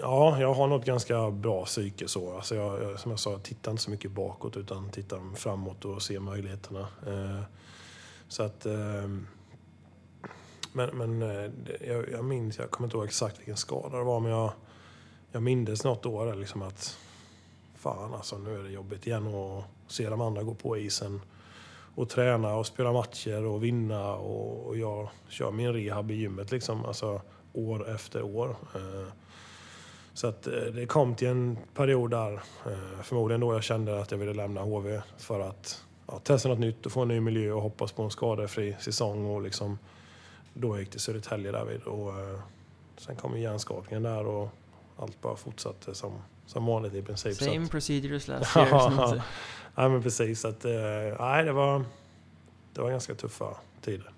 Ja, 0.00 0.40
jag 0.40 0.54
har 0.54 0.66
något 0.66 0.84
ganska 0.84 1.30
bra 1.30 1.64
psyke 1.64 2.08
så. 2.08 2.36
Alltså 2.36 2.54
jag, 2.54 3.00
som 3.00 3.10
jag 3.10 3.20
sa, 3.20 3.30
jag 3.30 3.42
tittar 3.42 3.70
inte 3.70 3.82
så 3.82 3.90
mycket 3.90 4.10
bakåt 4.10 4.56
utan 4.56 4.90
tittar 4.90 5.34
framåt 5.34 5.84
och 5.84 6.02
ser 6.02 6.20
möjligheterna. 6.20 6.88
Så 8.28 8.42
att... 8.42 8.66
Men, 10.72 10.90
men 10.98 11.20
jag, 11.80 12.10
jag 12.10 12.24
minns, 12.24 12.58
jag 12.58 12.70
kommer 12.70 12.86
inte 12.86 12.96
ihåg 12.96 13.06
exakt 13.06 13.38
vilken 13.38 13.56
skada 13.56 13.98
det 13.98 14.04
var, 14.04 14.20
men 14.20 14.30
jag, 14.30 14.52
jag 15.32 15.42
mindes 15.42 15.84
något 15.84 16.06
år 16.06 16.34
liksom 16.34 16.62
att 16.62 16.98
fan 17.84 18.14
alltså, 18.14 18.38
nu 18.38 18.58
är 18.58 18.62
det 18.62 18.70
jobbigt 18.70 19.06
igen 19.06 19.26
och 19.26 19.62
se 19.86 20.08
de 20.08 20.20
andra 20.20 20.42
gå 20.42 20.54
på 20.54 20.76
isen 20.76 21.20
och 21.94 22.08
träna 22.08 22.54
och 22.54 22.66
spela 22.66 22.92
matcher 22.92 23.44
och 23.44 23.64
vinna 23.64 24.14
och, 24.14 24.66
och 24.66 24.76
jag 24.76 25.08
kör 25.28 25.50
min 25.50 25.72
rehab 25.72 26.10
i 26.10 26.14
gymmet 26.14 26.50
liksom, 26.50 26.84
alltså 26.84 27.20
år 27.52 27.90
efter 27.94 28.22
år. 28.22 28.56
Eh, 28.74 29.12
så 30.14 30.26
att 30.26 30.46
eh, 30.46 30.52
det 30.52 30.86
kom 30.86 31.14
till 31.14 31.28
en 31.28 31.58
period 31.74 32.10
där, 32.10 32.32
eh, 32.66 33.02
förmodligen 33.02 33.40
då 33.40 33.52
jag 33.52 33.62
kände 33.62 34.00
att 34.00 34.10
jag 34.10 34.18
ville 34.18 34.34
lämna 34.34 34.60
HV 34.60 35.02
för 35.18 35.40
att 35.40 35.84
ja, 36.06 36.18
testa 36.18 36.48
något 36.48 36.58
nytt 36.58 36.86
och 36.86 36.92
få 36.92 37.02
en 37.02 37.08
ny 37.08 37.20
miljö 37.20 37.52
och 37.52 37.62
hoppas 37.62 37.92
på 37.92 38.02
en 38.02 38.10
skadefri 38.10 38.76
säsong. 38.80 39.26
Och 39.26 39.42
liksom, 39.42 39.78
då 40.54 40.68
jag 40.68 40.80
gick 40.80 40.90
till 40.90 41.00
Södertälje 41.00 41.52
därvid. 41.52 41.82
Och, 41.82 42.12
sen 42.96 43.16
kom 43.16 43.38
hjärnskakningen 43.38 44.02
där 44.02 44.26
och 44.26 44.48
allt 44.96 45.20
bara 45.20 45.36
fortsatte 45.36 45.94
som, 45.94 46.12
som 46.46 46.66
vanligt 46.66 46.94
i 46.94 47.02
princip. 47.02 47.36
Same 47.36 47.64
att, 47.64 47.70
procedure 47.70 48.16
as 48.16 48.28
last 48.28 48.56
year. 48.56 49.22
ja, 49.74 49.88
men 49.88 50.02
precis. 50.02 50.44
Att, 50.44 50.64
nej, 51.18 51.44
det 51.44 51.52
var, 51.52 51.84
det 52.72 52.80
var 52.80 52.90
ganska 52.90 53.14
tuffa 53.14 53.56
tider. 53.80 54.10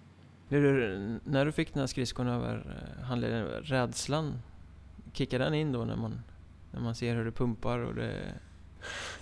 Du, 0.49 1.21
när 1.25 1.45
du 1.45 1.53
fick 1.53 1.73
den 1.75 1.81
här 1.81 1.87
skridskon 1.87 2.29
över 2.29 2.83
handleden, 3.03 3.47
rädslan, 3.47 4.43
kickar 5.13 5.39
den 5.39 5.55
in 5.55 5.73
då 5.73 5.85
när 5.85 5.97
man, 5.97 6.21
när 6.71 6.81
man 6.81 6.95
ser 6.95 7.15
hur 7.15 7.25
det 7.25 7.33
pumpar 7.33 7.79
och 7.79 7.95
det... 7.95 8.23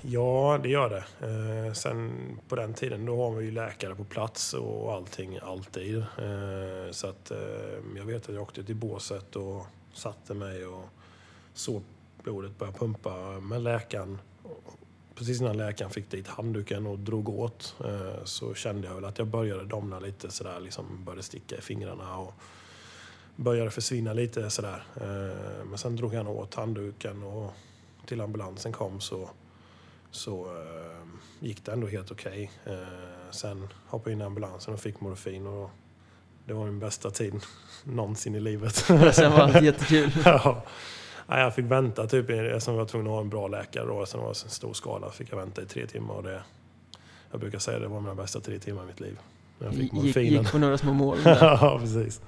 Ja, 0.02 0.60
det 0.62 0.68
gör 0.68 0.90
det. 0.90 1.26
Eh, 1.26 1.72
sen 1.72 2.20
på 2.48 2.56
den 2.56 2.74
tiden 2.74 3.06
då 3.06 3.16
har 3.22 3.30
man 3.30 3.44
ju 3.44 3.50
läkare 3.50 3.94
på 3.94 4.04
plats 4.04 4.54
och 4.54 4.92
allting 4.92 5.38
alltid. 5.42 5.96
Eh, 5.98 6.90
så 6.90 7.06
att 7.08 7.30
eh, 7.30 7.38
jag 7.96 8.04
vet 8.04 8.28
att 8.28 8.34
jag 8.34 8.42
åkte 8.42 8.64
till 8.64 8.76
båset 8.76 9.36
och 9.36 9.66
satte 9.92 10.34
mig 10.34 10.66
och 10.66 10.84
såg 11.54 11.82
blodet 12.24 12.58
börja 12.58 12.72
pumpa 12.72 13.40
med 13.40 13.62
läkaren. 13.62 14.18
Precis 15.14 15.40
innan 15.40 15.56
läkaren 15.56 15.90
fick 15.90 16.10
dit 16.10 16.28
handduken 16.28 16.86
och 16.86 16.98
drog 16.98 17.28
åt 17.28 17.74
så 18.24 18.54
kände 18.54 18.88
jag 18.88 18.94
väl 18.94 19.04
att 19.04 19.18
jag 19.18 19.26
började 19.26 19.64
domna 19.64 19.98
lite 19.98 20.30
sådär, 20.30 20.60
liksom 20.60 21.04
började 21.04 21.22
sticka 21.22 21.56
i 21.56 21.60
fingrarna. 21.60 22.18
Och, 22.18 22.34
började 23.36 23.70
försvinna 23.70 24.12
lite 24.12 24.50
sådär. 24.50 24.84
Men 25.64 25.78
sen 25.78 25.96
drog 25.96 26.14
han 26.14 26.26
åt 26.26 26.54
handduken 26.54 27.22
och 27.22 27.52
till 28.06 28.20
ambulansen 28.20 28.72
kom 28.72 29.00
så, 29.00 29.30
så 30.10 30.64
gick 31.40 31.64
det 31.64 31.72
ändå 31.72 31.86
helt 31.86 32.10
okej. 32.10 32.50
Okay. 32.62 32.76
Sen 33.30 33.68
hoppade 33.86 34.10
jag 34.10 34.16
in 34.16 34.20
i 34.20 34.24
ambulansen 34.24 34.74
och 34.74 34.80
fick 34.80 35.00
morfin 35.00 35.46
och 35.46 35.70
det 36.46 36.52
var 36.52 36.64
min 36.64 36.78
bästa 36.78 37.10
tid 37.10 37.34
någonsin 37.84 38.34
i 38.34 38.40
livet. 38.40 38.74
Sen 38.74 39.32
var 39.32 39.52
det 39.52 39.64
jättekul. 39.64 40.10
ja. 40.24 40.64
Jag 41.26 41.54
fick 41.54 41.64
vänta 41.64 42.06
typ, 42.06 42.30
eftersom 42.30 42.74
jag 42.74 42.80
var 42.80 42.88
tvungen 42.88 43.06
att 43.06 43.12
ha 43.12 43.20
en 43.20 43.28
bra 43.28 43.48
läkare 43.48 43.84
då, 43.84 43.94
var 43.94 44.06
det 44.12 44.28
en 44.28 44.34
stor 44.34 44.74
skala, 44.74 45.10
fick 45.10 45.32
jag 45.32 45.36
vänta 45.36 45.62
i 45.62 45.66
tre 45.66 45.86
timmar 45.86 46.14
och 46.14 46.22
det, 46.22 46.42
jag 47.30 47.40
brukar 47.40 47.58
säga 47.58 47.78
det 47.78 47.88
var 47.88 48.00
mina 48.00 48.14
bästa 48.14 48.40
tre 48.40 48.58
timmar 48.58 48.82
i 48.82 48.86
mitt 48.86 49.00
liv. 49.00 49.18
Jag 49.58 49.74
fick 49.74 49.92
gick, 49.92 50.16
gick 50.16 50.52
på 50.52 50.58
några 50.58 50.78
små 50.78 50.92
mål. 50.92 51.18
ja, 51.24 51.78
precis. 51.80 52.20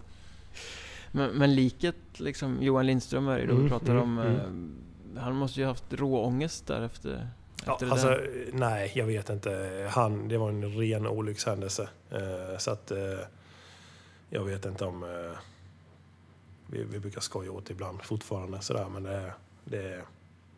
Men, 1.12 1.30
men 1.30 1.54
liket, 1.54 1.96
liksom, 2.16 2.62
Johan 2.62 2.86
Lindström 2.86 3.28
är 3.28 3.38
det 3.38 3.46
då 3.46 3.52
vi 3.52 3.58
mm, 3.58 3.70
pratar 3.70 3.90
mm, 3.90 4.02
om. 4.02 4.18
Mm. 4.18 4.76
Han 5.18 5.34
måste 5.34 5.60
ju 5.60 5.66
ha 5.66 5.72
haft 5.72 5.92
råångest 5.92 6.66
där 6.66 6.82
efter, 6.82 7.28
ja, 7.66 7.72
efter 7.72 7.86
det 7.86 7.92
alltså, 7.92 8.08
där. 8.08 8.46
Nej, 8.52 8.92
jag 8.94 9.06
vet 9.06 9.30
inte. 9.30 9.88
Han, 9.90 10.28
det 10.28 10.38
var 10.38 10.48
en 10.48 10.78
ren 10.78 11.06
olyckshändelse. 11.06 11.88
Eh, 12.10 12.58
så 12.58 12.70
att 12.70 12.90
eh, 12.90 12.98
jag 14.30 14.44
vet 14.44 14.66
inte 14.66 14.84
om... 14.84 15.02
Eh, 15.02 15.38
vi, 16.66 16.84
vi 16.84 16.98
brukar 17.00 17.20
skoja 17.20 17.52
åt 17.52 17.70
ibland 17.70 18.02
fortfarande 18.02 18.60
sådär, 18.60 18.86
men 18.88 19.02
det, 19.02 19.32
det, 19.64 20.02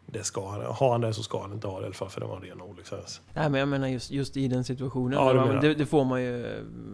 det 0.07 0.25
ska 0.25 0.51
han. 0.51 0.61
Har 0.61 0.93
han 0.93 1.01
det 1.01 1.15
så 1.15 1.23
ska 1.23 1.41
han 1.43 1.53
inte 1.53 1.67
ha 1.67 1.79
det 1.79 1.83
i 1.83 1.87
alla 1.87 1.95
fall, 1.95 2.09
för 2.09 2.21
det 2.21 2.27
var 2.27 2.37
en 2.37 2.43
ren 2.43 2.63
olycksfällelse. 2.63 3.21
Nej 3.35 3.51
men 3.51 3.61
jag 3.61 3.69
menar 3.69 3.89
just, 3.89 4.11
just 4.11 4.37
i 4.37 4.49
den 4.49 4.65
situationen. 4.65 5.13
Ja, 5.13 5.33
menar. 5.33 5.61
det, 5.61 5.75
det 5.75 5.87
får 5.87 6.05
man 6.05 6.23
ju, 6.23 6.47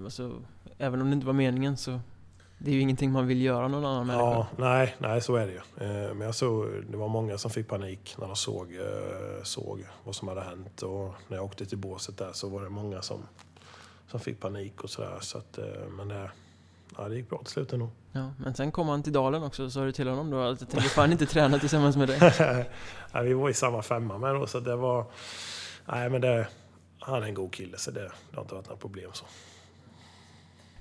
alltså, 0.04 0.32
även 0.78 1.00
om 1.00 1.10
det 1.10 1.14
inte 1.14 1.26
var 1.26 1.32
meningen 1.32 1.76
så 1.76 2.00
det 2.58 2.70
är 2.70 2.74
ju 2.74 2.80
ingenting 2.80 3.12
man 3.12 3.26
vill 3.26 3.42
göra 3.42 3.68
någon 3.68 3.84
annan 3.84 4.06
människa. 4.06 4.24
Ja, 4.24 4.46
nej, 4.56 4.94
nej, 4.98 5.20
så 5.20 5.36
är 5.36 5.46
det 5.46 5.52
ju. 5.52 5.58
Eh, 5.58 6.14
Men 6.14 6.20
jag 6.20 6.34
såg, 6.34 6.66
det 6.90 6.96
var 6.96 7.08
många 7.08 7.38
som 7.38 7.50
fick 7.50 7.68
panik 7.68 8.16
när 8.18 8.26
de 8.26 8.36
såg, 8.36 8.74
eh, 8.74 9.42
såg 9.42 9.86
vad 10.04 10.14
som 10.14 10.28
hade 10.28 10.40
hänt. 10.40 10.82
Och 10.82 11.14
när 11.28 11.36
jag 11.36 11.44
åkte 11.44 11.66
till 11.66 11.78
båset 11.78 12.18
där 12.18 12.32
så 12.32 12.48
var 12.48 12.62
det 12.62 12.68
många 12.68 13.02
som, 13.02 13.22
som 14.08 14.20
fick 14.20 14.40
panik 14.40 14.84
och 14.84 14.90
sådär. 14.90 15.18
Så 15.20 15.38
att, 15.38 15.58
eh, 15.58 15.88
men 15.96 16.08
det, 16.08 16.30
ja, 16.96 17.08
det 17.08 17.16
gick 17.16 17.28
bra 17.30 17.38
till 17.38 17.52
slut 17.52 17.72
ändå. 17.72 17.90
Ja, 18.12 18.30
men 18.38 18.54
sen 18.54 18.72
kom 18.72 18.88
han 18.88 19.02
till 19.02 19.12
Dalen 19.12 19.42
också, 19.42 19.70
sa 19.70 19.84
du 19.84 19.92
till 19.92 20.08
honom 20.08 20.30
då 20.30 20.40
att 20.40 20.60
jag 20.60 20.70
tänker 20.70 20.88
fan 20.88 21.12
inte 21.12 21.26
träna 21.26 21.58
tillsammans 21.58 21.96
med 21.96 22.08
dig. 22.08 22.18
nej, 23.12 23.24
vi 23.24 23.34
var 23.34 23.50
i 23.50 23.54
samma 23.54 23.82
femma 23.82 24.18
med 24.18 24.34
då, 24.34 24.46
så 24.46 24.60
det 24.60 24.76
var... 24.76 25.04
Nej, 25.86 26.10
men 26.10 26.20
det, 26.20 26.48
han 26.98 27.22
är 27.22 27.26
en 27.26 27.34
god 27.34 27.52
kille 27.52 27.78
så 27.78 27.90
det, 27.90 28.00
det 28.00 28.36
har 28.36 28.42
inte 28.42 28.54
varit 28.54 28.66
några 28.66 28.80
problem 28.80 29.10
så. 29.12 29.24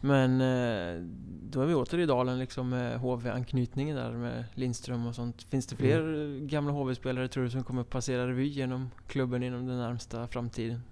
Men 0.02 0.42
eh, 0.42 1.02
då 1.50 1.62
är 1.62 1.66
vi 1.66 1.74
åter 1.74 2.00
i 2.00 2.06
Dalen 2.06 2.40
liksom 2.40 2.70
med 2.70 3.00
HV-anknytningen 3.00 3.96
där 3.96 4.12
med 4.12 4.46
Lindström 4.54 5.08
och 5.08 5.16
sånt. 5.16 5.44
Finns 5.44 5.68
det 5.68 5.76
fler 5.76 6.00
Mm. 6.00 6.48
gamla 6.48 6.72
HV-spelare 6.72 7.28
tror 7.28 7.44
du 7.44 7.50
som 7.50 7.64
kommer 7.64 7.84
passera 7.84 8.28
revy 8.28 8.48
genom 8.48 8.92
klubben 9.08 9.44
inom 9.44 9.68
den 9.68 9.78
närmsta 9.78 10.28
framtiden? 10.28 10.84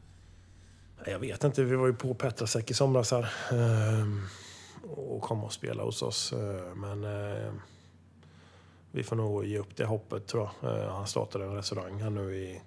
Jag 1.06 1.20
vet 1.20 1.44
inte, 1.44 1.64
vi 1.64 1.76
var 1.76 1.88
ju 1.88 1.94
på 1.94 2.14
Petrasek 2.14 2.72
i 2.72 2.74
somras 2.74 3.12
här 3.12 3.30
att 4.92 5.24
Och 5.24 5.44
och 5.44 5.54
spela 5.54 5.84
hos 5.84 6.02
oss. 6.02 6.34
Eh, 6.34 6.76
men 6.76 7.04
eh, 7.04 7.54
vi 8.92 9.04
får 9.04 9.16
nog 9.16 9.46
ge 9.46 9.58
upp 9.58 9.76
det 9.76 9.86
hoppet 9.86 10.28
tror 10.28 10.50
jag. 10.62 10.80
Eh, 10.80 10.94
Han 10.94 11.08
startade 11.08 11.46
en 11.46 11.56
restaurang 11.56 12.02
här 12.02 12.10
nu 12.10 12.36
i, 12.36 12.62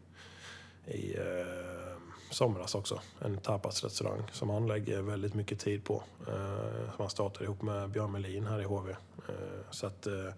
i 0.87 1.17
eh, 1.17 1.97
somras 2.31 2.75
också. 2.75 3.01
En 3.21 3.39
tapasrestaurang 3.39 4.23
som 4.33 4.51
han 4.51 4.67
lägger 4.67 5.03
väldigt 5.03 5.35
mycket 5.35 5.61
tid 5.61 5.85
på. 5.85 6.03
eh, 6.29 6.91
Som 6.91 6.99
han 6.99 7.11
startade 7.11 7.45
ihop 7.45 7.63
med 7.63 7.91
Björn 7.91 8.13
Melin 8.13 8.47
här 8.47 8.61
i 8.61 8.65
HV. 8.65 8.91
Eh, 9.29 9.35
Så 9.71 9.87
att 9.87 10.07
eh, 10.07 10.31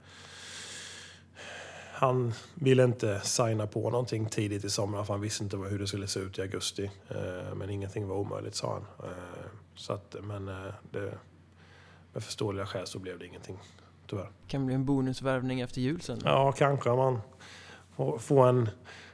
han 1.93 2.33
ville 2.55 2.85
inte 2.85 3.21
signa 3.21 3.67
på 3.67 3.91
någonting 3.91 4.27
tidigt 4.27 4.65
i 4.65 4.71
somras 4.71 5.07
för 5.07 5.15
han 5.15 5.21
visste 5.21 5.45
inte 5.45 5.57
hur 5.57 5.79
det 5.79 5.87
skulle 5.87 6.07
se 6.07 6.21
ut 6.21 6.39
i 6.39 6.43
augusti. 6.43 6.91
Eh, 7.09 7.55
Men 7.55 7.71
ingenting 7.71 8.09
var 8.09 8.17
omöjligt 8.17 8.55
sa 8.55 8.73
han. 8.73 9.11
Eh, 9.11 9.47
Så 9.75 9.93
att, 9.93 10.17
men 10.23 10.49
eh, 10.49 10.73
det, 10.91 11.19
med 12.17 12.23
förståeliga 12.25 12.67
skäl 12.67 12.87
så 12.87 12.99
blev 12.99 13.19
det 13.19 13.27
ingenting, 13.27 13.59
tyvärr. 14.07 14.29
Kan 14.49 14.67
bli 14.67 14.75
en 14.75 14.85
bonusvärvning 14.85 15.61
efter 15.61 15.81
jul 15.81 16.01
sen. 16.01 16.21
Ja, 16.25 16.53
kanske 16.53 16.91
man 16.91 17.21
får- 18.19 18.49
en, 18.49 18.69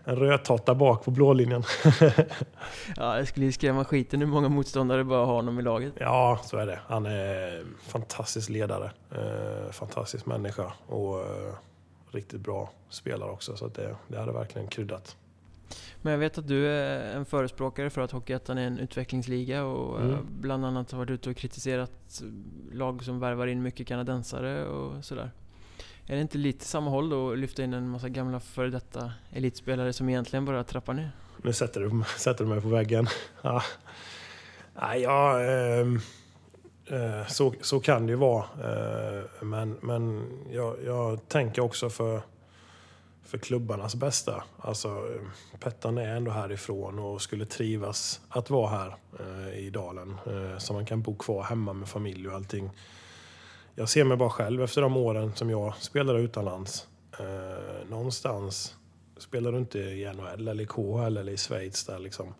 en 0.04 0.16
rödtotta 0.16 0.74
bak 0.74 1.04
på 1.04 1.10
blålinjen. 1.10 1.62
Ja, 2.96 3.14
det 3.16 3.26
skulle 3.26 3.46
ju 3.46 3.52
skrämma 3.52 3.84
skiten 3.84 4.20
hur 4.20 4.26
många 4.26 4.48
motståndare 4.48 5.04
bara 5.04 5.26
har 5.26 5.34
honom 5.34 5.58
i 5.58 5.62
laget. 5.62 5.92
Ja, 6.00 6.40
så 6.44 6.56
är 6.56 6.66
det. 6.66 6.80
Han 6.86 7.06
är 7.06 7.58
en 7.60 7.74
fantastisk 7.82 8.48
ledare. 8.48 8.90
Eh, 9.10 9.70
fantastisk 9.72 10.26
människa 10.26 10.72
och 10.86 11.20
eh, 11.20 11.54
riktigt 12.10 12.40
bra 12.40 12.70
spelare 12.88 13.30
också. 13.30 13.56
Så 13.56 13.66
att 13.66 13.74
det, 13.74 13.96
det 14.08 14.18
hade 14.18 14.32
verkligen 14.32 14.68
kryddat. 14.68 15.16
Men 16.02 16.12
jag 16.12 16.18
vet 16.18 16.38
att 16.38 16.48
du 16.48 16.66
är 16.68 17.16
en 17.16 17.24
förespråkare 17.24 17.90
för 17.90 18.00
att 18.00 18.10
Hockeyettan 18.10 18.58
är 18.58 18.66
en 18.66 18.78
utvecklingsliga 18.78 19.64
och 19.64 20.00
eh, 20.00 20.06
Mm. 20.06 20.26
bland 20.40 20.66
annat 20.66 20.90
har 20.90 20.98
varit 20.98 21.10
ute 21.10 21.30
och 21.30 21.36
kritiserat 21.36 22.22
lag 22.72 23.04
som 23.04 23.20
värvar 23.20 23.46
in 23.46 23.62
mycket 23.62 23.86
kanadensare 23.86 24.66
och 24.66 25.04
sådär. 25.04 25.30
Är 26.06 26.14
det 26.16 26.20
inte 26.22 26.38
lite 26.38 26.64
samma 26.64 26.90
håll 26.90 27.10
då 27.10 27.32
att 27.32 27.38
lyfta 27.38 27.62
in 27.64 27.74
en 27.74 27.88
massa 27.88 28.08
gamla 28.08 28.40
före 28.40 28.70
detta 28.70 29.12
elitspelare 29.32 29.92
som 29.92 30.08
egentligen 30.08 30.44
bara 30.44 30.64
trappar 30.64 30.94
ner? 30.94 31.10
Nu 31.42 31.52
sätter 31.52 31.80
du, 31.80 32.02
sätter 32.18 32.44
du 32.44 32.50
mig 32.50 32.60
på 32.60 32.68
väggen. 32.68 33.06
Ja. 33.42 33.62
Ja, 34.96 35.40
ehm, 35.40 36.00
eh, 36.86 37.26
så, 37.28 37.54
så 37.60 37.80
kan 37.80 38.06
det 38.06 38.10
ju 38.12 38.16
vara. 38.18 38.44
Eh, 38.44 39.24
men 39.40 39.76
men 39.82 40.28
jag, 40.50 40.76
jag 40.84 41.28
tänker 41.28 41.62
också 41.62 41.90
för, 41.90 42.22
för 43.22 43.38
klubbarnas 43.38 43.94
bästa. 43.94 44.44
Alltså, 44.58 44.88
eh, 44.88 45.58
Pettan 45.60 45.98
är 45.98 46.16
ändå 46.16 46.30
härifrån 46.30 46.98
och 46.98 47.22
skulle 47.22 47.46
trivas 47.46 48.20
att 48.28 48.50
vara 48.50 48.68
här 48.68 48.96
eh, 49.20 49.58
i 49.58 49.70
Dalen. 49.70 50.16
Eh, 50.26 50.58
så 50.58 50.72
man 50.72 50.86
kan 50.86 51.02
bo 51.02 51.16
kvar 51.16 51.42
hemma 51.42 51.72
med 51.72 51.88
familj 51.88 52.28
och 52.28 52.34
allting. 52.34 52.70
Jag 53.74 53.88
ser 53.88 54.04
mig 54.04 54.16
bara 54.16 54.30
själv 54.30 54.62
efter 54.62 54.82
de 54.82 54.96
åren 54.96 55.32
som 55.34 55.50
jag 55.50 55.76
spelade 55.76 56.20
utomlands. 56.20 56.88
Eh, 57.18 57.88
någonstans 57.90 58.76
spelar 59.18 59.52
du 59.52 59.58
inte 59.58 59.78
i 59.78 60.12
NHL 60.14 60.48
eller 60.48 60.62
i 60.62 60.66
KHL 60.66 61.16
eller 61.16 61.32
i 61.32 61.36
Schweiz 61.36 61.86
där 61.86 61.98
liksom 61.98 62.34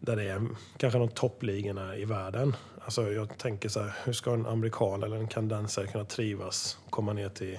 där 0.00 0.16
det 0.16 0.24
är 0.24 0.48
kanske 0.76 0.98
de 0.98 1.08
toppligorna 1.08 1.96
i 1.96 2.04
världen. 2.04 2.56
Alltså 2.84 3.12
jag 3.12 3.38
tänker 3.38 3.68
så 3.68 3.80
här, 3.80 3.92
hur 4.04 4.12
ska 4.12 4.34
en 4.34 4.46
amerikan 4.46 5.02
eller 5.02 5.16
en 5.16 5.28
kanadensare 5.28 5.86
kunna 5.86 6.04
trivas 6.04 6.78
och 6.84 6.90
komma 6.90 7.12
ner 7.12 7.28
till 7.28 7.58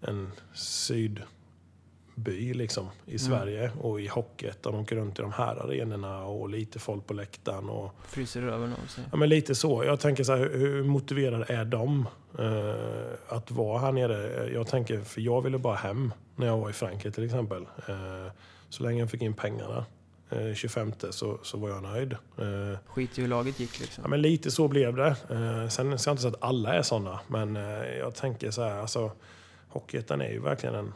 en 0.00 0.30
sydby 0.54 1.22
liksom 2.54 2.86
i 3.06 3.18
Sverige 3.18 3.70
och 3.80 4.00
i 4.00 4.06
Hockeyettan 4.06 4.74
åker 4.74 4.96
runt 4.96 5.18
i 5.18 5.22
de 5.22 5.32
här 5.32 5.56
arenorna 5.56 6.24
och 6.24 6.48
lite 6.48 6.78
folk 6.78 7.06
på 7.06 7.14
läktaren 7.14 7.68
och 7.68 7.92
Fryser 8.08 8.40
röven 8.42 8.72
av 8.82 8.86
sig. 8.86 9.04
Ja, 9.10 9.16
men 9.16 9.28
lite 9.28 9.54
så. 9.54 9.84
Jag 9.84 10.00
tänker 10.00 10.24
så 10.24 10.32
här, 10.36 10.50
hur- 10.52 10.84
motiverade 10.84 11.44
är 11.48 11.64
de 11.64 12.06
eh, 12.38 13.34
att 13.36 13.50
vara 13.50 13.78
här 13.78 13.92
nere? 13.92 14.50
Jag 14.52 14.66
tänker, 14.66 15.00
för 15.00 15.20
jag 15.20 15.42
ville 15.42 15.58
bara 15.58 15.76
hem 15.76 16.12
när 16.36 16.46
jag 16.46 16.58
var 16.58 16.70
i 16.70 16.72
Frankrike 16.72 17.10
till 17.10 17.24
exempel. 17.24 17.62
Eh, 17.88 18.32
så 18.68 18.82
länge 18.82 19.00
jag 19.00 19.10
fick 19.10 19.22
in 19.22 19.34
pengarna, 19.34 19.84
eh, 20.30 20.54
25 20.54 20.92
så, 21.10 21.38
så 21.42 21.58
var 21.58 21.68
jag 21.68 21.82
nöjd. 21.82 22.12
Eh, 22.12 22.78
Skit 22.86 23.18
i 23.18 23.22
hur 23.22 23.28
laget 23.28 23.60
gick 23.60 23.80
liksom. 23.80 24.02
ja, 24.04 24.08
men 24.08 24.22
lite 24.22 24.50
så 24.50 24.68
blev 24.68 24.96
det. 24.96 25.16
Eh, 25.30 25.68
sen 25.68 25.98
ska 25.98 26.10
jag 26.10 26.14
inte 26.14 26.22
säga 26.22 26.32
att 26.34 26.42
alla 26.42 26.74
är 26.74 26.82
sådana, 26.82 27.20
men 27.28 27.56
eh, 27.56 27.84
jag 27.98 28.14
tänker 28.14 28.50
så 28.50 28.62
här, 28.62 28.80
alltså 28.80 29.12
Hockeyettan 29.70 30.20
är 30.20 30.30
ju 30.30 30.40
verkligen 30.40 30.74
en 30.74 30.92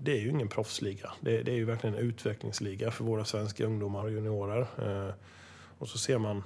det 0.00 0.12
är 0.12 0.20
ju 0.20 0.30
ingen 0.30 0.48
proffsliga. 0.48 1.12
Det, 1.20 1.42
det 1.42 1.52
är 1.52 1.56
ju 1.56 1.64
verkligen 1.64 1.96
en 1.96 2.02
utvecklingsliga 2.02 2.90
för 2.90 3.04
våra 3.04 3.24
svenska 3.24 3.64
ungdomar 3.64 4.04
och 4.04 4.10
juniorer. 4.10 4.66
Eh, 4.78 5.14
och 5.78 5.88
så 5.88 5.98
ser 5.98 6.18
man 6.18 6.42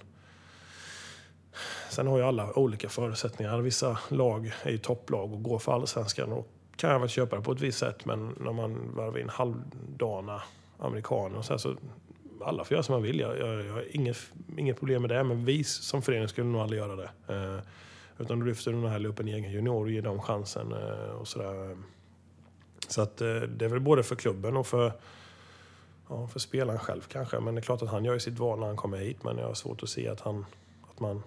Sen 1.91 2.07
har 2.07 2.19
ju 2.19 2.25
alla 2.25 2.59
olika 2.59 2.89
förutsättningar. 2.89 3.61
Vissa 3.61 3.99
lag 4.09 4.53
är 4.63 4.71
ju 4.71 4.79
topplag 4.79 5.33
och 5.33 5.43
går 5.43 5.59
för 5.59 5.73
allsvenskan. 5.73 6.33
Och 6.33 6.49
kan 6.77 6.91
jag 6.91 7.01
väl 7.01 7.09
köpa 7.09 7.37
det 7.37 7.43
på 7.43 7.53
ett 7.53 7.61
visst 7.61 7.79
sätt, 7.79 8.05
men 8.05 8.37
när 8.41 8.53
man 8.53 8.97
värvar 8.97 9.19
in 9.19 9.29
halvdana 9.29 10.43
amerikaner 10.79 11.39
och 11.39 11.45
så, 11.45 11.53
här, 11.53 11.59
så 11.59 11.77
alla 12.45 12.65
får 12.65 12.75
göra 12.75 12.83
som 12.83 12.93
man 12.93 13.03
vill. 13.03 13.21
Jag, 13.21 13.39
jag, 13.39 13.65
jag 13.67 13.73
har 13.73 13.97
inget, 13.97 14.17
inget 14.57 14.79
problem 14.79 15.03
med 15.03 15.11
det, 15.11 15.25
men 15.25 15.45
vi 15.45 15.65
som 15.65 16.03
förening 16.03 16.29
skulle 16.29 16.47
nog 16.47 16.61
aldrig 16.61 16.81
göra 16.81 16.97
det. 16.97 17.11
Eh, 17.29 17.61
utan 18.23 18.39
då 18.39 18.47
lyfter 18.47 18.73
de 18.73 18.85
här 18.85 19.07
upp 19.07 19.21
en 19.21 19.29
egen 19.29 19.53
junior 19.53 19.85
och 19.85 19.91
ger 19.91 20.03
dem 20.03 20.21
chansen 20.21 20.73
eh, 20.73 21.15
och 21.15 21.29
sådär. 21.29 21.77
Så 22.89 23.03
att 23.03 23.21
eh, 23.21 23.27
det 23.29 23.65
är 23.65 23.69
väl 23.69 23.81
både 23.81 24.03
för 24.03 24.17
klubben 24.17 24.57
och 24.57 24.67
för, 24.67 24.93
ja, 26.09 26.27
för 26.27 26.41
spelaren 26.41 26.79
själv 26.79 27.01
kanske. 27.01 27.41
Men 27.41 27.55
det 27.55 27.61
är 27.61 27.63
klart 27.63 27.83
att 27.83 27.89
han 27.89 28.05
gör 28.05 28.15
ju 28.15 28.21
sitt 28.21 28.39
val 28.39 28.59
när 28.59 28.67
han 28.67 28.77
kommer 28.77 28.99
hit, 28.99 29.25
men 29.25 29.39
jag 29.39 29.47
har 29.47 29.55
svårt 29.55 29.83
att 29.83 29.89
se 29.89 30.09
att, 30.09 30.21
han, 30.21 30.47
att 30.91 31.01
man 31.01 31.23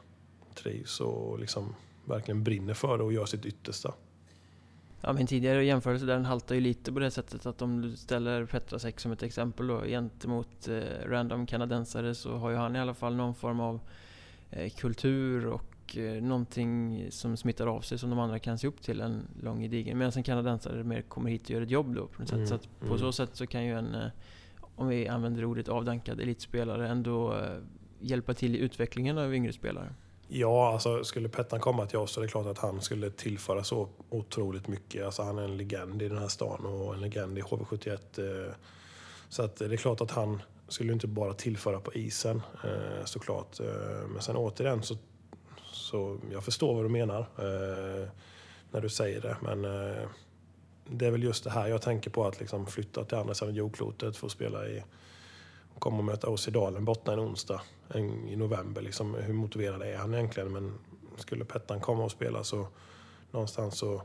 trivs 0.55 0.99
och 0.99 1.39
liksom 1.39 1.75
verkligen 2.05 2.43
brinner 2.43 2.73
för 2.73 2.97
det 2.97 3.03
och 3.03 3.13
gör 3.13 3.25
sitt 3.25 3.45
yttersta. 3.45 3.93
Ja, 5.01 5.13
min 5.13 5.27
tidigare 5.27 5.65
jämförelse 5.65 6.05
där 6.05 6.13
den 6.13 6.25
haltar 6.25 6.55
ju 6.55 6.61
lite 6.61 6.93
på 6.93 6.99
det 6.99 7.11
sättet 7.11 7.45
att 7.45 7.61
om 7.61 7.81
du 7.81 7.95
ställer 7.95 8.45
Petrasek 8.45 8.99
som 8.99 9.11
ett 9.11 9.23
exempel 9.23 9.67
då 9.67 9.81
gentemot 9.81 10.67
eh, 10.67 10.81
random 11.05 11.45
kanadensare 11.45 12.15
så 12.15 12.37
har 12.37 12.49
ju 12.49 12.55
han 12.55 12.75
i 12.75 12.79
alla 12.79 12.93
fall 12.93 13.15
någon 13.15 13.35
form 13.35 13.59
av 13.59 13.79
eh, 14.49 14.69
kultur 14.69 15.47
och 15.47 15.74
eh, 15.97 16.23
någonting 16.23 17.05
som 17.11 17.37
smittar 17.37 17.67
av 17.67 17.81
sig 17.81 17.97
som 17.97 18.09
de 18.09 18.19
andra 18.19 18.39
kan 18.39 18.57
se 18.57 18.67
upp 18.67 18.81
till 18.81 19.01
en 19.01 19.27
lång 19.41 19.61
gedigen. 19.61 19.97
Medan 19.97 20.13
en 20.15 20.23
kanadensare 20.23 20.83
mer 20.83 21.01
kommer 21.01 21.29
hit 21.29 21.43
och 21.43 21.49
gör 21.49 21.61
ett 21.61 21.71
jobb 21.71 21.95
då 21.95 22.07
på 22.07 22.19
något 22.21 22.29
sätt. 22.29 22.37
Mm, 22.37 22.47
Så 22.47 22.55
att 22.55 22.79
på 22.79 22.85
mm. 22.85 22.99
så 22.99 23.11
sätt 23.11 23.29
så 23.33 23.47
kan 23.47 23.65
ju 23.65 23.77
en, 23.77 23.95
eh, 23.95 24.07
om 24.75 24.87
vi 24.87 25.07
använder 25.07 25.45
ordet 25.45 25.69
avdankad 25.69 26.19
elitspelare, 26.19 26.87
ändå 26.87 27.33
eh, 27.33 27.57
hjälpa 27.99 28.33
till 28.33 28.55
i 28.55 28.59
utvecklingen 28.59 29.17
av 29.17 29.33
yngre 29.35 29.53
spelare. 29.53 29.93
Ja, 30.27 30.73
alltså 30.73 31.03
skulle 31.03 31.29
Pettan 31.29 31.59
komma 31.59 31.85
till 31.85 31.97
oss 31.99 32.11
så 32.11 32.19
är 32.19 32.21
det 32.21 32.27
klart 32.31 32.45
att 32.47 32.57
han 32.57 32.81
skulle 32.81 33.09
tillföra 33.09 33.63
så 33.63 33.89
otroligt 34.09 34.67
mycket. 34.67 35.05
Alltså 35.05 35.23
han 35.23 35.37
är 35.37 35.43
en 35.43 35.57
legend 35.57 36.01
i 36.01 36.09
den 36.09 36.17
här 36.17 36.27
stan 36.27 36.65
och 36.65 36.93
en 36.93 37.01
legend 37.01 37.37
i 37.37 37.41
HV71. 37.41 38.47
eh, 38.47 38.53
Så 39.29 39.43
att 39.43 39.55
det 39.55 39.65
är 39.65 39.77
klart 39.77 40.01
att 40.01 40.11
han 40.11 40.41
skulle 40.67 40.93
inte 40.93 41.07
bara 41.07 41.33
tillföra 41.33 41.79
på 41.79 41.93
isen 41.93 42.41
såklart. 43.05 43.59
Men 44.07 44.21
sen 44.21 44.35
återigen 44.35 44.83
så, 44.83 44.97
så 45.95 46.17
jag 46.31 46.43
förstår 46.43 46.75
vad 46.75 46.85
du 46.85 46.89
menar 46.89 47.19
eh, 47.19 48.07
när 48.71 48.81
du 48.81 48.89
säger 48.89 49.21
det. 49.21 49.37
Men 49.41 49.65
eh, 49.65 50.07
det 50.89 51.05
är 51.05 51.11
väl 51.11 51.23
just 51.23 51.43
det 51.43 51.49
här 51.49 51.67
jag 51.67 51.81
tänker 51.81 52.09
på 52.09 52.27
att 52.27 52.39
liksom 52.39 52.65
flytta 52.65 53.03
till 53.03 53.17
andra 53.17 53.33
sidan 53.33 53.55
jordklotet 53.55 54.17
för 54.17 54.27
att 54.27 54.31
spela 54.31 54.67
i 54.67 54.83
komma 55.79 55.97
och 55.97 56.03
möta 56.03 56.29
oss 56.29 56.47
i 56.47 56.51
Dalen 56.51 56.85
borta 56.85 57.13
en 57.13 57.19
onsdag 57.19 57.61
en, 57.87 58.29
i 58.29 58.35
november. 58.35 58.81
Liksom, 58.81 59.15
hur 59.15 59.33
motiverad 59.33 59.81
är 59.81 59.97
han 59.97 60.13
egentligen? 60.13 60.53
Men 60.53 60.73
skulle 61.17 61.45
Pettan 61.45 61.79
komma 61.79 62.03
och 62.03 62.11
spela 62.11 62.43
så 62.43 62.67
någonstans 63.31 63.77
så, 63.77 64.01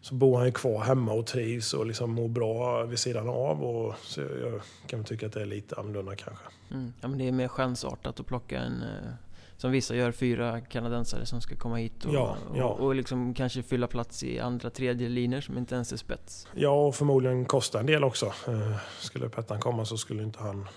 så 0.00 0.14
bor 0.14 0.36
han 0.36 0.46
ju 0.46 0.52
kvar 0.52 0.80
hemma 0.80 1.12
och 1.12 1.26
trivs 1.26 1.74
och 1.74 1.86
liksom 1.86 2.10
mår 2.10 2.28
bra 2.28 2.84
vid 2.84 2.98
sidan 2.98 3.28
av. 3.28 3.64
Och, 3.64 3.94
så 4.02 4.20
jag 4.20 4.60
kan 4.86 5.04
tycka 5.04 5.26
att 5.26 5.32
det 5.32 5.42
är 5.42 5.46
lite 5.46 5.76
annorlunda 5.76 6.16
kanske. 6.16 6.44
Mm. 6.70 6.92
Ja, 7.00 7.08
men 7.08 7.18
det 7.18 7.28
är 7.28 7.32
mer 7.32 7.48
chansartat 7.48 8.20
att 8.20 8.26
plocka 8.26 8.58
en 8.58 8.82
eh, 8.82 9.27
som 9.60 9.70
vissa 9.70 9.94
gör, 9.94 10.12
fyra 10.12 10.60
kanadensare 10.60 11.26
som 11.26 11.40
ska 11.40 11.56
komma 11.56 11.76
hit 11.76 12.04
och, 12.04 12.14
Ja, 12.14 12.36
ja. 12.54 12.64
och, 12.64 12.80
och 12.86 12.94
liksom 12.94 13.34
kanske 13.34 13.62
fylla 13.62 13.86
plats 13.86 14.22
i 14.22 14.38
andra, 14.40 14.70
tredje 14.70 15.08
linjer 15.08 15.40
som 15.40 15.58
inte 15.58 15.74
ens 15.74 15.92
är 15.92 15.96
spets. 15.96 16.46
Ja, 16.54 16.86
och 16.86 16.94
förmodligen 16.94 17.44
kostar 17.44 17.80
en 17.80 17.86
del 17.86 18.04
också. 18.04 18.26
Eh, 18.26 18.76
Skulle 19.00 19.28
Pettan 19.28 19.60
komma 19.60 19.84
så 19.84 19.96
skulle 19.96 20.22
inte 20.22 20.38
han 20.38 20.68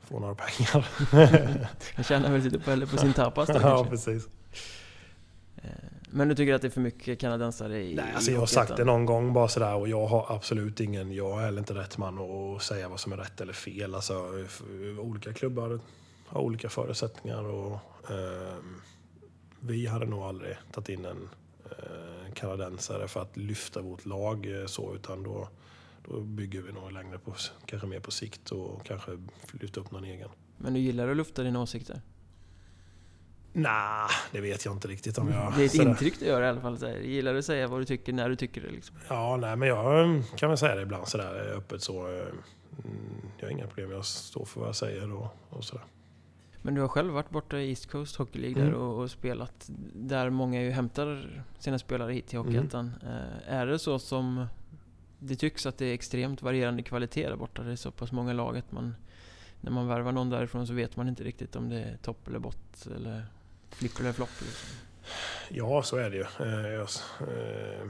få 0.00 0.18
några 0.20 0.34
pengar. 0.34 0.88
Han 1.94 2.04
tjänar 2.04 2.32
väl 2.32 2.40
lite 2.42 2.58
på, 2.58 2.86
på 2.86 2.96
sin 2.96 3.12
tapas 3.12 3.48
då 3.48 3.54
ja, 3.54 3.60
kanske. 3.60 3.90
precis. 3.90 4.28
Eh, 5.56 5.70
Men 6.10 6.28
du 6.28 6.34
tycker 6.34 6.54
att 6.54 6.62
det 6.62 6.68
är 6.68 6.70
för 6.70 6.80
mycket 6.80 7.18
kanadensare 7.20 7.82
i 7.82 7.94
Nej, 7.94 8.04
alltså 8.14 8.30
jag 8.30 8.38
har 8.38 8.46
sagt 8.46 8.76
det 8.76 8.84
någon 8.84 9.06
gång 9.06 9.32
bara 9.32 9.48
sådär 9.48 9.74
och 9.74 9.88
jag 9.88 10.06
har 10.06 10.26
absolut 10.36 10.80
ingen, 10.80 11.12
jag 11.12 11.38
är 11.40 11.44
heller 11.44 11.58
inte 11.58 11.74
rätt 11.74 11.98
man 11.98 12.18
att 12.18 12.62
säga 12.62 12.88
vad 12.88 13.00
som 13.00 13.12
är 13.12 13.16
rätt 13.16 13.40
eller 13.40 13.52
fel. 13.52 13.94
Alltså, 13.94 14.14
f- 14.46 14.62
olika 15.00 15.32
klubbar 15.32 15.80
har 16.26 16.40
olika 16.40 16.68
förutsättningar 16.68 17.44
och 17.44 17.78
vi 19.60 19.86
hade 19.86 20.06
nog 20.06 20.22
aldrig 20.22 20.56
tagit 20.72 20.88
in 20.88 21.04
en 21.04 21.28
eh, 21.70 22.32
kanadensare 22.34 23.08
för 23.08 23.22
att 23.22 23.36
lyfta 23.36 23.82
vårt 23.82 24.06
lag 24.06 24.60
eh, 24.60 24.66
så 24.66 24.94
utan 24.94 25.22
då, 25.22 25.48
då 26.08 26.20
bygger 26.20 26.62
vi 26.62 26.72
nog 26.72 26.92
längre 26.92 27.18
på, 27.18 27.34
kanske 27.66 27.86
mer 27.88 28.00
på 28.00 28.10
sikt 28.10 28.50
och 28.50 28.84
kanske 28.86 29.10
lyfta 29.52 29.80
upp 29.80 29.90
någon 29.90 30.04
egen. 30.04 30.28
Men 30.58 30.74
du 30.74 30.80
gillar 30.80 31.08
att 31.08 31.16
lufta 31.16 31.42
dina 31.42 31.60
åsikter? 31.62 32.00
Nej, 33.52 34.08
det 34.32 34.40
vet 34.40 34.64
jag 34.64 34.74
inte 34.74 34.88
riktigt 34.88 35.18
om 35.18 35.28
jag... 35.28 35.52
det 35.56 35.62
är 35.62 35.66
ett 35.66 35.72
sådär. 35.72 35.90
intryck 35.90 36.18
du 36.20 36.26
gör 36.26 36.42
i 36.42 36.46
alla 36.46 36.60
fall. 36.60 36.78
Så 36.78 36.86
här. 36.86 36.96
Gillar 36.96 37.32
du 37.32 37.38
att 37.38 37.44
säga 37.44 37.66
vad 37.68 37.80
du 37.80 37.84
tycker 37.84 38.12
när 38.12 38.28
du 38.28 38.36
tycker 38.36 38.60
det 38.60 38.70
liksom? 38.70 38.96
Ja, 39.08 39.36
nej, 39.36 39.56
men 39.56 39.68
jag 39.68 40.22
kan 40.36 40.48
väl 40.48 40.58
säga 40.58 40.74
det 40.74 40.82
ibland 40.82 41.08
sådär 41.08 41.52
öppet 41.56 41.82
så. 41.82 42.06
eh, 42.08 42.12
mm, 42.84 43.20
Jag 43.38 43.46
har 43.46 43.50
inga 43.50 43.66
problem, 43.66 43.90
jag 43.90 44.04
står 44.04 44.44
för 44.44 44.60
vad 44.60 44.68
jag 44.68 44.76
säger 44.76 45.12
och, 45.12 45.36
och 45.50 45.64
sådär. 45.64 45.84
Men 46.68 46.74
du 46.74 46.80
har 46.80 46.88
själv 46.88 47.12
varit 47.12 47.30
borta 47.30 47.58
i 47.58 47.68
East 47.68 47.90
Coast 47.90 48.16
Hockey 48.16 48.38
League 48.38 48.62
där 48.62 48.68
Mm. 48.68 48.80
och, 48.80 49.02
och 49.02 49.10
spelat 49.10 49.70
där 49.94 50.30
många 50.30 50.62
ju 50.62 50.70
hämtar 50.70 51.42
sina 51.58 51.78
spelare 51.78 52.12
hit 52.12 52.26
till 52.26 52.38
Hockeyettan. 52.38 52.92
Eh, 53.02 53.52
är 53.54 53.66
det 53.66 53.78
så 53.78 53.98
som 53.98 54.46
det 55.18 55.36
tycks 55.36 55.66
att 55.66 55.78
det 55.78 55.86
är 55.86 55.94
extremt 55.94 56.42
varierande 56.42 56.82
kvalitet 56.82 57.28
där 57.28 57.36
borta? 57.36 57.62
Det 57.62 57.72
är 57.72 57.76
så 57.76 57.90
pass 57.90 58.12
många 58.12 58.32
lag 58.32 58.56
att 58.56 58.72
man 58.72 58.94
när 59.60 59.70
man 59.70 59.88
värvar 59.88 60.12
någon 60.12 60.30
därifrån 60.30 60.66
så 60.66 60.72
vet 60.74 60.96
man 60.96 61.08
inte 61.08 61.24
riktigt 61.24 61.56
om 61.56 61.68
det 61.68 61.80
är 61.80 61.96
topp 61.96 62.28
eller 62.28 62.38
bott 62.38 62.86
eller 62.96 63.26
flipp 63.70 64.00
eller 64.00 64.12
flopp. 64.12 64.40
Liksom. 64.40 64.68
Ja, 65.48 65.82
så 65.82 65.96
är 65.96 66.10
det 66.10 66.16
ju. 66.16 66.26
Eh, 66.40 66.68
jag, 66.68 66.88
eh, 67.20 67.88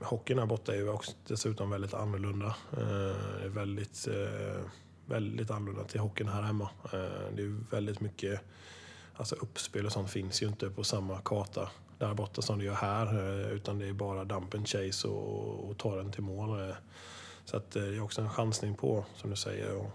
hockeyn 0.00 0.38
här 0.38 0.46
borta 0.46 0.72
är 0.72 0.76
ju 0.76 0.88
också 0.88 1.12
dessutom 1.26 1.70
väldigt 1.70 1.94
annorlunda. 1.94 2.54
Eh, 2.72 3.48
väldigt, 3.48 4.08
eh, 4.08 4.60
väldigt 5.06 5.50
annorlunda 5.50 5.84
till 5.84 6.00
hockeyn 6.00 6.28
här 6.28 6.42
hemma. 6.42 6.70
Eh, 6.84 7.34
det 7.36 7.42
är 7.42 7.70
väldigt 7.70 8.00
mycket, 8.00 8.40
alltså 9.14 9.34
uppspel 9.34 9.86
och 9.86 9.92
sånt 9.92 10.10
finns 10.10 10.42
ju 10.42 10.46
inte 10.46 10.70
på 10.70 10.84
samma 10.84 11.20
karta 11.20 11.70
där 11.98 12.14
borta 12.14 12.42
som 12.42 12.58
det 12.58 12.64
gör 12.64 12.74
här. 12.74 13.06
Eh, 13.06 13.52
utan 13.52 13.78
det 13.78 13.88
är 13.88 13.92
bara 13.92 14.24
dump 14.24 14.54
and 14.54 14.68
chase 14.68 15.08
och, 15.08 15.70
och 15.70 15.78
ta 15.78 15.96
den 15.96 16.12
till 16.12 16.22
mål. 16.22 16.68
Eh. 16.68 16.76
Så 17.44 17.56
att 17.56 17.70
det 17.70 17.80
är 17.80 18.00
också 18.00 18.20
en 18.20 18.30
chansning 18.30 18.74
på, 18.74 19.04
som 19.16 19.30
du 19.30 19.36
säger. 19.36 19.76
Och, 19.76 19.90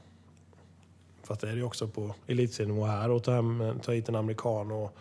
fast 1.23 1.41
det 1.41 1.48
är 1.48 1.52
det 1.52 1.57
ju 1.57 1.64
också 1.64 1.88
på 1.88 2.15
elitserienivå 2.27 2.86
här 2.86 3.10
och 3.10 3.23
ta, 3.23 3.31
hem, 3.31 3.80
ta 3.84 3.91
hit 3.91 4.10
en 4.10 4.15
amerikan 4.15 4.72
och 4.72 4.98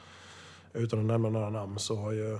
utan 0.72 0.98
att 0.98 1.04
nämna 1.04 1.28
några 1.28 1.50
namn 1.50 1.78
så 1.78 1.96
har 1.96 2.12
ju 2.12 2.38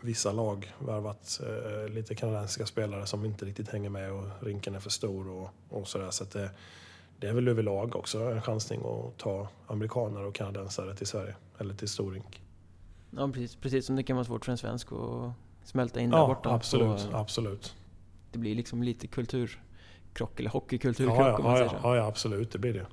vissa 0.00 0.32
lag 0.32 0.72
värvat 0.78 1.40
eh, 1.46 1.88
lite 1.92 2.14
kanadensiska 2.14 2.66
spelare 2.66 3.06
som 3.06 3.24
inte 3.24 3.44
riktigt 3.44 3.68
hänger 3.68 3.90
med 3.90 4.12
och 4.12 4.24
rinken 4.40 4.74
är 4.74 4.80
för 4.80 4.90
stor 4.90 5.28
och, 5.28 5.50
och 5.68 5.88
sådär. 5.88 6.10
Så 6.10 6.24
att 6.24 6.30
det, 6.30 6.50
det 7.18 7.26
är 7.28 7.32
väl 7.32 7.48
överlag 7.48 7.96
också 7.96 8.18
en 8.18 8.42
chansning 8.42 8.80
att 8.84 9.18
ta 9.18 9.48
amerikaner 9.66 10.24
och 10.24 10.34
kanadensare 10.34 10.94
till 10.96 11.06
Sverige, 11.06 11.36
eller 11.58 11.74
till 11.74 11.88
storrink. 11.88 12.42
Ja, 13.16 13.28
precis, 13.28 13.56
precis 13.56 13.86
som 13.86 13.96
det 13.96 14.02
kan 14.02 14.16
vara 14.16 14.24
svårt 14.24 14.44
för 14.44 14.52
en 14.52 14.58
svensk 14.58 14.92
att 14.92 15.32
smälta 15.68 16.00
in 16.00 16.10
där 16.10 16.18
Ja, 16.18 16.26
borta. 16.26 16.50
absolut, 16.54 17.00
Så 17.00 17.16
absolut. 17.16 17.76
det 18.32 18.38
blir 18.38 18.54
liksom 18.54 18.82
lite 18.82 19.06
kulturkrock, 19.06 20.40
eller 20.40 20.50
hockeykulturkrock 20.50 21.18
Ja, 21.20 21.28
ja, 21.28 21.36
om 21.36 21.44
man 21.44 21.56
säger 21.56 21.70
så. 21.70 21.76
ja, 21.82 21.96
ja, 21.96 22.06
absolut, 22.06 22.52
det 22.52 22.58
blir 22.58 22.74
det. 22.74 22.86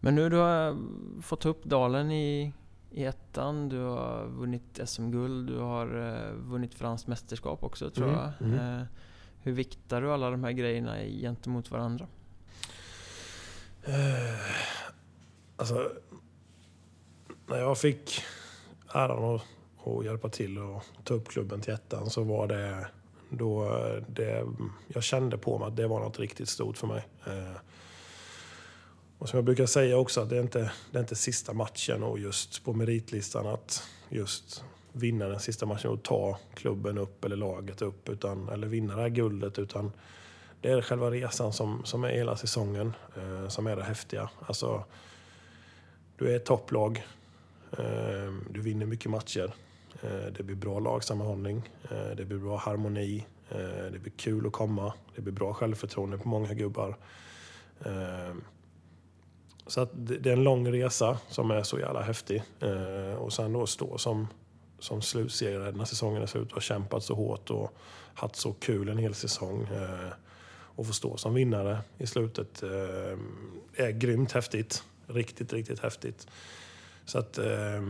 Men 0.00 0.14
nu 0.14 0.28
du 0.28 0.36
har 0.36 0.76
fått 1.22 1.46
upp 1.46 1.64
dalen 1.64 2.10
i, 2.10 2.52
i 2.90 3.04
ettan, 3.04 3.68
du 3.68 3.78
har 3.80 4.26
vunnit 4.26 4.80
SM-guld, 4.84 5.46
du 5.48 5.58
har 5.58 5.86
eh, 6.26 6.32
vunnit 6.32 6.74
franskt 6.74 7.06
mästerskap 7.08 7.64
också 7.64 7.90
tror 7.90 8.08
Mm, 8.08 8.18
jag. 8.20 8.32
mm. 8.48 8.80
Eh, 8.80 8.86
hur 9.42 9.52
viktar 9.52 10.00
du 10.00 10.12
alla 10.12 10.30
de 10.30 10.44
här 10.44 10.52
grejerna 10.52 10.96
gentemot 11.04 11.70
varandra? 11.70 12.06
Eh, 13.84 14.56
Alltså, 15.58 15.90
när 17.46 17.56
jag 17.58 17.78
fick 17.78 18.22
äran 18.94 19.34
att, 19.34 19.42
att 19.86 20.04
hjälpa 20.04 20.28
till 20.28 20.58
och 20.58 20.82
ta 21.04 21.14
upp 21.14 21.28
klubben 21.28 21.60
till 21.60 21.72
ettan 21.74 22.10
så 22.10 22.22
var 22.22 22.46
det 22.46 22.86
då 23.30 23.68
det, 24.08 24.46
jag 24.88 25.02
kände 25.02 25.38
på 25.38 25.58
mig 25.58 25.68
att 25.68 25.76
det 25.76 25.86
var 25.86 26.00
något 26.00 26.18
riktigt 26.18 26.48
stort 26.48 26.76
för 26.78 26.86
mig. 26.86 27.06
Eh, 27.26 27.56
och 29.18 29.28
som 29.28 29.36
jag 29.36 29.44
brukar 29.44 29.66
säga 29.66 29.98
också 29.98 30.20
att 30.20 30.28
det 30.30 30.36
är 30.36 30.40
inte 30.40 30.70
det 30.90 30.98
är 30.98 31.00
inte 31.00 31.16
sista 31.16 31.52
matchen 31.52 32.02
och 32.02 32.18
just 32.18 32.64
på 32.64 32.72
meritlistan 32.72 33.46
att 33.46 33.82
just 34.08 34.64
vinna 34.92 35.28
den 35.28 35.40
sista 35.40 35.66
matchen 35.66 35.90
och 35.90 36.02
ta 36.02 36.38
klubben 36.54 36.98
upp 36.98 37.24
eller 37.24 37.36
laget 37.36 37.82
upp 37.82 38.08
utan, 38.08 38.48
eller 38.48 38.66
vinna 38.66 38.96
det 38.96 39.02
här 39.02 39.08
guldet 39.08 39.58
utan 39.58 39.92
det 40.60 40.70
är 40.70 40.82
själva 40.82 41.10
resan 41.10 41.52
som, 41.52 41.84
som 41.84 42.04
är 42.04 42.08
hela 42.08 42.36
säsongen 42.36 42.92
eh, 43.16 43.48
som 43.48 43.66
är 43.66 43.76
det 43.76 43.82
häftiga. 43.82 44.30
Alltså, 44.46 44.84
du 46.16 46.32
är 46.32 46.36
ett 46.36 46.44
topplag, 46.44 47.06
eh, 47.72 48.32
du 48.50 48.60
vinner 48.60 48.86
mycket 48.86 49.10
matcher, 49.10 49.54
eh, 50.02 50.32
det 50.36 50.42
blir 50.42 50.56
bra 50.56 50.78
lagsammanhållning, 50.78 51.70
eh, 51.90 52.16
det 52.16 52.24
blir 52.24 52.38
bra 52.38 52.56
harmoni, 52.56 53.26
eh, 53.50 53.92
det 53.92 53.98
blir 53.98 54.12
kul 54.16 54.46
att 54.46 54.52
komma, 54.52 54.92
det 55.14 55.22
blir 55.22 55.32
bra 55.32 55.54
självförtroende 55.54 56.18
på 56.18 56.28
många 56.28 56.54
gubbar. 56.54 56.96
Eh, 57.84 58.34
så 59.66 59.80
att 59.80 59.90
det, 59.92 60.30
är 60.30 60.32
en 60.32 60.44
lång 60.44 60.72
resa 60.72 61.18
som 61.28 61.50
är 61.50 61.62
så 61.62 61.78
jävla 61.78 62.02
häftig. 62.02 62.42
Eh, 62.60 63.14
och 63.14 63.32
sen 63.32 63.52
då 63.52 63.66
stå 63.66 63.98
som, 63.98 64.28
som 64.78 65.02
slutsegrare 65.02 65.72
när 65.72 65.84
säsongen 65.84 66.22
är 66.22 66.26
slut 66.26 66.52
och 66.52 66.62
kämpat 66.62 67.02
så 67.02 67.14
hårt 67.14 67.50
och 67.50 67.72
haft 68.14 68.36
så 68.36 68.52
kul 68.52 68.88
en 68.88 68.98
hel 68.98 69.14
säsong. 69.14 69.62
Eh, 69.62 70.12
och 70.76 70.86
få 70.86 70.92
stå 70.92 71.16
som 71.16 71.34
vinnare 71.34 71.78
i 71.98 72.06
slutet 72.06 72.62
eh, 72.62 73.18
är 73.74 73.90
grymt 73.90 74.32
häftigt. 74.32 74.84
Riktigt, 75.06 75.52
riktigt 75.52 75.78
häftigt. 75.78 76.26
Så 77.04 77.18
att 77.18 77.38
eh, 77.38 77.82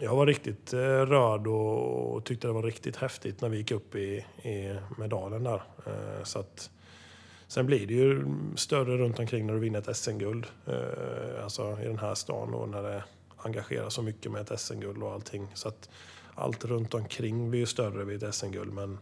jag 0.00 0.16
var 0.16 0.26
riktigt 0.26 0.72
eh, 0.72 0.78
rörd 0.80 1.46
och, 1.46 2.14
och 2.14 2.24
tyckte 2.24 2.46
det 2.46 2.52
var 2.52 2.62
riktigt 2.62 2.96
häftigt 2.96 3.40
när 3.40 3.48
vi 3.48 3.56
gick 3.56 3.70
upp 3.70 3.94
i, 3.94 4.24
i 4.42 4.78
medaljen 4.98 5.44
där. 5.44 5.62
Eh, 5.86 6.24
så 6.24 6.38
att, 6.38 6.70
sen 7.48 7.66
blir 7.66 7.86
det 7.86 7.94
ju 7.94 8.24
större 8.56 8.96
runt 8.96 9.18
omkring 9.18 9.46
när 9.46 9.54
du 9.54 9.60
vinner 9.60 9.78
ett 9.78 9.96
SM-guld. 9.96 10.46
Eh, 10.66 11.44
alltså 11.44 11.78
i 11.82 11.84
den 11.84 11.98
här 11.98 12.14
stan 12.14 12.54
och 12.54 12.68
när 12.68 12.82
det 12.82 13.04
engagerar 13.36 13.88
så 13.88 14.02
mycket 14.02 14.32
med 14.32 14.40
ett 14.40 14.60
SM-guld 14.60 15.02
och 15.02 15.12
allting. 15.12 15.48
Så 15.54 15.68
att 15.68 15.90
allt 16.34 16.64
runt 16.64 16.94
omkring 16.94 17.50
blir 17.50 17.60
ju 17.60 17.66
större 17.66 18.04
vid 18.04 18.22
ett 18.22 18.34
SM-guld 18.34 18.72
men 18.72 18.98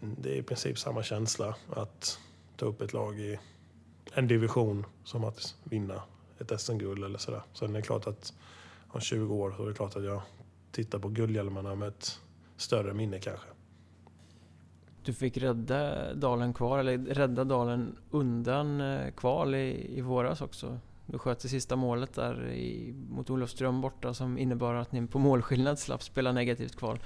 det 0.00 0.30
är 0.30 0.36
i 0.36 0.42
princip 0.42 0.78
samma 0.78 1.02
känsla 1.02 1.56
att 1.70 2.18
ta 2.56 2.66
upp 2.66 2.80
ett 2.80 2.92
lag 2.92 3.20
i 3.20 3.38
en 4.12 4.28
division 4.28 4.86
som 5.04 5.24
att 5.24 5.54
vinna 5.64 6.02
ett 6.38 6.60
SM-guld 6.60 7.04
eller 7.04 7.18
sådär. 7.18 7.42
Sen 7.52 7.70
är 7.70 7.74
det 7.74 7.82
klart 7.82 8.06
att 8.06 8.32
om 8.88 9.00
20 9.00 9.34
år 9.34 9.54
så 9.56 9.64
är 9.64 9.68
det 9.68 9.74
klart 9.74 9.96
att 9.96 10.04
jag 10.04 10.22
tittar 10.72 10.98
på 10.98 11.08
guldhjälmarna 11.08 11.74
med 11.74 11.88
ett 11.88 12.20
större 12.56 12.94
minne 12.94 13.20
kanske. 13.20 13.46
Du 15.04 15.12
fick 15.12 15.36
rädda 15.36 16.14
dalen 16.14 16.54
kvar, 16.54 16.78
eller 16.78 16.98
rädda 16.98 17.44
dalen 17.44 17.96
undan 18.10 18.80
eh, 18.80 19.10
kval 19.10 19.54
i, 19.54 19.98
i 19.98 20.00
våras 20.00 20.40
också. 20.40 20.78
Du 21.06 21.18
sköt 21.18 21.38
det 21.40 21.48
sista 21.48 21.76
målet 21.76 22.14
där 22.14 22.48
i, 22.50 22.94
mot 23.10 23.30
Olofström 23.30 23.80
borta 23.80 24.14
som 24.14 24.38
innebar 24.38 24.74
att 24.74 24.92
ni 24.92 25.06
på 25.06 25.18
målskillnad 25.18 25.78
slapp 25.78 26.02
spela 26.02 26.32
negativt 26.32 26.76
kval. 26.76 26.98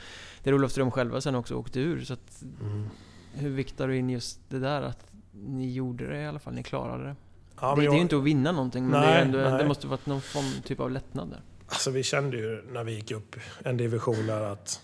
Där 0.42 0.54
Olofström 0.54 0.90
själva 0.90 1.20
sen 1.20 1.34
också 1.34 1.54
åkte 1.54 1.80
ur. 1.80 2.00
Så 2.04 2.12
att, 2.12 2.42
Mm. 2.60 2.86
hur 3.34 3.50
viktar 3.50 3.88
du 3.88 3.96
in 3.96 4.10
just 4.10 4.40
det 4.50 4.58
där 4.58 4.82
att 4.82 5.06
ni 5.32 5.72
gjorde 5.72 6.06
det 6.08 6.20
i 6.20 6.26
alla 6.26 6.38
fall, 6.38 6.54
ni 6.54 6.62
klarade 6.62 7.04
det? 7.04 7.16
Ja, 7.60 7.74
det, 7.74 7.80
det 7.80 7.82
är 7.82 7.84
jag- 7.84 7.94
ju 7.94 8.00
inte 8.00 8.16
att 8.16 8.22
vinna 8.24 8.52
någonting 8.52 8.84
men 8.86 9.00
det, 9.00 9.06
Nej, 9.06 9.16
är 9.18 9.22
ändå, 9.24 9.38
det 9.38 9.68
måste 9.68 9.86
varit 9.86 10.06
någon 10.06 10.20
form, 10.20 10.62
typ 10.64 10.80
av 10.80 10.90
lättnad 10.90 11.28
där. 11.30 11.40
Alltså 11.66 11.90
vi 11.90 12.02
kände 12.02 12.36
ju 12.36 12.62
när 12.72 12.84
vi 12.84 12.92
gick 12.94 13.10
upp 13.10 13.36
en 13.64 13.76
division 13.76 14.26
där 14.26 14.40
att 14.40 14.80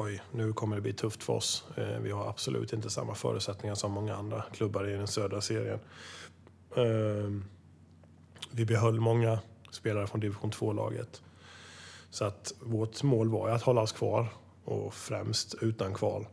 oj, 0.00 0.22
nu 0.32 0.52
kommer 0.52 0.76
det 0.76 0.82
bli 0.82 0.92
tufft 0.92 1.22
för 1.22 1.32
oss. 1.32 1.64
Eh, 1.76 1.98
vi 2.00 2.10
har 2.10 2.28
absolut 2.28 2.72
inte 2.72 2.90
samma 2.90 3.14
förutsättningar 3.14 3.74
som 3.74 3.92
många 3.92 4.16
andra 4.16 4.44
klubbar 4.52 4.88
i 4.88 4.92
den 4.92 5.06
södra 5.06 5.40
serien. 5.40 5.78
Ehm, 6.76 7.44
vi 8.50 8.64
behöll 8.64 9.00
många 9.00 9.38
spelare 9.70 10.06
från 10.06 10.20
division 10.20 10.50
2-laget. 10.50 11.22
Så 12.10 12.24
att 12.24 12.54
vårt 12.60 13.02
mål 13.02 13.28
var 13.28 13.48
ju 13.48 13.54
att 13.54 13.62
hålla 13.62 13.80
oss 13.80 13.92
kvar 13.92 14.26
och 14.64 14.94
främst 14.94 15.54
utan 15.60 15.94
kval. 15.94 16.26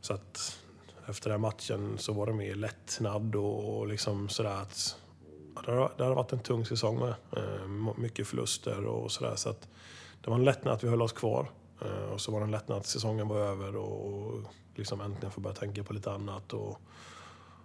Så 0.00 0.14
att 0.14 0.58
efter 1.06 1.30
den 1.30 1.40
matchen 1.40 1.98
så 1.98 2.12
var 2.12 2.26
det 2.26 2.32
mer 2.32 2.54
lättnad 2.54 3.36
och, 3.36 3.86
liksom 3.86 4.28
sådär 4.28 4.62
att 4.62 4.96
det 5.66 5.72
hade 6.04 6.14
varit 6.14 6.32
en 6.32 6.38
tung 6.38 6.64
säsong 6.64 6.98
med. 6.98 7.14
Eh, 7.36 7.66
mycket 7.96 8.26
förluster 8.26 8.86
och 8.86 9.12
sådär. 9.12 9.36
Så 9.36 9.50
att 9.50 9.68
det 10.24 10.30
var 10.30 10.36
en 10.36 10.44
lättnad 10.44 10.74
att 10.74 10.84
vi 10.84 10.88
höll 10.88 11.02
oss 11.02 11.12
kvar. 11.12 11.50
Eh, 11.82 12.12
och 12.12 12.20
så 12.20 12.32
var 12.32 12.40
det 12.40 12.44
en 12.44 12.50
lättnad 12.50 12.78
att 12.78 12.86
säsongen 12.86 13.28
var 13.28 13.36
över 13.36 13.76
och 13.76 14.40
liksom 14.74 15.00
äntligen 15.00 15.30
få 15.30 15.40
börja 15.40 15.56
tänka 15.56 15.84
på 15.84 15.92
lite 15.92 16.12
annat. 16.12 16.52
Och 16.52 16.80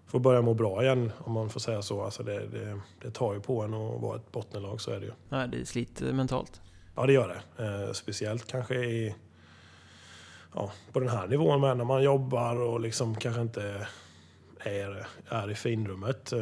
få 0.07 0.19
börja 0.19 0.41
må 0.41 0.53
bra 0.53 0.83
igen, 0.83 1.11
om 1.17 1.31
man 1.31 1.49
får 1.49 1.59
säga 1.59 1.81
så. 1.81 2.03
Alltså 2.03 2.23
det, 2.23 2.47
det, 2.47 2.79
det 3.01 3.11
tar 3.11 3.33
ju 3.33 3.39
på 3.39 3.61
en 3.61 3.73
att 3.73 4.01
vara 4.01 4.15
ett 4.15 4.31
bottenlag, 4.31 4.81
så 4.81 4.91
är 4.91 4.99
det 4.99 5.05
ju. 5.05 5.11
Nej, 5.29 5.47
det 5.47 5.65
sliter 5.65 6.13
mentalt. 6.13 6.61
Ja, 6.95 7.05
det 7.05 7.13
gör 7.13 7.43
det. 7.57 7.63
Eh, 7.63 7.93
speciellt 7.93 8.47
kanske 8.47 8.75
i, 8.75 9.15
ja, 10.53 10.71
på 10.91 10.99
den 10.99 11.09
här 11.09 11.27
nivån 11.27 11.61
med 11.61 11.77
när 11.77 11.85
man 11.85 12.03
jobbar 12.03 12.61
och 12.61 12.79
liksom 12.79 13.15
kanske 13.15 13.41
inte 13.41 13.87
är, 14.59 15.07
är 15.29 15.51
i 15.51 15.55
finrummet. 15.55 16.31
Eh, 16.33 16.39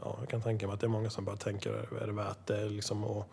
ja, 0.00 0.16
jag 0.20 0.28
kan 0.28 0.42
tänka 0.42 0.66
mig 0.66 0.74
att 0.74 0.80
det 0.80 0.86
är 0.86 0.88
många 0.88 1.10
som 1.10 1.24
bara 1.24 1.36
tänker, 1.36 1.70
är 2.02 2.06
det 2.06 2.12
värt 2.12 2.46
det 2.46 2.68
liksom 2.68 3.04
att 3.04 3.26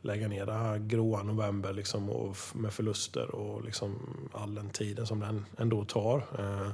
lägga 0.00 0.28
ner 0.28 0.46
det 0.46 0.52
här 0.52 0.78
gråa 0.78 1.22
november 1.22 1.72
liksom, 1.72 2.10
och 2.10 2.36
med 2.54 2.72
förluster 2.72 3.34
och 3.34 3.64
liksom 3.64 3.98
all 4.32 4.54
den 4.54 4.70
tiden 4.70 5.06
som 5.06 5.20
den 5.20 5.46
ändå 5.58 5.84
tar. 5.84 6.16
Eh, 6.38 6.72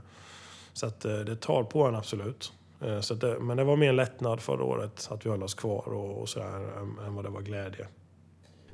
så 0.73 0.87
att 0.87 1.05
eh, 1.05 1.19
det 1.19 1.37
tar 1.37 1.63
på 1.63 1.85
en 1.85 1.95
absolut. 1.95 2.53
Eh, 2.81 3.01
så 3.01 3.15
det, 3.15 3.39
men 3.41 3.57
det 3.57 3.65
var 3.65 3.77
mer 3.77 3.89
en 3.89 3.97
lättnad 3.97 4.41
förra 4.41 4.65
året 4.65 5.09
att 5.11 5.27
vi 5.27 5.31
höll 5.31 5.43
oss 5.43 5.55
kvar 5.55 5.89
och, 5.89 6.21
och 6.23 6.29
sådär 6.29 6.79
än 7.07 7.15
vad 7.15 7.25
det 7.25 7.31
var 7.31 7.41
glädje. 7.41 7.89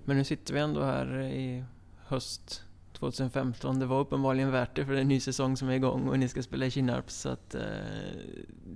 Men 0.05 0.16
nu 0.16 0.24
sitter 0.24 0.55
vi 0.55 0.60
ändå 0.60 0.82
här 0.82 1.20
i 1.20 1.64
höst 2.06 2.64
2015. 3.01 3.78
Det 3.78 3.86
var 3.86 4.01
uppenbarligen 4.01 4.51
värt 4.51 4.77
det 4.77 4.85
för 4.85 4.93
det 4.93 4.98
är 4.98 5.02
en 5.02 5.09
ny 5.09 5.20
säsong 5.20 5.56
som 5.56 5.68
är 5.68 5.74
igång 5.74 6.09
och 6.09 6.18
ni 6.18 6.28
ska 6.28 6.43
spela 6.43 6.66
i 6.66 6.70
Kinnarp. 6.70 7.10
Så 7.10 7.28
att 7.28 7.55
eh, 7.55 7.62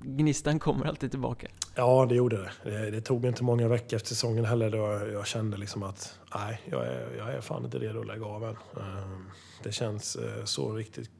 gnistan 0.02 0.58
kommer 0.58 0.86
alltid 0.86 1.10
tillbaka. 1.10 1.46
Ja, 1.74 2.06
det 2.08 2.14
gjorde 2.14 2.36
det. 2.36 2.70
det. 2.70 2.90
det. 2.90 3.00
tog 3.00 3.24
inte 3.24 3.44
många 3.44 3.68
veckor 3.68 3.96
efter 3.96 4.08
säsongen 4.08 4.44
heller 4.44 4.70
då 4.70 5.12
jag 5.12 5.26
kände 5.26 5.56
liksom 5.56 5.82
att 5.82 6.18
nej, 6.34 6.60
jag 6.64 6.86
är, 6.86 7.16
jag 7.18 7.34
är 7.34 7.40
fan 7.40 7.64
inte 7.64 7.78
redo 7.78 8.00
att 8.00 8.06
lägga 8.06 8.26
av 8.26 8.44
än. 8.44 8.56
Ehm, 8.76 9.30
det 9.62 9.72
känns 9.72 10.16
eh, 10.16 10.44
så 10.44 10.72
riktigt, 10.72 11.10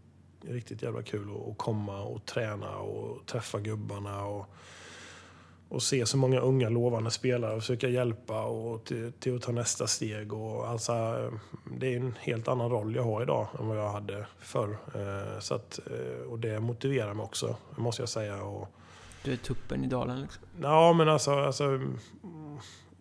riktigt 0.40 0.82
jävla 0.82 1.02
kul 1.02 1.28
att 1.51 1.59
komma 1.59 2.02
och 2.02 2.26
träna 2.26 2.76
och 2.76 3.26
träffa 3.26 3.60
gubbarna. 3.60 4.24
Och, 4.24 4.47
och 5.68 5.82
se 5.82 6.06
så 6.06 6.16
många 6.16 6.40
unga 6.40 6.68
lovande 6.68 7.10
spelare 7.10 7.54
och 7.54 7.60
försöka 7.60 7.88
hjälpa 7.88 8.44
och 8.44 8.84
till, 8.84 9.12
till 9.12 9.36
att 9.36 9.42
ta 9.42 9.52
nästa 9.52 9.86
steg. 9.86 10.32
Och 10.32 10.68
alltså, 10.68 10.92
det 11.78 11.94
är 11.94 11.96
en 11.96 12.14
helt 12.20 12.48
annan 12.48 12.70
roll 12.70 12.96
jag 12.96 13.02
har 13.02 13.22
idag 13.22 13.48
än 13.60 13.68
vad 13.68 13.78
jag 13.78 13.90
hade 13.90 14.26
förr. 14.38 14.76
Eh, 14.94 15.40
så 15.40 15.54
att, 15.54 15.80
eh, 15.86 16.30
och 16.30 16.38
det 16.38 16.60
motiverar 16.60 17.14
mig 17.14 17.24
också, 17.24 17.56
måste 17.76 18.02
jag 18.02 18.08
säga. 18.08 18.42
Och, 18.42 18.68
du 19.24 19.32
är 19.32 19.36
tuppen 19.36 19.84
i 19.84 19.86
dalen 19.86 20.20
liksom? 20.20 20.42
Ja, 20.62 20.92
men 20.92 21.08
alltså, 21.08 21.30
alltså 21.30 21.80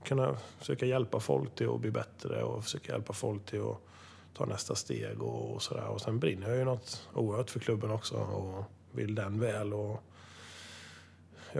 kunna 0.03 0.37
försöka 0.59 0.85
hjälpa 0.85 1.19
folk 1.19 1.55
till 1.55 1.69
att 1.69 1.79
bli 1.79 1.91
bättre 1.91 2.43
och 2.43 2.63
försöka 2.63 2.91
hjälpa 2.91 3.13
folk 3.13 3.45
till 3.45 3.61
att 3.61 3.77
ta 4.33 4.45
nästa 4.45 4.75
steg 4.75 5.21
och, 5.21 5.53
och 5.53 5.61
sådär. 5.61 5.87
Och 5.87 6.01
sen 6.01 6.19
brinner 6.19 6.49
jag 6.49 6.57
ju 6.57 6.65
något 6.65 7.07
oerhört 7.13 7.49
för 7.49 7.59
klubben 7.59 7.91
också 7.91 8.15
och 8.15 8.63
vill 8.91 9.15
den 9.15 9.39
väl. 9.39 9.73
Och, 9.73 10.03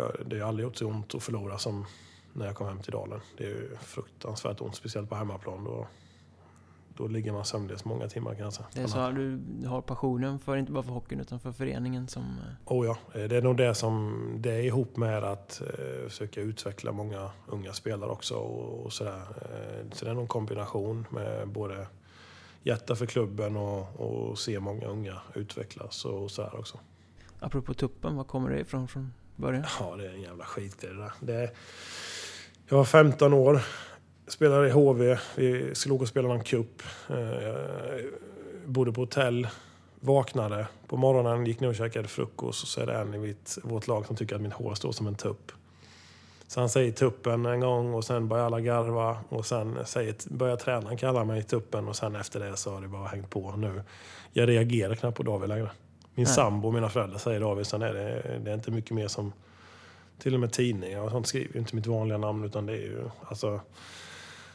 jag, 0.02 0.12
det 0.26 0.40
har 0.40 0.48
aldrig 0.48 0.64
gjort 0.64 0.76
så 0.76 0.88
ont 0.88 1.16
att 1.16 1.24
förlora 1.24 1.58
som 1.58 1.86
när 2.34 2.46
jag 2.46 2.56
kom 2.56 2.68
hem 2.68 2.80
till 2.80 2.92
Dalen. 2.92 3.20
Det 3.38 3.44
är 3.44 3.78
fruktansvärt 3.82 4.62
ont, 4.62 4.76
speciellt 4.76 5.10
på 5.10 5.16
hemmaplan. 5.16 5.64
Då, 5.64 5.88
då 6.98 7.08
ligger 7.08 7.32
man 7.32 7.46
sömnlös 7.46 7.86
många 7.86 8.08
timmar 8.08 8.36
kan 8.36 8.44
jag 8.44 8.54
säga. 8.54 8.68
Det 8.74 8.82
är 8.82 8.88
så 8.88 9.00
att 9.00 9.16
du 9.16 9.40
har 9.68 9.82
passionen 9.82 10.40
för, 10.40 10.58
inte 10.58 10.72
bara 10.72 10.84
för 10.84 10.92
hockeyn, 10.92 11.20
utan 11.20 11.40
för 11.40 11.52
föreningen 11.52 12.08
som... 12.08 12.24
Eh, 12.24 12.74
oh 12.74 12.86
ja, 12.86 12.98
det 13.14 13.38
är 13.38 13.42
nog 13.42 13.58
det 13.58 13.76
som, 13.76 14.24
det 14.40 14.52
är 14.52 14.62
ihop 14.62 14.98
med 14.98 15.24
att 15.24 15.62
eh, 15.62 16.08
försöka 16.08 16.42
utveckla 16.42 16.92
många 16.92 17.30
unga 17.48 17.74
spelare 17.74 18.10
också 18.10 18.36
och, 18.36 18.86
och 18.86 18.94
sådär. 18.94 19.22
Eh, 19.42 19.90
så 19.92 20.06
det 20.06 20.12
är 20.12 20.16
nog 20.16 20.22
en 20.22 20.28
kombination 20.28 21.06
med 21.10 21.48
både 21.48 21.88
hjärta 22.64 22.96
för 22.96 23.06
klubben 23.06 23.56
och, 23.58 24.00
och 24.00 24.40
se 24.40 24.60
många 24.60 24.88
unga 24.88 25.22
utvecklas 25.34 26.06
och 26.06 26.32
sådär 26.32 26.56
också. 26.60 26.80
Apropå 27.40 27.74
tuppen, 27.74 28.16
var 28.16 28.24
kommer 28.24 28.50
det 28.50 28.60
ifrån 28.60 28.88
från 28.88 29.14
början? 29.44 29.66
Ja, 29.80 29.96
det 29.96 30.06
är 30.06 30.14
en 30.14 30.22
jävla 30.22 30.46
skit 30.46 30.78
det 30.82 30.94
där. 30.94 31.12
Det, 31.20 31.52
jag 32.68 32.78
var 32.78 32.86
15 32.86 33.34
år, 33.34 33.62
spelade 34.28 34.68
i 34.68 34.72
HV, 34.72 35.18
vi 35.36 35.76
skulle 35.76 35.96
åka 35.96 36.02
och 36.02 36.08
spela 36.08 36.28
någon 36.28 36.44
cup. 36.44 36.84
Eh, 37.10 38.06
bodde 38.66 38.92
på 38.92 39.02
hotell, 39.02 39.48
vaknade 40.00 40.68
på 40.88 40.98
morgonen, 40.98 41.46
gick 41.46 41.60
ner 41.60 41.68
och 41.68 41.76
käkade 41.76 42.08
frukost 42.08 42.64
och 42.64 42.68
så 42.68 42.82
är 42.82 42.86
det 42.86 42.94
en 42.94 43.14
i 43.14 43.18
mitt, 43.18 43.58
vårt 43.64 43.88
lag 43.88 44.06
som 44.06 44.16
tycker 44.16 44.36
att 44.36 44.42
min 44.42 44.52
hår 44.52 44.76
står 44.76 44.92
som 44.92 45.08
en 45.08 45.16
tupp. 45.16 45.52
Så 46.48 46.60
han 46.60 46.70
säger 46.70 46.92
tuppen 46.92 47.46
en 47.46 47.60
gång 47.60 47.94
och 47.94 48.04
sen 48.04 48.28
börjar 48.28 48.46
alla 48.46 48.60
garva 48.60 49.18
och 49.30 49.46
sen 49.46 49.78
säger, 49.86 50.16
börjar 50.30 50.56
tränaren 50.56 50.98
kalla 50.98 51.24
mig 51.24 51.44
tuppen 51.44 51.88
och 51.88 51.96
sen 51.96 52.16
efter 52.16 52.40
det 52.40 52.58
så 52.58 52.74
har 52.74 52.82
det 52.82 52.88
bara 52.88 53.08
hängt 53.08 53.30
på 53.30 53.56
nu. 53.56 53.84
Jag 54.34 54.50
reagerar 54.50 54.96
knappt 54.96 55.18
på 55.18 55.24
David 55.24 55.50
längre. 55.50 55.70
Min 56.16 56.24
Nej. 56.24 56.34
sambo 56.34 56.68
och 56.68 56.74
mina 56.74 56.90
föräldrar 56.90 57.18
säger 57.18 57.40
David, 57.40 57.68
sen 57.68 57.82
är 57.82 57.94
det, 57.94 58.40
det 58.44 58.52
är 58.52 58.56
inte 58.56 58.72
mycket 58.72 58.92
mer 58.92 59.08
som... 59.08 59.34
Till 60.20 60.34
och 60.34 60.40
med 60.40 60.52
tidningar 60.52 61.02
och 61.02 61.12
sånt 61.12 61.28
skriver 61.28 61.60
inte 61.60 61.76
mitt 61.76 61.88
vanliga 61.88 62.18
namn 62.18 62.44
utan 62.44 62.66
det 62.66 62.74
är 62.74 62.78
ju 62.78 63.10
alltså... 63.28 63.62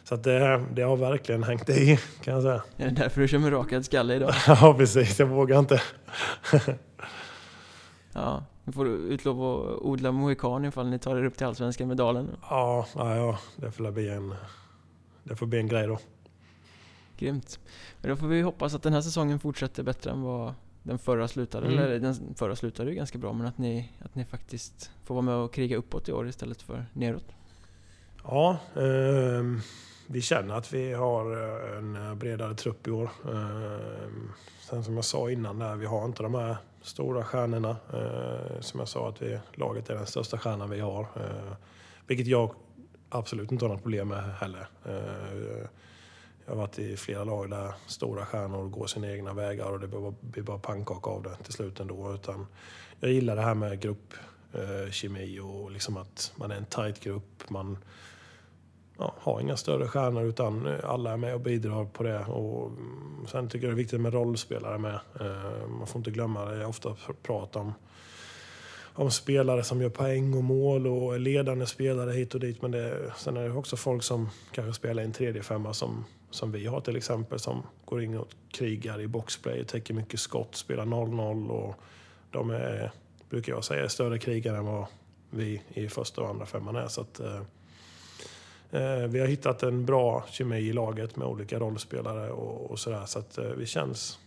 Så 0.05 0.15
att 0.15 0.23
det, 0.23 0.65
det 0.73 0.83
har 0.83 0.97
verkligen 0.97 1.43
hängt 1.43 1.69
i, 1.69 1.99
kan 2.21 2.35
jag 2.35 2.43
säga. 2.43 2.63
Är 2.77 2.85
det 2.85 3.03
därför 3.03 3.21
du 3.21 3.29
kör 3.29 3.39
med 3.39 3.53
rakad 3.53 3.85
skalle 3.85 4.15
idag? 4.15 4.35
ja, 4.47 4.75
precis. 4.79 5.19
Jag 5.19 5.27
vågar 5.27 5.59
inte. 5.59 5.83
ja, 8.13 8.45
nu 8.65 8.73
får 8.73 8.85
du 8.85 8.91
utlova 8.91 9.73
att 9.75 9.81
odla 9.81 10.13
mohikan 10.13 10.65
ifall 10.65 10.89
ni 10.89 10.99
tar 10.99 11.17
er 11.17 11.25
upp 11.25 11.37
till 11.37 11.47
Allsvenskan 11.47 11.89
med 11.89 11.97
Dalen. 11.97 12.37
Ja, 12.51 12.87
ja, 12.95 13.17
ja, 13.17 13.39
det 13.57 13.71
får 13.71 13.91
bli 13.91 14.09
en, 14.09 14.35
det 15.25 15.37
får 15.37 15.47
bli 15.47 15.59
en 15.59 15.69
grej 15.69 15.87
då. 15.87 15.99
Grymt. 17.19 17.59
Men 18.01 18.11
då 18.11 18.17
får 18.17 18.27
vi 18.27 18.43
hoppas 18.43 18.75
att 18.75 18.83
den 18.83 18.93
här 18.93 19.01
säsongen 19.01 19.39
fortsätter 19.39 19.83
bättre 19.83 20.11
än 20.11 20.23
vad 20.23 20.55
den 20.89 20.99
förra 20.99 21.29
slutade, 21.29 21.67
mm. 21.67 21.79
eller 21.79 21.99
den 21.99 22.35
förra 22.35 22.57
slutade 22.57 22.91
ju 22.91 22.97
ganska 22.97 23.19
bra, 23.19 23.33
men 23.33 23.47
att 23.47 23.59
ni, 23.59 23.93
att 23.99 24.15
ni 24.15 24.25
faktiskt 24.25 24.91
får 25.05 25.15
vara 25.15 25.23
med 25.23 25.35
och 25.35 25.53
kriga 25.53 25.77
uppåt 25.77 26.09
i 26.09 26.13
år 26.13 26.29
istället 26.29 26.63
för 26.63 26.87
neråt. 26.93 27.25
Ja, 28.25 28.59
eh, 28.77 29.43
vi 30.07 30.21
känner 30.21 30.55
att 30.55 30.73
vi 30.73 30.93
har 30.93 31.37
eh, 31.37 31.79
en 31.79 32.19
bredare 32.19 32.55
trupp 32.55 32.87
i 32.87 32.91
år. 32.91 33.11
Eh, 33.25 34.09
sen 34.61 34.85
som 34.85 34.95
jag 34.95 35.05
sa 35.05 35.31
innan, 35.31 35.59
där, 35.59 35.77
vi 35.77 35.87
har 35.87 36.05
inte 36.05 36.23
de 36.23 36.35
här 36.35 36.57
stora 36.83 37.25
stjärnorna. 37.25 37.77
Eh, 37.93 38.61
som 38.61 38.81
jag 38.81 38.89
sa, 38.89 39.09
att 39.09 39.23
vi, 39.23 39.39
laget 39.55 39.91
är 39.91 39.95
den 39.95 40.07
största 40.07 40.39
stjärnan 40.39 40.71
vi 40.71 40.81
har. 40.81 41.01
Eh, 41.01 41.55
vilket 42.07 42.27
jag 42.27 42.55
absolut 43.09 43.53
inte 43.53 43.65
har 43.65 43.73
något 43.73 43.83
problem 43.83 44.09
med 44.09 44.35
heller. 44.35 44.69
Jag 46.49 46.55
har 46.55 46.61
varit 46.61 46.79
i 46.79 46.97
flera 46.97 47.25
lag 47.25 47.51
där 47.51 47.73
stora 47.87 48.27
stjärnor 48.27 48.69
går 48.69 48.87
sina 48.87 49.13
egna 49.13 49.33
vägar 49.33 49.67
och 49.67 49.81
det 49.81 49.89
blir 50.21 50.43
bara 50.43 50.59
pannkaka 50.59 51.11
av 51.11 51.23
det 51.23 51.37
till 51.45 51.53
slut 51.53 51.81
ändå. 51.81 52.15
Utan 52.15 52.47
jag 53.01 53.13
gillar 53.13 53.37
det 53.37 53.43
här 53.43 53.55
med 53.55 53.81
gruppkemi 53.81 55.37
eh, 55.37 55.47
och 55.47 55.71
liksom 55.71 55.97
att 55.97 56.33
man 56.37 56.51
är 56.51 56.57
en 56.57 56.65
tight 56.65 57.01
grupp. 57.01 57.51
Man 57.51 57.79
ja, 58.99 59.15
har 59.19 59.41
inga 59.41 59.57
större 59.57 59.89
stjärnor 59.89 60.25
utan 60.25 60.67
eh, 60.67 60.85
alla 60.85 61.13
är 61.13 61.17
med 61.17 61.35
och 61.35 61.41
bidrar 61.41 61.85
på 61.85 62.03
det. 62.03 62.25
Och 62.25 62.67
mm, 62.67 63.27
sen 63.27 63.49
tycker 63.49 63.67
jag 63.67 63.77
det 63.77 63.81
är 63.81 63.83
viktigt 63.83 64.01
med 64.01 64.13
rollspelare 64.13 64.79
med. 64.79 65.01
Eh, 65.21 65.69
man 65.69 65.87
får 65.87 65.99
inte 65.99 66.11
glömma 66.11 66.45
det. 66.45 66.59
Jag 66.59 66.69
ofta 66.69 66.97
pratar 67.23 67.61
om 67.61 67.73
om 68.95 69.11
spelare 69.11 69.65
som 69.65 69.83
gör 69.83 69.91
poäng 69.91 70.35
och 70.35 70.45
mål 70.45 70.87
och 70.87 71.21
ledande 71.21 71.67
spelare 71.67 72.13
hit 72.13 72.35
och 72.35 72.41
dit. 72.41 72.63
Men 72.63 72.71
det, 72.71 73.13
sen 73.17 73.37
är 73.37 73.45
det 73.45 73.53
också 73.53 73.77
folk 73.77 74.03
som 74.03 74.31
kanske 74.53 74.73
spelar 74.73 75.03
i 75.03 75.07
en 75.07 75.13
tredje 75.13 75.43
femma 75.43 75.75
som 75.75 76.05
som 76.31 76.53
vi 76.53 76.67
har 76.67 76.81
till 76.81 76.97
exempel 76.97 77.39
som 77.39 77.63
går 77.85 78.03
in 78.03 78.17
och 78.17 78.29
krigar 78.51 79.01
i 79.01 79.07
boxplay, 79.07 79.65
täcker 79.65 79.95
mycket 79.95 80.21
skott, 80.21 80.55
spelar 80.55 80.85
0-0 80.85 81.49
och 81.49 81.75
de 82.31 82.51
är, 82.51 82.93
brukar 83.31 83.53
jag 83.53 83.65
säga, 83.65 83.89
större 83.89 84.19
krigare 84.19 84.57
än 84.57 84.65
vad 84.65 84.87
vi 85.31 85.63
i 85.69 85.89
första 85.89 86.21
och 86.21 86.29
andra 86.29 86.47
femman 86.47 86.77
är. 86.77 86.89
Så 86.89 87.01
att, 87.01 87.21
eh, 87.21 87.43
eh, 88.71 89.07
vi 89.09 89.21
har 89.21 89.27
hittat 89.27 89.63
en 89.63 89.87
bra 89.87 90.25
kemi 90.31 90.59
i 90.59 90.73
laget 90.73 91.17
med 91.17 91.27
olika 91.29 91.59
rollspelare 91.59 92.31
och, 92.31 92.71
och 92.71 92.79
sådär. 92.79 93.07
Så 93.07 93.19
att 93.19 93.39
eh, 93.39 93.45
vi, 93.45 93.67
känns, 93.67 94.19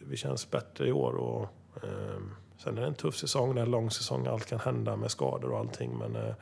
vi 0.00 0.16
känns 0.16 0.50
bättre 0.50 0.88
i 0.88 0.92
år. 0.92 1.12
Och, 1.12 1.42
eh, 1.82 2.20
sen 2.58 2.78
är 2.78 2.80
det 2.80 2.86
en 2.86 2.94
tuff 2.94 3.16
säsong, 3.16 3.54
det 3.54 3.60
är 3.60 3.64
en 3.64 3.70
lång 3.70 3.90
säsong, 3.90 4.26
allt 4.26 4.46
kan 4.46 4.60
hända 4.60 4.96
med 4.96 5.10
skador 5.10 5.50
och 5.50 5.58
allting. 5.58 5.98
Men 5.98 6.16
eh, 6.16 6.34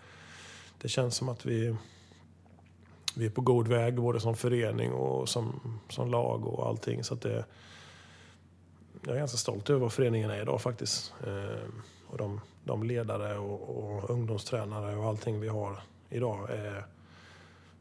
det 0.80 0.88
känns 0.88 1.16
som 1.16 1.28
att 1.28 1.46
vi 1.46 1.76
vi 3.16 3.26
är 3.26 3.30
på 3.30 3.40
god 3.40 3.68
väg 3.68 3.94
både 3.94 4.20
som 4.20 4.36
förening 4.36 4.93
och 4.93 5.28
som, 5.28 5.60
som 5.88 6.10
lag 6.10 6.47
och 6.47 6.68
allting. 6.68 7.05
Så 7.05 7.14
det, 7.14 7.44
jag 9.06 9.14
är 9.14 9.18
ganska 9.18 9.36
stolt 9.36 9.70
över 9.70 9.80
vad 9.80 9.93
föreningen 9.93 10.30
är 10.30 10.43
idag 10.43 10.60
faktiskt. 10.60 11.14
Eh, 11.26 11.68
och 12.06 12.18
de, 12.18 12.40
de 12.64 12.82
ledare 12.82 13.38
och, 13.38 13.78
och 13.78 14.10
ungdomstränare 14.10 14.97
och 14.97 15.05
allting 15.05 15.40
vi 15.40 15.48
har 15.48 15.80
idag 16.10 16.51
är 16.51 16.86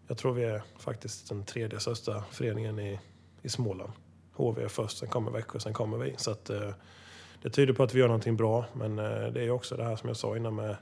Jag 0.07 0.17
tror 0.17 0.33
vi 0.33 0.43
är 0.43 0.63
faktiskt 0.77 1.29
den 1.29 1.45
tredje 1.45 1.79
största 1.79 2.23
föreningen 2.31 2.79
i, 2.79 2.99
i 3.41 3.49
Småland. 3.49 3.91
HV 4.33 4.63
är 4.63 4.67
först, 4.67 4.97
sen 4.97 5.09
kommer 5.09 5.31
Växjö, 5.31 5.59
sen 5.59 5.73
kommer 5.73 5.97
vi. 5.97 6.13
Så 6.17 6.31
att, 6.31 6.49
eh, 6.49 6.71
det 7.41 7.49
tyder 7.49 7.73
på 7.73 7.83
att 7.83 7.93
vi 7.93 7.99
gör 7.99 8.07
någonting 8.07 8.37
bra. 8.37 8.65
Men 8.73 8.99
eh, 8.99 9.27
det 9.27 9.43
är 9.43 9.49
också 9.49 9.77
det 9.77 9.83
här 9.83 9.95
som 9.95 10.09
jag 10.09 10.17
sa 10.17 10.37
innan 10.37 10.55
med 10.55 10.75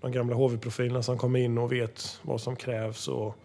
de 0.00 0.12
gamla 0.12 0.36
HV-profilerna 0.36 1.02
som 1.02 1.18
kommer 1.18 1.38
in 1.38 1.58
och 1.58 1.72
vet 1.72 2.20
vad 2.22 2.40
som 2.40 2.56
krävs. 2.56 3.08
Och 3.08 3.36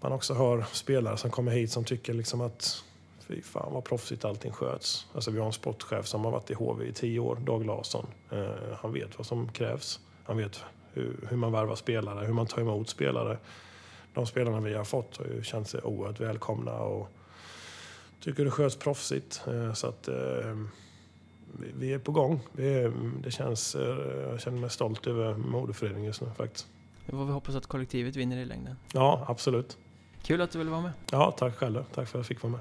man 0.00 0.12
också 0.12 0.34
hör 0.34 0.64
spelare 0.72 1.16
som 1.16 1.30
kommer 1.30 1.52
hit 1.52 1.70
som 1.70 1.84
tycker 1.84 2.14
liksom 2.14 2.40
att 2.40 2.84
fy 3.30 3.42
fan 3.42 3.72
vad 3.72 3.84
proffsigt 3.84 4.24
allting 4.24 4.52
sköts. 4.52 5.06
Alltså 5.14 5.30
vi 5.30 5.38
har 5.38 5.46
en 5.46 5.52
sportchef 5.52 6.06
som 6.06 6.24
har 6.24 6.32
varit 6.32 6.50
i 6.50 6.54
HV 6.54 6.84
i 6.84 6.92
tio 6.92 7.20
år, 7.20 7.36
Dag 7.36 7.66
Larsson. 7.66 8.06
Eh, 8.30 8.48
han 8.80 8.92
vet 8.92 9.18
vad 9.18 9.26
som 9.26 9.52
krävs. 9.52 10.00
Han 10.24 10.36
vet 10.36 10.60
hur, 10.92 11.16
hur 11.28 11.36
man 11.36 11.52
värvar 11.52 11.74
spelare, 11.74 12.26
hur 12.26 12.34
man 12.34 12.46
tar 12.46 12.62
emot 12.62 12.88
spelare. 12.88 13.38
De 14.14 14.26
spelarna 14.26 14.60
vi 14.60 14.74
har 14.74 14.84
fått 14.84 15.16
har 15.16 15.24
ju 15.24 15.42
känt 15.42 15.68
sig 15.68 15.80
oerhört 15.82 16.20
välkomna 16.20 16.72
och 16.72 17.08
tycker 18.20 18.44
det 18.44 18.50
sköts 18.50 18.76
proffsigt. 18.76 19.42
Eh, 19.46 19.72
så 19.72 19.86
att 19.86 20.08
eh, 20.08 20.56
vi 21.78 21.92
är 21.92 21.98
på 21.98 22.12
gång. 22.12 22.40
Vi 22.52 22.92
det 23.22 23.30
känns, 23.30 23.74
eh, 23.74 23.96
jag 24.30 24.40
känner 24.40 24.58
mig 24.58 24.70
stolt 24.70 25.06
över 25.06 25.34
modeföreningen 25.34 26.06
just 26.06 26.20
nu 26.20 26.30
faktiskt. 26.36 26.66
Det 27.06 27.12
får 27.12 27.24
vi 27.24 27.32
hoppas 27.32 27.54
att 27.54 27.66
kollektivet 27.66 28.16
vinner 28.16 28.36
i 28.36 28.44
längden. 28.44 28.76
Ja, 28.92 29.24
absolut. 29.28 29.78
Kul 30.22 30.40
att 30.40 30.50
du 30.50 30.58
ville 30.58 30.70
vara 30.70 30.80
med. 30.80 30.92
Ja, 31.10 31.30
tack 31.30 31.56
själv. 31.56 31.84
Tack 31.94 31.94
för 31.94 32.00
att 32.02 32.14
jag 32.14 32.26
fick 32.26 32.42
vara 32.42 32.52
med. 32.52 32.60